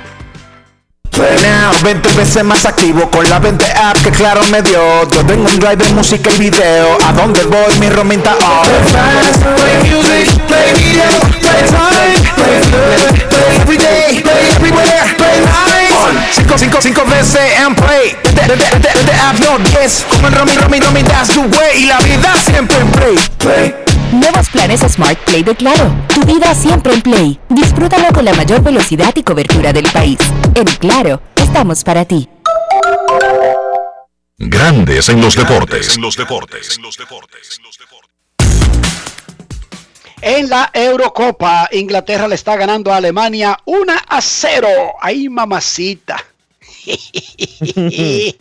Now, 1.20 1.72
20 1.82 2.12
veces 2.12 2.44
más 2.44 2.64
activo 2.64 3.10
con 3.10 3.28
la 3.28 3.38
20 3.38 3.64
app 3.64 3.96
que 4.02 4.10
claro 4.10 4.40
me 4.50 4.62
dio. 4.62 4.80
Yo 5.08 5.24
tengo 5.26 5.50
un 5.50 5.58
drive 5.58 5.76
de 5.76 5.88
música 5.90 6.30
y 6.32 6.38
video. 6.38 6.96
A 7.06 7.12
donde 7.12 7.42
voy 7.44 7.78
mi 7.78 7.90
romita 7.90 8.36
oh. 8.40 8.62
Play 9.56 9.90
music, 9.90 10.40
play 10.46 10.72
video, 10.74 11.10
play 11.40 11.62
time, 11.66 12.30
play 12.36 12.60
good, 12.70 13.28
play 13.28 13.39
every 13.70 13.76
day, 13.76 14.22
play 14.22 14.42
everywhere, 14.56 15.14
play 15.16 15.40
live. 15.40 15.94
On. 16.02 16.16
Cinco, 16.32 16.58
cinco, 16.58 16.78
cinco 16.80 17.04
veces 17.04 17.40
en 17.58 17.74
play. 17.74 18.16
De, 18.34 18.42
de, 18.42 18.56
de, 18.56 18.78
de, 18.78 19.04
de 19.04 19.12
app 19.12 19.38
no 19.38 19.58
10. 19.58 20.06
Como 20.10 20.28
en 20.28 20.34
Romy, 20.34 20.52
Romy, 20.56 20.80
Romy, 20.80 21.02
that's 21.04 21.28
the 21.28 21.40
way. 21.40 21.82
Y 21.82 21.86
la 21.86 21.98
vida 21.98 22.34
siempre 22.44 22.76
en 22.78 22.90
play, 22.90 23.14
play. 23.38 23.74
Nuevos 24.12 24.48
planes 24.50 24.80
Smart 24.80 25.18
Play 25.20 25.44
de 25.44 25.54
Claro. 25.54 25.92
Tu 26.08 26.22
vida 26.22 26.52
siempre 26.54 26.94
en 26.94 27.00
Play. 27.00 27.38
Disfrútalo 27.48 28.08
con 28.12 28.24
la 28.24 28.34
mayor 28.34 28.60
velocidad 28.60 29.12
y 29.14 29.22
cobertura 29.22 29.72
del 29.72 29.88
país. 29.92 30.18
En 30.56 30.64
Claro, 30.64 31.22
estamos 31.36 31.84
para 31.84 32.04
ti. 32.04 32.28
Grandes 34.38 35.08
en 35.10 35.20
los 35.20 35.36
deportes. 35.36 35.94
En 35.94 36.02
los 36.02 36.16
deportes. 36.16 36.76
En 36.76 36.82
la 40.22 40.70
Eurocopa, 40.72 41.68
Inglaterra 41.72 42.28
le 42.28 42.34
está 42.34 42.56
ganando 42.56 42.92
a 42.92 42.96
Alemania 42.96 43.58
1 43.64 43.92
a 44.08 44.20
0. 44.20 44.68
Ahí, 45.00 45.28
mamacita. 45.28 46.24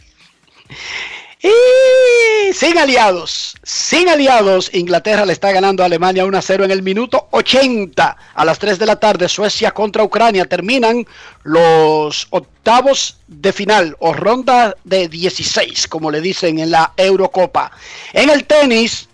Y 1.41 2.53
sin 2.53 2.77
aliados, 2.77 3.55
sin 3.63 4.09
aliados, 4.09 4.69
Inglaterra 4.73 5.25
le 5.25 5.31
está 5.31 5.53
ganando 5.53 5.83
a 5.83 5.85
Alemania 5.85 6.25
1 6.25 6.37
a 6.37 6.41
0 6.41 6.65
en 6.65 6.71
el 6.71 6.83
minuto 6.83 7.29
80. 7.31 8.17
A 8.33 8.45
las 8.45 8.59
3 8.59 8.77
de 8.77 8.85
la 8.85 8.97
tarde, 8.97 9.29
Suecia 9.29 9.71
contra 9.71 10.03
Ucrania. 10.03 10.43
Terminan 10.43 11.07
los 11.43 12.27
octavos 12.31 13.19
de 13.27 13.53
final 13.53 13.95
o 13.99 14.11
ronda 14.11 14.75
de 14.83 15.07
16, 15.07 15.87
como 15.87 16.11
le 16.11 16.19
dicen 16.19 16.59
en 16.59 16.71
la 16.71 16.91
Eurocopa. 16.97 17.71
En 18.11 18.29
el 18.29 18.43
tenis, 18.43 19.08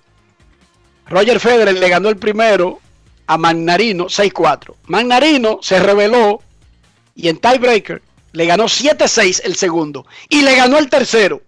Roger 1.08 1.40
Federer 1.40 1.78
le 1.78 1.90
ganó 1.90 2.10
el 2.10 2.18
primero 2.18 2.80
a 3.28 3.38
Magnarino 3.38 4.06
6-4. 4.06 4.76
Magnarino 4.88 5.60
se 5.62 5.80
reveló 5.80 6.42
y 7.16 7.30
en 7.30 7.38
tiebreaker 7.38 8.02
le 8.32 8.46
ganó 8.46 8.66
7-6 8.66 9.42
el 9.44 9.56
segundo 9.56 10.06
y 10.30 10.42
le 10.42 10.56
ganó 10.56 10.78
el 10.78 10.90
tercero. 10.90 11.42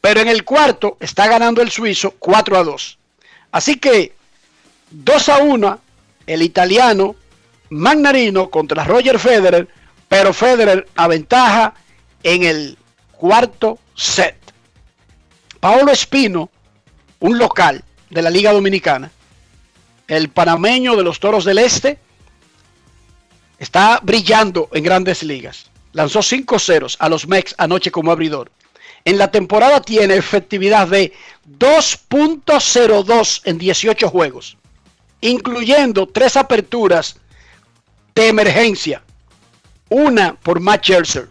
Pero 0.00 0.20
en 0.20 0.28
el 0.28 0.44
cuarto 0.44 0.96
está 1.00 1.26
ganando 1.26 1.60
el 1.60 1.70
suizo 1.70 2.14
4 2.18 2.58
a 2.58 2.64
2. 2.64 2.98
Así 3.52 3.76
que 3.76 4.14
2 4.90 5.28
a 5.28 5.38
1 5.38 5.80
el 6.26 6.42
italiano 6.42 7.16
Magnarino 7.70 8.50
contra 8.50 8.84
Roger 8.84 9.18
Federer, 9.18 9.68
pero 10.08 10.32
Federer 10.32 10.86
aventaja 10.94 11.74
en 12.22 12.44
el 12.44 12.78
cuarto 13.12 13.78
set. 13.94 14.36
Paolo 15.60 15.90
Espino, 15.90 16.50
un 17.20 17.36
local 17.36 17.82
de 18.10 18.22
la 18.22 18.30
Liga 18.30 18.52
Dominicana, 18.52 19.10
el 20.06 20.30
panameño 20.30 20.96
de 20.96 21.04
los 21.04 21.20
Toros 21.20 21.44
del 21.44 21.58
Este, 21.58 21.98
está 23.58 24.00
brillando 24.02 24.68
en 24.72 24.82
grandes 24.82 25.22
ligas. 25.22 25.70
Lanzó 25.92 26.22
5 26.22 26.58
ceros 26.58 26.96
a 27.00 27.08
los 27.08 27.26
Mex 27.26 27.54
anoche 27.58 27.90
como 27.90 28.12
abridor. 28.12 28.50
En 29.04 29.18
la 29.18 29.30
temporada 29.30 29.80
tiene 29.80 30.16
efectividad 30.16 30.88
de 30.88 31.12
2.02 31.58 33.42
en 33.44 33.58
18 33.58 34.08
juegos, 34.08 34.56
incluyendo 35.20 36.06
tres 36.06 36.36
aperturas 36.36 37.16
de 38.14 38.28
emergencia, 38.28 39.02
una 39.88 40.34
por 40.34 40.60
Matt 40.60 40.84
Scherzer. 40.84 41.28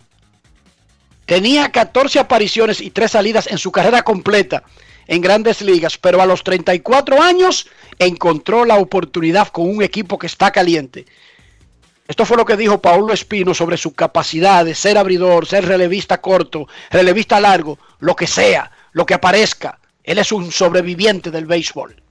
Tenía 1.25 1.71
14 1.71 2.19
apariciones 2.19 2.79
y 2.79 2.89
3 2.89 3.11
salidas 3.11 3.47
en 3.47 3.57
su 3.57 3.71
carrera 3.71 4.01
completa 4.01 4.63
en 5.07 5.21
grandes 5.21 5.61
ligas, 5.61 5.97
pero 5.97 6.21
a 6.21 6.25
los 6.25 6.43
34 6.43 7.21
años 7.21 7.67
encontró 7.99 8.65
la 8.65 8.75
oportunidad 8.75 9.47
con 9.47 9.69
un 9.69 9.81
equipo 9.81 10.17
que 10.17 10.27
está 10.27 10.51
caliente. 10.51 11.05
Esto 12.07 12.25
fue 12.25 12.37
lo 12.37 12.45
que 12.45 12.55
dijo 12.55 12.81
Paulo 12.81 13.13
Espino 13.13 13.53
sobre 13.53 13.77
su 13.77 13.93
capacidad 13.93 14.63
de 14.63 14.75
ser 14.75 14.97
abridor, 14.97 15.45
ser 15.45 15.65
relevista 15.65 16.21
corto, 16.21 16.67
relevista 16.89 17.39
largo, 17.39 17.77
lo 17.99 18.15
que 18.15 18.27
sea, 18.27 18.71
lo 18.93 19.05
que 19.05 19.13
aparezca. 19.13 19.79
Él 20.03 20.19
es 20.19 20.31
un 20.31 20.51
sobreviviente 20.51 21.31
del 21.31 21.45
béisbol. 21.45 22.01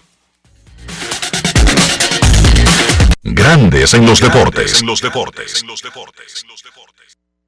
Grandes 3.23 3.95
en 3.95 4.07
los 4.07 4.21
deportes. 4.21 4.81
En 4.81 4.87
los 4.87 5.01
deportes. 5.01 5.65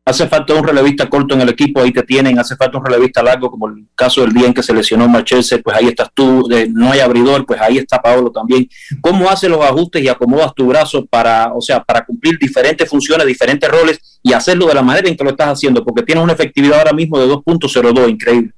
Hace 0.08 0.26
falta 0.26 0.54
un 0.54 0.66
relevista 0.66 1.06
corto 1.06 1.34
en 1.34 1.42
el 1.42 1.50
equipo, 1.50 1.82
ahí 1.82 1.92
te 1.92 2.02
tienen. 2.02 2.38
Hace 2.38 2.56
falta 2.56 2.78
un 2.78 2.84
relevista 2.86 3.22
largo, 3.22 3.50
como 3.50 3.68
el 3.68 3.84
caso 3.94 4.22
del 4.22 4.32
día 4.32 4.46
en 4.46 4.54
que 4.54 4.62
se 4.62 4.72
lesionó 4.72 5.06
Marchese, 5.06 5.58
pues 5.58 5.76
ahí 5.76 5.88
estás 5.88 6.08
tú. 6.14 6.48
No 6.72 6.90
hay 6.90 7.00
abridor, 7.00 7.44
pues 7.44 7.60
ahí 7.60 7.76
está 7.76 8.00
Paolo 8.00 8.32
también. 8.32 8.66
¿Cómo 9.02 9.28
haces 9.28 9.50
los 9.50 9.62
ajustes 9.62 10.02
y 10.02 10.08
acomodas 10.08 10.54
tu 10.54 10.66
brazo 10.66 11.04
para, 11.04 11.52
o 11.52 11.60
sea, 11.60 11.84
para 11.84 12.06
cumplir 12.06 12.38
diferentes 12.38 12.88
funciones, 12.88 13.26
diferentes 13.26 13.70
roles 13.70 14.18
y 14.22 14.32
hacerlo 14.32 14.64
de 14.68 14.74
la 14.76 14.82
manera 14.82 15.10
en 15.10 15.14
que 15.14 15.24
lo 15.24 15.28
estás 15.28 15.48
haciendo? 15.48 15.84
Porque 15.84 16.02
tienes 16.02 16.24
una 16.24 16.32
efectividad 16.32 16.78
ahora 16.78 16.94
mismo 16.94 17.18
de 17.18 17.26
2.02, 17.26 18.08
increíble. 18.08 18.52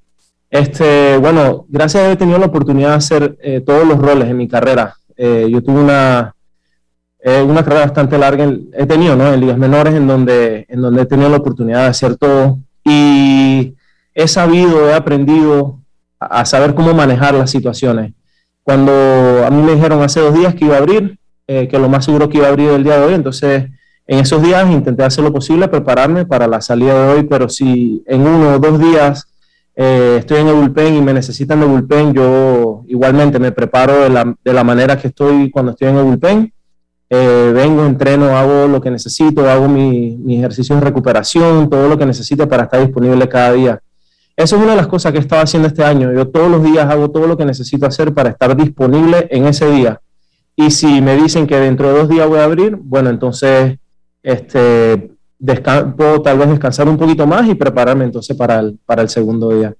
Este, 0.49 1.17
bueno, 1.17 1.67
gracias 1.69 2.01
a 2.01 2.07
haber 2.07 2.17
tenido 2.17 2.39
la 2.39 2.47
oportunidad 2.47 2.91
de 2.91 2.95
hacer 2.95 3.37
eh, 3.43 3.61
todos 3.67 3.85
los 3.85 3.99
roles 3.99 4.29
en 4.29 4.37
mi 4.37 4.47
carrera. 4.47 4.95
Eh, 5.17 5.49
yo 5.51 5.61
tuve 5.65 5.81
una, 5.81 6.33
eh, 7.23 7.43
una 7.43 7.63
carrera 7.63 7.87
bastante 7.87 8.17
larga, 8.19 8.45
en- 8.45 8.69
he 8.73 8.87
tenido, 8.87 9.15
¿no? 9.17 9.33
En 9.33 9.41
ligas 9.41 9.59
menores, 9.59 9.95
en 9.95 10.07
donde, 10.07 10.65
en 10.69 10.81
donde 10.81 11.03
he 11.03 11.07
tenido 11.07 11.29
la 11.29 11.37
oportunidad 11.39 11.83
de 11.83 11.89
hacer 11.89 12.17
todo 12.17 12.59
y 12.85 13.75
he 14.15 14.27
sabido, 14.29 14.89
he 14.89 14.95
aprendido 14.95 15.81
a, 16.19 16.41
a 16.41 16.45
saber 16.45 16.75
cómo 16.75 16.95
manejar 16.95 17.35
las 17.35 17.51
situaciones. 17.51 18.13
Cuando 18.63 18.93
a 19.47 19.51
mí 19.51 19.63
me 19.63 19.75
dijeron 19.75 20.03
hace 20.03 20.21
dos 20.21 20.35
días 20.35 20.55
que 20.55 20.65
iba 20.67 20.77
a 20.77 20.79
abrir, 20.79 21.19
eh, 21.47 21.67
que 21.69 21.79
lo 21.79 21.89
más 21.89 22.05
seguro 22.05 22.29
que 22.29 22.39
iba 22.39 22.47
a 22.47 22.51
abrir 22.51 22.71
el 22.71 22.85
día 22.85 22.99
de 22.99 23.07
hoy, 23.07 23.15
entonces 23.15 23.65
en 24.07 24.19
esos 24.19 24.43
días 24.43 24.69
intenté 24.71 25.03
hacer 25.05 25.23
lo 25.25 25.33
posible, 25.33 25.69
prepararme 25.69 26.25
para 26.27 26.47
la 26.47 26.61
salida 26.61 26.95
de 27.07 27.13
hoy, 27.15 27.23
pero 27.25 27.49
si 27.49 28.03
en 28.07 28.23
uno 28.27 28.55
o 28.55 28.59
dos 28.59 28.79
días 28.79 29.27
eh, 29.77 30.17
estoy 30.21 30.41
en 30.41 30.49
el 30.49 30.55
bullpen 30.55 30.95
y 30.97 31.01
me 31.01 31.13
necesitan 31.15 31.61
de 31.61 31.67
bullpen, 31.67 32.13
yo 32.13 32.83
igualmente 32.89 33.39
me 33.39 33.53
preparo 33.53 34.01
de 34.01 34.11
la, 34.11 34.35
de 34.45 34.53
la 34.53 34.65
manera 34.65 34.97
que 34.99 35.09
estoy 35.09 35.51
cuando 35.51 35.73
estoy 35.73 35.89
en 35.89 35.97
el 35.97 36.05
bullpen. 36.05 36.53
Eh, 37.13 37.51
vengo, 37.53 37.85
entreno, 37.85 38.37
hago 38.37 38.69
lo 38.69 38.81
que 38.81 38.89
necesito, 38.91 39.49
hago 39.51 39.67
mi, 39.69 40.17
mi 40.17 40.37
ejercicio 40.39 40.77
de 40.77 40.81
recuperación, 40.83 41.69
todo 41.69 41.89
lo 41.89 41.99
que 41.99 42.07
necesite 42.07 42.47
para 42.47 42.63
estar 42.65 42.81
disponible 42.81 43.29
cada 43.29 43.53
día. 43.53 43.81
Eso 44.37 44.57
es 44.57 44.63
una 44.63 44.71
de 44.73 44.77
las 44.77 44.87
cosas 44.87 45.11
que 45.13 45.19
he 45.19 45.21
estado 45.21 45.43
haciendo 45.43 45.67
este 45.69 45.83
año. 45.85 46.13
Yo 46.13 46.29
todos 46.29 46.49
los 46.51 46.63
días 46.63 46.89
hago 46.89 47.11
todo 47.11 47.27
lo 47.27 47.37
que 47.37 47.45
necesito 47.45 47.85
hacer 47.87 48.15
para 48.15 48.31
estar 48.31 48.57
disponible 48.57 49.27
en 49.31 49.47
ese 49.47 49.69
día. 49.71 50.01
Y 50.55 50.71
si 50.71 51.01
me 51.03 51.17
dicen 51.17 51.47
que 51.49 51.57
dentro 51.59 51.89
de 51.93 51.99
dos 51.99 52.09
días 52.09 52.29
voy 52.29 52.39
a 52.39 52.45
abrir, 52.45 52.77
bueno, 52.77 53.11
entonces 53.11 53.77
este, 54.23 55.11
puedo 55.97 56.23
tal 56.23 56.39
vez 56.39 56.49
descansar 56.49 56.89
un 56.89 56.97
poquito 56.97 57.27
más 57.27 57.49
y 57.49 57.55
prepararme 57.55 58.05
entonces 58.05 58.37
para 58.37 58.61
el, 58.61 58.79
para 58.87 59.03
el 59.03 59.09
segundo 59.09 59.49
día. 59.51 59.75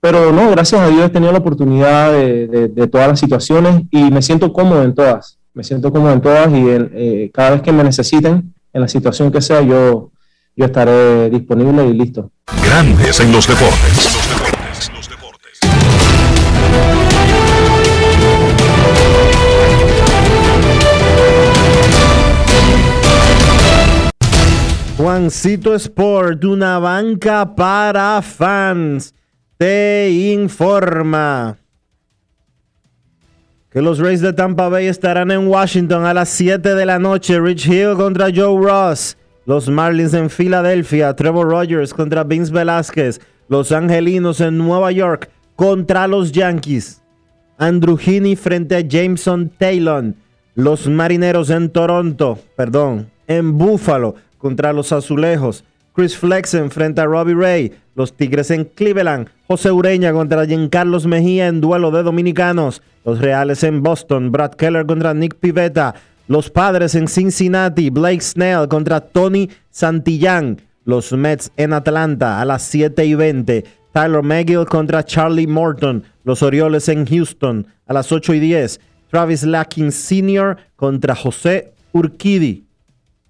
Pero 0.00 0.32
no, 0.32 0.50
gracias 0.50 0.80
a 0.82 0.88
Dios 0.88 1.06
he 1.06 1.08
tenido 1.08 1.32
la 1.32 1.38
oportunidad 1.38 2.12
de- 2.12 2.68
de 2.68 2.86
todas 2.88 3.08
las 3.08 3.18
situaciones 3.18 3.84
y 3.90 4.10
me 4.10 4.20
siento 4.20 4.52
cómodo 4.52 4.82
en 4.82 4.94
todas. 4.94 5.38
Me 5.56 5.62
siento 5.62 5.92
cómodo 5.92 6.12
en 6.12 6.20
todas 6.20 6.52
y 6.52 6.64
eh, 6.66 7.30
cada 7.32 7.52
vez 7.52 7.62
que 7.62 7.70
me 7.70 7.84
necesiten, 7.84 8.52
en 8.72 8.80
la 8.80 8.88
situación 8.88 9.30
que 9.30 9.40
sea, 9.40 9.62
yo, 9.62 10.10
yo 10.56 10.64
estaré 10.64 11.30
disponible 11.30 11.86
y 11.86 11.92
listo. 11.92 12.32
Grandes 12.66 13.20
en 13.20 13.30
los 13.30 13.46
deportes. 13.46 14.18
Juancito 24.96 25.76
Sport, 25.76 26.44
una 26.46 26.80
banca 26.80 27.54
para 27.54 28.20
fans, 28.22 29.14
te 29.56 30.10
informa 30.10 31.58
que 33.74 33.82
los 33.82 33.98
Rays 33.98 34.20
de 34.20 34.32
Tampa 34.32 34.68
Bay 34.68 34.86
estarán 34.86 35.32
en 35.32 35.48
Washington 35.48 36.06
a 36.06 36.14
las 36.14 36.28
7 36.28 36.76
de 36.76 36.86
la 36.86 37.00
noche. 37.00 37.40
Rich 37.40 37.66
Hill 37.66 37.94
contra 37.96 38.28
Joe 38.32 38.64
Ross. 38.64 39.16
Los 39.46 39.68
Marlins 39.68 40.14
en 40.14 40.30
Filadelfia. 40.30 41.16
Trevor 41.16 41.48
Rogers 41.48 41.92
contra 41.92 42.22
Vince 42.22 42.52
Velázquez. 42.52 43.20
Los 43.48 43.72
Angelinos 43.72 44.40
en 44.40 44.58
Nueva 44.58 44.92
York 44.92 45.28
contra 45.56 46.06
los 46.06 46.30
Yankees. 46.30 47.02
Andrew 47.58 47.98
Heaney 47.98 48.36
frente 48.36 48.76
a 48.76 48.80
Jameson 48.80 49.50
Taylor. 49.58 50.14
Los 50.54 50.86
Marineros 50.86 51.50
en 51.50 51.68
Toronto, 51.68 52.38
perdón, 52.56 53.10
en 53.26 53.58
Buffalo 53.58 54.14
contra 54.38 54.72
los 54.72 54.92
Azulejos. 54.92 55.64
Chris 55.94 56.16
Flexen 56.16 56.72
frente 56.72 57.00
a 57.00 57.04
Robbie 57.04 57.34
Ray. 57.34 57.72
Los 57.94 58.16
Tigres 58.16 58.50
en 58.50 58.64
Cleveland. 58.64 59.28
José 59.46 59.70
Ureña 59.70 60.12
contra 60.12 60.44
Giancarlos 60.44 61.06
Mejía 61.06 61.46
en 61.46 61.60
duelo 61.60 61.92
de 61.92 62.02
dominicanos. 62.02 62.82
Los 63.04 63.20
Reales 63.20 63.62
en 63.62 63.80
Boston. 63.80 64.32
Brad 64.32 64.54
Keller 64.54 64.86
contra 64.86 65.14
Nick 65.14 65.36
Pivetta. 65.36 65.94
Los 66.26 66.50
Padres 66.50 66.96
en 66.96 67.06
Cincinnati. 67.06 67.90
Blake 67.90 68.22
Snell 68.22 68.66
contra 68.66 69.02
Tony 69.02 69.48
Santillán. 69.70 70.60
Los 70.84 71.12
Mets 71.12 71.52
en 71.56 71.72
Atlanta 71.72 72.40
a 72.40 72.44
las 72.44 72.62
7 72.62 73.04
y 73.06 73.14
20. 73.14 73.64
Tyler 73.92 74.22
McGill 74.24 74.66
contra 74.66 75.04
Charlie 75.04 75.46
Morton. 75.46 76.02
Los 76.24 76.42
Orioles 76.42 76.88
en 76.88 77.06
Houston 77.06 77.68
a 77.86 77.92
las 77.92 78.10
8 78.10 78.34
y 78.34 78.40
10. 78.40 78.80
Travis 79.12 79.44
Lacking 79.44 79.92
Sr. 79.92 80.56
contra 80.74 81.14
José 81.14 81.72
Urquidi. 81.92 82.64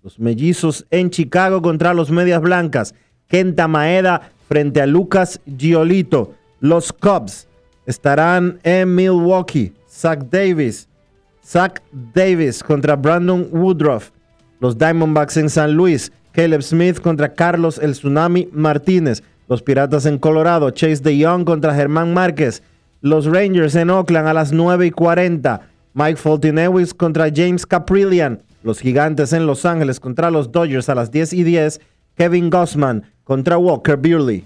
Los 0.05 0.19
mellizos 0.19 0.85
en 0.91 1.09
Chicago 1.09 1.63
contra 1.63 1.95
los 1.95 2.11
Medias 2.11 2.43
Blancas. 2.43 2.95
Kenta 3.27 3.69
Maeda 3.69 4.33
frente 4.47 4.83
a 4.83 4.87
Lucas 4.87 5.41
Giolito. 5.47 6.35
Los 6.61 6.93
Cubs 6.93 7.49
estarán 7.87 8.59
en 8.65 8.95
Milwaukee. 8.95 9.73
Zach 9.89 10.19
Davis. 10.31 10.91
Zach 11.43 11.81
Davis 12.13 12.63
contra 12.63 12.97
Brandon 12.97 13.49
Woodruff. 13.51 14.11
Los 14.61 14.77
Diamondbacks 14.77 15.39
en 15.39 15.49
San 15.49 15.73
Luis. 15.73 16.13
Caleb 16.33 16.61
Smith 16.61 17.01
contra 17.01 17.33
Carlos 17.33 17.79
El 17.79 17.93
Tsunami 17.93 18.51
Martínez. 18.53 19.23
Los 19.49 19.63
Piratas 19.63 20.05
en 20.05 20.19
Colorado. 20.19 20.69
Chase 20.71 21.03
DeYoung 21.03 21.47
contra 21.47 21.75
Germán 21.75 22.13
Márquez. 22.13 22.63
Los 23.01 23.25
Rangers 23.25 23.75
en 23.75 23.89
Oakland 23.89 24.29
a 24.29 24.35
las 24.35 24.53
9 24.53 24.85
y 24.85 24.91
40. 24.91 25.63
Mike 25.95 26.17
Foltynewicz 26.17 26.93
contra 26.93 27.31
James 27.35 27.65
Caprillian. 27.65 28.43
Los 28.65 28.81
Gigantes 28.81 29.35
en 29.35 29.47
Los 29.47 29.67
Ángeles 29.67 30.01
contra 30.01 30.31
los 30.31 30.51
Dodgers 30.51 30.89
a 30.89 30.95
las 30.95 31.11
10 31.11 31.35
y 31.35 31.45
10. 31.45 31.83
Kevin 32.17 32.49
Gossman 32.49 33.05
contra 33.23 33.59
Walker 33.59 33.99
Buehler. 33.99 34.43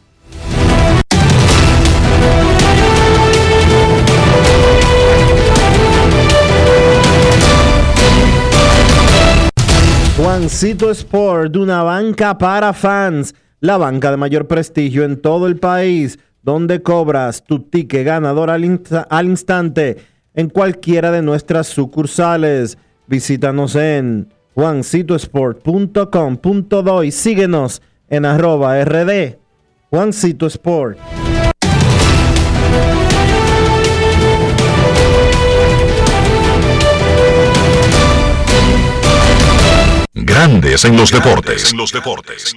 Juancito 10.17 10.91
Sport, 10.91 11.55
una 11.55 11.85
banca 11.85 12.37
para 12.39 12.73
fans, 12.73 13.37
la 13.61 13.77
banca 13.77 14.11
de 14.11 14.17
mayor 14.17 14.49
prestigio 14.49 15.05
en 15.05 15.23
todo 15.23 15.47
el 15.47 15.59
país, 15.61 16.19
donde 16.43 16.83
cobras 16.83 17.45
tu 17.45 17.61
ticket 17.61 18.05
ganador 18.05 18.51
al 18.51 18.65
instante 18.65 19.99
en 20.35 20.49
cualquiera 20.49 21.13
de 21.13 21.23
nuestras 21.23 21.69
sucursales. 21.69 22.79
Visítanos 23.09 23.75
en 23.75 24.33
juancitosport.com.do 24.55 27.05
y 27.05 27.11
síguenos 27.11 27.81
en 28.11 28.27
arroba 28.27 28.85
rd 28.85 29.39
Juancito 29.89 30.47
Sport. 30.47 30.99
Grandes 40.13 40.85
en 40.85 40.99
los 40.99 41.11
deportes. 41.11 41.73
En 41.73 41.79
los 41.79 41.91
deportes. 41.91 42.55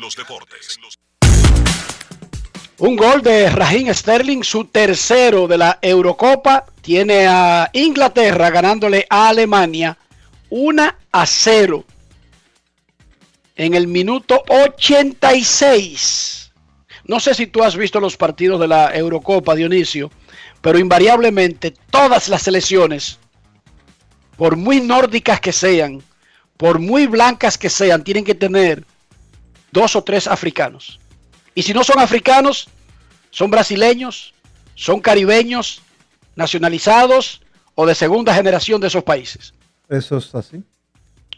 Un 2.80 2.98
gol 2.98 3.22
de 3.22 3.50
Raheem 3.50 3.94
Sterling, 3.94 4.44
su 4.44 4.66
tercero 4.66 5.48
de 5.48 5.58
la 5.58 5.80
Eurocopa, 5.82 6.66
tiene 6.82 7.28
a 7.28 7.70
Inglaterra 7.72 8.50
ganándole 8.50 9.08
a 9.10 9.30
Alemania 9.30 9.98
1 10.52 10.96
a 11.14 11.26
0 11.26 11.86
en 13.56 13.74
el 13.74 13.88
minuto 13.88 14.44
86. 14.50 16.52
No 17.06 17.22
sé 17.22 17.34
si 17.34 17.48
tú 17.48 17.64
has 17.64 17.78
visto 17.78 18.02
los 18.02 18.18
partidos 18.18 18.60
de 18.60 18.68
la 18.68 18.94
Eurocopa, 18.94 19.56
Dionisio, 19.56 20.12
pero 20.62 20.78
invariablemente 20.78 21.74
todas 21.90 22.28
las 22.28 22.42
selecciones, 22.44 23.18
por 24.36 24.58
muy 24.58 24.82
nórdicas 24.82 25.40
que 25.40 25.54
sean, 25.54 26.04
por 26.58 26.80
muy 26.80 27.08
blancas 27.08 27.58
que 27.58 27.70
sean, 27.70 28.04
tienen 28.04 28.26
que 28.26 28.36
tener 28.36 28.84
dos 29.72 29.96
o 29.96 30.04
tres 30.04 30.28
africanos. 30.28 31.00
Y 31.56 31.64
si 31.64 31.74
no 31.74 31.86
son 31.86 32.00
africanos, 32.00 32.68
son 33.30 33.52
brasileños, 33.52 34.34
son 34.76 35.00
caribeños, 35.00 35.82
nacionalizados 36.36 37.42
o 37.76 37.86
de 37.86 37.96
segunda 37.96 38.34
generación 38.34 38.82
de 38.82 38.88
esos 38.88 39.04
países. 39.04 39.54
Eso 39.92 40.18
es 40.18 40.34
así. 40.34 40.64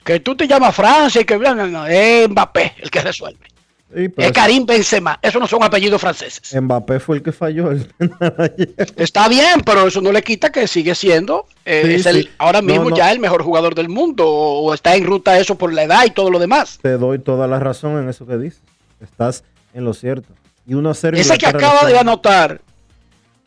Que 0.04 0.20
tú 0.20 0.36
te 0.36 0.48
llamas 0.48 0.76
Francia 0.76 1.22
y 1.22 1.26
que 1.26 1.38
no, 1.38 1.88
es 1.88 2.30
Mbappé 2.30 2.76
el 2.78 2.92
que 2.92 3.02
resuelve. 3.02 3.48
es 3.90 4.32
Karim 4.32 4.66
Benzema. 4.66 5.18
Eso 5.22 5.40
no 5.40 5.48
son 5.48 5.64
apellidos 5.64 6.00
franceses. 6.00 6.54
Mbappé 6.62 7.00
fue 7.00 7.18
el 7.18 7.24
que 7.24 7.32
falló. 7.32 7.72
Está 8.96 9.28
bien, 9.28 9.62
pero 9.66 9.88
eso 9.88 10.02
no 10.02 10.12
le 10.12 10.22
quita 10.22 10.52
que 10.52 10.68
sigue 10.68 10.94
siendo. 10.94 11.48
Eh, 11.66 11.96
es 11.96 12.06
el, 12.06 12.30
ahora 12.38 12.62
mismo 12.62 12.96
ya 12.96 13.12
el 13.12 13.20
mejor 13.20 13.42
jugador 13.42 13.74
del 13.74 13.90
mundo. 13.90 14.30
O 14.30 14.72
está 14.72 14.96
en 14.96 15.06
ruta 15.06 15.40
eso 15.40 15.58
por 15.58 15.74
la 15.74 15.84
edad 15.84 16.06
y 16.06 16.12
todo 16.12 16.30
lo 16.30 16.38
demás. 16.38 16.78
Te 16.80 16.98
doy 16.98 17.18
toda 17.18 17.48
la 17.48 17.58
razón 17.60 17.98
en 17.98 18.08
eso 18.08 18.28
que 18.28 18.38
dices. 18.38 18.62
Estás 19.02 19.44
en 19.74 19.84
lo 19.84 19.96
cierto. 19.96 20.32
Y 20.68 20.76
uno 20.76 20.92
Ese 20.92 21.38
que 21.40 21.48
acaba 21.48 21.88
de 21.88 21.98
anotar 21.98 22.62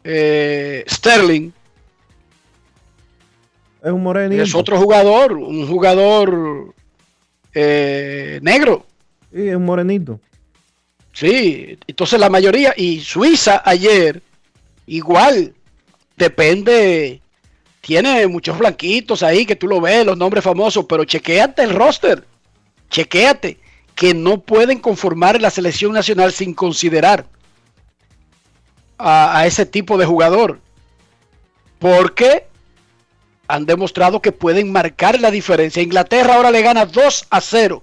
eh, 0.03 0.85
Sterling. 0.89 1.53
Es 3.87 3.93
un 3.93 4.03
morenito. 4.03 4.43
Es 4.43 4.53
otro 4.53 4.81
jugador, 4.81 5.35
un 5.35 5.65
jugador 5.69 6.75
eh, 7.55 8.41
negro. 8.43 8.85
Sí, 9.33 9.47
es 9.47 9.55
un 9.55 9.65
morenito. 9.65 10.19
Sí, 11.13 11.79
entonces 11.87 12.19
la 12.19 12.29
mayoría, 12.29 12.75
y 12.77 12.99
Suiza 12.99 13.63
ayer, 13.65 14.21
igual, 14.89 15.55
depende, 16.17 17.21
tiene 17.81 18.27
muchos 18.27 18.59
blanquitos 18.59 19.23
ahí 19.23 19.47
que 19.47 19.55
tú 19.55 19.69
lo 19.69 19.81
ves, 19.81 20.05
los 20.05 20.19
nombres 20.19 20.43
famosos, 20.43 20.85
pero 20.89 21.05
chequéate 21.05 21.63
el 21.63 21.73
roster, 21.73 22.25
chequéate, 22.91 23.57
que 23.95 24.15
no 24.15 24.41
pueden 24.41 24.81
conformar 24.81 25.41
la 25.41 25.51
selección 25.51 25.93
nacional 25.93 26.33
sin 26.33 26.55
considerar 26.55 27.25
a, 28.99 29.39
a 29.39 29.47
ese 29.47 29.65
tipo 29.65 29.97
de 29.97 30.07
jugador, 30.07 30.59
porque 31.79 32.49
han 33.49 33.67
demostrado 33.67 34.21
que 34.21 34.33
pueden 34.33 34.73
marcar 34.73 35.21
la 35.21 35.31
diferencia. 35.31 35.83
Inglaterra 35.83 36.35
ahora 36.35 36.51
le 36.51 36.63
gana 36.63 36.87
2 36.87 37.27
a 37.31 37.41
0 37.41 37.83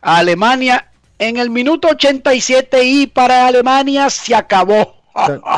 a 0.00 0.18
Alemania 0.18 0.90
en 1.18 1.36
el 1.36 1.50
minuto 1.50 1.88
87 1.88 2.84
y 2.84 3.06
para 3.06 3.46
Alemania 3.46 4.10
se 4.10 4.34
acabó. 4.34 4.94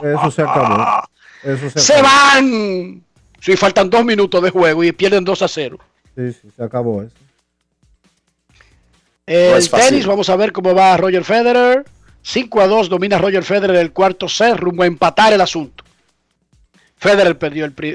Eso 0.02 0.30
se 0.30 0.42
acabó. 0.42 1.08
se, 1.74 2.02
van. 2.02 3.02
Si 3.40 3.56
faltan 3.56 3.90
dos 3.90 4.04
minutos 4.04 4.42
de 4.42 4.50
juego 4.50 4.84
y 4.84 4.92
pierden 4.92 5.24
2 5.24 5.42
a 5.42 5.48
0. 5.48 5.78
Sí, 6.16 6.32
sí, 6.32 6.48
se 6.56 6.62
acabó 6.62 7.02
eso. 7.02 7.14
El 9.26 9.70
tenis, 9.70 10.06
vamos 10.06 10.30
a 10.30 10.36
ver 10.36 10.52
cómo 10.52 10.74
va 10.74 10.96
Roger 10.96 11.24
Federer. 11.24 11.84
5 12.22 12.60
a 12.60 12.66
2 12.66 12.88
domina 12.88 13.18
Roger 13.18 13.44
Federer 13.44 13.76
el 13.76 13.92
cuarto 13.92 14.28
set, 14.28 14.56
rumbo 14.56 14.82
a 14.82 14.86
empatar 14.86 15.32
el 15.32 15.40
asunto. 15.40 15.84
Federer 16.98 17.38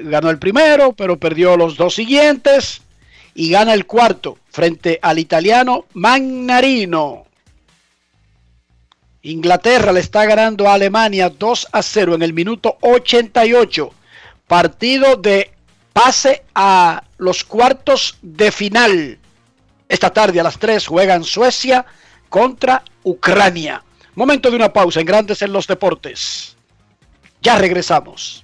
ganó 0.05 0.29
el 0.29 0.39
primero, 0.39 0.93
pero 0.93 1.19
perdió 1.19 1.57
los 1.57 1.75
dos 1.75 1.95
siguientes 1.95 2.81
y 3.35 3.49
gana 3.49 3.73
el 3.73 3.85
cuarto 3.85 4.37
frente 4.49 4.99
al 5.01 5.19
italiano 5.19 5.85
Magnarino. 5.93 7.25
Inglaterra 9.23 9.91
le 9.91 10.01
está 10.01 10.25
ganando 10.25 10.67
a 10.67 10.73
Alemania 10.73 11.29
2 11.29 11.67
a 11.71 11.81
0 11.81 12.15
en 12.15 12.23
el 12.23 12.33
minuto 12.33 12.77
88. 12.81 13.93
Partido 14.47 15.15
de 15.15 15.51
pase 15.93 16.43
a 16.53 17.03
los 17.17 17.43
cuartos 17.43 18.17
de 18.21 18.51
final. 18.51 19.17
Esta 19.87 20.11
tarde 20.11 20.39
a 20.39 20.43
las 20.43 20.57
3 20.57 20.85
juegan 20.87 21.23
Suecia 21.23 21.85
contra 22.27 22.83
Ucrania. 23.03 23.83
Momento 24.15 24.49
de 24.49 24.57
una 24.57 24.73
pausa 24.73 24.99
en 24.99 25.05
Grandes 25.05 25.41
en 25.41 25.53
los 25.53 25.67
Deportes. 25.67 26.57
Ya 27.41 27.57
regresamos. 27.57 28.43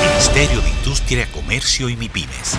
Ministerio 0.00 0.60
de 0.60 0.68
Industria, 0.70 1.28
Comercio 1.32 1.88
y 1.88 1.96
MIPIMES. 1.96 2.56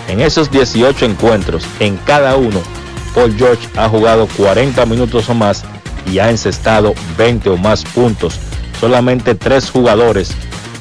En 0.07 0.21
esos 0.21 0.51
18 0.51 1.05
encuentros, 1.05 1.65
en 1.79 1.97
cada 1.97 2.35
uno, 2.35 2.61
Paul 3.13 3.35
George 3.37 3.67
ha 3.77 3.89
jugado 3.89 4.27
40 4.37 4.85
minutos 4.85 5.29
o 5.29 5.33
más 5.33 5.63
y 6.11 6.19
ha 6.19 6.29
encestado 6.29 6.93
20 7.17 7.49
o 7.49 7.57
más 7.57 7.83
puntos. 7.83 8.39
Solamente 8.79 9.35
tres 9.35 9.69
jugadores 9.69 10.31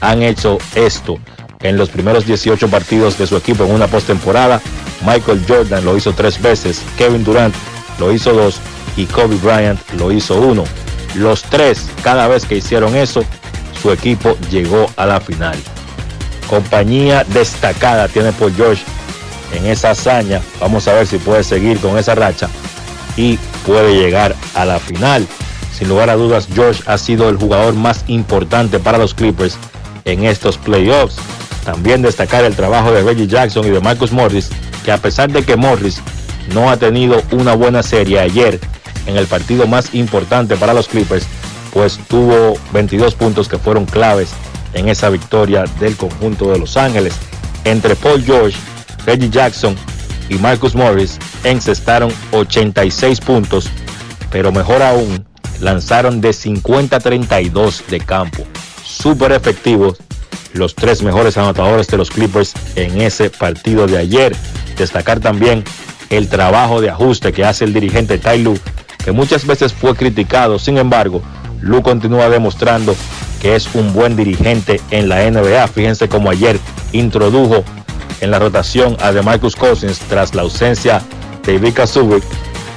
han 0.01 0.23
hecho 0.23 0.59
esto 0.75 1.19
en 1.63 1.79
los 1.79 1.89
primeros 1.89 2.27
18 2.27 2.69
partidos 2.69 3.17
de 3.19 3.27
su 3.27 3.37
equipo 3.37 3.65
en 3.65 3.73
una 3.73 3.87
postemporada. 3.87 4.61
Michael 5.07 5.45
Jordan 5.49 5.85
lo 5.85 5.97
hizo 5.97 6.13
tres 6.13 6.41
veces, 6.41 6.83
Kevin 6.99 7.25
Durant 7.25 7.55
lo 7.99 8.13
hizo 8.13 8.33
dos 8.33 8.61
y 8.97 9.07
Kobe 9.07 9.37
Bryant 9.37 9.81
lo 9.99 10.13
hizo 10.13 10.41
uno. 10.41 10.65
Los 11.15 11.43
tres, 11.43 11.89
cada 12.03 12.29
vez 12.29 12.45
que 12.45 12.57
hicieron 12.57 12.95
eso, 12.97 13.25
su 13.81 13.93
equipo 13.93 14.37
llegó 14.51 14.87
a 14.97 15.07
la 15.07 15.21
final. 15.21 15.57
Compañía 16.49 17.25
destacada 17.25 18.09
tiene 18.09 18.33
Paul 18.33 18.53
George 18.55 18.83
en 19.55 19.66
esa 19.66 19.90
hazaña. 19.90 20.40
Vamos 20.60 20.86
a 20.89 20.94
ver 20.94 21.06
si 21.06 21.18
puede 21.18 21.44
seguir 21.44 21.78
con 21.78 21.97
esa 21.98 22.14
racha 22.14 22.48
y 23.16 23.39
puede 23.66 23.94
llegar 23.94 24.35
a 24.55 24.64
la 24.64 24.78
final. 24.78 25.26
Sin 25.76 25.89
lugar 25.89 26.10
a 26.10 26.14
dudas, 26.14 26.48
George 26.52 26.82
ha 26.86 26.98
sido 26.98 27.28
el 27.28 27.36
jugador 27.36 27.74
más 27.74 28.05
importante 28.06 28.78
para 28.78 28.98
los 28.98 29.14
Clippers 29.14 29.56
en 30.05 30.24
estos 30.24 30.56
playoffs. 30.59 31.16
También 31.64 32.02
destacar 32.02 32.44
el 32.44 32.55
trabajo 32.55 32.93
de 32.93 33.02
Reggie 33.02 33.26
Jackson 33.26 33.66
y 33.66 33.70
de 33.70 33.81
Marcus 33.81 34.12
Morris, 34.12 34.51
que 34.85 34.93
a 34.93 34.98
pesar 34.98 35.32
de 35.32 35.43
que 35.43 35.56
Morris 35.56 36.01
no 36.52 36.70
ha 36.70 36.76
tenido 36.76 37.22
una 37.32 37.55
buena 37.55 37.82
serie 37.82 38.20
ayer 38.20 38.60
en 39.06 39.16
el 39.16 39.26
partido 39.26 39.66
más 39.66 39.94
importante 39.94 40.56
para 40.56 40.74
los 40.74 40.89
Clippers, 40.89 41.26
pues 41.72 41.98
tuvo 42.09 42.55
22 42.72 43.14
puntos 43.14 43.48
que 43.48 43.59
fueron 43.59 43.86
claves 43.86 44.31
en 44.74 44.89
esa 44.89 45.09
victoria 45.09 45.64
del 45.81 45.97
conjunto 45.97 46.51
de 46.51 46.59
Los 46.59 46.76
Ángeles. 46.76 47.14
Entre 47.64 47.97
Paul 47.97 48.22
George, 48.22 48.56
Reggie 49.06 49.31
Jackson 49.31 49.76
y 50.28 50.35
Marcus 50.36 50.74
Morris 50.74 51.18
encestaron 51.44 52.12
86 52.32 53.20
puntos, 53.20 53.68
pero 54.31 54.52
mejor 54.52 54.82
aún, 54.82 55.24
lanzaron 55.60 56.20
de 56.20 56.31
50-32 56.31 57.86
de 57.86 58.01
campo. 58.01 58.44
Súper 58.85 59.32
efectivos 59.32 59.98
los 60.55 60.74
tres 60.74 61.02
mejores 61.02 61.36
anotadores 61.36 61.89
de 61.89 61.97
los 61.97 62.10
Clippers 62.10 62.55
en 62.76 63.01
ese 63.01 63.28
partido 63.28 63.86
de 63.86 63.98
ayer. 63.98 64.35
Destacar 64.76 65.20
también 65.20 65.64
el 66.10 66.28
trabajo 66.28 66.81
de 66.81 66.90
ajuste 66.90 67.32
que 67.32 67.44
hace 67.44 67.64
el 67.64 67.74
dirigente 67.74 68.18
Ty 68.18 68.39
Lue, 68.39 68.59
que 69.05 69.12
muchas 69.12 69.47
veces 69.47 69.72
fue 69.72 69.94
criticado. 69.94 70.59
Sin 70.59 70.78
embargo, 70.78 71.22
Lue 71.60 71.82
continúa 71.82 72.28
demostrando 72.28 72.94
que 73.43 73.56
es 73.56 73.74
un 73.74 73.93
buen 73.93 74.16
dirigente 74.16 74.81
en 74.90 75.09
la 75.09 75.28
NBA. 75.28 75.66
Fíjense 75.68 76.09
cómo 76.09 76.31
ayer 76.31 76.59
introdujo 76.93 77.64
en 78.25 78.31
la 78.31 78.39
rotación 78.39 78.97
a 79.01 79.13
DeMarcus 79.13 79.55
Cousins 79.55 80.01
tras 80.09 80.35
la 80.35 80.43
ausencia 80.43 81.03
de 81.45 81.55
Ivica 81.55 81.87
Zubic 81.87 82.25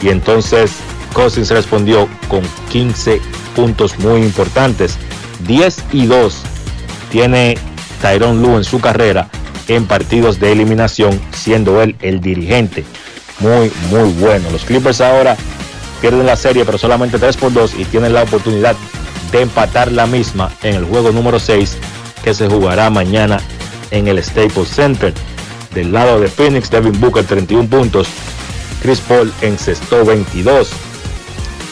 y 0.02 0.10
entonces 0.10 0.72
Cousins 1.14 1.50
respondió 1.50 2.08
con 2.28 2.42
15 2.70 3.20
puntos 3.56 3.98
muy 4.00 4.22
importantes. 4.22 4.98
10 5.48 5.86
y 5.94 6.06
2 6.06 6.42
tiene 7.12 7.58
Tyrone 8.02 8.42
Lue 8.42 8.58
en 8.58 8.64
su 8.64 8.80
carrera 8.80 9.30
en 9.68 9.86
partidos 9.86 10.40
de 10.40 10.52
eliminación, 10.52 11.20
siendo 11.32 11.82
él 11.82 11.96
el 12.02 12.22
dirigente. 12.22 12.86
Muy, 13.40 13.72
muy 13.90 14.12
bueno. 14.14 14.50
Los 14.52 14.64
Clippers 14.64 15.02
ahora 15.02 15.36
pierden 16.02 16.26
la 16.26 16.36
serie, 16.36 16.66
pero 16.66 16.78
solamente 16.78 17.20
3 17.20 17.38
por 17.38 17.54
2 17.54 17.76
y 17.80 17.86
tienen 17.86 18.14
la 18.14 18.24
oportunidad 18.24 18.76
de 19.32 19.42
empatar 19.42 19.92
la 19.92 20.06
misma 20.06 20.52
en 20.64 20.76
el 20.76 20.86
juego 20.86 21.12
número 21.12 21.40
6 21.40 21.78
que 22.24 22.34
se 22.34 22.48
jugará 22.48 22.90
mañana 22.90 23.40
en 23.92 24.08
el 24.08 24.24
Staples 24.24 24.70
Center. 24.70 25.14
Del 25.78 25.92
lado 25.92 26.20
de 26.20 26.28
Phoenix, 26.28 26.72
Devin 26.72 27.00
Booker 27.00 27.24
31 27.24 27.70
puntos, 27.70 28.08
Chris 28.82 29.00
Paul 29.00 29.32
encestó 29.44 30.04
22. 30.04 30.72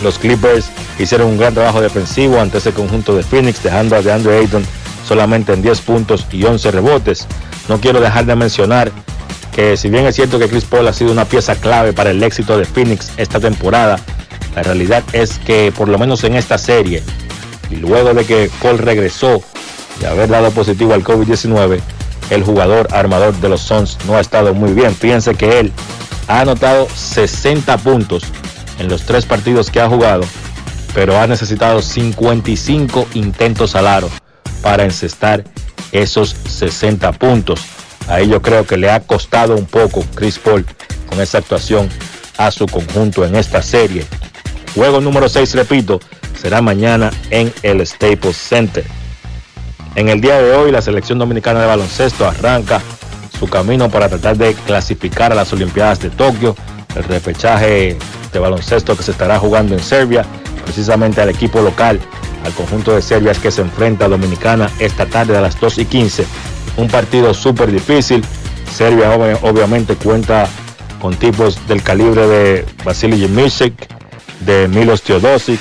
Los 0.04 0.20
Clippers 0.20 0.68
hicieron 1.00 1.30
un 1.30 1.40
gran 1.40 1.56
trabajo 1.56 1.82
defensivo 1.82 2.40
ante 2.40 2.60
ese 2.60 2.72
conjunto 2.72 3.16
de 3.16 3.24
Phoenix, 3.24 3.64
dejando 3.64 3.96
a 3.96 4.04
DeAndre 4.04 4.38
Ayton 4.38 4.64
solamente 5.08 5.54
en 5.54 5.64
10 5.64 5.82
puntos 5.82 6.28
y 6.32 6.44
11 6.44 6.70
rebotes. 6.70 7.26
No 7.68 7.82
quiero 7.82 8.00
dejar 8.00 8.28
de 8.28 8.36
mencionar 8.36 8.92
que 9.52 9.76
si 9.76 9.90
bien 9.90 10.06
es 10.06 10.14
cierto 10.14 10.38
que 10.38 10.50
Chris 10.50 10.66
Paul 10.66 10.88
ha 10.88 10.94
sido 10.94 11.12
una 11.12 11.26
pieza 11.26 11.56
clave 11.56 11.92
para 11.92 12.12
el 12.12 12.22
éxito 12.22 12.60
de 12.60 12.66
Phoenix 12.66 13.12
esta 13.18 13.40
temporada, 13.40 14.00
la 14.56 14.62
realidad 14.62 15.04
es 15.14 15.40
que 15.40 15.74
por 15.76 15.90
lo 15.90 15.98
menos 15.98 16.24
en 16.26 16.36
esta 16.36 16.60
serie, 16.60 17.02
y 17.72 17.78
luego 17.78 18.14
de 18.14 18.24
que 18.24 18.52
Paul 18.62 18.78
regresó 18.78 19.42
y 20.00 20.06
haber 20.06 20.30
dado 20.30 20.52
positivo 20.52 20.94
al 20.94 21.04
COVID-19, 21.04 21.82
el 22.30 22.44
jugador 22.44 22.88
armador 22.92 23.36
de 23.36 23.50
los 23.50 23.62
Suns 23.62 23.98
no 24.06 24.18
ha 24.18 24.22
estado 24.22 24.54
muy 24.54 24.74
bien. 24.74 24.96
Fíjense 24.96 25.36
que 25.36 25.60
él 25.60 25.72
ha 26.28 26.42
anotado 26.42 26.88
60 26.94 27.78
puntos 27.80 28.24
en 28.80 28.90
los 28.90 29.04
tres 29.04 29.26
partidos 29.26 29.70
que 29.70 29.80
ha 29.80 29.88
jugado, 29.88 30.24
pero 30.94 31.20
ha 31.20 31.28
necesitado 31.28 31.82
55 31.82 33.08
intentos 33.14 33.76
al 33.76 33.88
aro 33.88 34.10
para 34.62 34.84
encestar 34.84 35.44
esos 35.92 36.36
60 36.48 37.12
puntos. 37.14 37.62
Ahí 38.08 38.28
yo 38.28 38.42
creo 38.42 38.66
que 38.66 38.78
le 38.78 38.90
ha 38.92 39.00
costado 39.00 39.56
un 39.56 39.66
poco 39.66 40.04
Chris 40.16 40.40
Paul 40.40 40.66
con 41.08 41.22
esa 41.22 41.40
actuación 41.40 41.90
a 42.38 42.52
su 42.52 42.66
conjunto 42.66 43.26
en 43.26 43.36
esta 43.36 43.62
serie. 43.62 44.06
Juego 44.76 45.00
número 45.00 45.30
6, 45.30 45.56
repito, 45.56 46.00
será 46.40 46.62
mañana 46.62 47.12
en 47.30 47.54
el 47.64 47.86
Staples 47.86 48.38
Center. 48.38 48.86
En 49.96 50.10
el 50.10 50.20
día 50.20 50.42
de 50.42 50.54
hoy 50.54 50.72
la 50.72 50.82
selección 50.82 51.20
dominicana 51.20 51.62
de 51.62 51.68
baloncesto 51.68 52.28
arranca 52.28 52.82
su 53.40 53.48
camino 53.48 53.90
para 53.90 54.10
tratar 54.10 54.38
de 54.38 54.54
clasificar 54.54 55.32
a 55.32 55.36
las 55.36 55.54
Olimpiadas 55.54 56.02
de 56.02 56.10
Tokio, 56.10 56.56
el 56.96 57.04
repechaje 57.06 57.98
de 58.34 58.40
baloncesto 58.40 58.98
que 58.98 59.04
se 59.04 59.12
estará 59.12 59.40
jugando 59.40 59.74
en 59.74 59.80
Serbia, 59.82 60.26
precisamente 60.66 61.22
al 61.22 61.30
equipo 61.30 61.62
local 61.62 62.00
al 62.44 62.54
conjunto 62.54 62.94
de 62.94 63.02
Serbia 63.02 63.32
es 63.32 63.40
que 63.40 63.52
se 63.52 63.62
enfrenta 63.62 64.06
a 64.06 64.10
Dominicana 64.10 64.70
esta 64.80 65.06
tarde 65.08 65.36
a 65.36 65.42
las 65.42 65.60
2 65.60 65.80
y 65.80 65.86
15. 65.86 66.26
Un 66.78 66.88
partido 66.90 67.34
súper 67.34 67.72
difícil. 67.72 68.24
Serbia 68.72 69.10
obviamente 69.42 69.96
cuenta 69.96 70.48
con 71.02 71.16
tipos 71.16 71.68
del 71.68 71.82
calibre 71.82 72.28
de 72.28 72.66
Vasily 72.84 73.20
Jemisic, 73.20 73.74
de 74.42 74.68
Milos 74.68 75.02
Teodosic, 75.02 75.60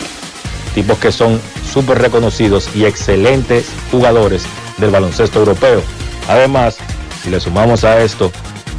tipos 0.74 0.98
que 0.98 1.10
son 1.10 1.40
súper 1.74 1.98
reconocidos 1.98 2.68
y 2.76 2.84
excelentes 2.84 3.66
jugadores 3.90 4.44
del 4.78 4.90
baloncesto 4.90 5.40
europeo. 5.40 5.82
Además, 6.28 6.76
si 7.20 7.30
le 7.30 7.40
sumamos 7.40 7.82
a 7.82 8.00
esto 8.00 8.30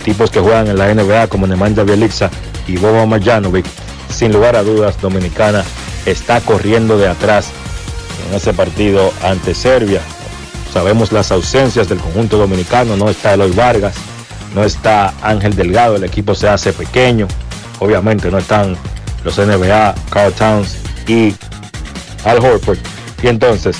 tipos 0.05 0.31
que 0.31 0.39
juegan 0.39 0.67
en 0.67 0.77
la 0.77 0.93
NBA 0.93 1.27
como 1.27 1.45
Nemanja 1.45 1.83
Bjelica 1.83 2.31
y 2.67 2.77
Bobo 2.77 3.05
Marjanovic, 3.05 3.65
sin 4.09 4.31
lugar 4.31 4.55
a 4.55 4.63
dudas, 4.63 5.01
Dominicana 5.01 5.65
está 6.05 6.39
corriendo 6.39 6.97
de 6.97 7.09
atrás 7.09 7.49
en 8.29 8.35
ese 8.35 8.53
partido 8.53 9.11
ante 9.21 9.53
Serbia. 9.53 9.99
Sabemos 10.71 11.11
las 11.11 11.31
ausencias 11.31 11.89
del 11.89 11.99
conjunto 11.99 12.37
dominicano, 12.37 12.95
no 12.95 13.09
está 13.09 13.33
Eloy 13.33 13.51
Vargas, 13.51 13.95
no 14.53 14.63
está 14.63 15.13
Ángel 15.21 15.53
Delgado, 15.53 15.97
el 15.97 16.05
equipo 16.05 16.33
se 16.33 16.47
hace 16.47 16.71
pequeño. 16.71 17.27
Obviamente 17.79 18.31
no 18.31 18.37
están 18.37 18.77
los 19.25 19.37
NBA, 19.37 19.95
Carl 20.09 20.31
Towns 20.31 20.77
y 21.07 21.35
Al 22.25 22.39
Horford. 22.39 22.79
Y 23.23 23.27
entonces, 23.27 23.77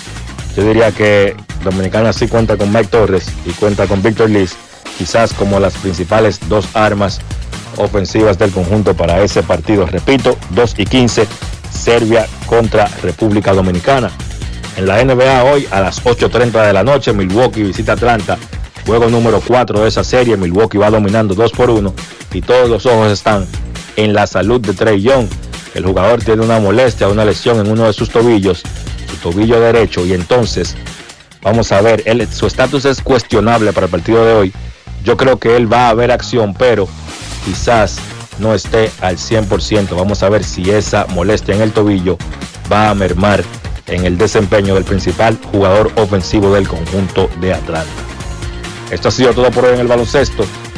yo 0.55 0.63
diría 0.63 0.91
que 0.91 1.35
Dominicana 1.63 2.13
sí 2.13 2.27
cuenta 2.27 2.55
con 2.55 2.71
Mike 2.71 2.87
Torres 2.87 3.25
y 3.45 3.51
cuenta 3.51 3.87
con 3.87 4.01
Victor 4.01 4.29
Liz, 4.29 4.55
quizás 4.97 5.33
como 5.33 5.59
las 5.59 5.73
principales 5.75 6.39
dos 6.47 6.67
armas 6.73 7.19
ofensivas 7.77 8.37
del 8.37 8.51
conjunto 8.51 8.93
para 8.93 9.21
ese 9.21 9.43
partido. 9.43 9.85
Repito, 9.85 10.37
2 10.51 10.75
y 10.77 10.85
15, 10.85 11.27
Serbia 11.71 12.27
contra 12.45 12.85
República 13.01 13.53
Dominicana. 13.53 14.11
En 14.77 14.87
la 14.87 15.03
NBA 15.03 15.43
hoy 15.43 15.67
a 15.71 15.81
las 15.81 16.03
8.30 16.03 16.65
de 16.65 16.73
la 16.73 16.83
noche, 16.83 17.13
Milwaukee 17.13 17.63
visita 17.63 17.93
Atlanta. 17.93 18.37
Juego 18.85 19.09
número 19.09 19.41
4 19.45 19.81
de 19.81 19.87
esa 19.87 20.03
serie. 20.03 20.37
Milwaukee 20.37 20.77
va 20.77 20.89
dominando 20.89 21.33
2 21.33 21.51
por 21.51 21.69
1 21.69 21.93
y 22.33 22.41
todos 22.41 22.69
los 22.69 22.85
ojos 22.85 23.11
están 23.11 23.47
en 23.95 24.13
la 24.13 24.27
salud 24.27 24.61
de 24.61 24.73
Trey 24.73 25.01
Young. 25.01 25.27
El 25.75 25.85
jugador 25.85 26.23
tiene 26.23 26.41
una 26.41 26.59
molestia, 26.59 27.09
una 27.09 27.25
lesión 27.25 27.59
en 27.59 27.69
uno 27.69 27.85
de 27.85 27.93
sus 27.93 28.09
tobillos, 28.09 28.63
su 29.09 29.17
tobillo 29.17 29.59
derecho, 29.59 30.05
y 30.05 30.13
entonces 30.13 30.75
vamos 31.41 31.71
a 31.73 31.81
ver, 31.81 32.01
él, 32.05 32.27
su 32.31 32.47
estatus 32.47 32.85
es 32.85 33.01
cuestionable 33.01 33.73
para 33.73 33.85
el 33.85 33.91
partido 33.91 34.25
de 34.25 34.33
hoy. 34.33 34.53
Yo 35.03 35.17
creo 35.17 35.37
que 35.37 35.57
él 35.57 35.71
va 35.71 35.89
a 35.89 35.93
ver 35.93 36.11
acción, 36.11 36.53
pero 36.53 36.87
quizás 37.43 37.97
no 38.39 38.53
esté 38.53 38.89
al 39.01 39.17
100%. 39.17 39.95
Vamos 39.95 40.23
a 40.23 40.29
ver 40.29 40.45
si 40.45 40.71
esa 40.71 41.05
molestia 41.07 41.53
en 41.53 41.61
el 41.61 41.73
tobillo 41.73 42.17
va 42.71 42.89
a 42.89 42.95
mermar 42.95 43.43
en 43.87 44.05
el 44.05 44.17
desempeño 44.17 44.75
del 44.75 44.85
principal 44.85 45.37
jugador 45.51 45.91
ofensivo 45.97 46.53
del 46.53 46.67
conjunto 46.67 47.29
de 47.41 47.53
Atlanta. 47.53 47.91
Esto 48.91 49.09
ha 49.09 49.11
sido 49.11 49.33
todo 49.33 49.51
por 49.51 49.65
hoy 49.65 49.73
en 49.73 49.81
el 49.81 49.87
baloncesto. 49.87 50.45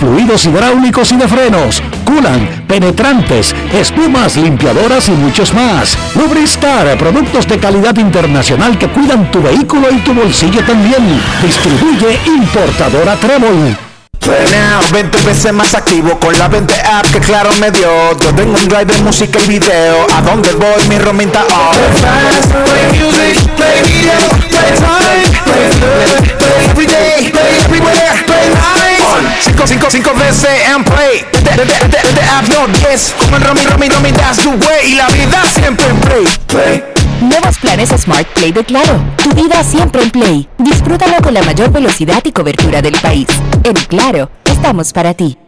fluidos 0.00 0.46
hidráulicos 0.46 1.12
y 1.12 1.16
de 1.16 1.28
frenos, 1.28 1.82
culan, 2.04 2.64
penetrantes, 2.66 3.54
espumas, 3.72 4.36
limpiadoras 4.36 5.08
y 5.08 5.12
muchos 5.12 5.52
más. 5.54 5.96
Lubristar, 6.14 6.96
productos 6.98 7.46
de 7.46 7.58
calidad 7.58 7.96
internacional 7.96 8.78
que 8.78 8.88
cuidan 8.88 9.30
tu 9.30 9.42
vehículo 9.42 9.90
y 9.90 9.98
tu 9.98 10.14
bolsillo 10.14 10.64
también. 10.64 11.20
Distribuye 11.42 12.18
importadora 12.26 13.16
Trébol. 13.16 13.76
Now, 14.24 14.80
20 14.92 15.18
veces 15.22 15.52
más 15.52 15.74
activo 15.74 16.18
con 16.20 16.38
la 16.38 16.46
20 16.46 16.74
app 16.74 17.06
que 17.06 17.18
claro 17.18 17.50
me 17.60 17.70
dio. 17.72 18.16
Yo 18.20 18.32
tengo 18.34 18.56
un 18.56 18.68
drive 18.68 18.84
de 18.84 18.98
música 19.02 19.38
y 19.40 19.48
video. 19.48 20.06
A 20.14 20.20
donde 20.22 20.52
voy 20.52 20.88
mi 20.88 20.98
romita 20.98 21.44
oh. 21.50 21.72
Cinco, 29.40 29.66
cinco, 29.66 29.86
cinco 29.90 30.14
veces 30.14 30.50
and 30.72 30.84
play. 30.84 31.24
The, 31.42 32.22
app 32.30 32.48
no 32.48 32.66
10. 32.66 33.14
Con 33.30 33.42
Romy, 33.42 33.62
Romy, 33.66 33.88
Romy, 33.88 34.12
that's 34.12 34.42
the 34.42 34.48
way. 34.48 34.92
Y 34.92 34.94
la 34.94 35.06
vida 35.08 35.42
siempre 35.52 35.86
en 35.86 35.98
play, 36.00 36.24
play. 36.46 36.84
Nuevos 37.22 37.56
planes 37.58 37.90
Smart 37.90 38.26
Play 38.34 38.50
de 38.52 38.64
Claro. 38.64 39.00
Tu 39.22 39.30
vida 39.30 39.62
siempre 39.62 40.02
en 40.02 40.10
Play. 40.10 40.48
Disfrútalo 40.58 41.22
con 41.22 41.32
la 41.32 41.42
mayor 41.42 41.70
velocidad 41.70 42.20
y 42.24 42.32
cobertura 42.32 42.82
del 42.82 42.94
país. 43.00 43.28
En 43.62 43.74
Claro, 43.74 44.28
estamos 44.44 44.92
para 44.92 45.14
ti. 45.14 45.38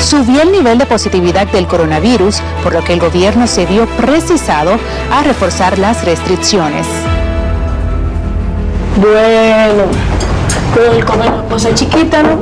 Subió 0.00 0.40
el 0.40 0.50
nivel 0.50 0.78
de 0.78 0.86
positividad 0.86 1.46
del 1.48 1.66
coronavirus, 1.66 2.40
por 2.62 2.72
lo 2.72 2.82
que 2.82 2.94
el 2.94 3.00
gobierno 3.00 3.46
se 3.46 3.66
vio 3.66 3.86
precisado 3.86 4.78
a 5.12 5.22
reforzar 5.22 5.78
las 5.78 6.02
restricciones. 6.04 6.86
Bueno, 8.96 9.84
con 10.74 10.96
el 10.96 11.04
comer 11.04 11.30
cosa 11.48 11.74
chiquita, 11.74 12.22
¿no? 12.22 12.40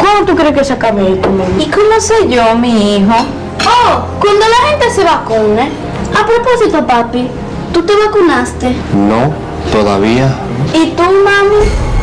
¿Cuándo 0.00 0.32
tú 0.32 0.36
crees 0.36 0.56
que 0.56 0.64
se 0.64 0.72
acabe 0.72 1.12
esto, 1.12 1.28
mami? 1.30 1.62
¿Y 1.62 1.70
cómo 1.70 2.00
sé 2.00 2.28
yo, 2.28 2.54
mi 2.56 2.96
hijo? 2.96 3.14
Oh, 3.66 4.00
cuando 4.20 4.44
la 4.46 4.70
gente 4.70 4.90
se 4.90 5.04
vacune. 5.04 5.70
A 6.14 6.26
propósito, 6.26 6.86
papi, 6.86 7.28
¿tú 7.72 7.82
te 7.82 7.92
vacunaste? 7.96 8.74
No, 8.94 9.32
todavía. 9.72 10.34
¿Y 10.72 10.90
tú, 10.90 11.02
mami? 11.02 11.93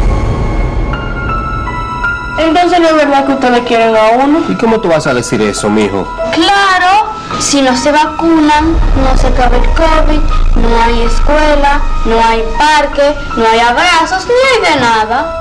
Entonces 2.38 2.80
no 2.80 2.88
es 2.88 2.96
verdad 2.96 3.26
que 3.26 3.34
ustedes 3.34 3.62
quieren 3.62 3.96
a 3.96 4.24
uno. 4.24 4.44
¿Y 4.50 4.56
cómo 4.56 4.80
tú 4.80 4.90
vas 4.90 5.08
a 5.08 5.14
decir 5.14 5.42
eso, 5.42 5.70
mijo? 5.70 6.08
Claro, 6.34 7.10
si 7.40 7.62
no 7.62 7.76
se 7.76 7.92
vacunan, 7.92 8.74
no 9.04 9.18
se 9.18 9.28
acaba 9.28 9.58
el 9.58 9.64
COVID, 9.64 10.22
no 10.56 10.82
hay 10.82 11.02
escuela, 11.02 11.82
no 12.06 12.24
hay 12.24 12.44
parque, 12.58 13.16
no 13.36 13.46
hay 13.46 13.60
abrazos, 13.60 14.28
ni 14.28 14.68
hay 14.68 14.74
de 14.74 14.82
nada. 14.82 15.38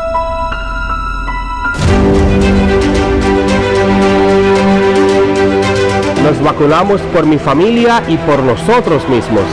Nos 6.23 6.43
vacunamos 6.43 7.01
por 7.13 7.27
mi 7.27 7.39
familia 7.39 8.03
y 8.07 8.17
por 8.19 8.43
nosotros 8.43 9.09
mismos. 9.09 9.45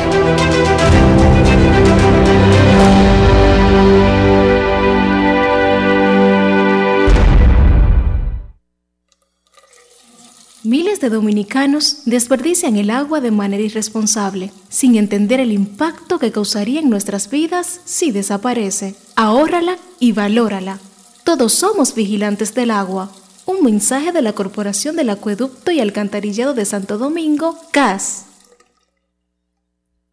Miles 10.67 10.99
de 10.99 11.09
dominicanos 11.09 11.99
desperdician 12.03 12.75
el 12.75 12.89
agua 12.89 13.21
de 13.21 13.31
manera 13.31 13.63
irresponsable, 13.63 14.51
sin 14.67 14.97
entender 14.97 15.39
el 15.39 15.53
impacto 15.53 16.19
que 16.19 16.33
causaría 16.33 16.81
en 16.81 16.89
nuestras 16.89 17.29
vidas 17.29 17.79
si 17.85 18.11
desaparece. 18.11 18.93
Ahórrala 19.15 19.77
y 19.97 20.11
valórala. 20.11 20.77
Todos 21.23 21.53
somos 21.53 21.95
vigilantes 21.95 22.53
del 22.53 22.71
agua. 22.71 23.09
Un 23.45 23.63
mensaje 23.63 24.11
de 24.11 24.21
la 24.21 24.33
Corporación 24.33 24.97
del 24.97 25.09
Acueducto 25.09 25.71
y 25.71 25.79
Alcantarillado 25.79 26.53
de 26.53 26.65
Santo 26.65 26.97
Domingo, 26.97 27.57
CAS. 27.71 28.25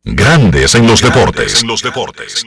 Grandes 0.05 0.76
en 0.76 0.86
los 0.86 1.02
deportes. 1.02 1.62
En 1.62 1.66
los 1.66 1.82
deportes. 1.82 2.47